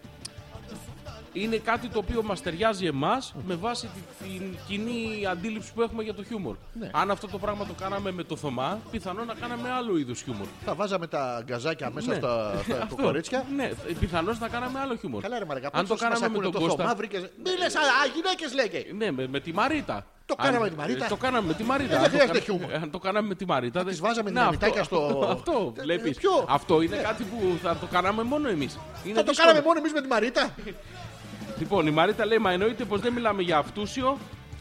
[1.33, 6.03] Είναι κάτι το οποίο μας ταιριάζει εμάς με βάση τη- την κοινή αντίληψη που έχουμε
[6.03, 6.55] για το χιούμορ.
[6.73, 6.89] Ναι.
[6.93, 10.45] Αν αυτό το πράγμα το κάναμε με το Θωμά, πιθανόν να κάναμε άλλο είδους χιούμορ.
[10.65, 12.15] Θα βάζαμε τα γκαζάκια μέσα Ναι.
[12.15, 12.95] στα, στα Αυτό.
[12.95, 13.45] κορίτσια.
[13.55, 15.21] Ναι, πιθανώς να κάναμε άλλο χιούμορ.
[15.21, 16.83] Καλά, ρε Μαρακα, Αν το κάναμε με τον Κώστα.
[16.83, 17.21] Θωμά, βρήκες...
[17.21, 17.83] Μη λες, α, α,
[18.15, 18.93] γυναίκες λέγε.
[18.93, 20.05] Ναι, με, με τη Μαρίτα.
[20.25, 21.05] Το κάναμε με τη Μαρίτα.
[21.05, 21.93] ε, Το κάναμε με τη Μαρίτα.
[21.93, 22.83] Ε, Αν δεν το χρειάζεται κάνα- χιούμορ.
[22.83, 23.83] Αν το κάναμε με τη Μαρίτα.
[23.83, 26.17] τις δεν- βάζαμε Ναι, δυναμητάκια αυτό- στο- Αυτό, Ε, βλέπεις.
[26.17, 27.01] ποιο; Αυτό είναι Ναι.
[27.01, 28.77] κάτι που θα το κάναμε μόνο εμείς.
[29.13, 30.49] Θα το κάναμε μόνο εμείς με τη Μαρίτα;
[31.61, 34.17] Λοιπόν, η Μαρίτα λέει: Μα εννοείται πως δεν μιλάμε για αυτούσιο.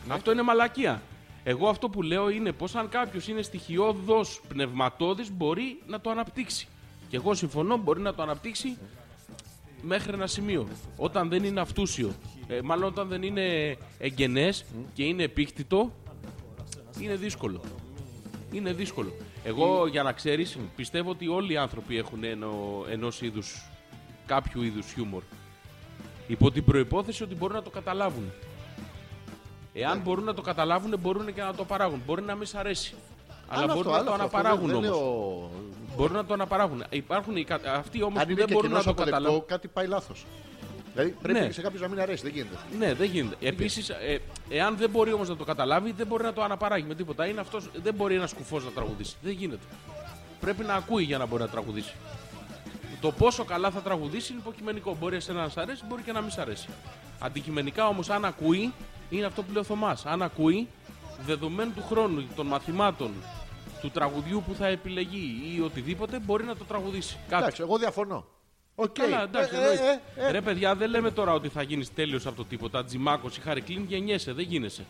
[0.08, 0.14] Ναι.
[0.14, 1.02] Αυτό είναι μαλακία.
[1.44, 6.68] Εγώ αυτό που λέω είναι πως αν κάποιος είναι στοιχειώδος πνευματόδη, μπορεί να το αναπτύξει.
[7.08, 8.76] Και εγώ συμφωνώ, μπορεί να το αναπτύξει
[9.82, 10.68] μέχρι ένα σημείο.
[10.96, 12.12] Όταν δεν είναι αυτούσιο,
[12.48, 14.64] ε, μάλλον όταν δεν είναι εγγενές
[14.94, 15.92] και είναι επίκτητο,
[17.00, 17.60] είναι δύσκολο.
[18.52, 19.12] Είναι δύσκολο.
[19.44, 23.64] Εγώ, για να ξέρεις, πιστεύω ότι όλοι οι άνθρωποι έχουν ενό, ενός είδους,
[24.26, 25.22] κάποιου είδους χιούμορ.
[26.30, 28.32] Υπό την προϋπόθεση ότι μπορούν να το καταλάβουν.
[29.72, 30.02] Εάν Ναι.
[30.02, 32.02] μπορούν να το καταλάβουν, μπορούν και να το παράγουν.
[32.06, 32.94] Μπορεί να μην σ' αρέσει.
[33.48, 34.36] Αλλά Άλλο μπορούν αυτό, να το άλλο αυτό.
[34.36, 34.88] αναπαράγουν Δεν όμως.
[34.90, 35.50] λέω-
[35.96, 36.84] Μπορούν να το αναπαράγουν.
[36.90, 39.20] Υπάρχουν οι, κα- αυτοί όμως Αν που είναι δεν και μπορούν κοινός να το αποδεκτό,
[39.22, 39.46] καταλάβουν.
[39.46, 40.26] κάτι πάει λάθος.
[40.94, 41.50] Δηλαδή πρέπει Ναι.
[41.50, 42.56] σε κάποιον να μην αρέσει, δεν γίνεται.
[42.78, 43.36] Ναι, δεν γίνεται.
[43.48, 46.94] Επίσης, ε, εάν δεν μπορεί όμως να το καταλάβει, δεν μπορεί να το αναπαράγει με
[46.94, 47.26] τίποτα.
[47.26, 49.16] Είναι αυτός, δεν μπορεί ένας κουφός να τραγουδήσει.
[49.22, 49.64] Δεν γίνεται.
[50.40, 51.92] Πρέπει να ακούει για να μπορεί να τραγουδήσει.
[53.00, 54.96] Το πόσο καλά θα τραγουδήσει είναι υποκειμενικό.
[55.00, 56.68] Μπορεί εσένα να σ' αρέσει, μπορεί και να μην σ' αρέσει.
[57.18, 58.72] Αντικειμενικά όμως, αν ακούει,
[59.10, 60.06] είναι αυτό που λέει ο Θωμάς.
[60.06, 60.68] Αν ακούει,
[61.26, 63.10] δεδομένου του χρόνου, των μαθημάτων,
[63.80, 67.16] του τραγουδιού που θα επιλεγεί ή οτιδήποτε, μπορεί να το τραγουδήσει.
[67.28, 67.42] Κάτι.
[67.42, 68.24] Εντάξει, εγώ διαφωνώ.
[68.74, 68.92] Οκέι.
[68.98, 70.00] Καλά, εντάξει, Ε, εννοείται.
[70.16, 70.30] ε, ε, ε.
[70.30, 72.84] Ρε παιδιά, δεν λέμε τώρα ότι θα γίνεις τέλειος από το τίποτα.
[72.84, 74.84] Τζιμάκος ή Χαρρυκλύνν γεννιέσαι, δεν γίνεσαι.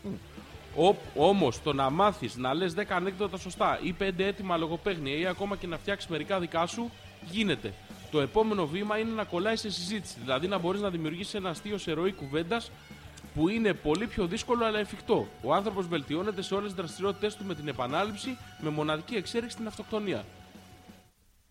[1.15, 5.55] Όμως το να μάθεις να λες 10 ανέκδοτα σωστά ή 5 έτοιμα λογοπαίγνια ή ακόμα
[5.57, 6.91] και να φτιάξεις μερικά δικά σου,
[7.29, 7.73] γίνεται.
[8.11, 10.15] Το επόμενο βήμα είναι να κολλάει σε συζήτηση.
[10.21, 12.71] Δηλαδή να μπορείς να δημιουργήσεις ένα αστείο σε ροή κουβέντας
[13.35, 15.27] που είναι πολύ πιο δύσκολο αλλά εφικτό.
[15.43, 19.67] Ο άνθρωπος βελτιώνεται σε όλες τις δραστηριότητέ του με την επανάληψη, με μοναδική εξέλιξη στην
[19.67, 20.25] αυτοκτονία.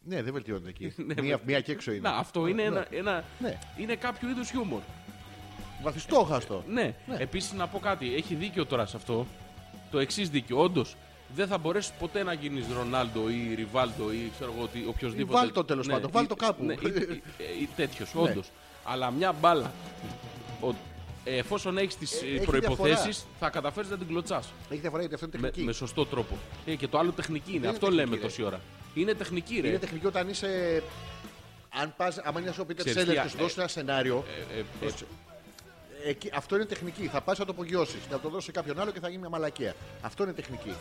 [0.03, 0.95] Ναι, δεν βελτιώνεται εκεί.
[1.07, 2.09] Ναι, μία, με- μία και έξω είναι.
[2.09, 3.59] Να, αυτό είναι, ένα, ένα, Ναι.
[3.77, 4.81] είναι κάποιο είδους χιούμορ.
[5.83, 6.65] Βαθιστόχαστο.
[6.69, 6.95] Ναι.
[7.19, 9.27] Επίσης να πω κάτι, έχει δίκιο τώρα σε αυτό.
[9.91, 10.61] Το εξής δίκιο.
[10.63, 10.97] Όντως,
[11.35, 15.39] δεν θα μπορέσεις ποτέ να γίνεις Ρονάλντο ή Ριβάλντο ή ξέρω εγώ τι, οποιοδήποτε.
[15.39, 16.65] Ή βάλτο, τέλος πάντων, βάλτο κάπου.
[16.65, 17.23] Ναι, ή, ή,
[17.63, 18.21] ή τέτοιος, Ναι.
[18.21, 18.51] όντως.
[18.85, 19.73] Αλλά μια μπάλα.
[20.61, 20.75] Ο,
[21.25, 23.13] ε, εφόσον έχεις τις Ε, έχει προποθέσει, διαφορά.
[23.39, 24.49] θα καταφέρεις να την κλωτσάς.
[24.71, 25.67] Έχει διαφορά γιατί αυτό είναι Με, τεχνική.
[25.67, 26.37] με σωστό τρόπο.
[26.67, 27.59] Ε, και το άλλο τεχνική είναι.
[27.59, 28.23] είναι Αυτό τεχνική, λέμε ρε.
[28.23, 28.61] τόση ώρα.
[28.95, 29.69] Είναι τεχνική, ρε.
[29.69, 30.83] Είναι τεχνική όταν είσαι.
[31.81, 34.25] Αν πας, άμα είναι ο Πίτερ Ξέρεις Σέλερ τι, και σου ε, δώσει ένα σενάριο.
[34.55, 35.05] Ε, ε, πρόσεξε.
[36.07, 37.07] Εκεί, αυτό είναι τεχνική.
[37.07, 39.29] Θα πας να το απογειώσεις, να το δώσεις σε κάποιον άλλο και θα γίνει μια
[39.29, 39.75] μαλακία.
[40.01, 40.75] Αυτό είναι τεχνική.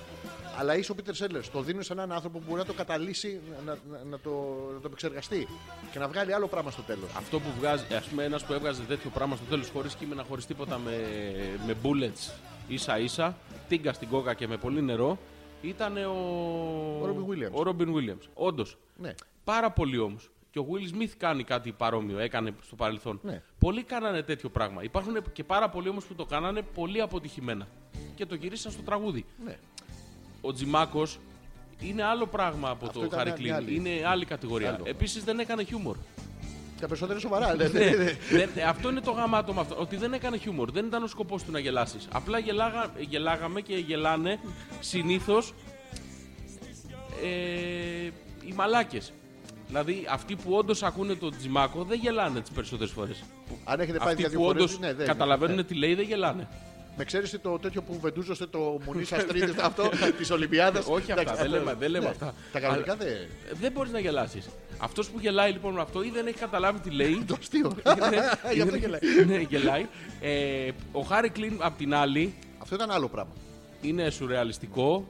[0.59, 1.49] Αλλά είσαι ο Πίτερ Σέλερ.
[1.49, 4.29] Το δίνεις σε έναν άνθρωπο που μπορεί να το καταλύσει, να, να, να το,
[4.73, 5.47] να το επεξεργαστεί
[5.91, 7.09] και να βγάλει άλλο πράγμα στο τέλος.
[7.17, 10.45] Αυτό που βγάζει, ας πούμε, ένας που έβγαζε τέτοιο πράγμα στο τέλος χωρίς κείμενα, χωρίς
[10.45, 10.97] τίποτα με,
[11.65, 12.31] με bullets
[12.67, 13.37] ίσα ίσα,
[13.67, 15.17] τίγκα στην κόκα και με πολύ νερό,
[15.61, 16.11] ήταν ο.
[17.01, 17.51] Ο Robin Williams.
[17.51, 18.27] Ο Robin Williams.
[18.33, 18.77] Όντως.
[18.97, 19.13] Ναι.
[19.43, 20.29] Πάρα πολύ όμως.
[20.51, 23.19] Και ο Will Smith κάνει κάτι παρόμοιο, έκανε στο παρελθόν.
[23.23, 23.41] Ναι.
[23.59, 24.83] Πολλοί κάνανε τέτοιο πράγμα.
[24.83, 27.67] Υπάρχουν και πάρα πολλοί όμως που το κάνανε πολύ αποτυχημένα.
[28.15, 29.25] Και το γυρίσαν στο τραγούδι.
[29.45, 29.57] Ναι.
[30.41, 31.19] Ο Τζιμάκος
[31.79, 33.53] είναι άλλο πράγμα από Αυτό το ήταν Harry μια Κλίν.
[33.53, 33.75] άλλη.
[33.75, 34.73] Είναι άλλη κατηγορία.
[34.73, 34.83] Άλλο.
[34.87, 35.97] Επίσης δεν έκανε χιούμορ.
[36.79, 37.55] Τα περισσότερα είναι σοβαρά.
[37.55, 38.17] ναι, Ναι, ναι, ναι.
[38.31, 39.75] δεν- ε, αυτό είναι το γαμάτο με αυτό.
[39.79, 40.71] Ότι δεν έκανε χιούμορ.
[40.71, 42.07] Δεν ήταν ο σκοπός του να γελάσεις.
[42.11, 44.39] Απλά γελάγα, γελάγαμε και γελάνε
[44.79, 45.53] συνήθως
[47.23, 48.09] ε,
[48.45, 49.13] οι μαλάκες.
[49.69, 53.23] Δηλαδή αυτοί που όντως ακούνε τον Τζιμάκο δεν γελάνε τις περισσότερες φορές.
[53.65, 55.63] Αν έχετε πάει Αυτοί για δύο που όντως φορές, ναι, δεν- καταλαβαίνουν ναι.
[55.63, 56.47] τι λέει δεν γελάνε.
[56.97, 60.85] Με ξέρεις το τέτοιο που βεντούζωσε το Μουνί Αστρίδη αυτό της Ολυμπιάδας.
[60.87, 62.25] Όχι αυτά, δεν λέμε- δεν λέμε αυτά.
[62.25, 62.31] Ναι.
[62.51, 63.07] Τα κανονικά δεν.
[63.07, 63.27] Ε,
[63.59, 64.49] Δεν μπορείς να γελάσεις.
[64.77, 67.23] Αυτός που γελάει λοιπόν με αυτό ή δεν έχει καταλάβει τι λέει.
[67.27, 67.75] Το αστείο.
[68.09, 68.17] Ναι,
[68.53, 68.99] Γι' αυτό γελάει.
[69.27, 69.87] ναι, γελάει.
[70.21, 73.31] Ε, ο Χάρη Κλίν απ' την άλλη Αυτό ήταν άλλο πράγμα.
[73.81, 75.07] είναι σουρεαλιστικό.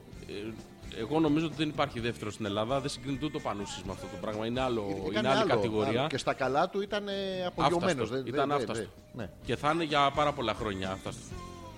[0.96, 2.80] Ε, εγώ νομίζω ότι δεν υπάρχει δεύτερο στην Ελλάδα.
[2.80, 4.46] Δεν συγκρίνεται ούτε ο Πανούσης με αυτό το πράγμα.
[4.46, 5.98] Είναι, άλλο, Ήταν είναι άλλη άλλο, κατηγορία.
[6.00, 6.08] άλλο.
[6.08, 7.04] Και στα καλά του ήταν
[7.46, 8.10] απογειωμένος.
[8.10, 8.28] Άφταστο.
[8.28, 8.86] Ήταν άφταστο.
[9.12, 9.30] Ναι.
[9.44, 11.20] Και θα είναι για πάρα πολλά χρόνια άφταστο.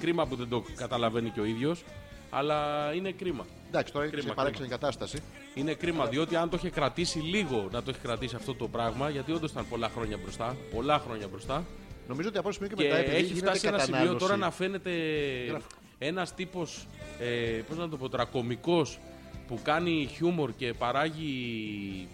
[0.00, 1.82] Κρίμα που δεν το καταλαβαίνει και ο ίδιος.
[2.30, 3.46] Αλλά είναι κρίμα.
[3.68, 5.18] Εντάξει, τώρα Κρίμα, έχει παράξενη κατάσταση.
[5.54, 9.10] Είναι κρίμα διότι αν το είχε κρατήσει λίγο να το έχει κρατήσει αυτό το πράγμα,
[9.10, 10.56] γιατί όντως ήταν πολλά χρόνια μπροστά.
[10.74, 11.64] Πολλά χρόνια μπροστά.
[12.08, 13.92] Νομίζω ότι από ένα σημείο και Και μετά επειδή έχει γίνεται φτάσει σε ένα σημείο
[13.98, 14.24] κατανάλωση.
[14.26, 14.90] τώρα να φαίνεται
[15.48, 15.66] Γράφω.
[15.98, 16.86] ένας τύπος.
[17.24, 18.98] Ε, Πώς να το πω τώρα, κωμικός
[19.48, 22.08] που κάνει χιούμορ και παράγει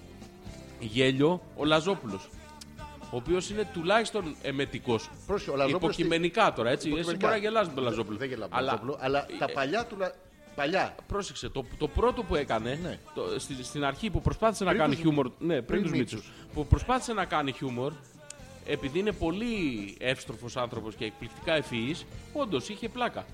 [0.80, 2.28] γέλιο, ο Λαζόπουλος.
[3.10, 5.10] Ο οποίος είναι τουλάχιστον εμετικός.
[5.26, 6.86] Πρόσεχε, ο Λαζόπουλος Υποκειμενικά τώρα, έτσι.
[6.88, 7.26] Εσύ Υποκειμενικά.
[7.28, 8.18] μπορεί να γελάς με τον Λαζόπουλο.
[8.18, 9.96] Δεν γελάω με τον Αλλά Λαζόπουλο, αλλά τα ε, παλιά του.
[9.98, 10.12] λα-
[10.54, 10.94] Παλιά.
[11.06, 12.98] Πρόσεξε, το, το πρώτο που έκανε Ναι.
[13.14, 15.30] το, στη- στην αρχή που προσπάθησε να Πριν κάνει τους- χιούμορ.
[15.38, 16.20] Ναι, πριν, πριν τους Μίτσους.
[16.20, 16.32] Μίτσους.
[16.54, 17.92] Που προσπάθησε να κάνει χιούμορ,
[18.66, 19.46] επειδή είναι πολύ
[19.98, 23.24] εύστροφος άνθρωπος και εκπληκτικά ευφυής, όντως είχε πλάκα.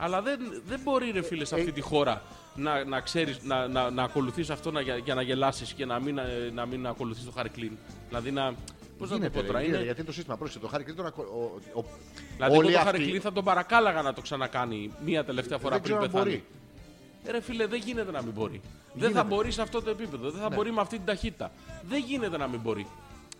[0.00, 2.22] Αλλά δεν, δεν μπορεί, ρε φίλε, σε Ε, αυτή τη χώρα
[2.54, 5.98] να, να ξέρεις, να, να, να ακολουθείς αυτό να, για, για να γελάσεις και να
[6.00, 7.70] μην, ε, να μην ακολουθείς το Harry Clean.
[8.08, 8.54] Δηλαδή να.
[8.98, 10.36] Πώς να το Γίνεται, πω ρε, τώρα, γίνεται, είναι, γιατί είναι το σύστημα.
[10.36, 11.06] Πρόσεχε, το Χάρη Κλίντον.
[11.06, 11.84] ο- ο- ο-
[12.36, 15.58] Δηλαδή, όλοι εγώ το Harry αυτοί- Clean θα τον παρακάλαγα να το ξανακάνει μία τελευταία
[15.58, 16.30] φορά Δεν πριν ξέρω αν πεθάνει.
[16.30, 16.44] μπορεί.
[17.24, 18.60] Ε, Ρε φίλε, δεν γίνεται να μην μπορεί.
[18.84, 19.14] Δεν Γίνεται.
[19.18, 20.30] θα μπορεί σε αυτό το επίπεδο.
[20.30, 20.54] Δεν θα Ναι.
[20.54, 21.50] μπορεί με αυτή την ταχύτητα.
[21.88, 22.86] Δεν γίνεται να μην μπορεί.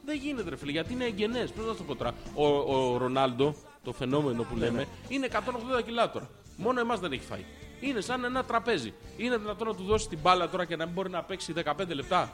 [0.05, 1.51] Δεν γίνεται, ρε φίλε, γιατί είναι εγγενές.
[1.51, 2.13] Πώς να το πω τώρα.
[2.35, 3.55] Ο, ο Ρονάλντο,
[3.85, 6.29] το φαινόμενο που λέμε, είναι 180 κιλά τώρα.
[6.61, 7.45] Μόνο εμάς δεν έχει φάει.
[7.81, 8.93] Είναι σαν ένα τραπέζι.
[9.17, 11.95] Είναι δυνατόν να του δώσει την μπάλα τώρα και να μην μπορεί να παίξει 15
[11.95, 12.33] λεπτά;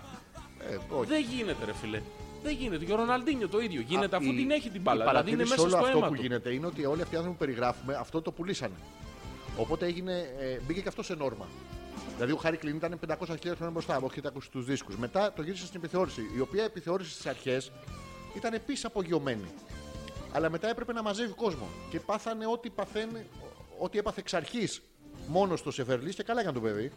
[0.70, 1.09] Ε, όχι.
[1.09, 2.02] Δεν γίνεται, ρε φίλε.
[2.42, 2.84] Δεν γίνεται.
[2.84, 3.80] Και ο Ροναλντίνιο το ίδιο.
[3.80, 5.05] Γίνεται Α, αφού η- την έχει την η μπάλα.
[5.05, 6.20] Δηλαδή είναι παρατήρηση μέσα όλο στο αυτό αίμα που του.
[6.20, 8.74] γίνεται είναι ότι όλοι αυτοί οι άνθρωποι που περιγράφουμε αυτό το πουλήσανε.
[9.56, 11.46] Οπότε έγινε, ε, μπήκε και αυτός σε νόρμα.
[12.14, 14.96] Δηλαδή ο Χάρη Κλίν ήταν 500.000 χρόνια μπροστά, όχι τα ακούσει τους δίσκους.
[14.96, 17.72] Μετά το γύρισε στην επιθεώρηση, η οποία επιθεώρηση στις αρχές
[18.34, 19.44] ήταν επίσης απογειωμένη.
[20.32, 21.66] Αλλά μετά έπρεπε να μαζεύει κόσμο.
[21.90, 23.26] Και πάθανε ό,τι παθαίνει,
[23.78, 24.82] ό,τι έπαθε εξ αρχής
[25.26, 26.92] μόνος στο Σεφερλί και καλά έκανε το παιδί.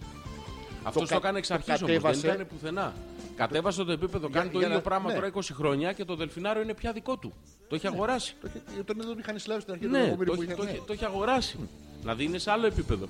[0.84, 1.86] Αυτός Το το, κα- έκανε εξ το αρχής όμως.
[1.92, 2.28] Δεν κατέβασε.
[2.28, 2.94] ήταν πουθενά.
[3.36, 5.14] Κατέβασε το επίπεδο, κάνει το για ίδιο να- πράγμα ναι.
[5.16, 7.34] τώρα 20 χρόνια και το δελφινάριο είναι πια δικό του.
[7.70, 8.36] Το έχει αγοράσει.
[8.42, 10.56] Το είχε- Τον δεν είχαν συλλάβει στην αρχή του Ναι, δεκαετία το, που έχει- είχε.
[10.56, 10.70] το, ναι.
[10.70, 11.58] έχει- το έχει αγοράσει.
[12.00, 13.08] Δηλαδή είναι σε άλλο επίπεδο.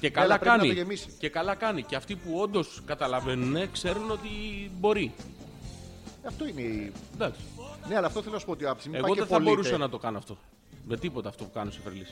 [0.00, 0.72] Και αλλά καλά πρέπει να το κάνει.
[0.78, 1.08] γεμίσει.
[1.18, 1.82] Και καλά κάνει.
[1.82, 4.28] Και αυτοί που όντως καταλαβαίνουν ξέρουν ότι
[4.78, 5.12] μπορεί.
[6.26, 6.92] Αυτό είναι η.
[7.14, 7.40] Εντάξει.
[7.88, 9.26] Ναι, αλλά αυτό θέλω να σου πω ότι από τη στιγμή που Εγώ πάει δεν
[9.28, 10.36] και θα πωλείται- μπορούσα να το κάνω αυτό.
[10.86, 12.06] Με τίποτα αυτό που κάνω σε φερλή.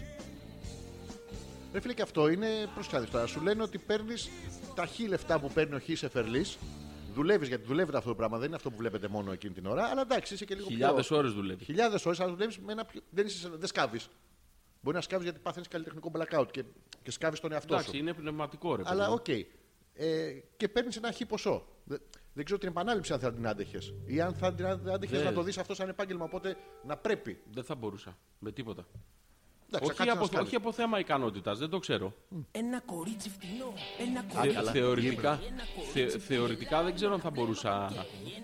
[1.72, 3.26] Ρε φίλε, και αυτό είναι προσκάδι τώρα.
[3.26, 4.28] Σου λένε ότι παίρνεις
[4.74, 6.44] τα χι λεφτά που παίρνει ο χι σε φερλή.
[7.14, 8.38] Δουλεύεις γιατί δουλεύει αυτό το πράγμα.
[8.38, 9.84] Δεν είναι αυτό που βλέπετε μόνο εκείνη την ώρα.
[9.84, 11.16] Αλλά εντάξει, είσαι και λίγο Χιλιάδες πιο.
[11.16, 11.64] ώρες δουλεύει.
[11.64, 13.00] Χιλιάδες ώρες, αλλά δουλεύεις με ένα πιο.
[13.10, 14.08] Δεν, είσαι, δεν σκάβεις.
[14.80, 16.64] Μπορεί να σκάβεις γιατί παθαίνει καλλιτεχνικό blackout και,
[17.02, 17.96] και σκάβεις τον εαυτό Εντάξει, σου.
[17.96, 18.82] είναι πνευματικό ρε.
[18.86, 19.14] Αλλά παιδί μου.
[19.20, 19.28] οκέι.
[19.94, 21.66] Ε, και παίρνεις ένα χι ποσό.
[22.40, 23.94] Δεν, δεν ξέρω την επανάληψη αν θα την άντεχες.
[24.06, 25.26] Ή αν θα την άντεχες Δεν.
[25.26, 26.24] να το δεις αυτό σαν επάγγελμα.
[26.24, 26.56] Οπότε
[26.86, 27.38] να πρέπει.
[27.52, 28.16] Δεν θα μπορούσα.
[28.38, 28.84] Με τίποτα.
[29.72, 30.46] Εντάξει, θα όχι, κάτσεις από, να σκάβεις.
[30.46, 32.12] όχι από θέμα ικανότητας, δεν το ξέρω.
[32.52, 33.72] Ένα κορίτσι φτηνό.
[34.08, 34.70] Ένα Α, Θε- καλά.
[34.70, 35.40] θεωρητικά,
[35.92, 37.92] θε- θεωρητικά δεν ξέρω αν θα μπορούσα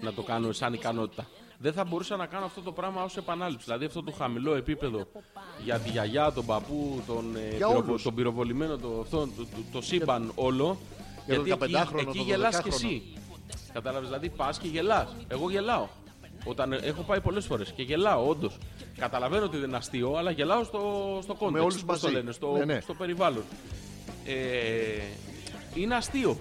[0.01, 1.27] να το κάνω σαν ικανότητα.
[1.59, 3.65] Δεν θα μπορούσα να κάνω αυτό το πράγμα ως επανάληψη.
[3.65, 5.07] Δηλαδή αυτό το χαμηλό επίπεδο
[5.65, 8.03] για τη γιαγιά, τον παππού, τον, ε, Για πυροβο- όλους.
[8.03, 10.79] τον πυροβολημένο, το, αυτό, το, το, το σύμπαν όλο.
[11.27, 12.63] Για τον γιατί εκεί, 15χρονο, εκεί τον γελάς 12χρονο.
[12.63, 13.03] και εσύ.
[13.77, 15.09] Κατάλαβες, δηλαδή πας και γελάς.
[15.29, 15.87] Εγώ γελάω.
[16.45, 18.59] Όταν ε, έχω πάει πολλές φορές και γελάω, όντως.
[18.99, 20.81] Καταλαβαίνω ότι δεν είναι αστείο, αλλά γελάω στο,
[21.23, 21.51] στο context.
[21.51, 22.19] Με όλους πώς το μαζί.
[22.19, 22.81] λένε, στο, Ναι, ναι.
[22.81, 23.43] στο περιβάλλον.
[24.27, 24.35] Ε,
[25.75, 26.39] είναι αστείο.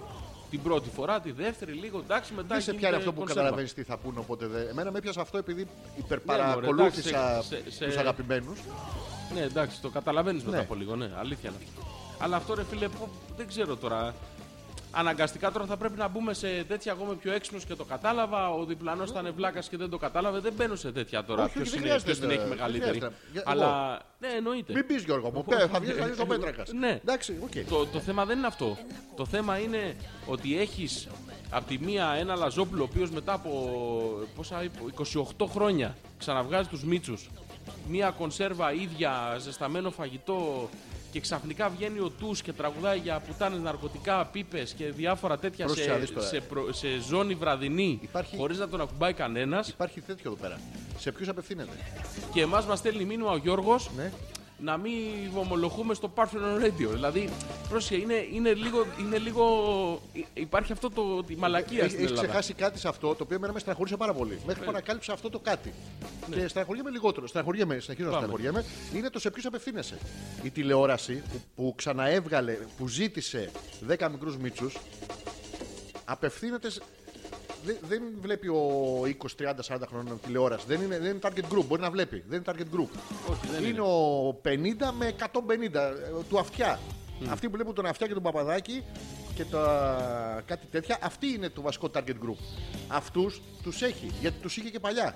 [0.50, 3.42] Την πρώτη φορά, τη δεύτερη, λίγο εντάξει, μετά Δεν σε γίνεται πιάνει αυτό που κονσέρβα.
[3.42, 4.20] καταλαβαίνεις τι θα πούνε.
[4.20, 4.68] Οπότε δεν...
[4.68, 8.60] Εμένα με πιάσε αυτό επειδή Ναι, μωρέ, υπερπαρακολούθησα εντάξει, σε- σε- του σε- αγαπημένους.
[9.34, 10.64] Ναι, εντάξει, το καταλαβαίνεις μετά Ναι.
[10.64, 11.82] από λίγο, ναι, αλήθεια είναι αυτό.
[12.24, 14.14] Αλλά αυτό ρε φίλε, που- δεν ξέρω τώρα.
[14.98, 16.92] Αναγκαστικά τώρα θα πρέπει να μπούμε σε τέτοια.
[16.92, 18.50] Εγώ είμαι πιο έξυπνο και το κατάλαβα.
[18.50, 20.40] Ο διπλανός ήταν βλάκας και δεν το κατάλαβε.
[20.40, 21.44] Δεν μπαίνω σε τέτοια τώρα.
[21.44, 22.98] Όχι, Ποιος όχι, δεν είναι, χρειάζεται, ποιος την ε, έχει δεν μεγαλύτερη.
[22.98, 23.14] χρειάζεται.
[23.32, 24.02] Για- Αλλά.
[24.20, 24.74] Ναι, εννοείται.
[24.74, 26.72] Μην πεις Γιώργο μου, πέ, θα βγεις θα βγεις ο Πέτρακας.
[26.74, 27.00] Ναι.
[27.02, 27.70] Εντάξει, οκέι.
[27.70, 28.78] Το, το θέμα δεν είναι αυτό.
[29.16, 29.96] Το θέμα είναι
[30.26, 31.08] ότι έχεις
[31.50, 33.52] από τη μία ένα Λαζόπουλο ο οποίος μετά από
[34.36, 34.80] πόσα, είπε,
[35.38, 37.30] 28 χρόνια ξαναβγάζει τους Μήτσους.
[37.88, 40.70] Μία κονσέρβα ίδια, ζεσταμένο φαγητό
[41.16, 45.90] και ξαφνικά βγαίνει ο Τους και τραγουδάει για πουτάνες ναρκωτικά, πίπες και διάφορα τέτοια Πρόσεξε
[45.90, 46.28] να σε, δεις τώρα.
[46.28, 50.60] σε, προ- σε ζώνη βραδινή Υπάρχει- χωρίς να τον ακουμπάει κανένας Υπάρχει τέτοιο εδώ πέρα.
[50.98, 51.72] Σε ποιους απευθύνεται;
[52.34, 54.12] και εμάς μας στέλνει μήνυμα ο Γιώργος Ναι.
[54.60, 54.94] Να μην
[55.38, 56.90] ομολογούμε στο Parthenon Radio.
[56.94, 57.30] Δηλαδή,
[57.70, 59.46] πρόσεχε, είναι, είναι, λίγο, είναι λίγο.
[60.34, 62.28] Υπάρχει αυτό το, τη μαλακία Έχει στην έχεις Ελλάδα.
[62.28, 64.40] ξεχάσει κάτι σε αυτό το οποίο εμένα με στεναχωρούσε πάρα πολύ.
[64.46, 65.74] Μέχρι που ανακάλυψα αυτό το κάτι.
[66.32, 67.28] Και στεναχωριέμαι λιγότερο.
[67.28, 68.26] Στεναχωριέμαι, συνεχίζω να Πάμε.
[68.28, 68.66] στεναχωριέμαι.
[68.96, 69.98] Είναι το σε ποιους απευθύνεσαι.
[70.44, 73.52] Η τηλεόραση που, που ξαναέβγαλε, που ζήτησε
[73.88, 74.78] 10 μικρούς μίτσους,
[76.06, 76.68] απευθύνεται.
[77.66, 80.66] Σε- Δεν, δεν βλέπει ο 20, 30, 40 χρόνων τηλεόραση.
[80.68, 81.66] Δεν είναι, δεν είναι target group.
[81.68, 82.24] Μπορεί να βλέπει.
[82.28, 82.90] Δεν είναι target group.
[83.32, 83.82] Όχι, δεν είναι, είναι.
[83.82, 84.28] ο
[84.90, 85.92] 50 με 150 ε,
[86.30, 86.80] του αυτιά.
[87.30, 88.84] Αυτοί που βλέπουν τον αυτιά και τον παπαδάκι
[89.36, 92.38] και τα κάτι τέτοια, αυτή είναι το βασικό target group.
[92.88, 95.16] Αυτούς τους έχει, γιατί τους είχε και παλιά.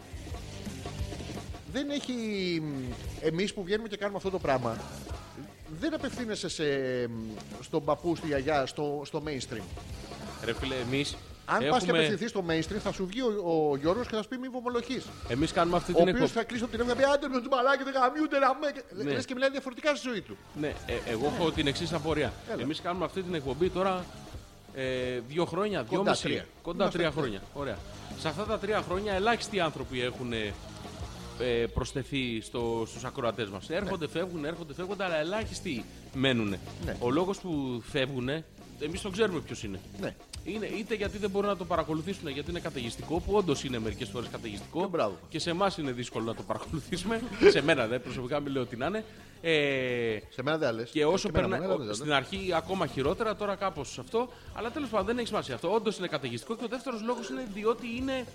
[1.71, 2.13] Δεν έχει.
[3.21, 4.77] Εμείς που βγαίνουμε και κάνουμε αυτό το πράγμα,
[5.79, 6.63] δεν απευθύνεσαι σε,
[7.61, 9.61] στον παππού, στη γιαγιά, στο, στο mainstream.
[10.45, 11.15] Ρε φίλε, εμείς
[11.51, 11.91] Αν πας και έχουμε...
[11.97, 15.05] απευθυνθείς στο mainstream, θα σου βγει ο, ο Γιώργος και θα σου πει μη βομολογείς.
[15.27, 16.33] εμείς κάνουμε αυτή Ο την οποίος εκπομπή.
[16.39, 19.03] θα κλείσει από την έβγα άντε με του μαλάκι, δεν γαμιούνται να με.
[19.03, 19.11] Ναι.
[19.13, 20.37] Λες και μιλάει διαφορετικά στη ζωή του.
[20.59, 22.33] Ναι, ε, εγώ έχω την εξής απορία.
[22.51, 22.61] Έλα.
[22.61, 24.05] Εμείς κάνουμε αυτή την εκπομπή τώρα
[24.75, 26.23] ε, δύο χρόνια, Κοντά δυόμιση.
[26.23, 26.45] τρία.
[26.61, 27.21] Κοντά Είμαστε τρία τρία.
[27.21, 27.41] χρόνια.
[27.53, 27.77] Ωραία.
[28.19, 33.69] Σε αυτά τα τρία χρόνια ελάχιστοι άνθρωποι έχουν ε, προσθεθεί στο, στους ακροατές μας.
[33.69, 36.49] Έρχονται, φεύγουν, έρχονται, φεύγουν, αλλά ελάχιστοι μένουν.
[36.85, 36.95] Ναι.
[36.99, 38.29] Ο λόγος που φεύγουν,
[38.79, 39.79] εμείς το ξέρουμε ποιος είναι.
[40.01, 40.15] Ναι.
[40.43, 44.09] Είναι είτε γιατί δεν μπορούν να το παρακολουθήσουν γιατί είναι καταιγιστικό, που όντως είναι μερικές
[44.09, 44.79] φορές καταιγιστικό.
[44.81, 45.17] Και μπράβο.
[45.29, 47.21] Και σε εμάς είναι δύσκολο να το παρακολουθήσουμε.
[47.53, 49.03] σε μένα δεν, προσωπικά μην λέω τι να είναι.
[49.41, 50.89] Ε, Σε μένα δεν λες.
[50.89, 51.59] και όσο περνάει.
[51.91, 54.29] Στην αρχή ακόμα χειρότερα, τώρα κάπως αυτό.
[54.53, 55.73] Αλλά τέλος πάντων δεν έχει σημασία αυτό.
[55.73, 56.55] Όντως είναι καταιγιστικό.
[56.55, 58.25] Και ο δεύτερος λόγος είναι διότι είναι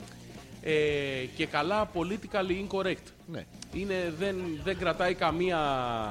[0.67, 3.07] ε, και καλά politically incorrect.
[3.27, 3.45] Ναι.
[3.73, 5.59] Είναι, δεν, δεν κρατάει καμία.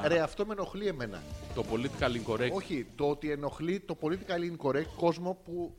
[0.05, 1.23] Ρε, αυτό με ενοχλεί εμένα.
[1.55, 2.51] Το politically incorrect.
[2.53, 5.73] Όχι, το ότι ενοχλεί το politically incorrect κόσμο που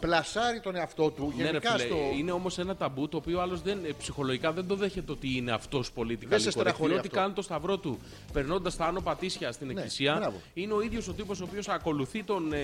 [0.00, 1.96] πλασάρει τον εαυτό του Ναι, ρε γενικά φίλε, στο.
[2.18, 5.52] είναι όμως ένα ταμπού το οποίο άλλος δεν, ε, ψυχολογικά δεν το δέχεται ότι είναι
[5.52, 6.30] αυτός πολιτικά.
[6.30, 7.20] Δεν σε στεναχωρεί Διότι αυτό.
[7.20, 7.98] κάνει το σταυρό του
[8.32, 10.14] περνώντας τα άνω πατήσια στην εκκλησία.
[10.18, 10.40] μπράβο.
[10.54, 12.58] Είναι ο ίδιος ο τύπος ο οποίος ακολουθεί τον, ε,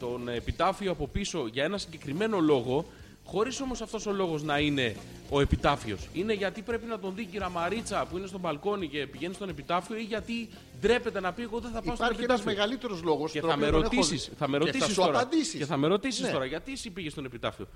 [0.00, 2.84] τον επιτάφιο από πίσω για ένα συγκεκριμένο λόγο.
[3.26, 4.96] Χωρίς όμως αυτός ο λόγος να είναι
[5.30, 6.08] ο επιτάφιος.
[6.12, 9.34] Είναι γιατί πρέπει να τον δει η κυρία Μαρίτσα που είναι στο μπαλκόνι και πηγαίνει
[9.34, 10.48] στον επιτάφιο ή γιατί
[10.80, 12.44] ντρέπεται να πει: Εγώ δεν θα πάω στον Υπάρχει ένας επιτάφιο.
[12.62, 13.30] μεγαλύτερος λόγος.
[13.32, 15.18] Και θα με ρωτήσεις θα με Και ρωτήσεις θα σου τώρα.
[15.18, 15.58] απαντήσεις.
[15.58, 16.30] Και θα με ρωτήσεις Ναι.
[16.32, 17.66] τώρα γιατί εσύ πήγες στον επιτάφιο.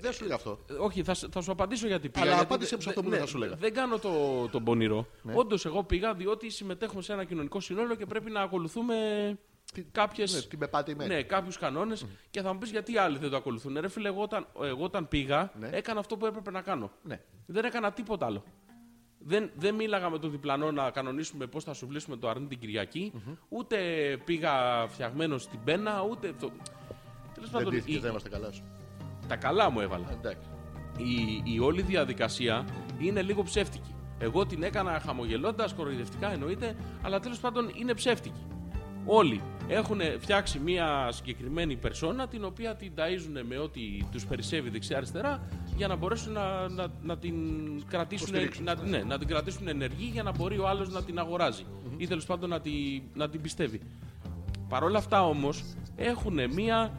[0.00, 0.58] Δεν σου λέγα αυτό.
[0.70, 2.24] Ε, Όχι, θα, σ- θα σου απαντήσω γιατί πήγα.
[2.24, 3.54] Αλλά γιατί απάντησε δε- μου σε αυτό που δε- δεν θα σου λέγα.
[3.54, 4.10] Δεν κάνω το,
[4.50, 5.06] τον πονηρό.
[5.34, 8.94] Όντως, εγώ πήγα διότι συμμετέχουμε σε ένα κοινωνικό σύνολο και πρέπει να ακολουθούμε
[9.82, 10.24] κάποιε.
[10.34, 11.14] ναι, την πεπατημένη.
[11.14, 12.06] Ναι, κάποιους κανόνες.
[12.30, 13.78] Και θα μου πεις γιατί άλλοι δεν το ακολουθούν.
[13.80, 15.68] Ρε φίλε, εγώ όταν, εγώ όταν πήγα, Ναι.
[15.72, 16.90] έκανα αυτό που έπρεπε να κάνω.
[17.02, 17.20] Ναι.
[17.46, 18.44] Δεν έκανα τίποτα άλλο.
[19.18, 22.58] Δεν, δεν μίλαγα με τον διπλανό να κανονίσουμε πώς θα σου βλήσουμε το αρνί την
[22.58, 23.12] κυριακη
[23.48, 23.76] Ούτε
[24.24, 26.32] πήγα φτιαγμένο στην πένα, ούτε.
[26.40, 26.50] Το...
[27.34, 28.62] Τέλος Δεν πάντων, ντύθηκε, η- δεν είμαστε καλά σου.
[29.28, 30.48] τα καλά μου έβαλα Εντάξει.
[30.98, 32.64] η, η όλη διαδικασία
[32.98, 33.94] είναι λίγο ψεύτικη.
[34.18, 38.46] Εγώ την έκανα χαμογελώντας, κοροϊδευτικά εννοείται, αλλά τέλος πάντων είναι ψεύτικη.
[39.06, 43.80] Όλοι έχουν φτιάξει μια συγκεκριμένη περσόνα την οποία την ταΐζουν με ό,τι
[44.12, 45.42] τους περισσεύει δεξιά-αριστερά
[45.76, 47.34] για να μπορέσουν να, να, να την
[47.88, 48.64] κρατήσουν, Υποστηρίξουν.
[48.64, 51.64] να, ναι, να την κρατήσουν ενεργή για να μπορεί ο άλλος να την αγοράζει.
[51.96, 52.70] ή τέλος πάντων να, τη,
[53.14, 53.80] να την πιστεύει.
[54.68, 55.64] Παρ' όλα αυτά όμως
[55.96, 56.92] έχουν μία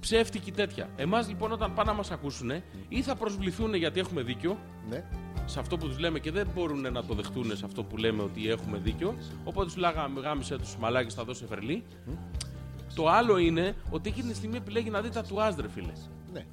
[0.00, 0.88] ψεύτικη τέτοια.
[0.96, 2.50] Εμάς λοιπόν όταν πάνε να μας ακούσουν
[2.88, 4.58] ή θα προσβληθούν γιατί έχουμε δίκιο
[4.90, 5.04] Ναι.
[5.50, 8.22] Σε αυτό που τους λέμε και δεν μπορούν να το δεχτούν σε αυτό που λέμε
[8.22, 9.14] ότι έχουμε δίκιο.
[9.44, 11.84] Οπότε τους λέγαμε γάμισε τους μαλάκι, θα δώσει φερλί.
[12.94, 15.92] Το άλλο είναι ότι εκείνη τη στιγμή επιλέγει να δει τα τουάζ, ρε φίλε.
[16.32, 16.46] ναι.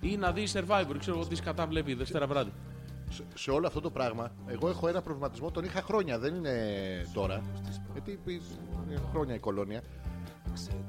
[0.00, 2.52] Ή να δει survivor, ξέρω εγώ τι σκατά βλέπει Δευτέρα βράδυ.
[3.10, 6.54] σε, σε όλο αυτό το πράγμα, εγώ έχω ένα προβληματισμό, τον είχα χρόνια, δεν είναι
[7.12, 7.42] τώρα.
[7.92, 9.82] Γιατί είναι χρόνια η κολόνια.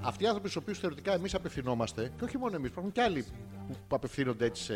[0.01, 3.23] Αυτοί οι άνθρωποι στους οποίους θεωρητικά εμείς απευθυνόμαστε, και όχι μόνο εμείς, υπάρχουν και άλλοι
[3.67, 4.73] που- που απευθύνονται έτσι σε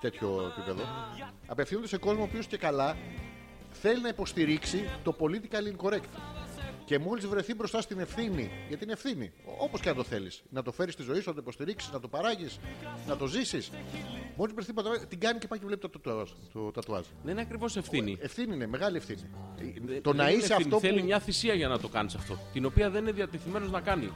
[0.00, 0.82] τέτοιο επίπεδο,
[1.46, 2.96] απευθύνονται σε κόσμο ο οποίος και καλά
[3.70, 6.08] θέλει να υποστηρίξει το political incorrect.
[6.86, 10.62] Και μόλις βρεθεί μπροστά στην ευθύνη, για την ευθύνη, όπως και να το θέλεις, να
[10.62, 12.58] το φέρεις στη ζωή σου, να το υποστηρίξεις, να το παράγεις,
[13.06, 13.70] να το ζήσεις.
[14.36, 17.04] Μόλις βρεθεί μπροστά, την κάνει και πάει και βλέπει το, τατουάζ, το τατουάζ.
[17.22, 18.16] Δεν είναι ακριβώς ευθύνη.
[18.20, 19.20] Ευθύνη είναι, μεγάλη ευθύνη.
[19.84, 20.74] Δεν- το δεν να είναι είσαι ευθύνη.
[20.74, 21.04] αυτό Θέλει που.
[21.06, 22.38] μια θυσία για να το κάνεις αυτό.
[22.52, 24.10] Την οποία δεν είναι διατεθειμένος να κάνει.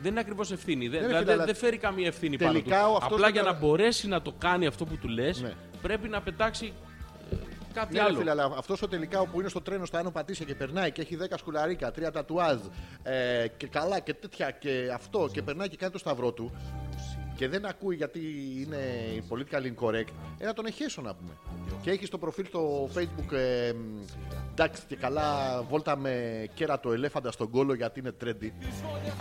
[0.00, 0.88] Δεν είναι ακριβώς ευθύνη.
[0.88, 2.96] Δεν, ρε δηλαδή φίλε, αλλά δεν φέρει καμία ευθύνη τελικά πάνω ο του.
[2.96, 5.52] αυτός Απλά δεν για τα- να μπορέσει να το κάνει αυτό που του λες, Ναι.
[5.82, 6.72] πρέπει να πετάξει
[7.32, 7.36] ε,
[7.72, 8.18] κάτι Ναι, ρε άλλο.
[8.18, 11.00] φίλε, αλλά αυτός ο τελικά όπου είναι στο τρένο στα Άνω Πατήσια και περνάει και
[11.00, 12.58] έχει 10 σκουλαρίκα, 3 τατουάζ
[13.02, 16.52] ε, και καλά και τέτοια και αυτό και περνάει και κάνει το σταυρό του
[17.36, 18.20] και δεν ακούει γιατί
[18.56, 18.78] είναι
[19.28, 21.32] political incorrect, ε, να τον εχέσω να πούμε.
[21.82, 24.00] Και έχει στο προφίλ στο facebook ε, μ,
[24.50, 28.50] εντάξει και καλά βόλτα με κέρατο ελέφαντα στον κόλο γιατί είναι trendy.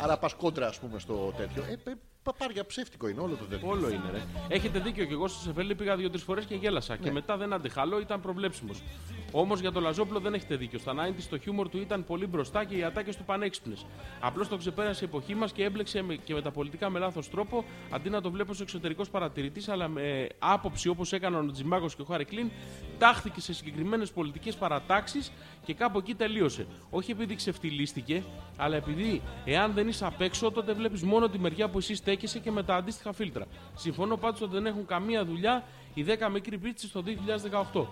[0.02, 1.64] Άρα πας κόντρα ας πούμε στο τέτοιο.
[1.70, 1.94] Ε, ε,
[2.24, 3.68] παπάρια ψεύτικο είναι όλο το τέτοιο.
[3.70, 4.22] Όλο είναι, ρε.
[4.48, 6.94] Έχετε δίκιο και εγώ στο Σεφέλη πήγα δύο-τρεις φορές και γέλασα.
[6.94, 7.00] Ναι.
[7.00, 8.84] Και μετά δεν αντεχαλώ, ήταν προβλέψιμος.
[9.32, 10.80] Όμως για το Λαζόπουλο δεν έχετε δίκιο.
[10.80, 13.86] Στα 90 το χιούμορ του ήταν πολύ μπροστά και οι ατάκες του πανέξυπνες.
[14.20, 17.30] Απλώς το ξεπέρασε η εποχή μας και έμπλεξε με, και με τα πολιτικά με λάθος
[17.30, 17.66] τρόπο
[18.02, 22.02] αντί να το βλέπω ως εξωτερικός παρατηρητής, αλλά με άποψη όπως έκαναν ο Τζιμάκο και
[22.02, 22.50] ο Χάρη Κλίν,
[22.98, 25.32] τάχθηκε σε συγκεκριμένες πολιτικές παρατάξεις
[25.66, 26.66] και κάπου εκεί τελείωσε.
[26.90, 28.24] Όχι επειδή ξεφτυλίστηκε,
[28.58, 32.40] αλλά επειδή εάν δεν είσαι απ' έξω, τότε βλέπεις μόνο τη μεριά που εσύ στέκεσαι
[32.40, 33.46] και με τα αντίστοιχα φίλτρα.
[33.76, 35.64] Συμφωνώ πάντως ότι δεν έχουν καμία δουλειά
[35.94, 37.04] οι 10 μικροί πίτσε το
[37.74, 37.88] 2018.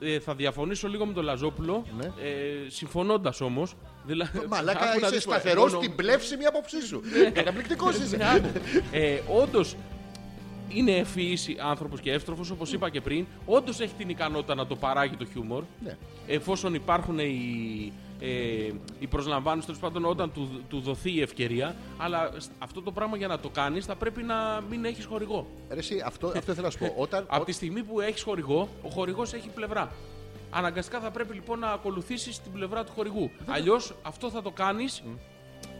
[0.00, 2.04] Ε, θα διαφωνήσω λίγο με τον Λαζόπουλο, Ναι.
[2.06, 3.74] ε, συμφωνώντας όμως.
[4.48, 7.02] Μαλάκα είσαι σταθερός στην πλεύσιμη άποψή σου.
[7.32, 8.42] Καταπληκτικός είσαι.
[8.92, 9.76] ε, Όντως
[10.68, 13.26] είναι ευφυής άνθρωπος και εύστροφος, όπως είπα και πριν.
[13.46, 15.62] Όντως έχει την ικανότητα να το παράγει το χιούμορ.
[15.84, 15.96] Ναι.
[16.26, 18.26] Εφόσον υπάρχουν οι, ε,
[18.98, 21.74] οι προσλαμβάνεις τέλος πάντων όταν του, του δοθεί η ευκαιρία.
[21.98, 25.46] Αλλά σ- αυτό το πράγμα για να το κάνεις θα πρέπει να μην έχεις χορηγό.
[25.70, 26.94] Ρε, εσύ, αυτό, αυτό ήθελα να σου πω.
[27.04, 29.90] Όταν, Από τη στιγμή που έχεις χορηγό, ο χορηγός έχει πλευρά.
[30.50, 33.30] Αναγκαστικά θα πρέπει λοιπόν να ακολουθήσεις την πλευρά του χορηγού.
[33.46, 35.02] Αλλιώς αυτό θα το κάνεις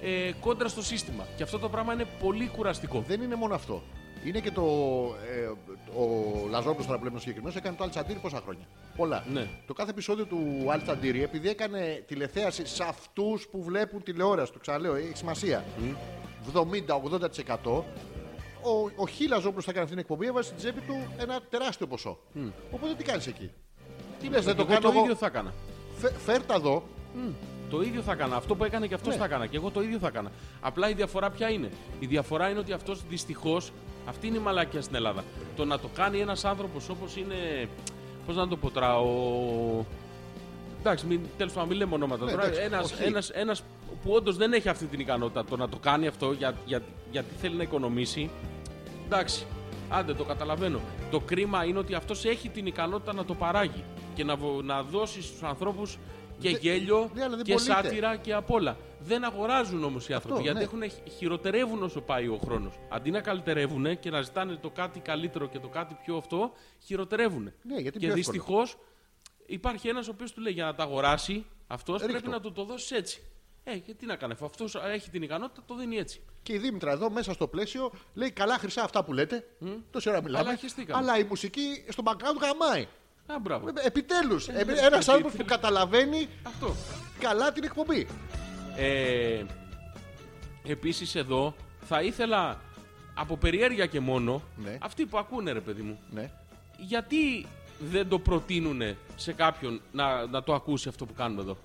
[0.02, 1.26] ε, κόντρα στο σύστημα.
[1.36, 3.04] Και αυτό το πράγμα είναι πολύ κουραστικό.
[3.08, 3.82] δεν είναι μόνο αυτό.
[4.24, 4.62] Είναι και το.
[5.30, 5.46] Ε,
[5.98, 8.66] ο Λαζόπουλο τώρα που λέμε ο συγκεκριμένος έκανε το Αλτσαντήρι πόσα χρόνια.
[8.96, 9.24] Πολλά.
[9.32, 9.48] Ναι.
[9.66, 14.94] Το κάθε επεισόδιο του Αλτσαντήρι, επειδή έκανε τηλεθέαση σε αυτούς που βλέπουν τηλεόραση, το ξαναλέω,
[14.94, 15.64] έχει σημασία.
[16.54, 17.82] 70-80%.
[18.62, 21.86] Ο, ο Χ Λαζόπουλο θα έκανε αυτή την εκπομπή, έβαζε στην τσέπη του ένα τεράστιο
[21.86, 22.18] ποσό.
[22.70, 23.50] Οπότε τι κάνεις εκεί;
[24.20, 25.52] Τι λες, δεν το εγώ κάνω το εγώ; ίδιο θα έκανα.
[25.98, 26.82] Φε, φέρτα εδώ.
[27.70, 28.36] Το ίδιο θα έκανα.
[28.36, 29.18] Αυτό που έκανε και αυτός Ναι.
[29.18, 29.46] θα έκανα.
[29.46, 30.30] Και εγώ το ίδιο θα έκανα.
[30.60, 33.72] Απλά η διαφορά ποια είναι; Η διαφορά είναι ότι αυτός δυστυχώς.
[34.06, 35.24] Αυτή είναι η μαλάκια στην Ελλάδα.
[35.56, 37.68] Το να το κάνει ένας άνθρωπος όπως είναι.
[38.26, 39.84] Πώς να το πω τώρα, ο.
[40.80, 42.44] Εντάξει, μην, τέλος πάντων, μην λέμε ονόματα Ναι, τώρα.
[42.44, 43.02] εντάξει, Ένας, όχι.
[43.02, 43.62] ένας, ένας
[44.02, 47.34] που όντως δεν έχει αυτή την ικανότητα το να το κάνει αυτό για, για, γιατί
[47.40, 48.30] θέλει να οικονομήσει.
[49.04, 49.46] Εντάξει,
[49.88, 50.80] άντε το καταλαβαίνω.
[51.10, 53.84] Το κρίμα είναι ότι αυτός έχει την ικανότητα να το παράγει
[54.18, 55.98] και να, βο- να δώσεις στους ανθρώπους
[56.40, 57.72] και Δε- γέλιο ναι, αλλά δεν και πωλείται.
[57.72, 58.76] σάτυρα και απ' όλα.
[59.00, 60.64] Δεν αγοράζουν όμως οι άνθρωποι γιατί ναι.
[60.64, 60.82] έχουν,
[61.16, 62.72] χειροτερεύουν όσο πάει ο χρόνος.
[62.88, 66.52] Αντί να καλυτερεύουν και να ζητάνε το κάτι καλύτερο και το κάτι πιο αυτό,
[66.84, 67.42] χειροτερεύουν.
[67.62, 68.14] Ναι, γιατί και πιο εύκολο.
[68.14, 68.76] δυστυχώς
[69.46, 72.30] υπάρχει ένας ο οποίος του λέει για να τα αγοράσει αυτός πρέπει Ρίχτω.
[72.30, 73.22] να του το δώσεις έτσι.
[73.64, 76.20] Ε, και τι να κάνει, αφού αυτός έχει την ικανότητα, το δίνει έτσι.
[76.42, 79.48] Και η Δήμητρα εδώ μέσα στο πλαίσιο λέει καλά χρυσά αυτά που λέτε.
[79.90, 80.48] Τόση ώρα μιλάμε.
[80.48, 80.98] Αλλά χεστήκαμε.
[80.98, 82.86] Αλλά η μουσική στο background γαμάει.
[83.32, 83.68] Α, μπράβο.
[83.84, 84.48] Επιτέλους.
[84.48, 85.46] Ε, Ένας ε, άνθρωπος που επιτέλους.
[85.46, 86.74] καταλαβαίνει Αυτό.
[87.18, 88.06] καλά την εκπομπή.
[88.76, 89.42] Ε,
[90.64, 92.60] επίσης εδώ θα ήθελα
[93.14, 94.78] από περιέργεια και μόνο Ναι.
[94.80, 96.30] αυτοί που ακούνε ρε παιδί μου Ναι.
[96.78, 97.46] γιατί
[97.78, 98.82] δεν το προτείνουν
[99.16, 101.56] σε κάποιον να, να το ακούσει αυτό που κάνουμε εδώ;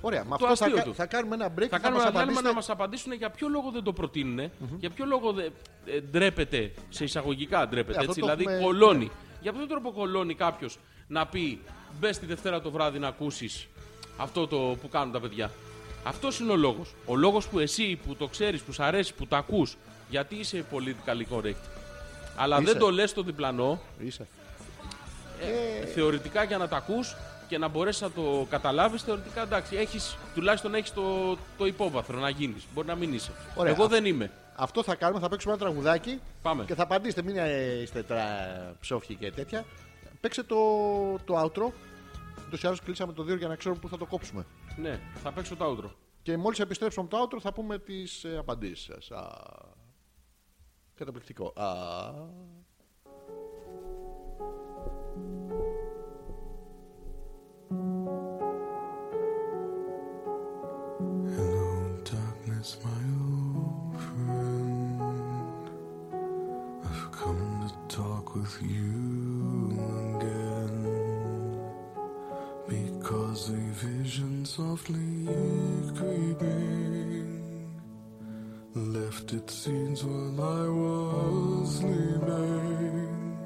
[0.00, 0.24] Ωραία.
[0.24, 0.96] Με Το αυτό θα, αστείο κα- τους.
[0.96, 1.66] θα κάνουμε ένα break.
[1.68, 2.48] Θα και κάνουμε μας ένα διάλειμμα απαντήσετε.
[2.48, 5.52] να μας απαντήσουν για ποιο λόγο δεν το προτεινουν για ποιο λόγο δεν
[5.86, 9.10] ε, ντρέπεται, σε εισαγωγικά ντρέπεται, Ε, αυτό έτσι, το δηλαδή έχουμε- κολώνει.
[9.40, 11.60] Για ποιο τρόπο κολώνει κάποιος να πει
[12.00, 13.66] μπες τη Δευτέρα το βράδυ να ακούσεις
[14.16, 15.50] αυτό το που κάνουν τα παιδιά.
[16.04, 16.94] Αυτός είναι ο λόγος.
[17.06, 19.76] Ο λόγος που εσύ που το ξέρεις, που σ' αρέσει, που το ακούς,
[20.08, 21.54] γιατί είσαι politically correct.
[22.36, 22.70] Αλλά Είσαι.
[22.72, 24.26] δεν το λες στο διπλανό, Είσαι.
[25.82, 27.16] ε, θεωρητικά για να τα ακούς,
[27.48, 32.28] και να μπορέσεις να το καταλάβεις, θεωρητικά εντάξει, έχεις, τουλάχιστον έχεις το, το υπόβαθρο να
[32.30, 32.62] γίνεις.
[32.74, 33.30] Μπορεί να μην είσαι.
[33.54, 33.72] Ωραία.
[33.72, 34.30] Εγώ Α- δεν είμαι.
[34.62, 36.64] Αυτό θα κάνουμε, θα παίξουμε ένα τραγουδάκι Πάμε.
[36.64, 37.22] και θα απαντήσετε.
[37.22, 38.26] Μην ε, είστε τρα...
[38.80, 39.64] ψόφιοι και τέτοια.
[40.20, 40.56] Παίξε το,
[41.24, 41.72] το outro.
[42.46, 44.46] Ούτω ή άλλως κλείσαμε το 2 για να ξέρουμε πού θα το κόψουμε.
[44.76, 45.90] Ναι, θα παίξω το outro.
[46.22, 49.10] Και μόλις επιστρέψουμε από το outro θα πούμε τις ε, απαντήσεις σας.
[50.94, 51.52] Καταπληκτικό.
[51.56, 51.68] Α.
[68.40, 69.76] with you
[70.16, 70.76] again.
[72.68, 75.26] Because a vision softly
[75.96, 77.42] creeping
[78.74, 83.36] left its seeds while I was sleeping.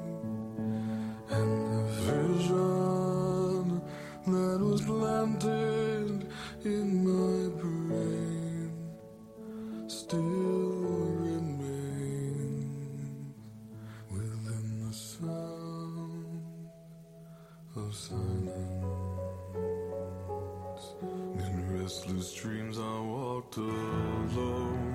[1.37, 3.81] And the vision
[4.27, 6.27] that was planted
[6.63, 7.04] in
[17.95, 18.51] silence.
[21.39, 24.91] In restless dreams, I walked alone.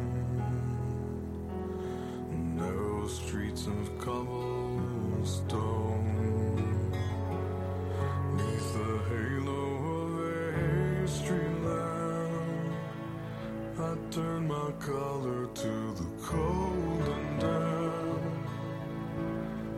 [2.57, 5.31] Narrow streets of cobblestone.
[8.37, 9.63] Neath the halo
[10.03, 12.75] of a street lamp,
[13.79, 18.23] I turned my collar to the cold and damp.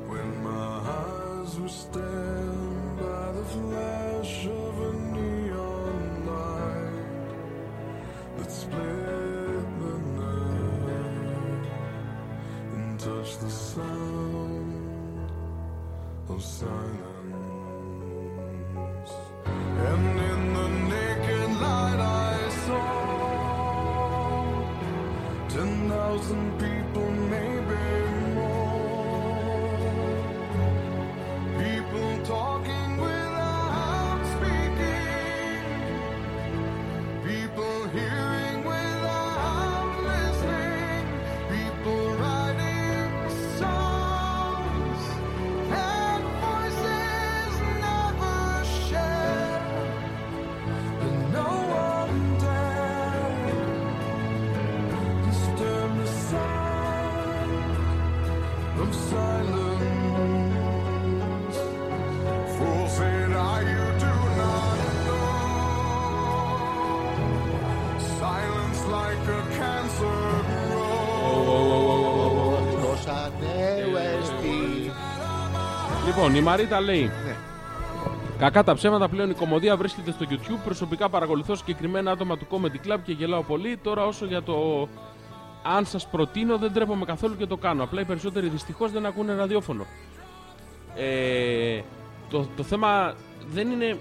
[0.08, 2.11] When my eyes were the
[3.52, 7.36] flash of a neon light
[8.38, 11.66] that split the night
[12.72, 15.30] and touched the sound
[16.30, 17.11] of silence.
[76.32, 77.10] Λοιπόν, η Μαρίτα λέει.
[77.24, 77.36] Ναι.
[78.38, 80.60] Κακά τα ψέματα πλέον η κομμωδία βρίσκεται στο YouTube.
[80.64, 83.76] Προσωπικά παρακολουθώ συγκεκριμένα άτομα του Comedy Club και γελάω πολύ.
[83.76, 84.88] Τώρα, όσο για το
[85.62, 87.82] αν σας προτείνω, δεν τρέπομαι καθόλου και το κάνω.
[87.82, 89.86] Απλά οι περισσότεροι δυστυχώς δεν ακούνε ραδιόφωνο.
[90.96, 91.80] Ε,
[92.30, 93.14] το, το θέμα
[93.46, 93.98] δεν είναι.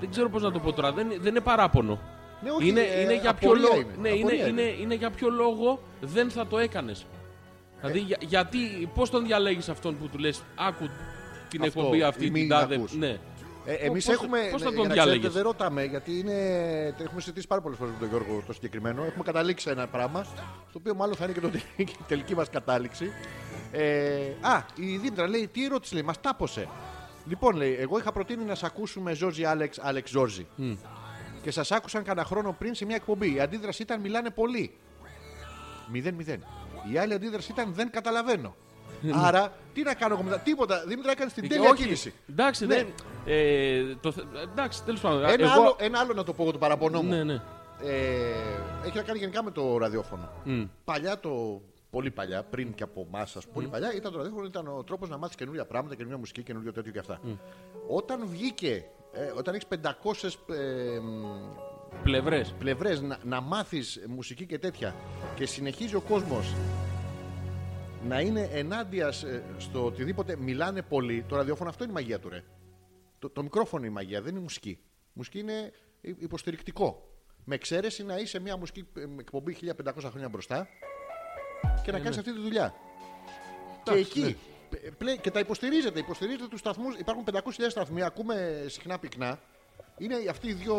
[0.00, 0.92] Δεν ξέρω πώς να το πω τώρα.
[0.92, 1.98] Δεν, δεν είναι παράπονο.
[2.42, 3.94] Ναι, όχι, είναι, ε, είναι, για ποιο απορία λόγο, είναι.
[4.00, 4.76] ναι, είναι, Απορία είναι, είναι.
[4.82, 7.06] είναι για ποιο λόγο δεν θα το έκανες.
[7.86, 8.02] Δηλαδή, Ε.
[8.02, 8.58] για- γιατί,
[8.94, 10.88] πώς τον διαλέγεις αυτόν που του λες, άκου
[11.48, 12.74] την Αυτό, εκπομπή ή αυτή, μην την τάδε.
[12.74, 12.94] ακούς.
[12.94, 13.18] Ναι.
[13.66, 14.38] Ε, Εμείς Πώς- έχουμε.
[14.50, 16.32] πώς θα για τον να διάλεγες; ξέρετε, δεν ρωτάμε γιατί είναι.
[16.96, 19.04] το Έχουμε συζητήσει πάρα πολλές φορές με τον Γιώργο το συγκεκριμένο.
[19.04, 20.24] Έχουμε καταλήξει σε ένα πράγμα.
[20.68, 23.10] Στο οποίο μάλλον θα είναι και το, η τελική μας κατάληξη.
[23.72, 26.68] Ε, α, η Δήμητρα λέει τι ερώτηση λέει, μας τάπωσε.
[27.26, 30.46] Λοιπόν, λέει, εγώ είχα προτείνει να σα ακούσουμε Ζόρζι Άλεξ, Άλεξ Ζόρζι.
[31.42, 33.34] Και σας άκουσαν κανένα χρόνο πριν σε μια εκπομπή.
[33.34, 34.70] Η αντίδραση ήταν μιλάνε πολύ.
[35.90, 36.44] Μηδέν, μηδέν.
[36.92, 38.54] Η άλλη αντίδραση ήταν δεν καταλαβαίνω.
[39.14, 40.84] Άρα, τι να κάνω εγώ μετά; Τίποτα.
[40.86, 42.12] Δήμητρα έκανε την τέλεια Ε, Όχι, κίνηση.
[42.30, 42.74] Εντάξει, Ναι.
[42.74, 42.86] δεν.
[43.26, 45.24] Ε, το, θε- εντάξει, τέλος πάντων.
[45.24, 47.08] Ένα, εγώ, άλλο, ένα άλλο να το πω εγώ το παραπονό μου.
[47.08, 47.40] Ναι, ναι.
[47.82, 50.28] Ε, έχει να κάνει γενικά με το ραδιόφωνο.
[50.44, 50.64] Μμ.
[50.84, 51.60] Παλιά το.
[51.90, 55.16] Πολύ παλιά, πριν και από εμάς, πολύ παλιά, ήταν το ραδιόφωνο ήταν ο τρόπος να
[55.16, 57.20] μάθεις καινούργια πράγματα, καινούργια μουσική, καινούργιο τέτοιο και αυτά.
[57.88, 60.98] Όταν βγήκε, ε, όταν έχεις 500 ε,
[62.02, 62.54] Πλευρές.
[62.58, 64.94] πλευρές να, να μάθεις μουσική και τέτοια
[65.34, 66.54] και συνεχίζει ο κόσμος
[68.06, 72.28] να είναι ενάντιας σε- στο οτιδήποτε μιλάνε πολύ, το ραδιόφωνο αυτό είναι η μαγεία του,
[72.28, 72.44] ρε.
[73.18, 74.70] Το, το μικρόφωνο είναι η μαγεία, δεν είναι η μουσική.
[74.70, 74.78] Η
[75.12, 77.08] μουσική είναι υ- υποστηρικτικό.
[77.44, 80.68] Με εξαίρεση να είσαι μια μουσική ε, εκπομπή 1500 χρόνια μπροστά
[81.84, 82.74] και να κάνεις αυτή τη δουλειά.
[83.82, 84.36] και εκεί.
[84.70, 85.98] π- πλέ- και τα υποστηρίζετε.
[85.98, 86.94] Υποστηρίζετε τους σταθμούς.
[86.98, 88.02] Υπάρχουν 500.000 σταθμοί.
[88.02, 89.38] Ακούμε συχνά πυκνά.
[89.98, 90.76] Είναι αυτοί οι δύο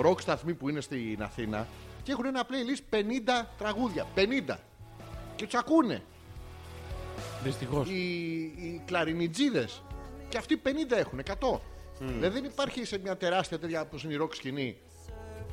[0.00, 1.66] ροκ σταθμοί που είναι στην Αθήνα
[2.02, 3.00] και έχουν ένα playlist 50
[3.58, 4.06] τραγούδια.
[4.16, 4.56] 50.
[5.36, 6.02] Και τους ακούνε.
[7.42, 7.88] Δυστυχώς.
[7.88, 8.02] Οι,
[8.42, 9.82] οι κλαρινιτζίδες.
[10.28, 11.58] Και αυτοί 50 έχουν, 100.
[11.98, 14.76] Δηλαδή δεν υπάρχει σε μια τεράστια τέτοια όπως είναι η rock σκηνή.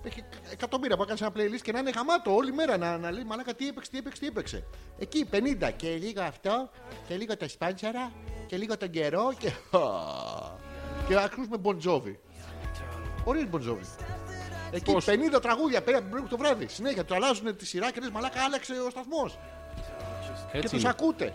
[0.04, 3.24] Έχει εκατομμύρια που έκανε ένα playlist και να είναι γαμάτο όλη μέρα να, να λέει
[3.24, 4.64] μαλάκα τι έπαιξε, τι έπαιξε, τι έπαιξε.
[5.00, 6.70] Εκεί 50 και λίγο αυτό
[7.08, 8.12] και λίγο τα σπάντσαρα
[8.46, 9.52] και λίγο τον καιρό και.
[11.08, 12.16] και ακούσουμε Bon Jovi.
[13.28, 14.06] Ωραίο Bon Jovi.
[14.72, 16.68] Εκεί Πώς; 50 τραγούδια πέρα από την πρώτη το βράδυ.
[16.68, 19.38] Συνέχεια του αλλάζουν τη σειρά και λες μαλάκα άλλαξε ο σταθμός.
[20.52, 20.90] Και Έτσι τους είναι.
[20.90, 21.34] ακούτε.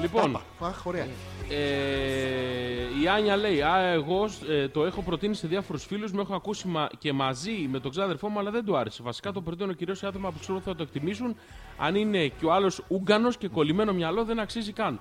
[0.00, 0.66] Λοιπόν, Τάπα.
[0.66, 1.06] Αχ, ωραία.
[1.50, 6.20] Ε, η Άνια λέει: Α, εγώ ε, το έχω προτείνει σε διάφορους φίλους μου.
[6.20, 9.02] Έχω ακούσει μα- και μαζί με τον ξάδερφό μου, αλλά δεν του άρεσε.
[9.02, 11.36] Βασικά το προτείνω κυρίως σε άτομα που ξέρω ότι θα το εκτιμήσουν.
[11.78, 15.00] Αν είναι και ο άλλος ούγκανο και κολλημένο μυαλό, δεν αξίζει καν.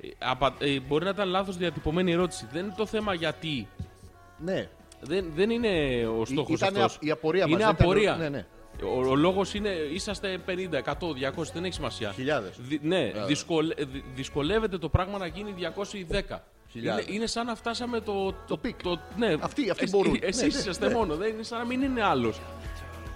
[0.00, 2.46] Ε, απα- ε, μπορεί να ήταν λάθος διατυπωμένη ερώτηση.
[2.52, 3.68] Δεν είναι το θέμα γιατί.
[4.38, 4.68] Ναι.
[5.00, 5.68] Δεν, δεν είναι
[6.20, 6.98] ο στόχος Ήταν αυτός.
[7.00, 8.16] η απορία μας, Είναι δεν ήταν- απορία.
[8.16, 8.46] ναι, ναι.
[8.84, 12.12] Ο, ο λόγος είναι είσαστε 50, 100, 200, δεν έχει σημασία.
[12.12, 12.56] Χιλιάδες.
[12.58, 16.42] Δυ- ναι, δυσκολε, δυ- δυσκολεύεται το πράγμα να γίνει 210.
[16.70, 17.04] Χιλιάδες.
[17.06, 18.34] Είναι, είναι σαν να φτάσαμε το.
[18.46, 18.82] Το, peak.
[18.82, 20.16] το- ναι, Αυτοί- αυτοί εσ- μπορούν.
[20.20, 20.94] Εσείς Ναι, ναι, είσαστε ναι.
[20.94, 21.16] μόνο.
[21.16, 22.40] Δεν είναι σαν να μην είναι άλλος.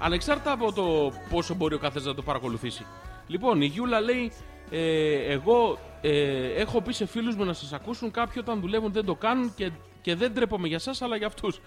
[0.00, 2.86] Ανεξάρτητα από το πόσο μπορεί ο καθένας να το παρακολουθήσει.
[3.26, 4.32] Λοιπόν, η Γιούλα λέει:
[4.70, 8.10] ε, Εγώ ε, έχω πει σε φίλους μου να σας ακούσουν.
[8.10, 9.70] Κάποιοι όταν δουλεύουν δεν το κάνουν και,
[10.02, 11.60] και δεν τρέπομαι για εσά, αλλά για αυτούς.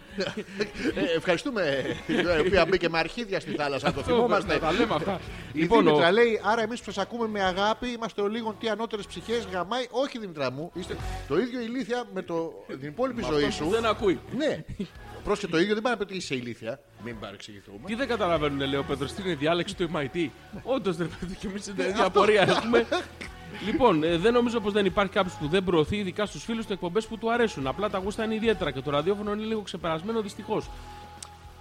[0.96, 3.94] Ε, ευχαριστούμε η οποία μπήκε με αρχίδια στη θάλασσα.
[3.94, 4.58] Το θυμόμαστε.
[4.58, 5.20] Τα λέμε αυτά.
[5.54, 8.56] Η λοιπόν, Δήμητρα ο- λέει, άρα εμείς που σας ακούμε με αγάπη είμαστε ο λίγων
[8.60, 9.86] τι ανώτερες ψυχές γαμάει.
[9.90, 10.96] Όχι, Δήμητρα μου, είστε
[11.28, 13.64] το ίδιο ηλίθια με το, την υπόλοιπη ζωή αυτός σου.
[13.64, 14.20] που δεν ακούει.
[14.38, 14.64] Ναι.
[15.24, 16.80] Πρόσεχε το ίδιο, δεν πάει να πει ότι είσαι ηλίθια.
[17.04, 17.80] Μην παρεξηγηθούμε.
[17.86, 20.28] Τι δεν καταλαβαίνουν, λέει ο Πέτρος, τι είναι η διάλεξη του MIT.
[20.76, 22.86] Όντως δεν πρέπει και εμείς την ίδια απορία έχουμε.
[23.66, 26.74] λοιπόν, ε, δεν νομίζω πως δεν υπάρχει κάποιος που δεν προωθεί, ειδικά στους φίλους του
[26.74, 27.68] εκπομπές που του αρέσουν.
[27.68, 30.70] Απλά τα γούστα είναι ιδιαίτερα και το ραδιόφωνο είναι λίγο ξεπερασμένο δυστυχώς.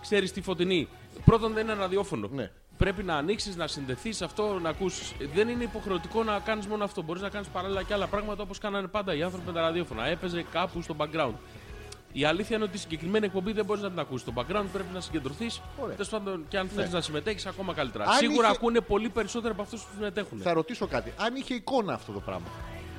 [0.00, 0.88] Ξέρεις τι φωτεινή.
[1.24, 2.28] Πρώτον, δεν είναι ραδιόφωνο.
[2.32, 2.50] Ναι.
[2.76, 5.14] Πρέπει να ανοίξεις, να συνδεθείς αυτό, να ακούσει.
[5.34, 7.02] Δεν είναι υποχρεωτικό να κάνεις μόνο αυτό.
[7.02, 10.06] Μπορείς να κάνεις παράλληλα και άλλα πράγματα όπως κάνανε πάντα οι άνθρωποι με τα ραδιόφωνα.
[10.06, 11.34] Έπαιζε κάπου στο background.
[12.16, 14.20] Η αλήθεια είναι ότι η συγκεκριμένη εκπομπή δεν μπορείς να την ακούσεις.
[14.20, 15.60] Στο background πρέπει να συγκεντρωθείς.
[15.80, 15.94] Ωραία.
[15.94, 16.82] Τέλος πάντων, και αν Ναι.
[16.82, 18.04] θες να συμμετέχεις, ακόμα καλύτερα.
[18.04, 20.38] Αν Σίγουρα είχε- ακούνε πολύ περισσότερο από αυτούς που συμμετέχουν.
[20.40, 21.12] Θα ρωτήσω κάτι.
[21.18, 22.46] Αν είχε εικόνα αυτό το πράγμα.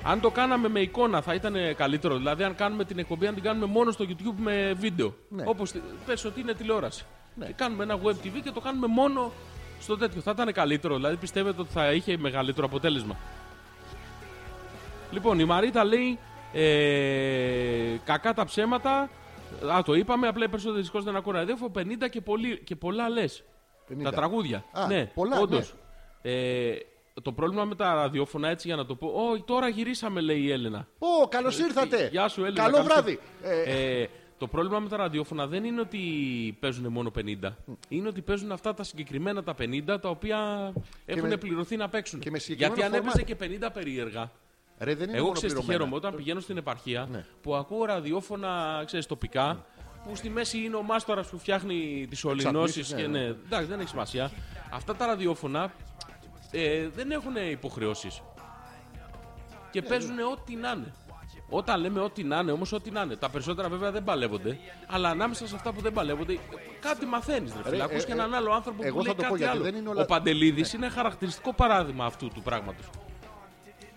[0.03, 2.17] Αν το κάναμε με εικόνα, θα ήταν καλύτερο.
[2.17, 5.15] Δηλαδή, αν κάνουμε την εκπομπή, αν την κάνουμε μόνο στο YouTube με βίντεο.
[5.29, 5.43] Ναι.
[5.45, 5.73] Όπως
[6.05, 7.05] πες ότι είναι τηλεόραση.
[7.35, 7.45] Ναι.
[7.45, 9.31] Και κάνουμε ένα web TV και το κάνουμε μόνο
[9.79, 10.21] στο τέτοιο.
[10.21, 10.95] Θα ήταν καλύτερο.
[10.95, 13.15] Δηλαδή, πιστεύετε ότι θα είχε μεγαλύτερο αποτέλεσμα.
[15.11, 16.19] Λοιπόν, η Μαρίτα λέει
[16.61, 19.09] ε, κακά τα ψέματα.
[19.73, 20.27] Α, το είπαμε.
[20.27, 21.71] Απλά οι περισσότεροι δυστυχώς δεν ακούνε ραδιόφωνο.
[21.75, 23.43] 50 και, πολύ, και πολλά λες.
[23.89, 24.03] 50.
[24.03, 24.65] Τα τραγούδια.
[24.71, 25.73] Α, ναι, πολλά, όντως.
[26.21, 26.73] Ε,
[27.21, 29.07] το πρόβλημα με τα ραδιόφωνα, έτσι για να το πω.
[29.07, 30.87] Ω, τώρα γυρίσαμε, λέει η Έλενα.
[30.99, 32.03] Ω, καλώς ήρθατε.
[32.03, 32.63] Ε, Γεια σου, Έλληνα.
[32.63, 33.11] Καλό καλώς βράδυ.
[33.11, 33.71] ήρθατε.
[33.71, 34.07] Ε, Ε,
[34.37, 35.99] το πρόβλημα με τα ραδιόφωνα δεν είναι ότι
[36.59, 37.55] παίζουν μόνο 50.
[37.87, 40.71] Είναι ότι παίζουν αυτά τα συγκεκριμένα τα 50 τα οποία
[41.05, 42.19] έχουν με- πληρωθεί να παίξουν.
[42.19, 43.57] και με συγκεκριμένο Γιατί αν έπαιζε format.
[43.59, 44.31] και 50 περίεργα.
[44.79, 45.77] Ρε, δεν είναι Εγώ μόνο ξέρω τι πληρωμένα.
[45.79, 47.25] χαίρομαι όταν πηγαίνω στην επαρχία Ναι.
[47.41, 49.65] που ακούω ραδιόφωνα ξέρεις, τοπικά.
[50.07, 52.79] Που στη μέση είναι ο μάστορας που φτιάχνει τις ολυνώσει.
[52.79, 54.31] Εξατμίσεις, Και ναι, ναι, εντάξει, δεν έχει σημασία.
[54.71, 55.71] Αυτά τα ραδιόφωνα
[56.51, 58.21] ε, δεν έχουν υποχρεώσεις.
[59.71, 60.93] Και παίζουν ό,τι να είναι.
[61.49, 63.15] Όταν λέμε ό,τι να είναι, όμως ό,τι να είναι.
[63.15, 64.57] Τα περισσότερα βέβαια δεν παλεύονται.
[64.87, 66.37] Αλλά ανάμεσα σε αυτά που δεν παλεύονται,
[66.79, 67.53] κάτι μαθαίνεις.
[67.55, 67.81] Ρε, φίλε.
[67.81, 69.55] ε, Ακούς ε, και έναν άλλο άνθρωπο εγώ που θα λέει το πω κάτι γιατί
[69.55, 69.63] άλλο.
[69.63, 70.01] δεν είναι όλα- Ναι.
[70.03, 72.85] Ο Παντελίδης είναι χαρακτηριστικό παράδειγμα αυτού του πράγματος.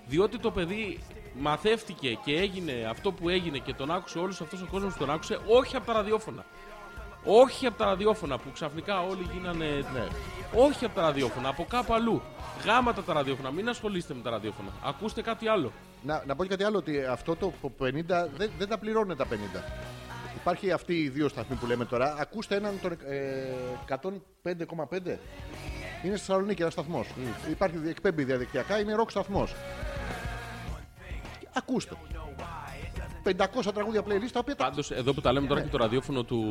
[0.09, 0.99] Διότι το παιδί
[1.41, 5.11] μαθεύτηκε και έγινε αυτό που έγινε και τον άκουσε όλος αυτός ο κόσμος που τον
[5.11, 6.45] άκουσε, όχι από τα ραδιόφωνα.
[7.25, 9.67] Όχι από τα ραδιόφωνα που ξαφνικά όλοι γίνανε.
[9.67, 10.07] Ναι.
[10.55, 12.23] Όχι από τα ραδιόφωνα, από κάπου αλλού.
[12.65, 14.71] Γάματα τα ραδιόφωνα, μην ασχολείστε με τα ραδιόφωνα.
[14.85, 15.73] Ακούστε κάτι άλλο.
[16.03, 17.91] Να, να πω και κάτι άλλο, ότι αυτό το 50
[18.37, 19.29] δεν, δεν τα πληρώνουν τα 50.
[20.49, 22.17] Υπάρχει αυτοί οι δύο σταθμοί που λέμε τώρα.
[22.21, 23.47] Ακούστε έναν τον ε,
[23.89, 23.99] 105,5.
[25.05, 25.17] Είναι
[26.03, 27.07] στη Θεσσαλονίκη ένας σταθμός.
[27.51, 29.55] Υπάρχει εκπέμπει διαδικτυακά, είναι ροκ σταθμός.
[31.53, 31.97] Ακούστε.
[33.25, 33.35] 500
[33.75, 34.65] τραγούδια playlist τα οποία τα.
[34.65, 36.45] Πάντως, εδώ που τα λέμε τώρα και το ραδιόφωνο του,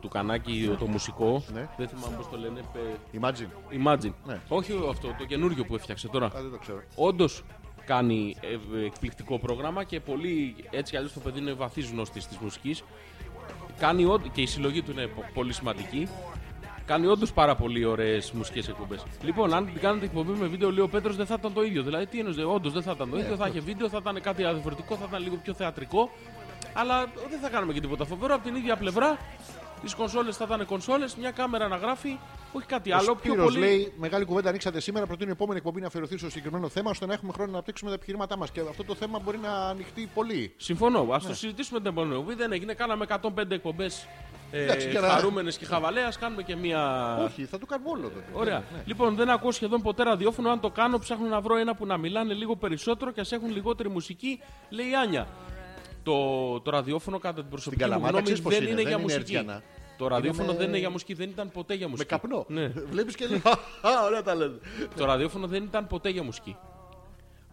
[0.00, 1.42] του κανάκι, το μουσικό.
[1.52, 1.68] Ναι.
[1.76, 2.60] Δεν θυμάμαι πώς το λένε.
[2.72, 3.84] πε- Imagine.
[3.86, 4.12] Imagine.
[4.26, 4.40] Ναι.
[4.48, 6.26] Όχι αυτό, το καινούριο που έφτιαξε τώρα.
[6.26, 6.82] Α, δεν το ξέρω.
[6.94, 7.42] Όντως
[7.86, 12.36] κάνει ε, εκπληκτικό πρόγραμμα και πολύ έτσι κι αλλιώς το παιδί είναι βαθύς γνώστη της
[12.40, 12.82] μουσικής.
[13.80, 16.08] Κάνει ό, και η συλλογή του είναι πο- πολύ σημαντική.
[16.86, 19.02] Κάνει όντως πάρα πολύ ωραίες μουσικές εκπομπές.
[19.22, 21.82] Λοιπόν, αν την κάνετε εκπομπή με βίντεο, λέει ο Πέτρος, δεν θα ήταν το ίδιο.
[21.82, 24.42] Δηλαδή, τι εννοείς, όντως δεν θα ήταν το ίδιο, θα είχε βίντεο, θα ήταν κάτι
[24.42, 26.10] διαφορετικό, θα ήταν λίγο πιο θεατρικό.
[26.74, 28.34] Αλλά δεν θα κάνουμε και τίποτα φοβερό.
[28.34, 29.18] Από την ίδια πλευρά,
[29.82, 32.18] τις κονσόλες θα ήταν κονσόλες, μια κάμερα να γράφει,
[32.52, 33.10] όχι κάτι άλλο.
[33.10, 33.58] Ο Πιο Σπύρος πολύ.
[33.66, 35.06] λέει: Μεγάλη κουβέντα ανοίξατε σήμερα.
[35.06, 37.90] Προτείνω η επόμενη εκπομπή να αφιερωθεί στο συγκεκριμένο θέμα ώστε να έχουμε χρόνο να αναπτύξουμε
[37.90, 38.50] τα επιχειρήματά μας.
[38.50, 40.52] Και αυτό το θέμα μπορεί να ανοιχτεί πολύ.
[40.56, 41.04] Συμφωνώ.
[41.04, 41.14] Ναι.
[41.14, 42.34] Α το συζητήσουμε την επόμενη εκπομπή.
[42.34, 42.74] Δεν έγινε.
[42.74, 44.06] Κάναμε 105 εκπομπές
[44.52, 46.00] ε, Εντάξει, και να- χαρούμενες και χαβαλέ.
[46.00, 47.16] Α κάνουμε και μία.
[47.24, 48.24] Όχι, θα το κάνουμε όλο τότε.
[48.32, 48.58] Ωραία.
[48.58, 48.82] Ναι.
[48.84, 50.50] Λοιπόν, δεν ακούω σχεδόν ποτέ ραδιόφωνο.
[50.50, 53.50] Αν το κάνω, ψάχνω να βρω ένα που να μιλάνε λίγο περισσότερο και ας έχουν
[53.50, 55.26] λιγότερη μουσική, λέει η Άνια.
[56.02, 58.88] Το, το ραδιόφωνο κατά την προσωπική μου Καλαμάτα γνώμη ξέρεις πώς δεν είναι, είναι δεν
[58.90, 59.34] για είναι μουσική.
[59.36, 59.62] Ερτζιανά.
[59.98, 62.08] Το ραδιόφωνο με- δεν είναι για μουσική, δεν ήταν ποτέ για Με μουσική.
[62.08, 62.44] καπνό.
[62.48, 62.68] Ναι.
[62.68, 63.42] Βλέπεις και λέει.
[63.88, 64.58] Α, ωραία τα λένε.
[64.96, 66.56] Το ραδιόφωνο δεν ήταν ποτέ για μουσική.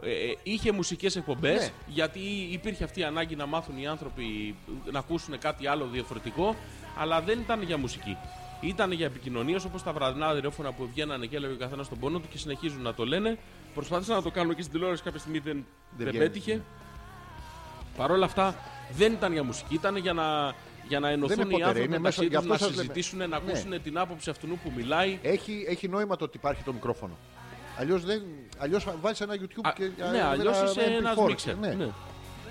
[0.01, 1.71] Ε, ε, είχε μουσικές εκπομπές Ναι.
[1.87, 2.19] γιατί
[2.51, 4.55] υπήρχε αυτή η ανάγκη να μάθουν οι άνθρωποι
[4.91, 6.55] να ακούσουν κάτι άλλο διαφορετικό
[6.97, 8.17] αλλά δεν ήταν για μουσική.
[8.61, 12.19] Ήταν για επικοινωνίες όπως τα βραδινά ραδιόφωνα που βγαίνανε και έλεγε ο καθένας τον πόνο
[12.19, 13.37] του και συνεχίζουν να το λένε.
[13.73, 15.65] Προσπάθησαν να το κάνουν και στην τηλεόραση κάποια στιγμή δεν,
[15.97, 16.17] δεν, βγαίνει.
[16.23, 16.61] πέτυχε.
[17.97, 18.55] Παρ' όλα αυτά
[18.91, 20.53] δεν ήταν για μουσική, ήταν για να,
[20.87, 22.57] για να ενωθούν είναι οι ποτέ, ρε, άνθρωποι είναι μεταξύ μέσα- γι' τους, αυτό να
[22.57, 22.81] σας λέμε.
[22.81, 23.35] συζητήσουν, να Ναι.
[23.35, 25.19] ακούσουν την άποψη αυτού που μιλάει.
[25.21, 27.17] Έχει, έχει νόημα το ότι υπάρχει το μικρόφωνο.
[27.79, 28.21] Αλλιώς δεν.
[28.57, 29.89] Αλλιώς βάλεις ένα YouTube Α, και.
[30.11, 31.25] ναι, αλλιώς είσαι ένας MP4.
[31.27, 31.55] μίξερ.
[31.57, 31.67] Ναι.
[31.73, 31.87] Ναι.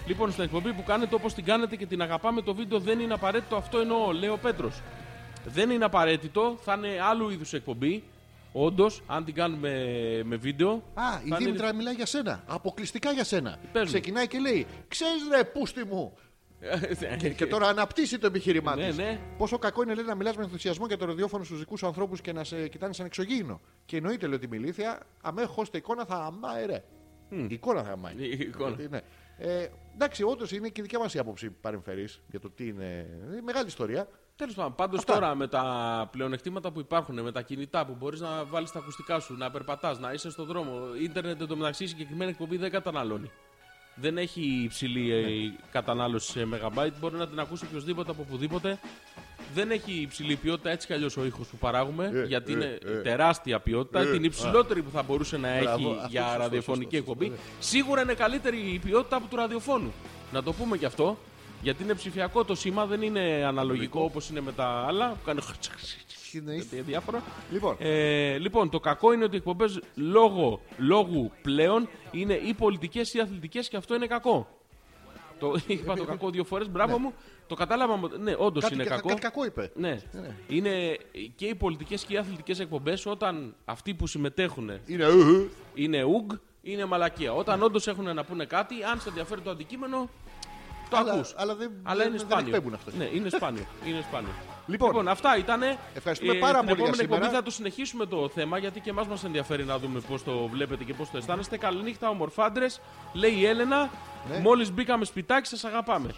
[0.07, 3.15] Λοιπόν, στην εκπομπή που κάνετε όπως την κάνετε και την αγαπάμε, το βίντεο δεν είναι
[3.15, 3.57] απαραίτητο.
[3.57, 4.81] Αυτό εννοώ, λέει ο Πέτρος.
[5.47, 8.03] Δεν είναι απαραίτητο, θα είναι άλλου είδους εκπομπή.
[8.59, 9.71] Όντως, αν την κάνουμε
[10.25, 10.71] με βίντεο.
[10.71, 12.43] Α, η θα είναι- Δήμητρα μιλάει για σένα.
[12.47, 13.59] Αποκλειστικά για σένα.
[13.73, 13.89] Πες μου.
[13.89, 16.17] Ξεκινάει και λέει: Ξέρεις ρε, πούστη μου.
[17.19, 18.97] και, και τώρα αναπτύσσει το επιχείρημά Ναι, της.
[18.97, 19.21] ναι.
[19.39, 22.21] Πόσο κακό είναι λέει, να μιλάς με ενθουσιασμό για το ραδιόφωνο στους δικούς σου ανθρώπους
[22.21, 23.61] και να σε κοιτάνε σαν εξωγήινο.
[23.85, 26.85] Και εννοείται λέει ότι η μιλήθεια, αμέ χώστε εικόνα θα αμάει ρε.
[27.31, 28.15] Η εικόνα θα αμάει.
[28.17, 28.69] Η εικόνα.
[28.77, 29.01] Γιατί, ναι.
[29.39, 33.07] Ε, εντάξει, όντως είναι και η δικιά μας η άποψη παρεμφερής για το τι είναι.
[33.33, 34.09] Είναι μεγάλη ιστορία.
[34.37, 35.13] Τέλος πάντων, πάντως Αυτά.
[35.13, 39.21] τώρα με τα πλεονεκτήματα που υπάρχουν, με τα κινητά που μπορείς να βάλεις τα ακουστικά
[39.21, 40.73] σου, να περπατάς, να είσαι στον δρόμο.
[41.03, 43.31] Ίντερνετ εντωμεταξύ η συγκεκριμένη εκπομπή δεν καταναλώνει.
[43.95, 45.25] Δεν έχει υψηλή ε,
[45.71, 48.79] κατανάλωση σε megabyte, μπορεί να την ακούσει οποιοδήποτε από οπουδήποτε.
[49.55, 52.79] Δεν έχει υψηλή ποιότητα έτσι κι αλλιώς ο ήχος που παράγουμε, Ε, γιατί ε, είναι
[52.85, 53.01] ε.
[53.03, 57.13] τεράστια ποιότητα, την υψηλότερη που θα μπορούσε να Μπράβο, έχει αυτό για σωστό, ραδιοφωνική σωστό,
[57.13, 57.27] εκπομπή.
[57.27, 59.93] σωστό, Σίγουρα είναι καλύτερη η ποιότητα από του ραδιοφώνου.
[60.33, 61.19] Να το πούμε κι αυτό.
[61.67, 65.41] Γιατί είναι ψηφιακό το σήμα, δεν είναι αναλογικό όπως είναι με τα άλλα που κάνει
[66.33, 67.23] Είναι- διάφορα.
[67.51, 73.15] Λοιπόν, Ε, λοιπόν, το κακό είναι ότι οι εκπομπές λόγω, λόγου πλέον είναι ή πολιτικές
[73.15, 74.49] ή αθλητικές και αυτό είναι κακό.
[75.39, 77.13] Το είπα το κακό δύο φορές, μπράβο μου.
[77.47, 78.01] Το κατάλαβα.
[78.19, 79.09] Ναι, όντως κάτι, είναι κα- κακό.
[79.09, 79.71] κάτι κακό είπε.
[79.75, 79.99] Ναι.
[80.49, 80.97] Είναι
[81.37, 85.05] και οι πολιτικές και οι αθλητικές εκπομπές όταν αυτοί που συμμετέχουν Είναι.
[85.05, 85.47] ε, ε.
[85.75, 86.27] είναι ουγ,
[86.63, 87.33] είναι μαλακία.
[87.35, 90.09] Όταν όντως έχουν να πούνε κάτι, αν σε ενδιαφέρει το αντικείμενο,
[90.91, 91.35] το Αλλά- ακούς.
[91.37, 92.47] αλλά δεν- αλλά δεν- είναι δεν σπάνιο.
[92.55, 92.95] εκπέμπουν αυτές.
[92.95, 93.67] Ναι, είναι σπάνιο.
[93.87, 94.31] είναι σπάνιο.
[94.67, 95.63] Λοιπόν, αυτά ήταν.
[95.95, 97.31] ευχαριστούμε πάρα την πολύ για επόμενη εκπομπή σήμερα.
[97.39, 100.85] θα το συνεχίσουμε το θέμα γιατί και εμάς μας ενδιαφέρει να δούμε πώς το βλέπετε
[100.85, 101.57] και πώς το αισθάνεστε.
[101.59, 102.67] Καληνύχτα, ομορφάντρε.
[103.13, 103.91] Λέει η Έλενα.
[104.31, 104.39] Ναι.
[104.39, 106.09] Μόλις μπήκαμε σπιτάκι, σας αγαπάμε.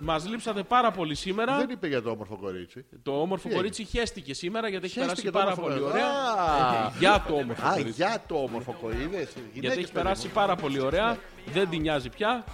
[0.00, 1.56] Μας λείψατε πάρα πολύ σήμερα.
[1.56, 2.84] Δεν είπε για το όμορφο κορίτσι.
[3.02, 5.98] Το όμορφο Τι κορίτσι χέστηκε σήμερα γιατί έχει Χέστηκε περάσει το πάρα όμορφο πολύ κορίτσι.
[5.98, 6.82] ωραία.
[6.82, 6.86] Α.
[6.86, 7.92] Ε, Για το όμορφο Α, κορίτσι.
[7.92, 9.28] για το όμορφο κορίτσι.
[9.52, 11.16] Γιατί έχει περάσει πάρα πολύ ωραία.
[11.52, 12.44] Δεν την νοιάζει πια.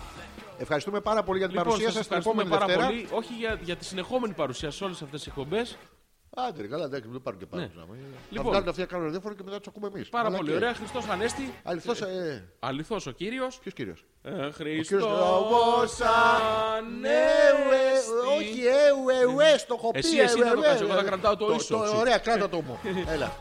[0.59, 3.09] Ευχαριστούμε πάρα πολύ για την Λοιπόν, παρουσία σας σας την ευχαριστούμε επόμενη πάρα Δευτέρα.
[3.11, 3.25] πολύ.
[3.25, 5.77] Όχι για, για τη συνεχόμενη παρουσία σε όλες αυτές τις εκπομπές.
[6.37, 7.63] Άντε, ρε, καλά, εντάξει, δεν πάρουν και πάνω.
[7.63, 7.71] Ναι.
[7.75, 7.85] Να
[8.31, 8.51] Λοιπόν.
[8.51, 10.09] βγάλουν αυτοί να κάνουν ραδιόφωνο και μετά τους ακούμε εμείς.
[10.09, 10.75] Πάρα πολύ ωραία.
[10.75, 11.55] Χριστός Ανέστη.
[11.63, 12.01] Αληθώς.
[12.01, 13.59] Ε, Αληθώς ο κύριος.
[13.59, 16.01] Ποιος κύριος; Ε, Χριστός Χριστός
[18.39, 19.99] Όχι, ε, ε, ε, στο έχω πει.
[19.99, 21.77] Εσύ, ε, εσύ ε, θα το ε, κάνεις, ε, εγώ θα κρατάω το το- ίσο
[21.79, 21.97] το- σου.
[21.99, 22.79] Ωραία, κράτα το μου.
[23.09, 23.33] Έλα.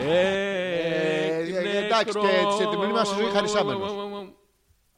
[0.00, 0.08] Ε,
[1.38, 3.92] ε, εντάξει, και σε την μνήμα σου ζωή χαρισάμενος.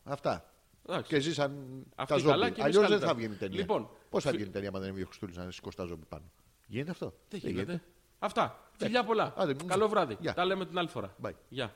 [0.05, 0.45] Αυτά.
[0.89, 1.15] Εντάξει.
[1.15, 1.53] Και ζήσαν
[1.95, 2.55] Αυτοί τα καλά ζόμπι.
[2.55, 3.07] και εμείς Αλλιώς δεν καλύτερα.
[3.13, 3.59] θα βγαίνει ταινία.
[3.59, 6.25] Λοιπόν, Πώς θα φι- βγαίνει ταινία, αν δεν είναι Χριστούγεννα να σηκώσει τα ζόμπι πάνω;
[6.67, 7.83] Γίνεται αυτό; Δεν γίνεται.
[8.19, 8.69] Αυτά.
[8.77, 9.33] Φιλιά πολλά.
[9.37, 10.17] Άντε, Καλό βράδυ.
[10.21, 10.35] Γεια.
[10.35, 11.15] Τα λέμε την άλλη φορά.
[11.23, 11.31] Bye.
[11.49, 11.75] Γεια.